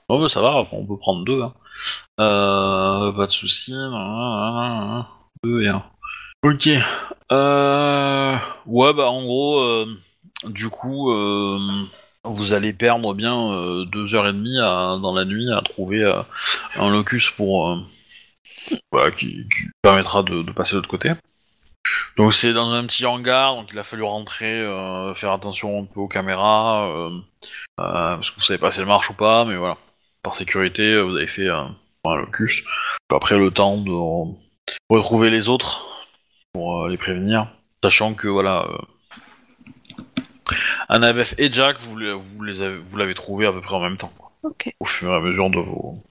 Oh, 0.09 0.19
bah, 0.19 0.27
ça 0.27 0.41
va, 0.41 0.65
on 0.71 0.85
peut 0.85 0.97
prendre 0.97 1.23
deux. 1.25 1.41
hein. 1.41 1.53
Euh, 2.19 3.11
pas 3.13 3.25
de 3.27 3.31
soucis. 3.31 3.73
Et. 5.61 5.71
Ok. 6.43 6.69
Euh, 7.31 8.37
ouais, 8.65 8.93
bah 8.93 9.09
en 9.09 9.23
gros, 9.23 9.59
euh, 9.59 9.85
du 10.45 10.69
coup, 10.69 11.11
euh, 11.11 11.59
vous 12.23 12.53
allez 12.53 12.73
perdre 12.73 13.13
bien 13.13 13.85
deux 13.85 14.15
heures 14.15 14.27
et 14.27 14.33
demie 14.33 14.57
dans 14.59 15.13
la 15.13 15.25
nuit 15.25 15.51
à 15.51 15.61
trouver 15.61 16.03
un 16.75 16.89
locus 16.89 17.31
pour 17.31 17.77
qui, 19.17 19.45
permettra 19.81 20.23
de, 20.23 20.43
passer 20.51 20.73
de 20.73 20.77
l'autre 20.77 20.89
côté. 20.89 21.11
Donc 22.17 22.33
c'est 22.33 22.53
dans 22.53 22.71
un 22.71 22.85
petit 22.85 23.05
hangar, 23.05 23.55
donc 23.55 23.69
il 23.71 23.79
a 23.79 23.83
fallu 23.83 24.03
rentrer, 24.03 24.61
faire 25.15 25.31
attention 25.31 25.83
un 25.83 25.85
peu 25.85 26.01
aux 26.01 26.07
caméras, 26.07 27.11
parce 27.77 28.29
que 28.29 28.35
vous 28.35 28.41
savez 28.41 28.59
pas 28.59 28.71
si 28.71 28.79
elles 28.79 28.85
marchent 28.85 29.09
ou 29.09 29.15
pas, 29.15 29.45
mais 29.45 29.55
voilà. 29.55 29.77
Par 30.23 30.35
sécurité, 30.35 31.01
vous 31.01 31.15
avez 31.15 31.27
fait 31.27 31.49
un 31.49 31.75
locus. 32.05 32.65
Après 33.09 33.37
le 33.37 33.51
temps 33.51 33.77
de 33.77 33.91
retrouver 34.89 35.30
les 35.30 35.49
autres 35.49 36.05
pour 36.53 36.84
euh, 36.84 36.89
les 36.89 36.97
prévenir, 36.97 37.47
sachant 37.84 38.13
que 38.13 38.28
voilà, 38.28 38.65
euh, 38.70 38.78
Annabeth 40.89 41.36
et 41.38 41.51
Jack, 41.51 41.80
vous, 41.82 41.97
les- 41.97 42.13
vous 42.13 42.43
les 42.43 42.61
avez, 42.61 42.78
vous 42.78 42.97
l'avez 42.97 43.13
trouvé 43.13 43.45
à 43.45 43.51
peu 43.51 43.61
près 43.61 43.76
en 43.76 43.80
même 43.82 43.97
temps, 43.97 44.11
quoi, 44.18 44.32
Ok. 44.43 44.74
au 44.80 44.86
fur 44.86 45.11
et 45.11 45.15
à 45.15 45.20
mesure 45.20 45.49
de 45.49 45.59
vos. 45.59 46.01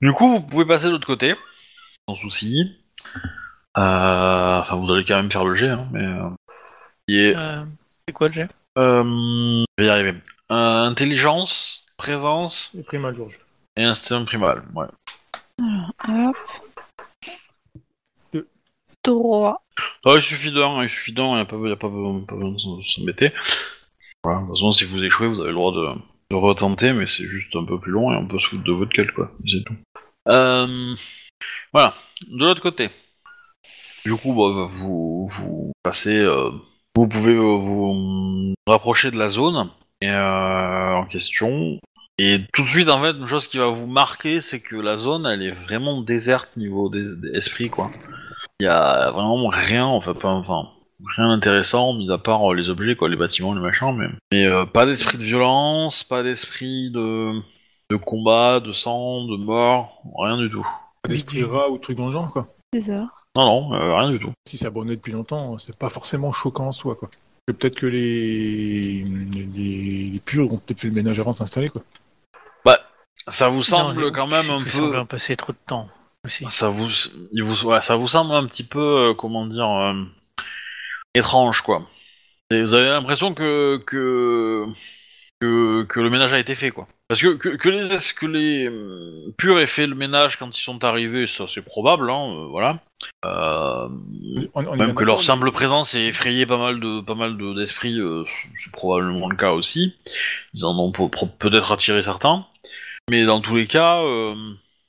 Du 0.00 0.12
coup, 0.12 0.28
vous 0.28 0.40
pouvez 0.40 0.64
passer 0.64 0.86
de 0.86 0.90
l'aure 0.92 1.00
côté, 1.00 1.34
sans 2.08 2.16
souci. 2.16 2.76
Euh, 3.78 4.60
Enfin, 4.60 4.76
vous 4.76 4.90
allez 4.92 5.04
quand 5.04 5.16
même 5.16 5.30
faire 5.30 5.44
le 5.44 5.54
jet, 5.54 5.68
hein, 5.68 5.86
mais. 5.92 6.04
euh, 6.04 6.28
qui 7.06 7.18
est 7.20 7.36
Euh, 7.36 7.64
c'est 8.06 8.12
quoi 8.12 8.28
le 8.28 8.34
jet? 8.34 8.48
Euh, 8.78 9.02
je 9.78 9.82
vais 9.84 9.88
y 9.88 9.90
arriver. 9.90 10.14
Euh, 10.50 10.82
intelligence, 10.84 11.84
présence 11.96 12.70
Et 12.78 12.82
primal 12.82 13.14
d'urge. 13.14 13.38
et 13.76 13.84
instinct 13.84 14.24
primal. 14.24 14.62
Ouais. 14.74 14.86
Hop. 16.08 16.36
Ah, 20.04 20.14
il 20.16 20.22
suffit 20.22 20.52
d'un, 20.52 20.82
il 20.82 20.88
suffit 20.88 21.12
d'un, 21.12 21.32
il 21.32 21.34
n'y 21.34 21.40
a 21.40 21.44
pas, 21.44 21.56
besoin- 21.56 22.20
de 22.20 22.82
s'embêter. 22.84 23.32
Voilà, 24.24 24.40
de 24.40 24.46
toute 24.46 24.56
façon, 24.56 24.72
si 24.72 24.84
vous 24.84 25.02
échouez, 25.04 25.28
vous 25.28 25.40
avez 25.40 25.50
le 25.50 25.54
droit 25.54 25.72
de, 25.72 26.34
retenter, 26.34 26.92
mais 26.94 27.06
c'est 27.06 27.24
juste 27.24 27.54
un 27.56 27.64
peu 27.64 27.78
plus 27.78 27.92
long 27.92 28.10
et 28.10 28.16
on 28.16 28.26
peut 28.26 28.38
se 28.38 28.48
foutre 28.48 28.64
de 28.64 28.72
votre 28.72 28.92
gueule, 28.92 29.12
quoi. 29.12 29.30
C'est 29.46 29.62
tout. 29.64 29.76
Euh, 30.28 30.94
voilà. 31.72 31.94
De 32.28 32.46
l'autre 32.46 32.62
côté. 32.62 32.90
Du 34.04 34.14
coup, 34.16 34.32
bah, 34.32 34.66
vous, 34.70 35.26
vous 35.26 35.72
passez. 35.82 36.18
euh, 36.18 36.50
vous 36.96 37.06
pouvez 37.06 37.34
euh, 37.34 37.58
vous 37.58 38.54
rapprocher 38.66 39.10
de 39.10 39.18
la 39.18 39.28
zone 39.28 39.70
et, 40.00 40.10
en 40.10 41.04
question. 41.06 41.78
Et 42.18 42.40
tout 42.52 42.62
de 42.62 42.68
suite, 42.68 42.88
en 42.88 43.02
fait, 43.02 43.10
une 43.10 43.26
chose 43.26 43.46
qui 43.46 43.58
va 43.58 43.66
vous 43.68 43.86
marquer, 43.86 44.40
c'est 44.40 44.60
que 44.60 44.76
la 44.76 44.96
zone, 44.96 45.26
elle 45.26 45.42
est 45.42 45.50
vraiment 45.50 46.02
déserte 46.02 46.56
niveau 46.56 46.88
des, 46.88 47.16
des 47.16 47.36
esprits, 47.36 47.70
quoi. 47.70 47.90
Il 48.62 48.66
y 48.66 48.68
a 48.68 49.10
vraiment 49.10 49.48
rien, 49.48 49.86
en 49.86 50.00
fait, 50.00 50.14
pas, 50.14 50.28
enfin, 50.28 50.68
rien 51.16 51.30
d'intéressant, 51.30 51.94
mis 51.94 52.12
à 52.12 52.18
part 52.18 52.48
euh, 52.48 52.54
les 52.54 52.68
objets, 52.68 52.94
quoi, 52.94 53.08
les 53.08 53.16
bâtiments, 53.16 53.54
les 53.54 53.60
machins, 53.60 53.92
mais, 53.92 54.06
mais 54.30 54.46
euh, 54.46 54.66
pas 54.66 54.86
d'esprit 54.86 55.18
de 55.18 55.24
violence, 55.24 56.04
pas 56.04 56.22
d'esprit 56.22 56.92
de, 56.92 57.32
de 57.90 57.96
combat, 57.96 58.60
de 58.60 58.72
sang, 58.72 59.24
de 59.24 59.36
mort, 59.36 60.00
rien 60.16 60.36
du 60.36 60.48
tout. 60.48 60.64
Pas 61.02 61.08
d'esprit 61.08 61.42
rat 61.42 61.70
ou 61.70 61.78
truc 61.78 61.98
dans 61.98 62.06
le 62.06 62.12
genre, 62.12 62.30
quoi. 62.30 62.46
Des 62.72 62.88
heures. 62.88 63.26
Non, 63.34 63.46
non, 63.46 63.74
euh, 63.74 63.96
rien 63.96 64.10
du 64.12 64.20
tout. 64.20 64.30
Si 64.46 64.56
c'est 64.58 64.66
abonné 64.66 64.94
depuis 64.94 65.12
longtemps, 65.12 65.58
c'est 65.58 65.76
pas 65.76 65.88
forcément 65.88 66.30
choquant 66.30 66.68
en 66.68 66.72
soi, 66.72 66.94
quoi. 66.94 67.08
Peut-être 67.46 67.74
que 67.74 67.86
les... 67.86 69.02
les... 69.02 70.10
les 70.10 70.20
purs 70.24 70.54
ont 70.54 70.58
peut-être 70.58 70.78
fait 70.78 70.86
le 70.86 70.94
ménage 70.94 71.18
avant 71.18 71.32
de 71.32 71.36
s'installer, 71.36 71.68
quoi. 71.68 71.82
Ça 73.26 73.48
vous 73.48 73.62
semble 73.62 74.00
Non, 74.00 74.12
quand 74.12 74.28
même 74.28 74.50
un 74.50 74.58
peu... 74.58 74.70
semble 74.70 74.96
en 74.96 75.06
passer 75.06 75.34
trop 75.34 75.52
de 75.52 75.58
temps 75.66 75.88
aussi. 76.24 76.44
Ça 76.48 76.68
vous, 76.68 76.88
il 77.32 77.42
vous, 77.42 77.66
ouais, 77.66 77.80
ça 77.82 77.96
vous 77.96 78.08
semble 78.08 78.32
un 78.34 78.46
petit 78.46 78.64
peu, 78.64 78.80
euh, 79.10 79.14
comment 79.14 79.46
dire, 79.46 79.68
euh, 79.68 80.04
étrange, 81.14 81.62
quoi. 81.62 81.86
Et 82.50 82.62
vous 82.62 82.74
avez 82.74 82.88
l'impression 82.88 83.34
que, 83.34 83.78
que 83.78 84.66
que 85.40 85.84
que 85.84 86.00
le 86.00 86.10
ménage 86.10 86.32
a 86.32 86.38
été 86.38 86.54
fait, 86.54 86.70
quoi. 86.70 86.86
Parce 87.08 87.20
que 87.20 87.34
que, 87.34 87.48
que 87.56 87.68
les 87.68 87.88
que 88.16 88.26
les 88.26 88.66
euh, 88.68 89.34
purs 89.36 89.58
aient 89.58 89.66
fait 89.66 89.86
le 89.86 89.94
ménage 89.94 90.38
quand 90.38 90.56
ils 90.56 90.62
sont 90.62 90.84
arrivés, 90.84 91.26
ça 91.26 91.46
c'est 91.48 91.62
probable, 91.62 92.10
hein, 92.10 92.46
voilà. 92.50 92.80
Euh, 93.24 93.88
On- 94.54 94.76
même 94.76 94.94
que 94.94 95.04
leur 95.04 95.22
simple 95.22 95.50
présence 95.50 95.94
ait 95.94 96.06
effrayé 96.06 96.46
pas 96.46 96.58
mal 96.58 96.78
de 96.78 97.00
pas 97.00 97.14
mal 97.14 97.36
de- 97.36 97.54
d'esprits, 97.54 97.98
c'est 98.56 98.72
probablement 98.72 99.28
le 99.28 99.36
cas 99.36 99.52
aussi. 99.52 99.96
Ils 100.54 100.64
en 100.64 100.78
ont 100.78 100.92
pe- 100.92 101.08
pe- 101.08 101.26
peut-être 101.38 101.72
attiré 101.72 102.02
certains, 102.02 102.46
mais 103.10 103.24
dans 103.24 103.40
tous 103.40 103.56
les 103.56 103.66
cas, 103.66 104.02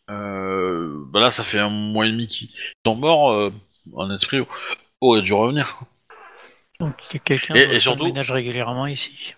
bah 0.08 1.20
là 1.20 1.32
ça 1.32 1.44
fait 1.44 1.60
un 1.60 1.70
mois 1.70 2.06
et 2.08 2.12
demi 2.12 2.28
qu'ils 2.28 2.50
sont 2.86 2.96
morts. 2.96 3.32
Euh, 3.32 3.52
un 3.98 4.14
esprit 4.14 4.40
aurait 5.02 5.22
dû 5.22 5.34
revenir. 5.34 5.80
Donc 6.80 6.94
il 7.10 7.14
y 7.14 7.18
a 7.18 7.20
quelqu'un 7.20 7.54
Et- 7.56 7.68
qui 7.70 7.82
surtout- 7.82 8.04
le 8.06 8.10
ménage 8.10 8.32
régulièrement 8.32 8.88
ici. 8.88 9.36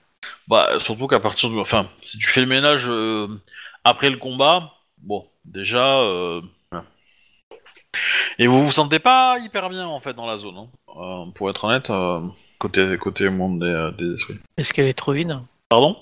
Bah 0.47 0.79
surtout 0.79 1.07
qu'à 1.07 1.19
partir 1.19 1.49
du, 1.49 1.59
enfin, 1.59 1.87
si 2.01 2.17
tu 2.17 2.27
fais 2.27 2.41
le 2.41 2.47
ménage 2.47 2.85
euh, 2.89 3.27
après 3.83 4.09
le 4.09 4.17
combat, 4.17 4.73
bon, 4.99 5.27
déjà. 5.45 5.99
euh. 6.01 6.41
Et 8.37 8.47
vous 8.47 8.65
vous 8.65 8.71
sentez 8.71 8.99
pas 8.99 9.37
hyper 9.39 9.69
bien 9.69 9.87
en 9.87 9.99
fait 10.01 10.13
dans 10.13 10.25
la 10.25 10.37
zone, 10.37 10.57
hein. 10.57 10.67
Euh, 10.97 11.31
pour 11.31 11.49
être 11.49 11.63
honnête, 11.65 11.89
euh, 11.89 12.19
côté 12.59 12.97
côté 12.97 13.29
monde 13.29 13.59
des, 13.59 13.65
euh, 13.65 13.91
des 13.91 14.13
esprits. 14.13 14.35
Est-ce 14.57 14.73
qu'elle 14.73 14.87
est 14.87 14.93
trop 14.93 15.13
vide? 15.13 15.39
Pardon? 15.69 15.97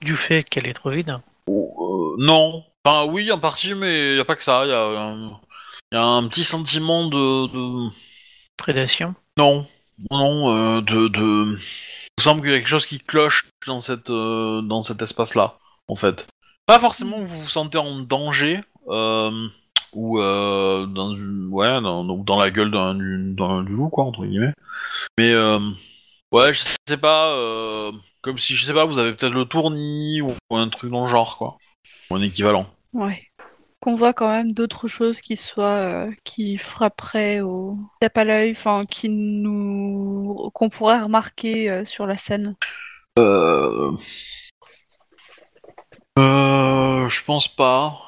Du 0.00 0.16
fait 0.16 0.42
qu'elle 0.44 0.66
est 0.66 0.72
trop 0.72 0.90
vide? 0.90 1.18
Euh, 1.48 2.14
non. 2.18 2.64
Enfin, 2.84 3.04
oui, 3.10 3.30
en 3.32 3.38
partie, 3.38 3.74
mais 3.74 4.10
il 4.12 4.14
n'y 4.14 4.20
a 4.20 4.24
pas 4.24 4.36
que 4.36 4.42
ça. 4.42 4.64
Il 4.64 4.70
y, 4.70 4.72
a 4.72 4.80
un- 4.80 5.40
y 5.92 5.96
a 5.96 6.02
un 6.04 6.26
petit 6.28 6.44
sentiment 6.44 7.08
de. 7.08 7.46
de- 7.48 7.90
Prédation 8.56 9.14
Non. 9.36 9.66
Non, 10.10 10.48
euh, 10.50 10.80
de. 10.80 11.08
de... 11.08 11.58
Il 11.58 12.20
me 12.20 12.22
semble 12.22 12.40
qu'il 12.42 12.50
y 12.50 12.54
a 12.54 12.58
quelque 12.58 12.68
chose 12.68 12.86
qui 12.86 12.98
cloche 12.98 13.46
dans, 13.66 13.80
cette, 13.80 14.10
euh, 14.10 14.60
dans 14.62 14.82
cet 14.82 15.00
espace-là, 15.02 15.58
en 15.86 15.94
fait. 15.94 16.26
Pas 16.66 16.80
forcément 16.80 17.18
que 17.18 17.24
vous 17.24 17.40
vous 17.42 17.48
sentez 17.48 17.78
en 17.78 18.00
danger, 18.00 18.60
euh, 18.88 19.48
ou 19.92 20.20
euh, 20.20 20.86
dans, 20.86 21.14
une- 21.14 21.48
ouais, 21.50 21.80
dans, 21.80 22.04
dans- 22.04 22.38
la 22.40 22.50
gueule 22.50 22.70
d'un 22.72 22.94
du, 22.94 23.34
d'un- 23.34 23.62
du 23.62 23.72
loup, 23.72 23.88
quoi, 23.88 24.04
entre 24.04 24.24
guillemets. 24.24 24.52
Mais, 25.18 25.32
euh, 25.32 25.60
ouais, 26.32 26.52
je 26.54 26.62
sais 26.88 26.96
pas, 26.96 27.30
euh, 27.34 27.92
comme 28.22 28.38
si, 28.38 28.56
je 28.56 28.64
sais 28.64 28.74
pas, 28.74 28.84
vous 28.84 28.98
avez 28.98 29.12
peut-être 29.14 29.32
le 29.34 29.44
tournis, 29.44 30.20
ou 30.20 30.34
un 30.50 30.68
truc 30.68 30.90
dans 30.90 31.04
le 31.04 31.10
genre, 31.10 31.38
quoi. 31.38 31.56
Un 32.10 32.22
équivalent. 32.22 32.66
Ouais. 32.92 33.22
Qu'on 33.80 33.94
voit 33.94 34.12
quand 34.12 34.28
même 34.28 34.50
d'autres 34.52 34.88
choses 34.88 35.20
qui 35.20 35.36
soient 35.36 35.64
euh, 36.06 36.10
qui 36.24 36.58
frapperaient 36.58 37.40
au 37.40 37.78
tape 38.00 38.18
à 38.18 38.24
l'œil, 38.24 38.50
enfin 38.50 38.84
qui 38.86 39.08
nous 39.08 40.50
qu'on 40.52 40.68
pourrait 40.68 41.00
remarquer 41.00 41.70
euh, 41.70 41.84
sur 41.84 42.06
la 42.06 42.16
scène. 42.16 42.56
Euh... 43.18 43.92
Euh, 46.18 47.08
je 47.08 47.24
pense 47.24 47.46
pas. 47.48 48.00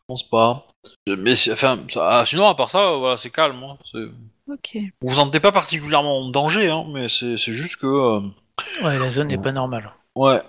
Je 0.00 0.04
pense 0.08 0.28
pas. 0.28 0.66
Mais 1.06 1.32
enfin, 1.50 1.78
ça- 1.88 2.08
ah, 2.20 2.26
sinon 2.26 2.46
à 2.46 2.54
part 2.54 2.70
ça, 2.70 2.90
euh, 2.90 2.98
voilà, 2.98 3.16
c'est 3.16 3.30
calme. 3.30 3.62
hein. 3.64 3.78
C'est- 3.92 4.52
Ok. 4.52 4.76
Vous 5.00 5.08
vous 5.08 5.14
sentez 5.14 5.40
pas 5.40 5.52
particulièrement 5.52 6.18
en 6.18 6.28
danger, 6.28 6.68
hein, 6.68 6.84
mais 6.92 7.08
c'est 7.08 7.38
c'est 7.38 7.54
juste 7.54 7.76
que. 7.76 7.86
euh, 7.86 8.20
Ouais, 8.82 8.98
la 8.98 9.08
zone 9.08 9.28
n'est 9.28 9.42
pas 9.42 9.52
normale. 9.52 9.90
Ouais. 10.14 10.42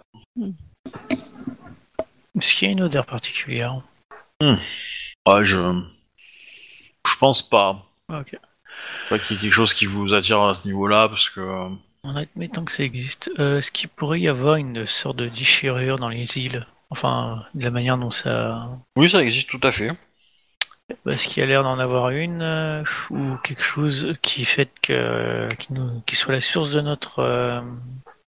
Est-ce 2.38 2.54
qu'il 2.54 2.68
y 2.68 2.70
a 2.70 2.72
une 2.74 2.82
odeur 2.84 3.06
particulière 3.06 3.76
Ouais, 4.42 5.44
je. 5.46 5.82
Je 7.08 7.18
pense 7.20 7.42
pas. 7.48 7.86
Ok. 8.10 8.38
Pas 9.10 9.20
qu'il 9.20 9.36
y 9.36 9.40
ait 9.40 9.42
quelque 9.44 9.54
chose 9.54 9.74
qui 9.74 9.86
vous 9.86 10.14
attire 10.14 10.42
à 10.44 10.54
ce 10.54 10.68
niveau-là, 10.68 11.08
parce 11.08 11.30
que. 11.30 11.40
euh, 11.40 11.70
En 12.04 12.16
admettant 12.16 12.66
que 12.66 12.72
ça 12.72 12.84
existe, 12.84 13.32
euh, 13.40 13.58
est-ce 13.60 13.72
qu'il 13.72 13.90
pourrait 13.90 14.20
y 14.20 14.28
avoir 14.28 14.56
une 14.56 14.86
sorte 14.86 15.18
de 15.18 15.28
déchirure 15.30 15.98
dans 15.98 16.10
les 16.10 16.38
îles? 16.38 16.68
Enfin, 16.90 17.46
de 17.56 17.64
la 17.64 17.72
manière 17.72 17.98
dont 17.98 18.12
ça... 18.12 18.70
Oui, 18.96 19.10
ça 19.10 19.22
existe 19.24 19.50
tout 19.50 19.60
à 19.64 19.72
fait. 19.72 19.92
Est-ce 21.10 21.28
qu'il 21.28 21.42
y 21.42 21.44
a 21.44 21.48
l'air 21.48 21.64
d'en 21.64 21.80
avoir 21.80 22.10
une 22.12 22.44
euh, 22.44 22.84
Ou 23.10 23.38
quelque 23.44 23.64
chose 23.64 24.16
qui 24.22 24.46
fait 24.46 24.70
que... 24.84 25.48
qui, 25.58 25.74
nous... 25.74 26.02
qui 26.06 26.16
soit 26.16 26.34
la 26.34 26.42
source 26.42 26.72
de 26.72 26.82
notre... 26.82 27.20
euh, 27.20 27.62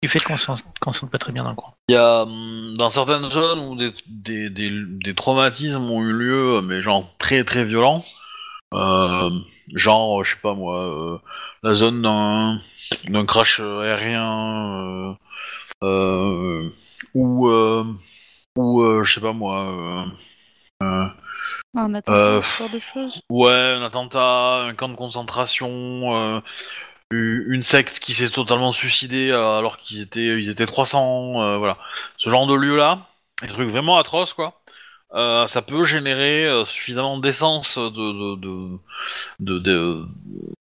qui 0.02 0.08
fait 0.10 0.20
qu'on 0.20 0.38
s'en 0.38 0.56
qu'on 0.80 0.92
se 0.92 1.00
sente 1.00 1.12
pas 1.12 1.18
très 1.18 1.32
bien 1.32 1.44
dans 1.44 1.50
le 1.52 1.56
coin 1.56 1.74
Il 1.90 1.94
y 1.94 1.98
a 1.98 2.24
hum, 2.24 2.76
dans 2.78 2.90
certaines 2.90 3.30
zones 3.30 3.60
où 3.60 3.76
des, 3.76 3.94
des, 4.08 4.50
des, 4.50 4.72
des 5.04 5.16
traumatismes 5.16 5.90
ont 5.90 6.02
eu 6.02 6.14
lieu, 6.14 6.62
mais 6.62 6.82
genre 6.82 7.10
très 7.18 7.44
très 7.44 7.66
violents. 7.66 8.04
Euh, 8.74 9.30
genre, 9.74 10.24
je 10.24 10.32
sais 10.36 10.42
pas 10.42 10.54
moi, 10.54 10.84
euh, 10.84 11.18
la 11.64 11.74
zone 11.74 12.02
d'un 12.02 12.62
d'un 13.10 13.26
crash 13.26 13.60
aérien, 13.60 15.14
euh, 15.14 15.14
euh, 15.84 16.70
ou 17.14 17.48
euh, 17.50 17.86
ou 18.58 18.82
euh, 18.84 19.04
je 19.04 19.14
sais 19.14 19.22
pas 19.22 19.34
moi. 19.34 19.62
euh, 19.62 20.06
euh, 20.84 21.08
Un 21.76 21.94
attentat, 21.94 22.18
Euh, 22.18 22.42
ce 22.42 22.58
genre 22.58 22.70
de 22.70 22.80
choses? 22.80 23.22
Ouais, 23.30 23.52
un 23.52 23.82
attentat, 23.84 24.66
un 24.66 24.74
camp 24.74 24.90
de 24.90 24.96
concentration, 24.96 25.70
euh, 26.16 26.42
une 27.12 27.64
secte 27.64 28.00
qui 28.00 28.14
s'est 28.14 28.30
totalement 28.30 28.72
suicidée 28.72 29.30
euh, 29.30 29.58
alors 29.58 29.78
qu'ils 29.78 30.02
étaient, 30.02 30.42
ils 30.42 30.50
étaient 30.50 30.66
300, 30.66 31.42
euh, 31.42 31.58
voilà. 31.58 31.78
Ce 32.18 32.30
genre 32.30 32.48
de 32.48 32.54
lieu-là, 32.54 33.08
des 33.42 33.48
trucs 33.48 33.70
vraiment 33.70 33.98
atroces, 33.98 34.34
quoi. 34.34 34.62
Euh, 35.14 35.48
ça 35.48 35.62
peut 35.62 35.86
générer 35.86 36.50
suffisamment 36.66 37.18
d'essence 37.18 37.78
de, 37.78 38.36
de, 38.36 39.60
de, 39.60 40.06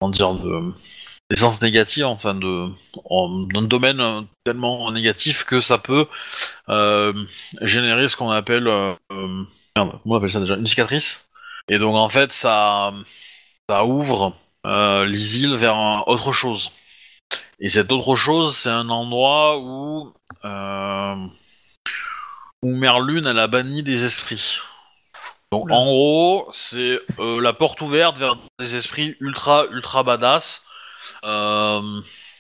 comment 0.01 0.11
dire, 0.11 0.35
de, 0.35 0.73
d'essence 1.31 1.63
négative, 1.63 2.07
enfin 2.07 2.35
de, 2.35 2.69
dans 3.09 3.47
un 3.55 3.63
domaine 3.63 4.27
tellement 4.43 4.91
négatif 4.91 5.45
que 5.45 5.61
ça 5.61 5.79
peut 5.79 6.07
générer 7.61 8.09
ce 8.09 8.17
qu'on 8.17 8.31
appelle, 8.31 8.65
merde, 9.77 10.01
on 10.05 10.17
appelle 10.17 10.33
ça 10.33 10.41
déjà, 10.41 10.57
une 10.57 10.67
cicatrice. 10.67 11.29
Et 11.69 11.79
donc 11.79 11.95
en 11.95 12.09
fait, 12.09 12.33
ça, 12.33 12.93
ça 13.69 13.85
ouvre 13.85 14.35
euh, 14.67 15.05
les 15.05 15.43
îles 15.43 15.57
vers 15.57 15.77
un- 15.77 16.05
autre 16.07 16.33
chose. 16.33 16.73
Et 17.61 17.69
cette 17.69 17.93
autre 17.93 18.15
chose, 18.17 18.57
c'est 18.57 18.71
un 18.71 18.89
endroit 18.89 19.59
où 19.59 20.13
euh, 20.45 21.15
où 22.63 22.75
Merlune 22.75 23.27
elle 23.27 23.39
a 23.39 23.47
banni 23.49 23.83
des 23.83 24.05
esprits. 24.05 24.59
Donc 25.53 25.65
Oula. 25.67 25.75
en 25.77 25.85
gros, 25.85 26.49
c'est 26.51 27.01
euh, 27.19 27.41
la 27.41 27.53
porte 27.53 27.81
ouverte 27.81 28.19
vers 28.19 28.37
des 28.59 28.75
esprits 28.75 29.17
ultra 29.21 29.67
ultra 29.71 30.03
badass 30.03 30.65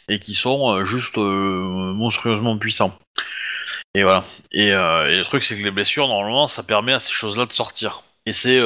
et 0.08 0.18
qui 0.18 0.34
sont 0.34 0.84
juste 0.84 1.16
monstrueusement 1.16 2.58
puissants. 2.58 2.98
Et 3.94 4.02
voilà. 4.02 4.24
Et, 4.50 4.68
et 4.68 4.70
le 5.16 5.24
truc, 5.24 5.42
c'est 5.42 5.56
que 5.56 5.62
les 5.62 5.70
blessures, 5.70 6.08
normalement, 6.08 6.48
ça 6.48 6.62
permet 6.62 6.92
à 6.92 6.98
ces 6.98 7.12
choses-là 7.12 7.46
de 7.46 7.52
sortir. 7.52 8.02
Et 8.26 8.32
c'est, 8.32 8.60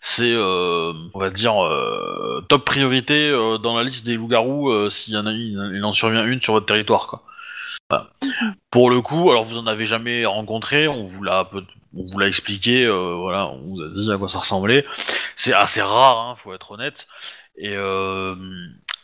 c'est, 0.00 0.32
euh, 0.32 0.92
on 1.14 1.18
va 1.18 1.30
dire, 1.30 1.64
euh, 1.64 2.44
top 2.48 2.64
priorité 2.64 3.28
euh, 3.30 3.58
dans 3.58 3.76
la 3.76 3.84
liste 3.84 4.04
des 4.06 4.16
loups-garous 4.16 4.70
euh, 4.70 4.90
s'il 4.90 5.14
y 5.14 5.16
en 5.16 5.26
a 5.26 5.32
une, 5.32 5.72
il 5.74 5.84
en 5.84 5.92
survient 5.92 6.24
une 6.24 6.40
sur 6.42 6.54
votre 6.54 6.66
territoire, 6.66 7.06
quoi. 7.06 7.22
Voilà. 7.90 8.10
Pour 8.70 8.90
le 8.90 9.00
coup, 9.00 9.30
alors 9.30 9.44
vous 9.44 9.56
en 9.56 9.66
avez 9.66 9.86
jamais 9.86 10.26
rencontré, 10.26 10.88
on 10.88 11.04
vous 11.04 11.22
l'a, 11.22 11.48
on 11.96 12.04
vous 12.04 12.18
l'a 12.18 12.28
expliqué, 12.28 12.84
euh, 12.84 13.14
voilà, 13.14 13.46
on 13.46 13.58
vous 13.66 13.82
a 13.82 13.88
dit 13.88 14.12
à 14.12 14.18
quoi 14.18 14.28
ça 14.28 14.40
ressemblait. 14.40 14.84
C'est 15.36 15.54
assez 15.54 15.80
rare, 15.80 16.18
hein, 16.18 16.34
faut 16.36 16.52
être 16.52 16.70
honnête. 16.72 17.08
Et 17.56 17.74
euh, 17.74 18.34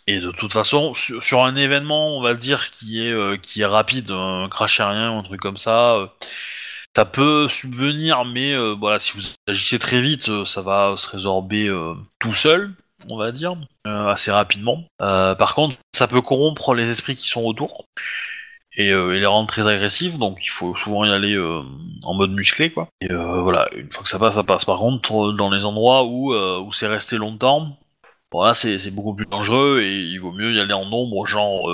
et 0.07 0.21
de 0.21 0.31
toute 0.33 0.53
façon, 0.53 0.93
sur, 0.93 1.25
sur 1.25 1.45
un 1.45 1.57
événement, 1.57 2.19
on 2.19 2.23
va 2.23 2.35
dire 2.35 2.71
qui 2.71 3.01
est 3.01 3.11
euh, 3.11 3.39
qui 3.39 3.63
est 3.63 3.67
rapide, 3.67 4.11
un 4.11 4.49
crash 4.51 4.81
aérien 4.81 5.13
ou 5.13 5.19
un 5.19 5.23
truc 5.23 5.41
comme 5.41 5.57
ça, 5.57 5.95
euh, 5.95 6.07
ça 6.97 7.05
peut 7.05 7.49
subvenir, 7.49 8.25
mais 8.25 8.53
euh, 8.53 8.75
voilà, 8.79 8.99
si 8.99 9.13
vous 9.17 9.23
agissez 9.49 9.79
très 9.79 10.01
vite, 10.01 10.29
euh, 10.29 10.45
ça 10.45 10.63
va 10.63 10.95
se 10.97 11.09
résorber 11.11 11.67
euh, 11.69 11.95
tout 12.21 12.35
seul, 12.35 12.73
on 13.09 13.17
va 13.17 13.33
dire, 13.33 13.57
euh, 13.87 14.09
assez 14.09 14.31
rapidement. 14.31 14.85
Euh, 15.03 15.35
par 15.35 15.55
contre, 15.55 15.77
ça 15.93 16.07
peut 16.07 16.23
corrompre 16.23 16.75
les 16.75 16.89
esprits 16.89 17.17
qui 17.17 17.27
sont 17.27 17.45
autour 17.45 17.85
et, 18.77 18.89
et 18.89 19.21
les 19.21 19.27
rendre 19.27 19.49
très 19.49 19.67
agressifs, 19.69 20.19
donc 20.19 20.39
il 20.43 20.51
faut 20.51 20.77
souvent 20.77 21.05
y 21.05 21.11
aller 21.11 21.39
en 22.03 22.15
mode 22.15 22.33
musclé, 22.33 22.71
quoi. 22.71 22.89
Et 23.01 23.09
voilà, 23.09 23.69
une 23.77 23.93
fois 23.93 24.03
que 24.03 24.09
ça 24.09 24.19
passe, 24.19 24.35
ça 24.35 24.43
passe. 24.43 24.65
Par 24.65 24.79
contre, 24.79 25.33
dans 25.33 25.49
les 25.49 25.65
endroits 25.65 26.05
où 26.05 26.35
où 26.35 26.73
c'est 26.73 26.89
resté 26.89 27.17
longtemps. 27.17 27.77
Bon 28.33 28.43
là 28.43 28.53
c'est 28.53 28.91
beaucoup 28.91 29.15
plus 29.15 29.27
dangereux 29.27 29.81
et 29.81 29.95
il 29.95 30.19
vaut 30.19 30.33
mieux 30.33 30.53
y 30.53 30.61
aller 30.61 30.73
en 30.75 30.87
nombre, 30.87 31.25
genre 31.25 31.71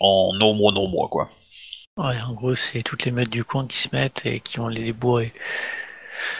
en 0.00 0.32
nombre 0.36 0.72
nombre 0.72 1.08
quoi. 1.08 1.28
Ouais, 1.96 2.20
en 2.20 2.32
gros, 2.34 2.54
c'est 2.54 2.82
toutes 2.82 3.04
les 3.04 3.10
meutes 3.10 3.30
du 3.30 3.44
coin 3.44 3.66
qui 3.66 3.78
se 3.78 3.88
mettent 3.94 4.26
et 4.26 4.40
qui 4.40 4.58
vont 4.58 4.68
les 4.68 4.82
débourrer. 4.84 5.32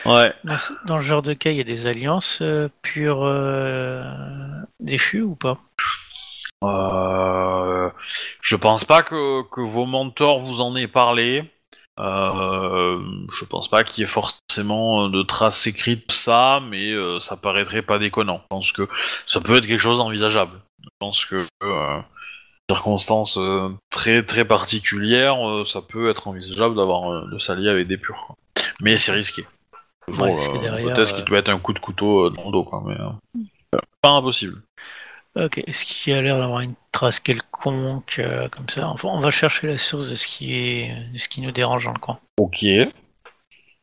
Ouais. 0.06 0.32
Dans, 0.44 0.56
ce- 0.56 0.72
dans 0.86 1.00
ce 1.00 1.06
genre 1.06 1.22
de 1.22 1.34
cas, 1.34 1.50
il 1.50 1.56
y 1.56 1.60
a 1.60 1.64
des 1.64 1.86
alliances 1.86 2.38
euh, 2.42 2.68
pures 2.82 3.24
euh, 3.24 4.04
déchues 4.80 5.22
ou 5.22 5.34
pas? 5.34 5.58
Euh, 6.62 7.90
je 8.40 8.56
pense 8.56 8.84
pas 8.84 9.02
que, 9.02 9.42
que 9.50 9.60
vos 9.60 9.86
mentors 9.86 10.38
vous 10.40 10.60
en 10.60 10.76
aient 10.76 10.88
parlé. 10.88 11.50
Euh, 12.00 12.98
je 13.32 13.44
pense 13.44 13.68
pas 13.68 13.84
qu'il 13.84 14.02
y 14.02 14.04
ait 14.04 14.10
forcément 14.10 15.08
de 15.08 15.22
traces 15.22 15.66
écrites 15.66 16.08
de 16.08 16.12
ça, 16.12 16.60
mais 16.68 16.90
euh, 16.90 17.20
ça 17.20 17.36
paraîtrait 17.36 17.82
pas 17.82 17.98
déconnant. 17.98 18.40
Je 18.42 18.46
pense 18.48 18.72
que 18.72 18.88
ça 19.26 19.40
peut 19.40 19.56
être 19.56 19.66
quelque 19.66 19.78
chose 19.80 19.98
d'envisageable. 19.98 20.60
Je 20.82 20.88
pense 20.98 21.24
que 21.24 21.46
euh, 21.62 22.00
circonstances 22.70 23.36
euh, 23.36 23.68
très 23.90 24.24
très 24.24 24.44
particulières, 24.44 25.46
euh, 25.46 25.64
ça 25.64 25.82
peut 25.82 26.10
être 26.10 26.28
envisageable 26.28 26.76
d'avoir 26.76 27.10
euh, 27.10 27.30
de 27.32 27.38
s'allier 27.38 27.68
avec 27.68 27.88
des 27.88 27.98
purs. 27.98 28.24
quoi. 28.26 28.36
Mais 28.80 28.96
c'est 28.96 29.12
risqué. 29.12 29.44
Toujours 30.06 30.24
Ouais, 30.24 30.30
parce 30.30 30.48
que 30.48 30.56
euh, 30.56 30.60
derrière, 30.60 30.80
hypothèse 30.80 31.12
euh, 31.12 31.16
qui 31.16 31.22
peut 31.22 31.34
être 31.34 31.48
un 31.48 31.58
coup 31.58 31.72
de 31.72 31.78
couteau 31.78 32.30
dans 32.30 32.46
le 32.46 32.52
dos, 32.52 32.64
quoi. 32.64 32.82
Mais 32.86 32.96
pas 34.00 34.10
impossible. 34.10 34.62
Ok, 35.36 35.58
est-ce 35.66 35.84
qu'il 35.84 36.12
y 36.12 36.16
a 36.16 36.22
l'air 36.22 36.38
d'avoir 36.38 36.60
une 36.60 36.74
trace 36.92 37.18
quelconque 37.18 38.20
euh, 38.20 38.48
comme 38.48 38.68
ça? 38.68 38.88
Enfin, 38.88 39.08
on 39.10 39.20
va 39.20 39.30
chercher 39.30 39.66
la 39.66 39.78
source 39.78 40.08
de 40.08 40.14
ce 40.14 40.26
qui 40.26 40.54
est, 40.54 40.94
de 41.12 41.18
ce 41.18 41.28
qui 41.28 41.40
nous 41.40 41.50
dérange 41.50 41.86
dans 41.86 41.92
le 41.92 41.98
coin. 41.98 42.18
Ok. 42.38 42.64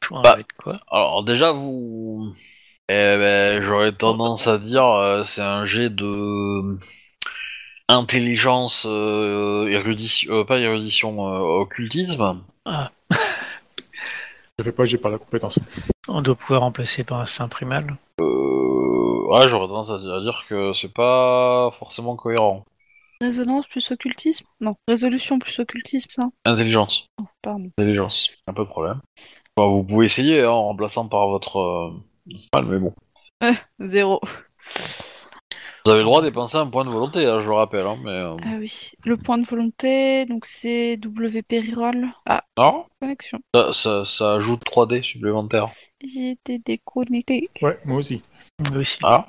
Bah. 0.09 0.37
quoi? 0.57 0.73
Alors 0.89 1.23
déjà 1.23 1.51
vous, 1.51 2.33
eh 2.89 2.93
ben, 2.93 3.61
j'aurais 3.61 3.91
tendance 3.91 4.47
à 4.47 4.57
dire 4.57 4.85
euh, 4.85 5.23
c'est 5.23 5.41
un 5.41 5.65
jet 5.65 5.89
de 5.89 6.79
intelligence, 7.91 8.85
euh, 8.87 9.67
érudition, 9.67 10.33
euh, 10.33 10.43
pas 10.43 10.59
érudition, 10.59 11.27
euh, 11.27 11.61
occultisme. 11.61 12.41
Je 14.59 14.63
fais 14.63 14.71
pas, 14.71 14.85
j'ai 14.85 14.97
pas 14.97 15.09
la 15.09 15.17
compétence. 15.17 15.59
On 16.07 16.21
doit 16.21 16.35
pouvoir 16.35 16.61
remplacer 16.61 17.03
par 17.03 17.19
un 17.19 17.25
saint 17.25 17.47
primal. 17.47 17.97
Euh, 18.19 19.27
ouais, 19.29 19.47
j'aurais 19.49 19.67
tendance 19.67 19.89
à 19.89 19.97
dire, 20.21 20.45
que 20.47 20.71
c'est 20.73 20.93
pas 20.93 21.71
forcément 21.79 22.15
cohérent. 22.15 22.63
Résonance 23.21 23.67
plus 23.67 23.89
occultisme? 23.91 24.45
Non, 24.59 24.75
résolution 24.87 25.39
plus 25.39 25.57
occultisme, 25.59 26.09
ça 26.09 26.23
Intelligence, 26.45 27.05
Oh, 27.19 27.25
pardon. 27.41 27.69
intelligence, 27.77 28.31
un 28.47 28.53
peu 28.53 28.63
de 28.63 28.69
problème. 28.69 28.99
Enfin, 29.55 29.69
vous 29.69 29.83
pouvez 29.83 30.05
essayer 30.05 30.41
hein, 30.41 30.49
en 30.51 30.65
remplaçant 30.67 31.07
par 31.07 31.27
votre, 31.27 31.59
euh, 31.59 32.37
spell, 32.37 32.65
mais 32.65 32.79
bon. 32.79 32.93
Zéro. 33.79 34.21
Vous 35.85 35.91
avez 35.91 36.01
le 36.01 36.05
droit 36.05 36.21
de 36.21 36.27
dépenser 36.27 36.57
un 36.57 36.67
point 36.67 36.85
de 36.85 36.91
volonté, 36.91 37.25
hein, 37.25 37.39
je 37.41 37.47
le 37.47 37.53
rappelle, 37.53 37.87
hein, 37.87 37.97
mais 38.03 38.11
euh, 38.11 38.35
Ah 38.43 38.57
oui. 38.59 38.91
Le 39.03 39.17
point 39.17 39.39
de 39.39 39.45
volonté, 39.47 40.25
donc 40.25 40.45
c'est 40.45 40.99
WP 41.03 41.53
reroll. 41.69 42.07
Ah, 42.27 42.43
non, 42.57 42.85
connexion. 42.99 43.39
ça, 43.55 43.73
ça, 43.73 44.05
ça 44.05 44.33
ajoute 44.33 44.61
3D 44.63 45.01
supplémentaires. 45.01 45.71
J'ai 46.03 46.31
été 46.31 46.59
déconnecté. 46.59 47.49
Ouais, 47.63 47.79
moi 47.85 47.97
aussi. 47.97 48.21
Moi 48.69 48.79
aussi. 48.79 48.99
Ah. 49.03 49.27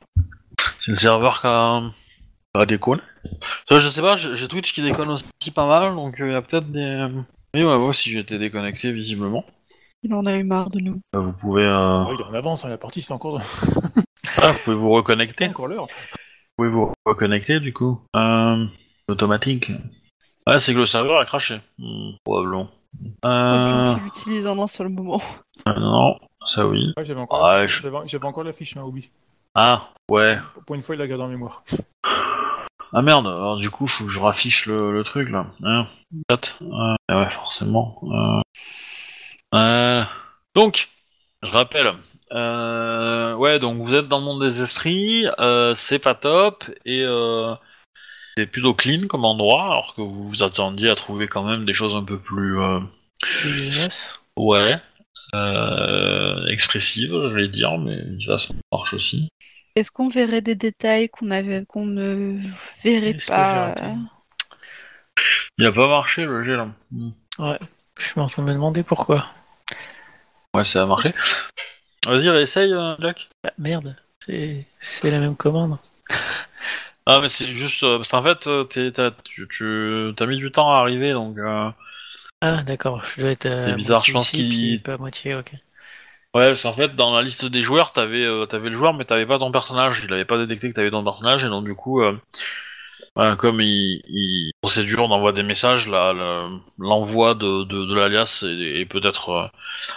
C'est 0.81 0.91
le 0.91 0.97
serveur 0.97 1.41
qui 1.41 1.47
a, 1.47 1.91
qui 2.67 2.75
a. 2.75 2.97
Ça, 3.69 3.81
je 3.81 3.89
sais 3.89 4.03
pas, 4.03 4.17
j'ai 4.17 4.37
j'ai 4.37 4.49
Twitch 4.49 4.75
qui 4.75 4.83
déconne 4.83 5.09
aussi 5.09 5.51
pas 5.55 5.67
mal, 5.67 5.95
donc 5.95 6.17
il 6.19 6.31
y 6.33 6.35
a 6.35 6.43
peut-être 6.43 6.71
des. 6.71 7.07
Oui, 7.55 7.63
ouais, 7.65 7.79
moi 7.79 7.89
aussi 7.89 8.11
j'étais 8.11 8.39
déconnecté 8.39 8.93
visiblement. 8.93 9.45
Il 10.03 10.13
en 10.15 10.27
a 10.27 10.37
eu 10.37 10.43
marre 10.43 10.69
de 10.69 10.81
nous. 10.81 11.01
Euh, 11.15 11.21
Vous 11.21 11.33
pouvez, 11.33 11.65
euh... 11.65 12.05
Il 12.13 12.21
est 12.21 12.25
en 12.25 12.35
avance, 12.35 12.65
hein, 12.65 12.69
la 12.69 12.77
partie, 12.77 13.01
c'est 13.01 13.13
encore, 13.13 13.41
ah, 14.43 14.51
vous 14.53 14.59
pouvez 14.65 14.77
vous 14.77 14.91
reconnecter. 14.91 15.45
pas 15.47 15.51
encore 15.51 15.69
l'heure. 15.69 15.87
Vous 16.59 16.65
pouvez 16.65 16.69
vous 16.71 16.93
reconnecter 17.07 17.61
du 17.61 17.73
coup. 17.73 18.01
Euh... 18.17 18.67
Automatique. 19.09 19.71
Ouais, 20.47 20.59
c'est 20.59 20.75
que 20.75 20.79
le 20.79 20.87
serveur 20.87 21.21
a 21.21 21.25
craché. 21.27 21.61
Hmm, 21.79 22.11
probablement. 22.25 22.69
Euh... 23.25 23.95
qui 23.95 24.01
l'utilisent 24.01 24.47
en 24.47 24.63
un 24.63 24.67
seul 24.67 24.89
moment. 24.89 25.21
euh, 25.69 25.73
Non, 25.79 26.19
ça 26.47 26.67
oui. 26.67 26.93
Ouais, 26.97 27.05
j'avais 27.05 27.21
encore, 27.21 27.43
Ouais, 27.45 27.61
la... 27.63 27.67
je- 27.67 27.83
j'avais- 28.07 28.27
encore 28.27 28.45
la 28.45 28.53
fiche, 28.53 28.77
hein, 28.77 28.83
Obi. 28.83 29.11
Ah, 29.55 29.89
ouais. 30.11 30.39
Pour 30.67 30.75
une 30.77 30.83
fois, 30.83 30.95
il 30.95 30.99
la 30.99 31.07
garde 31.07 31.23
en 31.23 31.29
mémoire. 31.29 31.63
Ah 32.95 33.01
merde, 33.01 33.27
alors 33.27 33.57
du 33.57 33.71
coup, 33.71 33.87
faut 33.87 34.05
que 34.05 34.11
je 34.11 34.21
raffiche 34.21 34.67
le, 34.67 34.93
le 34.93 35.03
truc 35.03 35.31
là. 35.31 35.47
Hein 35.63 35.87
Chat. 36.31 36.59
Euh, 36.61 36.95
ah 37.09 37.19
ouais, 37.21 37.31
forcément. 37.31 37.99
Euh... 38.05 38.41
Euh, 39.55 40.05
Donc, 40.55 40.91
je 41.43 41.51
rappelle. 41.51 41.93
Euh... 42.33 43.35
Ouais, 43.35 43.59
donc 43.59 43.81
vous 43.83 43.95
êtes 43.95 44.09
dans 44.09 44.19
le 44.19 44.25
monde 44.25 44.43
des 44.43 44.63
esprits, 44.63 45.27
euh, 45.39 45.75
c'est 45.75 45.99
pas 45.99 46.15
top, 46.15 46.65
et 46.85 47.03
euh... 47.05 47.55
c'est 48.37 48.47
plutôt 48.47 48.75
clean 48.75 49.07
comme 49.07 49.25
endroit, 49.25 49.65
alors 49.65 49.95
que 49.95 50.01
vous 50.01 50.25
vous 50.25 50.43
attendiez 50.43 50.91
à 50.91 50.95
trouver 50.95 51.29
quand 51.29 51.45
même 51.45 51.65
des 51.65 51.75
choses 51.75 51.95
un 51.95 52.05
peu 52.05 52.19
plus... 52.19 52.59
euh. 52.59 52.81
Ouais. 54.37 54.81
Euh... 55.35 56.47
Expressives, 56.47 57.13
je 57.13 57.35
vais 57.35 57.49
dire, 57.49 57.79
mais 57.79 57.99
ça 58.37 58.55
marche 58.73 58.95
aussi. 58.95 59.29
Est-ce 59.75 59.91
qu'on 59.91 60.09
verrait 60.09 60.43
des 60.43 60.55
détails 60.55 61.09
qu'on 61.09 61.31
avait, 61.31 61.65
qu'on 61.67 61.87
ne 61.87 62.39
verrait 62.85 63.11
Est-ce 63.11 63.29
pas 63.29 63.75
Il 65.59 65.67
a 65.67 65.73
pas 65.73 65.87
marché 65.87 66.25
le 66.25 66.43
là. 66.57 66.69
Hmm. 66.91 67.11
Je 67.99 68.07
suis 68.07 68.21
en 68.21 68.27
train 68.27 68.43
de 68.43 68.49
me 68.49 68.55
demander 68.55 68.83
pourquoi. 68.83 69.27
Ouais, 70.55 70.65
ça 70.65 70.83
a 70.83 70.87
marché. 70.87 71.15
Vas-y, 72.07 72.29
réessaye, 72.29 72.73
euh, 72.73 72.95
Jack. 73.01 73.29
Ah, 73.45 73.53
merde, 73.59 73.97
c'est 74.21 74.67
c'est 74.81 75.11
la 75.11 75.21
même 75.21 75.37
commande. 75.37 75.79
Ah, 77.07 77.21
mais 77.21 77.29
c'est 77.29 77.47
juste. 77.47 77.83
euh, 77.83 77.99
parce 77.99 78.11
qu'en 78.11 78.23
fait, 78.23 78.47
euh, 78.47 78.65
t'es- 78.65 78.93
t'as 78.93 79.11
tu, 79.25 79.49
tu 79.49 80.15
as 80.19 80.27
mis 80.27 80.37
du 80.39 80.53
temps 80.53 80.73
à 80.73 80.79
arriver, 80.79 81.13
donc. 81.13 81.37
euh, 81.39 81.71
Ah, 82.43 82.63
d'accord, 82.63 83.05
je 83.07 83.21
dois 83.23 83.31
être. 83.31 83.49
C'est 83.67 83.75
bizarre, 83.75 84.05
moitié 84.05 84.13
je 84.13 84.13
pense 84.13 84.31
ici, 84.31 84.37
qu'il- 84.37 84.79
puis 84.79 84.79
Pas 84.79 84.93
à 84.95 84.97
moitié, 84.99 85.35
ok. 85.35 85.53
Ouais, 86.35 86.49
parce 86.49 86.63
qu'en 86.63 86.73
fait, 86.73 86.97
dans 86.97 87.15
la 87.15 87.23
liste 87.23 87.45
des 87.45 87.61
joueurs, 87.61 87.93
t'avais 87.93 88.25
euh, 88.25 88.47
t'avais 88.47 88.71
le 88.71 88.75
joueur, 88.77 88.95
mais 88.95 89.05
t'avais 89.05 89.27
pas 89.27 89.39
ton 89.39 89.53
personnage. 89.53 90.03
Il 90.05 90.13
avait 90.15 90.25
pas 90.25 90.39
détecté 90.39 90.71
que 90.71 90.75
t'avais 90.75 90.91
ton 90.91 91.05
personnage, 91.05 91.45
et 91.45 91.49
donc 91.49 91.65
du 91.65 91.75
coup, 91.75 92.01
euh, 92.01 92.19
voilà, 93.15 93.37
comme 93.37 93.61
il, 93.61 94.03
il 94.09 94.53
procédure 94.63 95.09
d'envoi 95.09 95.33
des 95.33 95.43
messages, 95.43 95.89
la- 95.89 96.13
la- 96.13 96.49
l'envoi 96.79 97.35
de, 97.35 97.65
de, 97.65 97.85
de 97.85 97.95
l'alias 97.95 98.43
est, 98.47 98.81
est 98.81 98.87
peut-être 98.87 99.29
euh, 99.31 99.47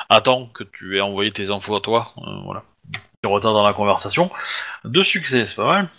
attend 0.10 0.48
que 0.48 0.64
tu 0.64 0.98
aies 0.98 1.02
envoyé 1.02 1.32
tes 1.32 1.50
infos 1.50 1.76
à 1.76 1.82
toi. 1.82 2.14
euh, 2.18 2.42
voilà. 2.44 2.64
Tu 3.24 3.30
retard 3.30 3.54
dans 3.54 3.64
la 3.64 3.74
conversation. 3.74 4.30
Deux 4.84 5.04
succès, 5.04 5.46
c'est 5.46 5.56
pas 5.56 5.66
mal. 5.66 5.90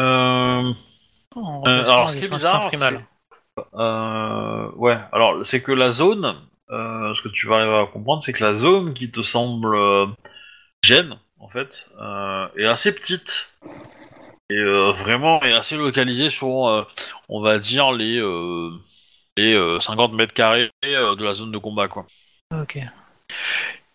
Euh, 0.00 0.72
En 1.34 1.62
Euh, 1.66 1.82
alors, 1.84 2.10
ce 2.10 2.16
qui 2.16 2.24
est 2.24 2.28
bizarre, 2.28 2.70
euh, 3.74 4.70
ouais, 4.76 4.98
alors 5.12 5.44
c'est 5.44 5.62
que 5.62 5.72
la 5.72 5.90
zone, 5.90 6.34
ce 6.70 7.20
que 7.22 7.28
tu 7.28 7.46
vas 7.48 7.56
arriver 7.56 7.76
à 7.78 7.86
comprendre, 7.86 8.22
c'est 8.22 8.32
que 8.32 8.44
la 8.44 8.54
zone 8.54 8.94
qui 8.94 9.10
te 9.10 9.22
semble 9.22 9.76
gêne, 10.82 11.18
en 11.40 11.48
fait, 11.48 11.86
est 12.56 12.64
assez 12.66 12.94
petite 12.94 13.52
et 14.52 14.58
euh, 14.58 14.92
vraiment 14.92 15.42
est 15.42 15.52
assez 15.52 15.76
localisée 15.76 16.30
sur, 16.30 16.66
euh, 16.68 16.84
on 17.28 17.40
va 17.40 17.58
dire 17.58 17.92
les 17.92 18.18
euh, 18.18 18.70
les 19.36 19.54
euh, 19.54 19.80
50 19.80 20.12
mètres 20.12 20.34
carrés 20.34 20.70
de 20.82 21.24
la 21.24 21.34
zone 21.34 21.52
de 21.52 21.58
combat, 21.58 21.88
quoi. 21.88 22.06
Ok. 22.52 22.76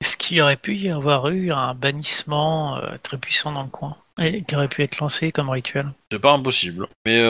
Est-ce 0.02 0.16
qu'il 0.18 0.38
y 0.38 0.42
aurait 0.42 0.58
pu 0.58 0.76
y 0.76 0.90
avoir 0.90 1.28
eu 1.30 1.52
un 1.52 1.74
bannissement 1.74 2.80
très 3.04 3.18
puissant 3.18 3.52
dans 3.52 3.64
le 3.64 3.70
coin 3.70 3.98
et 4.20 4.44
qui 4.44 4.56
aurait 4.56 4.68
pu 4.68 4.84
être 4.84 5.00
lancé 5.00 5.32
comme 5.32 5.50
rituel? 5.50 5.92
C'est 6.12 6.22
pas 6.22 6.34
impossible, 6.34 6.88
mais 7.06 7.22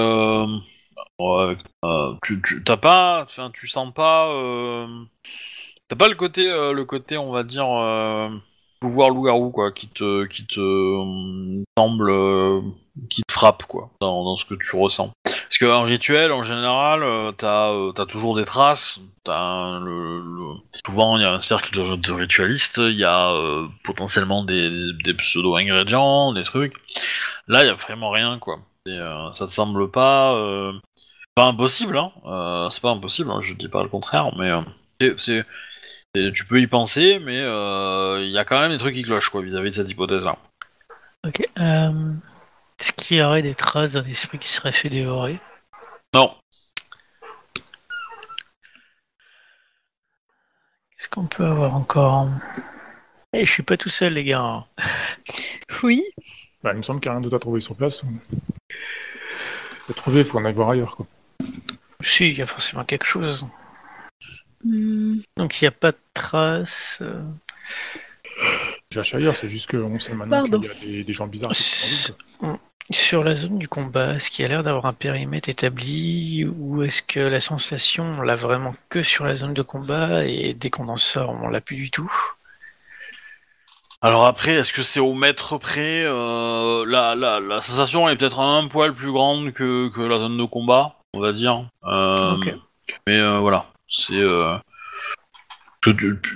tu 2.24 2.42
tu- 2.42 2.64
t'as 2.64 2.78
pas, 2.78 3.24
enfin 3.24 3.52
tu 3.52 3.68
sens 3.68 3.94
pas, 3.94 4.30
t'as 5.88 5.96
pas 5.96 6.10
le 6.10 6.16
côté, 6.16 6.44
le 6.46 6.84
côté 6.86 7.18
on 7.18 7.32
va 7.32 7.44
dire 7.44 7.68
pouvoir 8.80 9.10
loup-garou 9.10 9.52
quoi, 9.52 9.72
qui 9.72 9.88
te, 9.88 10.26
qui 10.26 10.46
te 10.46 10.60
euh, 10.60 11.64
semble, 11.78 12.10
euh, 12.10 12.62
qui 13.10 13.22
te 13.24 13.32
frappe 13.32 13.64
quoi, 13.64 13.90
dans, 14.02 14.24
dans 14.24 14.36
ce 14.36 14.46
que 14.46 14.56
tu 14.56 14.76
ressens. 14.76 15.12
Parce 15.24 15.58
qu'un 15.60 15.84
rituel 15.84 16.32
en 16.32 16.44
général, 16.44 17.04
euh, 17.04 17.32
t'as, 17.32 17.72
euh, 17.72 17.92
t'as 17.94 18.06
toujours 18.06 18.36
des 18.36 18.46
traces, 18.46 19.00
un- 19.28 19.80
le, 19.84 20.54
souvent 20.86 21.18
il 21.18 21.22
y 21.24 21.26
a 21.26 21.34
un 21.34 21.40
cercle 21.40 21.74
de, 21.76 21.96
de 21.96 22.12
ritualistes, 22.12 22.78
il 22.78 22.98
y 22.98 23.04
a 23.04 23.32
potentiellement 23.84 24.44
des, 24.44 24.70
des, 25.04 25.14
pseudo-ingrédients, 25.14 26.34
des 26.34 26.44
trucs. 26.44 26.74
Là, 27.48 27.64
il 27.64 27.68
y 27.68 27.70
a 27.70 27.76
vraiment 27.76 28.10
rien, 28.12 28.40
quoi. 28.40 28.60
Et, 28.88 28.98
ça 29.34 29.48
te 29.48 29.52
semble 29.52 29.92
pas, 29.92 30.34
pas 31.36 31.46
impossible, 31.46 31.98
hein. 31.98 32.70
C'est 32.72 32.82
pas 32.82 32.92
impossible, 32.92 33.32
hein, 33.32 33.42
je 33.42 33.54
dis 33.54 33.68
pas 33.70 33.84
le 33.84 33.90
contraire, 33.90 34.32
mais 34.38 34.50
c'est- 35.18 35.46
tu 36.34 36.46
peux 36.46 36.60
y 36.60 36.68
penser, 36.68 37.20
mais 37.20 37.40
euh, 37.40 38.24
il 38.24 38.32
y 38.32 38.38
a 38.38 38.46
quand 38.46 38.60
même 38.60 38.72
des 38.72 38.78
trucs 38.78 38.96
qui 38.96 39.04
clochent, 39.04 39.30
quoi, 39.30 39.42
vis-à-vis 39.42 39.72
de 39.72 39.76
cette 39.76 39.90
hypothèse-là. 39.90 40.38
Ok. 41.26 41.48
Euh, 41.58 42.14
Est-ce 42.80 42.92
qu'il 42.94 43.18
y 43.18 43.22
aurait 43.22 43.42
des 43.42 43.56
traces 43.56 43.94
d'un 43.94 44.04
esprit 44.04 44.40
qui 44.40 44.50
serait 44.50 44.72
fait 44.72 44.90
dévorer? 44.90 45.40
Non, 46.14 46.34
Qu'est-ce 50.98 51.10
qu'on 51.10 51.28
peut 51.28 51.46
avoir 51.46 51.76
encore? 51.76 52.28
Eh, 53.32 53.46
je 53.46 53.52
suis 53.52 53.62
pas 53.62 53.78
tout 53.78 53.90
seul, 53.90 54.14
les 54.14 54.24
gars. 54.24 54.66
Oui. 55.84 56.04
Bah, 56.64 56.72
il 56.74 56.78
me 56.78 56.82
semble 56.82 57.00
qu'il 57.00 57.10
n'y 57.12 57.14
a 57.14 57.20
rien 57.20 57.22
d'autre 57.22 57.36
à 57.36 57.40
trouver 57.40 57.60
sur 57.60 57.76
place. 57.76 58.02
Faut 59.82 59.94
trouver, 59.94 60.24
faut 60.24 60.40
en 60.40 60.46
aller 60.46 60.56
voir 60.56 60.72
ailleurs, 60.72 60.96
quoi. 60.96 61.06
Si, 62.02 62.30
il 62.30 62.38
y 62.38 62.42
a 62.42 62.48
forcément 62.48 62.84
quelque 62.84 63.06
chose. 63.06 63.46
Hmm, 64.64 65.18
Donc 65.38 65.62
il 65.62 65.66
n'y 65.66 65.68
a 65.68 65.72
pas 65.72 65.92
de 65.92 65.98
traces. 66.14 67.00
euh, 67.02 67.22
Je 68.92 68.96
cherche 68.96 69.14
ailleurs, 69.16 69.36
c'est 69.36 69.50
juste 69.50 69.70
qu'on 69.70 70.00
sait 70.00 70.14
maintenant 70.14 70.44
qu'il 70.44 70.64
y 70.64 70.68
a 70.68 70.74
des, 70.74 71.04
des 71.04 71.14
gens 71.14 71.28
bizarres 71.28 71.52
qui 71.52 71.64
sont 71.64 71.86
en 71.86 71.90
ville, 71.90 72.04
quoi. 72.40 72.60
Sur 72.90 73.22
la 73.26 73.36
zone 73.36 73.60
du 73.60 73.68
combat, 73.68 74.14
est-ce 74.14 74.30
qu'il 74.32 74.44
y 74.44 74.46
a 74.46 74.48
l'air 74.48 74.64
d'avoir 74.64 74.86
un 74.86 74.94
périmètre 74.94 75.50
établi 75.50 76.46
ou 76.46 76.84
est-ce 76.84 77.02
que 77.02 77.20
la 77.20 77.42
sensation, 77.42 78.06
on 78.18 78.22
l'a 78.22 78.36
vraiment 78.38 78.76
que 78.88 79.02
sur 79.02 79.26
la 79.26 79.36
zone 79.36 79.54
de 79.54 79.62
combat 79.62 80.24
et 80.26 80.54
dès 80.54 80.70
qu'on 80.70 80.88
en 80.88 80.96
sort, 80.96 81.32
on 81.32 81.50
l'a 81.50 81.60
plus 81.60 81.76
du 81.76 81.92
tout? 81.92 82.10
Alors 84.02 84.26
après, 84.26 84.52
est-ce 84.54 84.72
que 84.72 84.84
c'est 84.84 85.00
au 85.02 85.14
mètre 85.14 85.58
près 85.58 86.04
euh, 86.06 86.86
la, 86.88 87.14
la, 87.16 87.40
la 87.42 87.62
sensation 87.62 88.08
est 88.08 88.16
peut-être 88.16 88.40
un 88.40 88.68
poil 88.70 88.94
plus 88.94 89.12
grande 89.12 89.52
que, 89.52 89.90
que 89.90 90.02
la 90.02 90.18
zone 90.20 90.38
de 90.38 90.46
combat, 90.46 90.96
on 91.14 91.20
va 91.20 91.34
dire. 91.34 91.68
Euh, 91.84 92.36
Ok. 92.36 92.54
Mais 93.06 93.20
euh, 93.20 93.40
voilà, 93.40 93.66
c'est. 93.88 94.22
euh, 94.22 94.58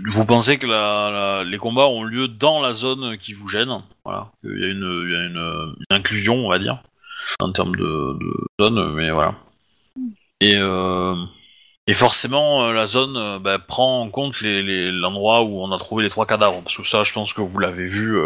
vous 0.09 0.25
pensez 0.25 0.57
que 0.57 1.43
les 1.43 1.57
combats 1.57 1.87
ont 1.87 2.03
lieu 2.03 2.27
dans 2.27 2.61
la 2.61 2.73
zone 2.73 3.17
qui 3.17 3.33
vous 3.33 3.47
gêne, 3.47 3.81
voilà. 4.05 4.31
Il 4.43 4.59
y 4.59 4.63
a 4.63 4.67
une, 4.67 5.75
inclusion, 5.89 6.45
on 6.45 6.49
va 6.49 6.57
dire, 6.59 6.81
en 7.39 7.51
termes 7.51 7.75
de, 7.75 8.17
zone, 8.59 8.93
mais 8.93 9.11
voilà. 9.11 9.35
Et 10.39 10.55
euh, 10.55 11.15
forcément, 11.93 12.65
euh, 12.65 12.73
la 12.73 12.85
zone 12.85 13.39
bah, 13.43 13.59
prend 13.59 14.01
en 14.01 14.09
compte 14.09 14.39
les- 14.41 14.63
les- 14.63 14.91
l'endroit 14.91 15.43
où 15.43 15.61
on 15.61 15.71
a 15.73 15.77
trouvé 15.77 16.03
les 16.03 16.09
trois 16.09 16.25
cadavres. 16.25 16.61
Parce 16.63 16.77
que 16.77 16.83
ça, 16.87 17.03
je 17.03 17.11
pense 17.11 17.33
que 17.33 17.41
vous 17.41 17.59
l'avez 17.59 17.85
vu. 17.85 18.17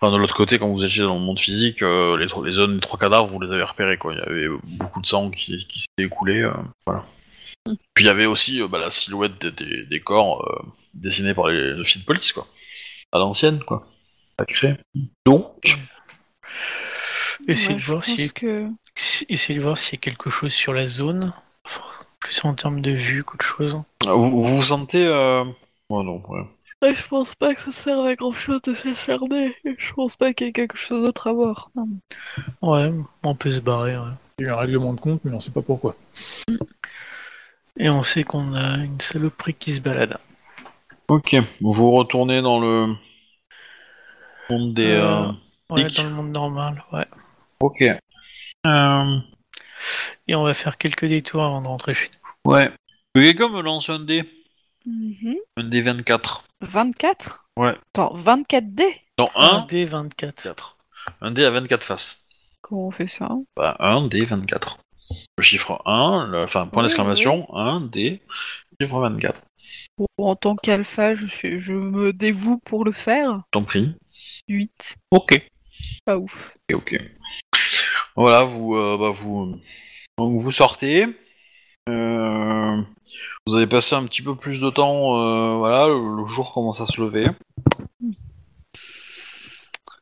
Enfin, 0.00 0.12
de 0.12 0.18
l'autre 0.18 0.36
côté, 0.36 0.58
quand 0.58 0.68
vous 0.68 0.84
étiez 0.84 1.02
dans 1.02 1.14
le 1.14 1.20
monde 1.20 1.40
physique, 1.40 1.80
les, 1.80 2.26
les 2.44 2.52
zones 2.52 2.74
des 2.74 2.80
trois 2.80 2.98
cadavres, 2.98 3.28
vous 3.28 3.40
les 3.40 3.50
avez 3.50 3.62
repérés. 3.62 3.96
Quoi. 3.96 4.12
Il 4.14 4.18
y 4.18 4.22
avait 4.22 4.48
beaucoup 4.64 5.00
de 5.00 5.06
sang 5.06 5.30
qui, 5.30 5.66
qui 5.66 5.80
s'était 5.80 6.04
écoulé. 6.04 6.46
voilà. 6.86 7.04
Puis 7.94 8.04
il 8.04 8.06
y 8.06 8.10
avait 8.10 8.26
aussi 8.26 8.60
euh, 8.60 8.68
bah, 8.68 8.78
la 8.78 8.90
silhouette 8.90 9.40
des, 9.40 9.50
des- 9.50 9.84
des 9.86 10.00
corps 10.00 10.46
euh, 10.46 10.66
dessinés 10.94 11.34
par 11.34 11.48
les, 11.48 11.82
filles 11.84 12.02
de 12.02 12.06
police, 12.06 12.32
quoi. 12.32 12.46
À 13.12 13.18
l'ancienne, 13.18 13.60
quoi. 13.64 13.86
Sacré. 14.38 14.76
Donc, 15.24 15.78
Essayez 17.48 17.70
ouais, 17.70 17.80
de 17.80 17.82
voir 17.82 18.04
s'il 18.04 18.20
y 18.20 18.24
a 18.24 18.26
pense 18.26 18.32
que... 18.32 18.68
Essayez 19.28 19.58
de 19.58 19.64
voir 19.64 19.78
s'il 19.78 19.94
y 19.94 19.96
a 19.96 20.00
quelque 20.00 20.30
chose 20.30 20.52
sur 20.52 20.72
la 20.72 20.86
zone, 20.86 21.32
plus 22.20 22.44
en 22.44 22.54
termes 22.54 22.80
de 22.80 22.90
vue 22.92 23.22
qu'autre 23.24 23.44
chose. 23.44 23.80
vous 24.04 24.30
vous, 24.30 24.44
vous 24.44 24.64
sentez... 24.64 25.06
Euh... 25.06 25.44
Oh 25.90 26.02
non, 26.02 26.22
ouais. 26.28 26.40
Ouais, 26.82 26.94
je 26.94 27.08
pense 27.08 27.34
pas 27.34 27.54
que 27.54 27.60
ça 27.60 27.72
serve 27.72 28.06
à 28.06 28.14
grand 28.14 28.32
chose 28.32 28.60
de 28.62 28.72
s'acharner. 28.74 29.54
Je 29.78 29.92
pense 29.92 30.16
pas 30.16 30.32
qu'il 30.32 30.46
y 30.46 30.50
ait 30.50 30.52
quelque 30.52 30.76
chose 30.76 31.04
d'autre 31.04 31.28
à 31.28 31.32
voir. 31.32 31.70
Non. 31.76 31.88
Ouais, 32.62 32.92
on 33.22 33.34
peut 33.34 33.50
se 33.50 33.60
barrer. 33.60 33.96
ouais. 33.96 34.12
Il 34.38 34.42
y 34.42 34.46
a 34.46 34.50
eu 34.50 34.52
un 34.52 34.56
règlement 34.56 34.92
de 34.94 35.00
compte, 35.00 35.20
mais 35.24 35.32
on 35.32 35.40
sait 35.40 35.52
pas 35.52 35.62
pourquoi. 35.62 35.94
Et 37.78 37.88
on 37.90 38.02
sait 38.02 38.24
qu'on 38.24 38.54
a 38.54 38.76
une 38.76 39.00
saloperie 39.00 39.54
qui 39.54 39.72
se 39.72 39.80
balade. 39.80 40.16
Ok, 41.08 41.36
vous 41.60 41.90
retournez 41.90 42.40
dans 42.40 42.60
le 42.60 42.94
monde 44.50 44.74
des... 44.74 44.92
Euh, 44.92 45.28
euh, 45.28 45.32
Ouais, 45.70 45.86
dans 45.96 46.04
le 46.04 46.10
monde 46.10 46.30
normal, 46.30 46.84
ouais. 46.92 47.06
Ok. 47.60 47.82
Euh... 48.66 49.18
Et 50.28 50.34
on 50.34 50.44
va 50.44 50.54
faire 50.54 50.78
quelques 50.78 51.06
détours 51.06 51.42
avant 51.42 51.62
de 51.62 51.66
rentrer 51.66 51.94
chez 51.94 52.10
nous. 52.44 52.52
Ouais. 52.52 52.70
Que 53.14 53.20
Quelqu'un 53.20 53.48
me 53.48 53.62
lance 53.62 53.88
un 53.90 53.98
dé. 53.98 54.24
Un 55.56 55.64
dé 55.64 55.82
24. 55.82 56.44
24 56.60 57.48
Ouais. 57.56 57.74
Attends, 57.94 58.12
24 58.14 58.74
dés 58.74 59.00
Non, 59.18 59.30
Un 59.34 59.58
1 59.58 59.66
d 59.66 59.84
24. 59.84 60.42
4. 60.42 60.76
Un 61.20 61.30
dé 61.30 61.44
à 61.44 61.50
24 61.50 61.82
faces. 61.84 62.24
Comment 62.60 62.88
on 62.88 62.90
fait 62.90 63.06
ça? 63.06 63.28
Bah, 63.56 63.76
1 63.78 64.08
dé 64.08 64.24
24. 64.24 64.78
Le 65.38 65.42
chiffre 65.42 65.82
1, 65.86 66.26
le- 66.30 66.44
enfin, 66.44 66.66
point 66.66 66.82
d'exclamation, 66.82 67.46
1 67.54 67.80
dé, 67.82 68.20
chiffre 68.80 68.98
24. 69.00 69.40
Bon, 69.98 70.06
En 70.18 70.36
tant 70.36 70.56
qu'alpha, 70.56 71.14
je, 71.14 71.26
suis... 71.26 71.58
je 71.60 71.72
me 71.74 72.12
dévoue 72.12 72.58
pour 72.58 72.84
le 72.84 72.92
faire. 72.92 73.42
T'en 73.50 73.62
prie. 73.62 73.94
8. 74.48 74.96
Ok. 75.10 75.46
Pas 76.04 76.16
ouf. 76.18 76.54
Ok, 76.72 76.76
ok. 76.76 77.00
Voilà, 78.16 78.44
vous, 78.44 78.76
euh, 78.76 78.96
bah, 78.98 79.10
vous, 79.10 79.56
donc 80.18 80.40
vous 80.40 80.52
sortez. 80.52 81.06
Euh, 81.88 82.80
vous 83.46 83.56
avez 83.56 83.66
passé 83.66 83.94
un 83.94 84.04
petit 84.06 84.22
peu 84.22 84.34
plus 84.36 84.60
de 84.60 84.70
temps. 84.70 85.18
euh, 85.18 85.56
voilà, 85.56 85.88
le, 85.88 86.16
le 86.22 86.26
jour 86.26 86.52
commence 86.54 86.80
à 86.80 86.86
se 86.86 87.00
lever. 87.00 87.26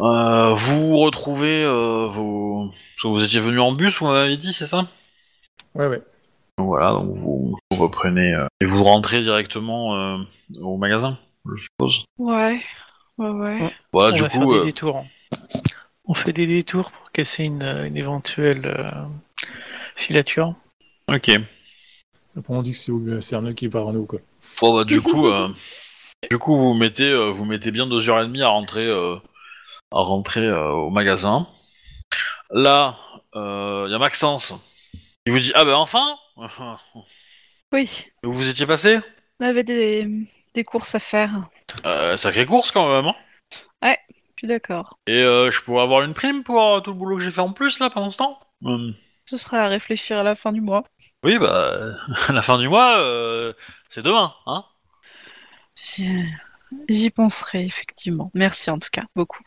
Euh, 0.01 0.55
vous 0.55 0.99
retrouvez 0.99 1.63
euh, 1.65 2.07
vos. 2.09 2.71
Parce 3.03 3.15
que 3.15 3.19
vous 3.19 3.25
étiez 3.25 3.41
venu 3.41 3.59
en 3.59 3.73
bus, 3.73 3.99
vous 3.99 4.07
m'avez 4.07 4.37
dit, 4.37 4.53
c'est 4.53 4.69
ça 4.69 4.87
Ouais, 5.75 5.89
ouais. 5.89 6.01
Donc 6.57 6.69
Voilà, 6.69 6.93
donc 6.93 7.17
vous, 7.17 7.59
vous 7.73 7.77
reprenez 7.77 8.33
euh, 8.33 8.47
et 8.61 8.65
vous 8.65 8.85
rentrez 8.85 9.23
directement 9.23 9.97
euh, 9.97 10.19
au 10.61 10.77
magasin, 10.77 11.19
je 11.53 11.61
suppose. 11.65 12.05
Ouais. 12.19 12.61
Ouais, 13.19 13.31
ouais. 13.31 13.75
Voilà, 13.93 14.13
on 14.13 14.15
du 14.15 14.23
va 14.23 14.31
faire 14.31 14.41
coup, 14.43 14.53
des 14.53 14.59
euh, 14.61 14.63
détours. 14.63 15.05
On 16.05 16.15
fait 16.15 16.33
des 16.33 16.47
détours 16.47 16.93
pour 16.93 17.11
casser 17.11 17.43
une, 17.43 17.65
une 17.65 17.97
éventuelle 17.97 18.67
euh, 18.67 18.93
filature. 19.97 20.55
ok. 21.13 21.31
Après, 22.37 22.55
on 22.55 22.63
dit 22.63 22.71
que 22.71 22.77
c'est 22.77 22.93
au- 22.93 23.21
c'est 23.21 23.35
Arnold 23.35 23.57
qui 23.57 23.65
est 23.65 23.69
parano, 23.69 24.05
quoi. 24.05 24.21
Bon 24.61 24.77
bah 24.77 24.85
du 24.85 25.01
coup, 25.01 25.27
euh, 25.27 25.49
du 26.31 26.39
coup 26.39 26.55
vous 26.55 26.75
mettez, 26.75 27.11
euh, 27.11 27.31
vous 27.33 27.47
mettez 27.47 27.73
bien 27.73 27.89
deux 27.89 28.09
heures 28.09 28.21
et 28.21 28.27
demie 28.27 28.43
à 28.43 28.49
rentrer, 28.49 28.87
euh, 28.87 29.17
à 29.91 29.99
rentrer 30.03 30.47
euh, 30.47 30.71
au 30.71 30.91
magasin. 30.91 31.49
Là, 32.53 32.99
il 33.35 33.91
y 33.91 33.95
a 33.95 33.99
Maxence. 33.99 34.55
Il 35.27 35.33
vous 35.33 35.39
dit 35.39 35.53
ah 35.55 35.65
ben 35.65 35.75
enfin. 35.75 36.17
Oui, 37.73 38.07
Où 38.25 38.33
vous 38.33 38.49
étiez 38.49 38.67
passé? 38.67 39.01
On 39.41 39.47
avait 39.47 39.65
des, 39.65 40.07
des 40.55 40.65
courses 40.65 40.95
à 40.95 40.99
faire. 40.99 41.49
euh, 41.87 42.17
Sacrée 42.17 42.47
course 42.47 42.71
quand 42.71 42.93
même. 42.93 43.07
hein. 43.07 43.15
Je 44.35 44.47
suis 44.47 44.49
d'accord. 44.49 44.99
Et 45.07 45.23
euh, 45.23 45.51
je 45.53 45.63
pourrais 45.63 45.85
avoir 45.85 46.03
une 46.03 46.15
prime 46.15 46.43
pour 46.43 46.61
euh, 46.61 46.81
tout 46.81 46.91
le 46.91 46.97
boulot 46.97 47.17
que 47.19 47.23
j'ai 47.23 47.31
fait 47.31 47.41
en 47.41 47.53
plus 47.53 47.79
là 47.79 47.91
pendant 47.91 48.11
ce 48.11 48.19
temps? 48.19 48.41
Hum. 48.65 48.95
Ce 49.31 49.37
sera 49.37 49.61
à 49.61 49.69
réfléchir 49.69 50.19
à 50.19 50.25
la 50.25 50.35
fin 50.35 50.51
du 50.51 50.61
mois. 50.61 50.83
Oui 51.25 51.39
bah 51.39 51.95
à 52.29 52.33
la 52.33 52.43
fin 52.43 52.59
du 52.59 52.69
mois, 52.69 52.99
euh, 52.99 53.53
c'est 53.89 54.03
demain, 54.03 54.35
hein. 54.47 54.65
J'y 56.89 57.11
penserai, 57.11 57.65
effectivement. 57.65 58.31
Merci 58.35 58.71
en 58.71 58.79
tout 58.79 58.89
cas, 58.91 59.05
beaucoup. 59.17 59.43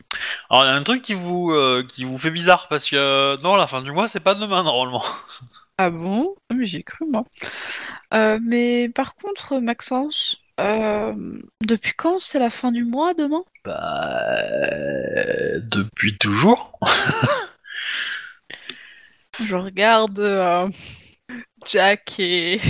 Alors 0.49 0.63
il 0.63 0.67
y 0.67 0.71
a 0.71 0.75
un 0.75 0.83
truc 0.83 1.01
qui 1.01 1.13
vous 1.13 1.51
euh, 1.51 1.83
qui 1.87 2.03
vous 2.03 2.17
fait 2.17 2.31
bizarre 2.31 2.67
parce 2.69 2.89
que 2.89 2.95
euh, 2.95 3.37
non 3.41 3.55
la 3.55 3.67
fin 3.67 3.81
du 3.81 3.91
mois 3.91 4.07
c'est 4.07 4.19
pas 4.19 4.35
demain 4.35 4.63
normalement. 4.63 5.03
Ah 5.77 5.89
bon? 5.89 6.33
Ah, 6.49 6.55
Mais 6.55 6.65
j'ai 6.65 6.83
cru, 6.83 7.05
moi. 7.05 7.25
Euh, 8.13 8.39
mais 8.41 8.87
par 8.95 9.13
contre, 9.15 9.59
Maxence, 9.59 10.37
euh, 10.61 11.13
depuis 11.65 11.91
quand 11.97 12.17
c'est 12.19 12.39
la 12.39 12.49
fin 12.49 12.71
du 12.71 12.85
mois 12.85 13.13
demain? 13.13 13.43
Bah 13.65 14.21
depuis 15.69 16.17
toujours. 16.17 16.79
Je 19.43 19.55
regarde 19.55 20.19
euh, 20.19 20.69
Jack 21.65 22.19
et 22.19 22.61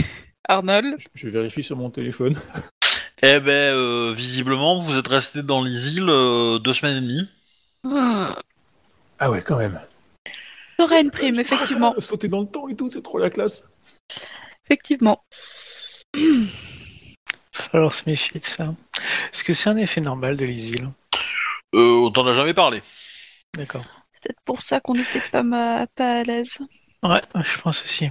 Arnold. 0.47 0.95
Je, 0.97 1.07
je 1.13 1.29
vérifie 1.29 1.61
sur 1.61 1.77
mon 1.77 1.91
téléphone. 1.91 2.35
Eh 3.21 3.39
ben 3.39 3.73
euh, 3.73 4.13
visiblement 4.13 4.77
vous 4.77 4.97
êtes 4.97 5.07
resté 5.07 5.41
dans 5.41 5.63
les 5.63 5.95
îles 5.95 6.09
euh, 6.09 6.59
deux 6.59 6.73
semaines 6.73 6.97
et 6.97 7.01
demie. 7.01 7.29
Ah, 9.19 9.29
ouais, 9.31 9.41
quand 9.41 9.57
même. 9.57 9.79
T'aurais 10.77 11.01
une 11.01 11.11
prime, 11.11 11.39
effectivement. 11.39 11.95
Sauter 11.99 12.27
dans 12.27 12.41
le 12.41 12.47
temps 12.47 12.67
et 12.67 12.75
tout, 12.75 12.89
c'est 12.89 13.01
trop 13.01 13.17
la 13.17 13.29
classe. 13.29 13.63
Effectivement. 14.65 15.23
falloir 17.53 17.93
se 17.93 18.03
méfier 18.07 18.39
de 18.39 18.45
ça. 18.45 18.73
Est-ce 19.31 19.43
que 19.43 19.53
c'est 19.53 19.69
un 19.69 19.77
effet 19.77 20.01
normal 20.01 20.35
de 20.35 20.43
l'isile 20.45 20.89
Euh, 21.73 22.05
on 22.05 22.11
t'en 22.11 22.27
a 22.27 22.33
jamais 22.33 22.53
parlé. 22.53 22.83
D'accord. 23.55 23.85
C'est 24.13 24.29
peut-être 24.29 24.41
pour 24.43 24.61
ça 24.61 24.79
qu'on 24.81 24.95
n'était 24.95 25.21
pas, 25.31 25.43
ma- 25.43 25.87
pas 25.87 26.19
à 26.19 26.23
l'aise. 26.23 26.59
Ouais, 27.03 27.21
je 27.43 27.57
pense 27.59 27.83
aussi. 27.83 28.09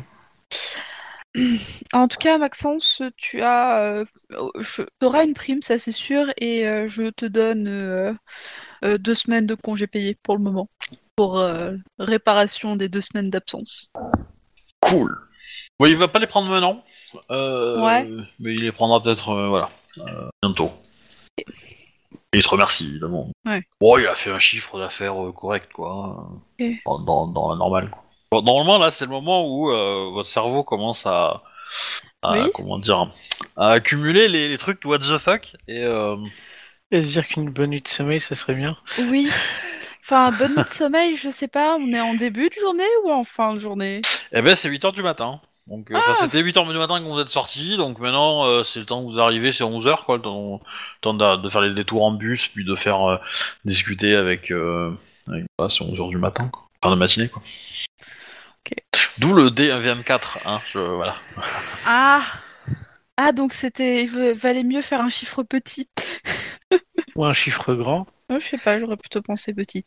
En 1.92 2.06
tout 2.06 2.18
cas, 2.18 2.38
Maxence, 2.38 3.02
tu 3.16 3.40
as, 3.42 3.80
euh, 3.82 4.04
je, 4.60 4.82
auras 5.02 5.24
une 5.24 5.34
prime, 5.34 5.62
ça 5.62 5.78
c'est 5.78 5.92
sûr, 5.92 6.26
et 6.36 6.68
euh, 6.68 6.86
je 6.86 7.10
te 7.10 7.26
donne 7.26 7.66
euh, 7.66 8.14
deux 8.98 9.14
semaines 9.14 9.46
de 9.46 9.54
congés 9.54 9.88
payés 9.88 10.16
pour 10.22 10.36
le 10.36 10.42
moment, 10.42 10.68
pour 11.16 11.44
réparation 11.98 12.76
des 12.76 12.88
deux 12.88 13.00
semaines 13.00 13.30
d'absence. 13.30 13.90
Cool. 14.80 15.16
Oui, 15.80 15.90
il 15.90 15.96
va 15.96 16.08
pas 16.08 16.20
les 16.20 16.26
prendre 16.26 16.48
maintenant. 16.48 16.84
Ouais. 17.30 18.06
Mais 18.38 18.54
il 18.54 18.62
les 18.62 18.72
prendra 18.72 19.02
peut-être, 19.02 19.48
voilà, 19.48 19.70
bientôt. 20.42 20.72
Et 21.38 22.38
il 22.38 22.42
te 22.42 22.48
remercie, 22.48 22.90
évidemment. 22.90 23.30
Ouais. 23.44 23.62
Bon, 23.80 23.96
il 23.98 24.06
a 24.06 24.14
fait 24.14 24.30
un 24.30 24.38
chiffre 24.38 24.78
d'affaires 24.78 25.14
correct, 25.34 25.72
quoi. 25.72 26.28
Ok. 26.60 26.66
Dans, 26.84 26.98
dans, 27.00 27.26
dans 27.26 27.50
la 27.50 27.56
normale, 27.56 27.90
quoi. 27.90 28.03
Bon, 28.34 28.42
normalement, 28.42 28.78
là, 28.78 28.90
c'est 28.90 29.04
le 29.04 29.12
moment 29.12 29.46
où 29.46 29.70
euh, 29.70 30.10
votre 30.12 30.28
cerveau 30.28 30.64
commence 30.64 31.06
à, 31.06 31.42
à- 32.22 32.32
Oui. 32.32 32.50
comment 32.52 32.78
dire, 32.80 33.12
à 33.56 33.68
accumuler 33.68 34.26
les, 34.26 34.48
les 34.48 34.58
trucs 34.58 34.84
what 34.84 34.98
the 34.98 35.18
fuck. 35.18 35.54
Et 35.68 35.84
euh, 35.84 36.16
Et 36.90 37.02
se 37.04 37.12
dire 37.12 37.26
qu'une 37.28 37.50
bonne 37.50 37.70
nuit 37.70 37.80
de 37.80 37.86
sommeil, 37.88 38.20
ça 38.20 38.34
serait 38.34 38.54
bien. 38.54 38.76
Oui. 38.98 39.28
Enfin, 40.06 40.32
bonne 40.32 40.54
nuit 40.54 40.62
de 40.64 40.68
sommeil, 40.68 41.16
je 41.16 41.30
sais 41.30 41.48
pas, 41.48 41.76
on 41.80 41.90
est 41.94 42.00
en 42.00 42.12
début 42.12 42.50
de 42.50 42.54
journée 42.60 42.84
ou 43.04 43.10
en 43.10 43.24
fin 43.24 43.54
de 43.54 43.58
journée? 43.58 44.02
Eh 44.32 44.42
ben, 44.42 44.54
c'est 44.54 44.68
8h 44.68 44.92
du 44.92 45.02
matin. 45.02 45.40
Donc, 45.66 45.90
euh, 45.90 45.94
enfin, 45.96 46.10
Ah. 46.12 46.18
c'était 46.24 46.42
8h 46.42 46.70
du 46.70 46.76
matin 46.76 47.00
quand 47.00 47.08
vous 47.08 47.20
êtes 47.20 47.30
sortis, 47.30 47.78
donc 47.78 47.98
maintenant, 48.00 48.44
euh, 48.44 48.62
c'est 48.64 48.80
le 48.80 48.84
temps 48.84 49.02
que 49.02 49.10
vous 49.10 49.18
arrivez, 49.18 49.50
c'est 49.50 49.64
11h, 49.64 50.04
quoi, 50.04 50.16
le 50.16 50.22
temps, 50.22 50.60
le 50.60 51.00
temps 51.00 51.14
de, 51.14 51.36
de 51.42 51.48
faire 51.48 51.62
les 51.62 51.72
détours 51.72 52.02
en 52.04 52.10
bus, 52.10 52.48
puis 52.48 52.66
de 52.66 52.76
faire 52.76 53.00
euh, 53.08 53.16
discuter 53.64 54.14
avec, 54.14 54.50
euh, 54.50 54.92
avec 55.26 55.44
bah, 55.58 55.68
c'est 55.70 55.82
11h 55.82 56.10
du 56.10 56.18
matin, 56.18 56.48
quoi. 56.52 56.68
Fin 56.82 56.90
de 56.90 56.96
matinée, 56.96 57.28
quoi. 57.30 57.40
D'où 59.18 59.32
le 59.34 59.50
D1VM4, 59.50 60.38
hein, 60.46 60.60
je, 60.72 60.78
voilà. 60.78 61.16
Ah 61.82 62.24
Ah, 63.16 63.32
donc 63.32 63.52
c'était. 63.52 64.04
Il 64.04 64.10
va- 64.10 64.34
valait 64.34 64.64
mieux 64.64 64.82
faire 64.82 65.00
un 65.00 65.08
chiffre 65.10 65.42
petit. 65.44 65.88
Ou 67.16 67.24
un 67.24 67.32
chiffre 67.32 67.74
grand. 67.74 68.06
Oh, 68.30 68.38
je 68.40 68.46
sais 68.46 68.58
pas, 68.58 68.78
j'aurais 68.78 68.96
plutôt 68.96 69.22
pensé 69.22 69.54
petit. 69.54 69.84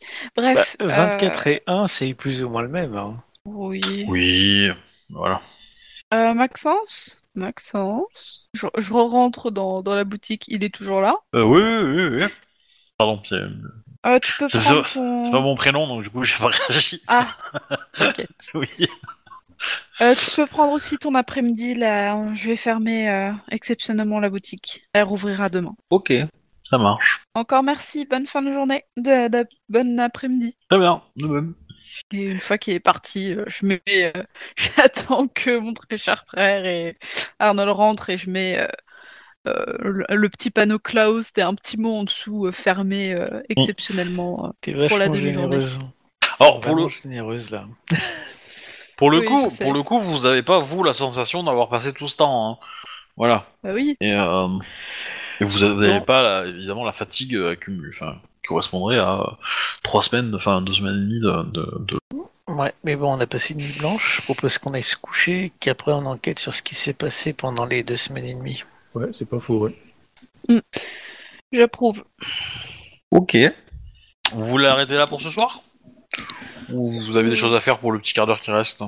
Bah, 0.52 0.66
Bref. 0.76 0.76
24 0.80 1.46
euh, 1.46 1.46
et 1.46 1.62
1, 1.66 1.86
c'est 1.86 2.12
plus 2.14 2.42
ou 2.42 2.48
moins 2.48 2.62
le 2.62 2.68
même. 2.68 2.94
hein. 2.96 3.22
Oui. 3.44 4.04
Oui, 4.06 4.70
voilà. 5.10 5.40
Euh, 6.12 6.34
Maxence? 6.34 7.22
Maxence? 7.34 8.48
Je, 8.54 8.66
je 8.78 8.92
rentre 8.92 9.50
dans, 9.50 9.82
dans 9.82 9.94
la 9.94 10.04
boutique, 10.04 10.44
il 10.48 10.64
est 10.64 10.74
toujours 10.74 11.00
là? 11.00 11.16
Euh, 11.34 11.44
oui, 11.44 11.60
oui, 11.60 12.08
oui, 12.18 12.22
oui. 12.24 12.28
Pardon, 12.98 13.22
c'est 13.24 13.42
Euh, 14.06 14.18
tu 14.20 14.32
peux 14.38 14.48
c'est- 14.48 14.60
prendre 14.60 14.84
ton... 14.92 15.30
pas 15.30 15.40
mon 15.40 15.54
prénom, 15.56 15.86
donc 15.88 16.02
du 16.04 16.10
coup, 16.10 16.22
j'ai 16.24 16.38
pas 16.38 16.48
réagi. 16.48 17.02
Ah, 17.08 17.28
t'inquiète. 17.94 18.50
oui. 18.54 18.68
Euh, 20.00 20.14
tu 20.14 20.36
peux 20.36 20.46
prendre 20.46 20.72
aussi 20.72 20.98
ton 20.98 21.14
après-midi, 21.16 21.74
là. 21.74 22.32
Je 22.34 22.46
vais 22.48 22.56
fermer 22.56 23.10
euh, 23.10 23.32
exceptionnellement 23.50 24.20
la 24.20 24.30
boutique. 24.30 24.84
Elle 24.92 25.02
rouvrira 25.04 25.48
demain. 25.48 25.74
Ok, 25.90 26.12
ça 26.62 26.78
marche. 26.78 27.24
Encore 27.34 27.64
merci, 27.64 28.06
bonne 28.06 28.26
fin 28.26 28.40
de 28.40 28.52
journée, 28.52 28.84
de, 28.96 29.28
de- 29.28 29.48
bonne 29.68 29.98
après-midi. 29.98 30.56
Très 30.70 30.78
bien, 30.78 31.02
de 31.16 31.26
même. 31.26 31.54
Et 32.12 32.26
une 32.26 32.40
fois 32.40 32.56
qu'il 32.58 32.74
est 32.74 32.80
parti, 32.80 33.32
euh, 33.34 33.44
je 33.48 33.66
mets, 33.66 33.82
euh, 33.88 34.12
j'attends 34.56 35.26
que 35.26 35.58
mon 35.58 35.74
très 35.74 35.96
cher 35.96 36.24
frère 36.28 36.64
et 36.64 36.96
Arnold 37.40 37.70
rentre 37.70 38.10
et 38.10 38.16
je 38.18 38.30
mets 38.30 38.58
euh, 38.60 38.68
le, 39.80 40.04
le 40.08 40.28
petit 40.28 40.50
panneau 40.50 40.78
closed 40.78 41.36
et 41.38 41.42
un 41.42 41.54
petit 41.54 41.76
mot 41.78 41.94
en 41.94 42.04
dessous 42.04 42.46
euh, 42.46 42.52
fermé 42.52 43.12
euh, 43.14 43.40
exceptionnellement. 43.48 44.46
euh. 44.46 44.50
T'es 44.60 44.72
vachement 44.72 44.98
la 44.98 45.08
demi-journée. 45.08 45.60
généreuse. 45.60 45.78
Alors, 46.40 46.60
pour 46.60 46.74
le, 46.74 46.88
généreuse 46.88 47.50
là. 47.50 47.66
Pour 48.96 49.10
le 49.12 49.20
Oui, 49.20 49.26
coup, 49.26 49.48
pour 49.60 49.72
le 49.72 49.82
coup, 49.84 50.00
vous 50.00 50.26
avez 50.26 50.42
pas 50.42 50.58
vous 50.58 50.82
la 50.82 50.92
sensation 50.92 51.44
d'avoir 51.44 51.68
passé 51.68 51.92
tout 51.92 52.08
ce 52.08 52.16
temps. 52.16 52.50
hein. 52.50 52.58
Voilà. 53.16 53.46
Bah 53.62 53.70
oui, 53.72 53.96
Et, 54.00 54.12
euh, 54.12 54.48
et 55.40 55.44
vous 55.44 55.60
n'avez 55.60 56.00
pas 56.00 56.20
la- 56.42 56.48
évidemment 56.48 56.84
la 56.84 56.92
fatigue 56.92 57.36
euh, 57.36 57.52
accumulée, 57.52 57.92
enfin, 57.94 58.16
qui 58.42 58.48
correspondrait 58.48 58.98
à 58.98 59.20
euh, 59.20 59.24
trois 59.84 60.02
semaines, 60.02 60.34
enfin 60.34 60.60
deux 60.62 60.74
semaines 60.74 60.96
et 60.96 61.00
demie 61.00 61.20
de. 61.20 61.42
de- 61.52 61.78
de- 61.78 61.98
Ouais, 62.48 62.72
mais 62.82 62.96
bon, 62.96 63.14
on 63.16 63.20
a 63.20 63.26
passé 63.28 63.52
une 63.54 63.60
nuit 63.60 63.76
blanche. 63.78 64.16
Je 64.16 64.22
propose 64.22 64.58
qu'on 64.58 64.74
aille 64.74 64.82
se 64.82 64.96
coucher, 64.96 65.52
qu'après 65.60 65.92
on 65.92 66.04
enquête 66.06 66.40
sur 66.40 66.52
ce 66.52 66.62
qui 66.62 66.74
s'est 66.74 66.92
passé 66.92 67.32
pendant 67.32 67.66
les 67.66 67.84
deux 67.84 67.96
semaines 67.96 68.24
et 68.24 68.34
demie. 68.34 68.64
Ouais, 68.98 69.10
c'est 69.12 69.28
pas 69.28 69.38
faux, 69.38 69.60
ouais. 69.60 70.60
j'approuve. 71.52 72.04
Ok. 73.12 73.36
Vous 74.32 74.44
voulez 74.44 74.66
arrêter 74.66 74.94
là 74.94 75.06
pour 75.06 75.22
ce 75.22 75.30
soir? 75.30 75.62
Ou 76.72 76.88
vous 76.88 77.16
avez 77.16 77.30
des 77.30 77.36
choses 77.36 77.54
à 77.54 77.60
faire 77.60 77.78
pour 77.78 77.92
le 77.92 78.00
petit 78.00 78.12
quart 78.12 78.26
d'heure 78.26 78.40
qui 78.40 78.50
reste? 78.50 78.82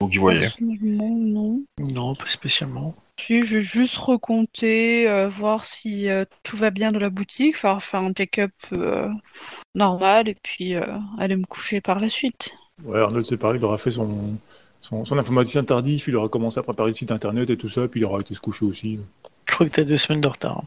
Vous 0.00 0.08
qui 0.08 0.18
voyez. 0.18 0.46
Non. 0.60 1.64
Non, 1.80 2.14
pas 2.14 2.26
spécialement. 2.26 2.94
Si, 3.18 3.42
je 3.42 3.56
vais 3.56 3.60
juste 3.60 3.96
recompter, 3.96 5.08
euh, 5.08 5.28
voir 5.28 5.64
si 5.64 6.08
euh, 6.08 6.24
tout 6.44 6.56
va 6.56 6.70
bien 6.70 6.92
de 6.92 7.00
la 7.00 7.10
boutique, 7.10 7.56
faire, 7.56 7.82
faire 7.82 8.02
un 8.02 8.12
take-up 8.12 8.52
euh, 8.74 9.08
normal 9.74 10.28
et 10.28 10.36
puis 10.40 10.76
euh, 10.76 10.86
aller 11.18 11.34
me 11.34 11.46
coucher 11.46 11.80
par 11.80 11.98
la 11.98 12.08
suite. 12.08 12.54
Ouais, 12.84 13.00
Arnold, 13.00 13.26
c'est 13.26 13.38
pareil, 13.38 13.58
il 13.58 13.64
aura 13.64 13.78
fait 13.78 13.90
son, 13.90 14.38
son, 14.82 15.06
son 15.06 15.18
informaticien 15.18 15.64
tardif, 15.64 16.08
il 16.08 16.16
aura 16.16 16.28
commencé 16.28 16.60
à 16.60 16.62
préparer 16.62 16.90
le 16.90 16.94
site 16.94 17.10
internet 17.12 17.48
et 17.50 17.56
tout 17.56 17.70
ça, 17.70 17.88
puis 17.88 18.00
il 18.00 18.04
aura 18.04 18.20
été 18.20 18.34
se 18.34 18.40
coucher 18.40 18.66
aussi. 18.66 19.00
Je 19.48 19.54
crois 19.54 19.66
que 19.68 19.72
t'as 19.72 19.84
deux 19.84 19.96
semaines 19.96 20.20
de 20.20 20.28
retard. 20.28 20.64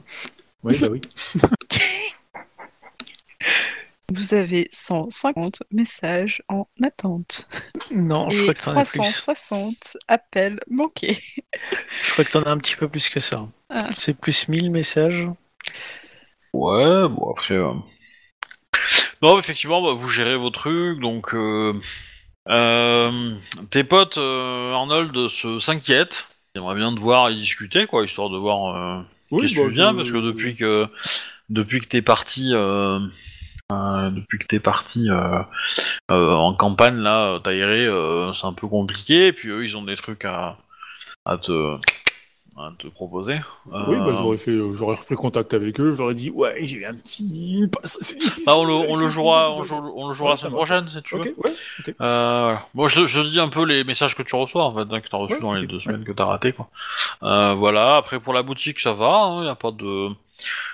Ouais, 0.64 0.78
bah 0.80 0.88
oui. 0.92 1.02
Vous 4.12 4.34
avez 4.36 4.68
150 4.72 5.64
messages 5.72 6.42
en 6.48 6.66
attente 6.84 7.48
Non, 7.92 8.30
je 8.30 8.44
et 8.44 8.44
crois 8.44 8.54
que 8.54 8.62
t'en 8.64 8.78
as 8.78 8.86
plus. 8.86 9.00
360 9.00 9.98
appels 10.08 10.60
manqués. 10.70 11.20
Je 12.06 12.12
crois 12.12 12.24
que 12.26 12.32
t'en 12.32 12.44
as 12.44 12.52
un 12.52 12.58
petit 12.58 12.76
peu 12.76 12.88
plus 12.88 13.10
que 13.10 13.20
ça. 13.20 13.48
Ah. 13.70 13.90
C'est 13.96 14.14
plus 14.14 14.48
1000 14.48 14.70
messages. 14.72 15.28
Ouais, 16.54 17.08
bon 17.10 17.32
après. 17.32 17.54
euh, 17.56 17.74
Non, 19.22 19.40
effectivement, 19.40 19.82
bah, 19.82 19.94
vous 19.94 20.08
gérez 20.08 20.38
vos 20.38 20.50
trucs, 20.50 21.00
donc. 21.00 21.34
euh, 21.34 21.74
tes 22.48 23.84
potes, 23.84 24.18
euh, 24.18 24.74
Arnold, 24.74 25.28
se 25.30 25.60
s'inquiètent. 25.60 26.28
Ils 26.56 26.60
aimeraient 26.60 26.76
bien 26.76 26.94
te 26.96 27.00
voir 27.00 27.30
et 27.30 27.36
discuter, 27.36 27.86
quoi, 27.88 28.06
histoire 28.06 28.30
de 28.30 28.38
voir 28.38 28.76
euh, 28.76 29.02
Oui, 29.32 29.42
qu'est-ce 29.42 29.56
que 29.56 29.60
bah, 29.62 29.66
tu 29.68 29.74
viens, 29.74 29.92
je- 29.92 29.96
parce 29.98 30.12
que 30.12 30.18
depuis 30.26 30.56
que 30.56 30.88
depuis 31.50 31.80
que 31.82 31.88
t'es 31.88 32.02
parti, 32.02 32.52
euh, 32.54 33.00
euh, 33.72 34.10
depuis 34.12 34.40
que 34.40 34.46
t'es 34.46 34.60
parti 34.60 35.10
euh, 35.10 35.40
euh, 36.12 36.32
en 36.34 36.54
campagne 36.54 36.98
là, 36.98 37.40
t'aérer, 37.44 37.86
euh, 37.86 38.32
c'est 38.34 38.46
un 38.48 38.54
peu 38.54 38.68
compliqué. 38.68 39.28
Et 39.28 39.34
puis 39.34 39.50
eux, 39.50 39.64
ils 39.64 39.76
ont 39.76 39.84
des 39.84 39.96
trucs 39.96 40.26
à 40.26 40.58
à 41.26 41.38
te 41.38 41.78
à 42.58 42.72
te 42.80 42.88
proposer. 42.88 43.36
Oui, 43.66 43.72
bah, 43.72 44.06
Euh, 44.08 44.14
j'aurais 44.16 44.38
fait, 44.38 44.52
euh, 44.52 44.74
j'aurais 44.74 44.96
repris 44.96 45.16
contact 45.16 45.54
avec 45.54 45.78
eux, 45.80 45.94
j'aurais 45.94 46.14
dit, 46.14 46.30
ouais, 46.30 46.56
j'ai 46.62 46.78
eu 46.78 46.86
un 46.86 46.94
petit. 46.96 47.68
bah, 48.46 48.54
on 48.56 48.64
le, 48.64 48.74
on 48.74 48.96
le 48.96 49.08
jouera, 49.10 49.52
on, 49.54 49.60
le 50.08 50.14
jouera 50.14 50.30
Ouais, 50.30 50.34
la 50.34 50.38
semaine 50.38 50.54
prochaine 50.54 50.88
si 50.90 51.02
tu 51.02 51.16
veux. 51.18 51.22
Ouais. 51.38 51.54
Euh, 51.90 51.94
voilà. 52.44 52.66
Bon, 52.74 52.88
je, 52.88 53.02
te- 53.02 53.06
je 53.06 53.20
dis 53.22 53.40
un 53.40 53.50
peu 53.50 53.66
les 53.66 53.84
messages 53.84 54.16
que 54.16 54.24
tu 54.24 54.36
reçois 54.36 54.64
en 54.64 54.74
fait, 54.74 54.94
hein, 54.94 55.02
que 55.02 55.08
t'as 55.10 55.18
reçus 55.18 55.34
Ouais, 55.36 55.42
dans 55.42 55.54
les 55.54 55.68
deux 55.68 55.80
semaines 55.82 56.06
que 56.06 56.14
t'as 56.14 56.26
raté 56.26 56.54
quoi. 56.54 56.70
Euh, 57.24 57.54
voilà. 57.56 57.98
Après 57.98 58.20
pour 58.22 58.34
la 58.34 58.42
boutique, 58.44 58.80
ça 58.80 58.94
va. 58.94 59.40
Il 59.42 59.46
y 59.46 59.50
a 59.50 59.56
pas 59.56 59.72
de 59.72 60.08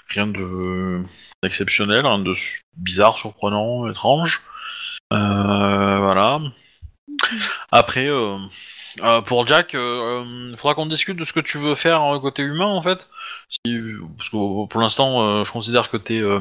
rien 0.10 0.28
de 0.28 1.02
d'exceptionnel, 1.42 2.06
rien 2.06 2.20
de 2.20 2.34
su- 2.36 2.62
bizarre, 2.78 3.18
surprenant, 3.18 3.90
étrange. 3.90 4.42
Euh, 5.14 5.98
voilà. 6.00 6.40
Après, 7.72 8.08
euh, 9.00 9.04
euh, 9.04 9.22
pour 9.22 9.48
Jack, 9.48 9.72
il 9.74 10.54
faudra 10.58 10.74
qu'on 10.76 10.86
discute 10.86 11.18
de 11.18 11.26
ce 11.26 11.34
que 11.34 11.40
tu 11.40 11.58
veux 11.58 11.76
faire 11.76 12.02
euh, 12.04 12.20
côté 12.20 12.44
humain 12.44 12.66
en 12.68 12.82
fait. 12.82 13.08
Si, 13.50 13.82
parce 14.18 14.30
que 14.30 14.66
pour 14.68 14.82
l'instant, 14.82 15.22
euh, 15.22 15.44
je 15.44 15.52
considère 15.52 15.90
que 15.90 15.98
t'es 15.98 16.20
euh, 16.20 16.40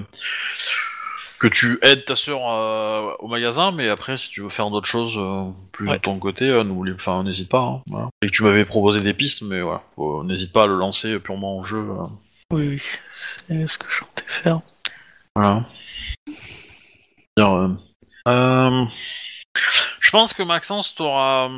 que 1.39 1.49
tu 1.49 1.79
aides 1.83 2.05
ta 2.05 2.17
sœur 2.17 2.41
euh, 2.51 3.13
au 3.21 3.27
magasin, 3.29 3.73
mais 3.73 3.89
après, 3.89 4.17
si 4.17 4.29
tu 4.29 4.43
veux 4.43 4.51
faire 4.51 4.71
d'autres 4.71 4.87
choses 4.87 5.15
euh, 5.17 5.51
plus 5.73 5.89
Ouais. 5.89 5.97
de 5.97 6.03
ton 6.03 6.19
côté, 6.19 6.45
euh, 6.49 6.63
n'oublie- 6.65 6.93
enfin, 6.95 7.23
n'hésite 7.25 7.49
pas. 7.49 7.61
hein, 7.63 7.83
voilà. 7.89 8.09
Et 8.23 8.27
que 8.27 8.33
tu 8.33 8.43
m'avais 8.43 8.65
proposé 8.67 9.01
des 9.01 9.15
pistes, 9.15 9.43
mais 9.43 9.61
voilà, 9.63 9.83
n'hésite 10.25 10.53
pas 10.53 10.65
à 10.65 10.67
le 10.67 10.77
lancer 10.77 11.19
purement 11.19 11.59
en 11.59 11.65
jeu. 11.65 11.79
euh, 11.79 12.07
Oui, 12.53 12.69
oui, 12.69 12.83
c'est 13.11 13.67
ce 13.67 13.79
que 13.79 13.87
je 13.91 14.01
comptais 14.01 14.25
faire. 14.29 14.61
voilà. 15.35 15.65
Euh, 17.39 17.69
euh, 18.29 18.85
je 20.01 20.11
pense 20.11 20.35
que 20.35 20.43
Maxence 20.43 20.95
t'aura 20.95 21.51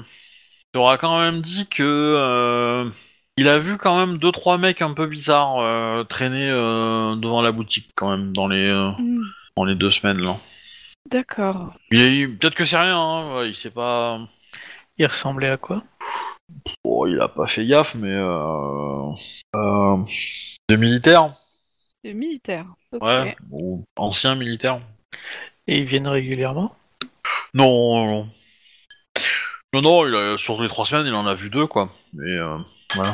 t'aura 0.72 0.98
quand 0.98 1.20
même 1.20 1.40
dit 1.40 1.66
que 1.66 1.82
euh, 1.82 2.90
il 3.36 3.48
a 3.48 3.58
vu 3.58 3.76
quand 3.76 3.98
même 3.98 4.18
deux 4.18 4.32
trois 4.32 4.58
mecs 4.58 4.82
un 4.82 4.94
peu 4.94 5.06
bizarres 5.06 5.60
euh, 5.60 6.04
traîner 6.04 6.50
euh, 6.50 7.14
devant 7.16 7.42
la 7.42 7.52
boutique 7.52 7.90
quand 7.94 8.10
même 8.10 8.32
dans 8.32 8.48
les 8.48 8.68
euh, 8.68 8.90
Hmm, 8.98 9.22
dans 9.56 9.64
les 9.64 9.74
deux 9.74 9.90
semaines 9.90 10.20
là. 10.20 10.38
D'accord. 11.10 11.74
Il 11.90 12.38
peut-être 12.38 12.54
que 12.54 12.64
c'est 12.64 12.78
rien, 12.78 12.96
hein, 12.96 13.36
ouais, 13.36 13.48
il 13.48 13.54
sait 13.54 13.70
pas. 13.70 14.20
Il 14.98 15.06
ressemblait 15.06 15.48
à 15.48 15.56
quoi? 15.56 15.82
Bon, 16.84 17.06
il 17.06 17.18
a 17.20 17.28
pas 17.28 17.46
fait 17.46 17.66
gaffe, 17.66 17.94
mais 17.94 18.12
euh, 18.12 19.10
euh, 19.56 19.96
de 20.68 20.76
militaires, 20.76 21.34
Des 22.04 22.14
militaires. 22.14 22.66
Ok. 22.92 23.02
ouais, 23.02 23.36
ou 23.50 23.84
anciens 23.96 24.34
militaires. 24.34 24.80
Et 25.66 25.80
ils 25.80 25.86
viennent 25.86 26.08
régulièrement? 26.08 26.74
Non, 27.54 27.66
non, 27.66 28.06
non, 28.06 28.28
non, 29.80 30.06
il 30.06 30.14
a- 30.14 30.36
sur 30.36 30.60
les 30.62 30.68
trois 30.68 30.84
semaines, 30.84 31.06
il 31.06 31.14
en 31.14 31.26
a 31.26 31.34
vu 31.34 31.48
deux, 31.50 31.66
quoi. 31.66 31.90
Mais 32.12 32.30
euh, 32.30 32.58
voilà. 32.94 33.12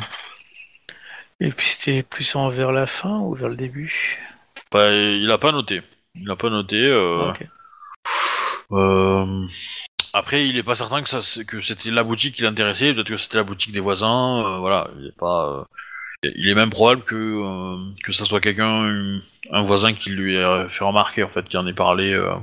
Et 1.39 1.49
puis 1.51 1.67
c'était 1.67 2.03
plus 2.03 2.35
en 2.35 2.49
vers 2.49 2.71
la 2.73 2.85
fin 2.85 3.19
ou 3.19 3.33
vers 3.33 3.47
le 3.49 3.55
début? 3.55 4.19
Bah, 4.71 4.87
il 4.91 5.29
a 5.31 5.37
pas 5.37 5.51
noté. 5.51 5.81
Il 6.15 6.29
a 6.29 6.35
pas 6.35 6.49
noté. 6.49 6.75
euh, 6.77 7.29
Ok. 7.29 7.47
euh, 8.71 9.45
Après, 10.11 10.47
il 10.47 10.57
est 10.57 10.63
pas 10.63 10.75
certain 10.75 11.01
que 11.03 11.09
ça, 11.09 11.21
c'est- 11.21 11.45
que 11.45 11.61
c'était 11.61 11.91
la 11.91 12.03
boutique 12.03 12.35
qui 12.35 12.41
l'intéressait. 12.41 12.93
Peut-être 12.93 13.07
que 13.09 13.17
c'était 13.17 13.37
la 13.37 13.43
boutique 13.43 13.71
des 13.71 13.79
voisins. 13.79 14.43
euh, 14.45 14.57
voilà, 14.57 14.89
il 14.99 15.07
est 15.07 15.17
pas. 15.17 15.47
euh, 15.49 15.63
Il 16.35 16.49
est 16.49 16.55
même 16.55 16.69
probable 16.71 17.03
que 17.03 17.15
euh, 17.15 17.77
que 18.03 18.11
ça 18.11 18.25
soit 18.25 18.41
quelqu'un, 18.41 18.67
un- 18.67 19.21
un 19.51 19.61
voisin 19.63 19.93
qui 19.93 20.09
lui 20.11 20.35
ait 20.35 20.69
fait 20.69 20.83
remarquer 20.85 21.23
en 21.23 21.29
fait, 21.29 21.47
qui 21.47 21.57
en 21.57 21.65
ait 21.67 21.73
parlé 21.73 22.11
euh, 22.13 22.33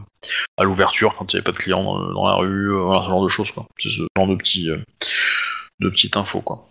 à 0.57 0.65
l'ouverture 0.65 1.15
quand 1.16 1.33
il 1.33 1.37
n'y 1.37 1.39
avait 1.39 1.45
pas 1.45 1.53
de 1.53 1.57
clients 1.59 1.83
dans, 1.85 2.12
dans 2.12 2.27
la 2.28 2.35
rue, 2.35 2.73
euh, 2.74 2.78
voilà, 2.81 3.03
ce 3.03 3.09
genre 3.09 3.23
de 3.23 3.28
choses 3.28 3.51
quoi. 3.53 3.66
C'est 3.78 3.91
ce 3.91 4.03
genre 4.16 4.27
de 4.28 4.35
petits 4.37 4.70
euh, 4.70 4.78
de 5.81 5.89
petites 5.91 6.16
infos 6.16 6.41
quoi. 6.41 6.69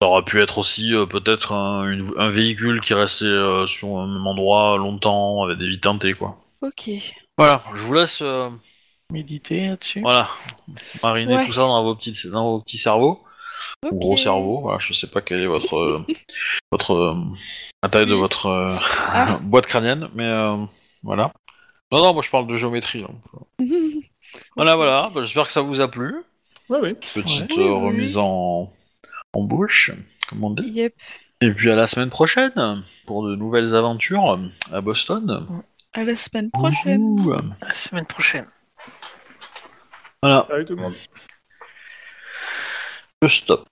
Ça 0.00 0.06
aurait 0.06 0.24
pu 0.24 0.40
être 0.40 0.58
aussi 0.58 0.94
euh, 0.94 1.06
peut-être 1.06 1.52
un, 1.52 1.88
une- 1.90 2.12
un 2.18 2.30
véhicule 2.30 2.80
qui 2.80 2.94
restait 2.94 3.24
euh, 3.24 3.66
sur 3.66 3.98
un 3.98 4.06
même 4.06 4.26
endroit 4.26 4.76
longtemps 4.78 5.42
avec 5.44 5.58
des 5.58 5.68
vies 5.68 5.80
teintées 5.80 6.14
quoi. 6.14 6.38
Ok. 6.62 6.90
Voilà, 7.36 7.64
je 7.74 7.80
vous 7.82 7.94
laisse 7.94 8.20
euh, 8.22 8.48
Méditer 9.12 9.68
là-dessus 9.68 10.00
voilà 10.02 10.28
mariner 11.02 11.36
Ouais. 11.36 11.46
tout 11.46 11.52
ça 11.52 11.62
dans 11.62 11.82
vos 11.82 11.94
petits 11.94 12.14
dans 12.30 12.50
vos 12.50 12.60
petits 12.60 12.78
cerveaux. 12.78 13.22
Ok. 13.84 13.92
ou 13.92 13.98
gros 13.98 14.16
cerveau. 14.16 14.60
Voilà, 14.62 14.78
je 14.78 14.92
sais 14.92 15.08
pas 15.10 15.20
quelle 15.20 15.40
est 15.42 15.46
votre 15.46 15.76
euh, 15.76 16.06
votre 16.72 16.92
euh, 16.94 17.14
la 17.82 17.88
taille 17.88 18.06
de 18.06 18.14
votre 18.14 18.46
euh, 18.46 18.74
Ah. 18.80 19.38
boîte 19.42 19.66
crânienne, 19.66 20.08
mais 20.14 20.26
euh, 20.26 20.56
voilà. 21.02 21.32
Non 21.92 22.02
non, 22.02 22.12
moi 22.12 22.22
je 22.22 22.30
parle 22.30 22.46
de 22.46 22.54
géométrie. 22.56 23.02
donc. 23.02 23.20
Voilà 24.56 24.76
voilà. 24.76 25.10
Bah, 25.14 25.22
J'espère 25.22 25.46
que 25.46 25.52
ça 25.52 25.62
vous 25.62 25.80
a 25.80 25.88
plu. 25.90 26.14
Ouais, 26.68 26.80
ouais. 26.80 26.94
Petite 26.94 27.50
Ouais. 27.56 27.62
euh, 27.64 27.68
Oui, 27.70 27.80
oui, 27.80 27.86
remise 27.86 28.18
en 28.18 28.70
en 29.32 29.42
bouche, 29.42 29.90
comme 30.28 30.44
on 30.44 30.50
dit. 30.50 30.68
Yep. 30.68 30.94
Et 31.40 31.50
puis 31.52 31.70
à 31.70 31.76
la 31.76 31.86
semaine 31.86 32.10
prochaine 32.10 32.84
pour 33.06 33.26
de 33.26 33.36
nouvelles 33.36 33.74
aventures 33.74 34.38
à 34.72 34.80
Boston. 34.82 35.46
À 35.94 36.02
la 36.04 36.16
semaine 36.16 36.50
prochaine. 36.50 37.00
Ouh. 37.00 37.32
La 37.62 37.72
semaine 37.72 38.06
prochaine. 38.06 38.46
Voilà. 40.22 40.44
Salut 40.48 40.64
tout 40.66 40.74
le 40.76 40.82
monde. 40.82 40.94
Je 43.22 43.28
stop. 43.28 43.68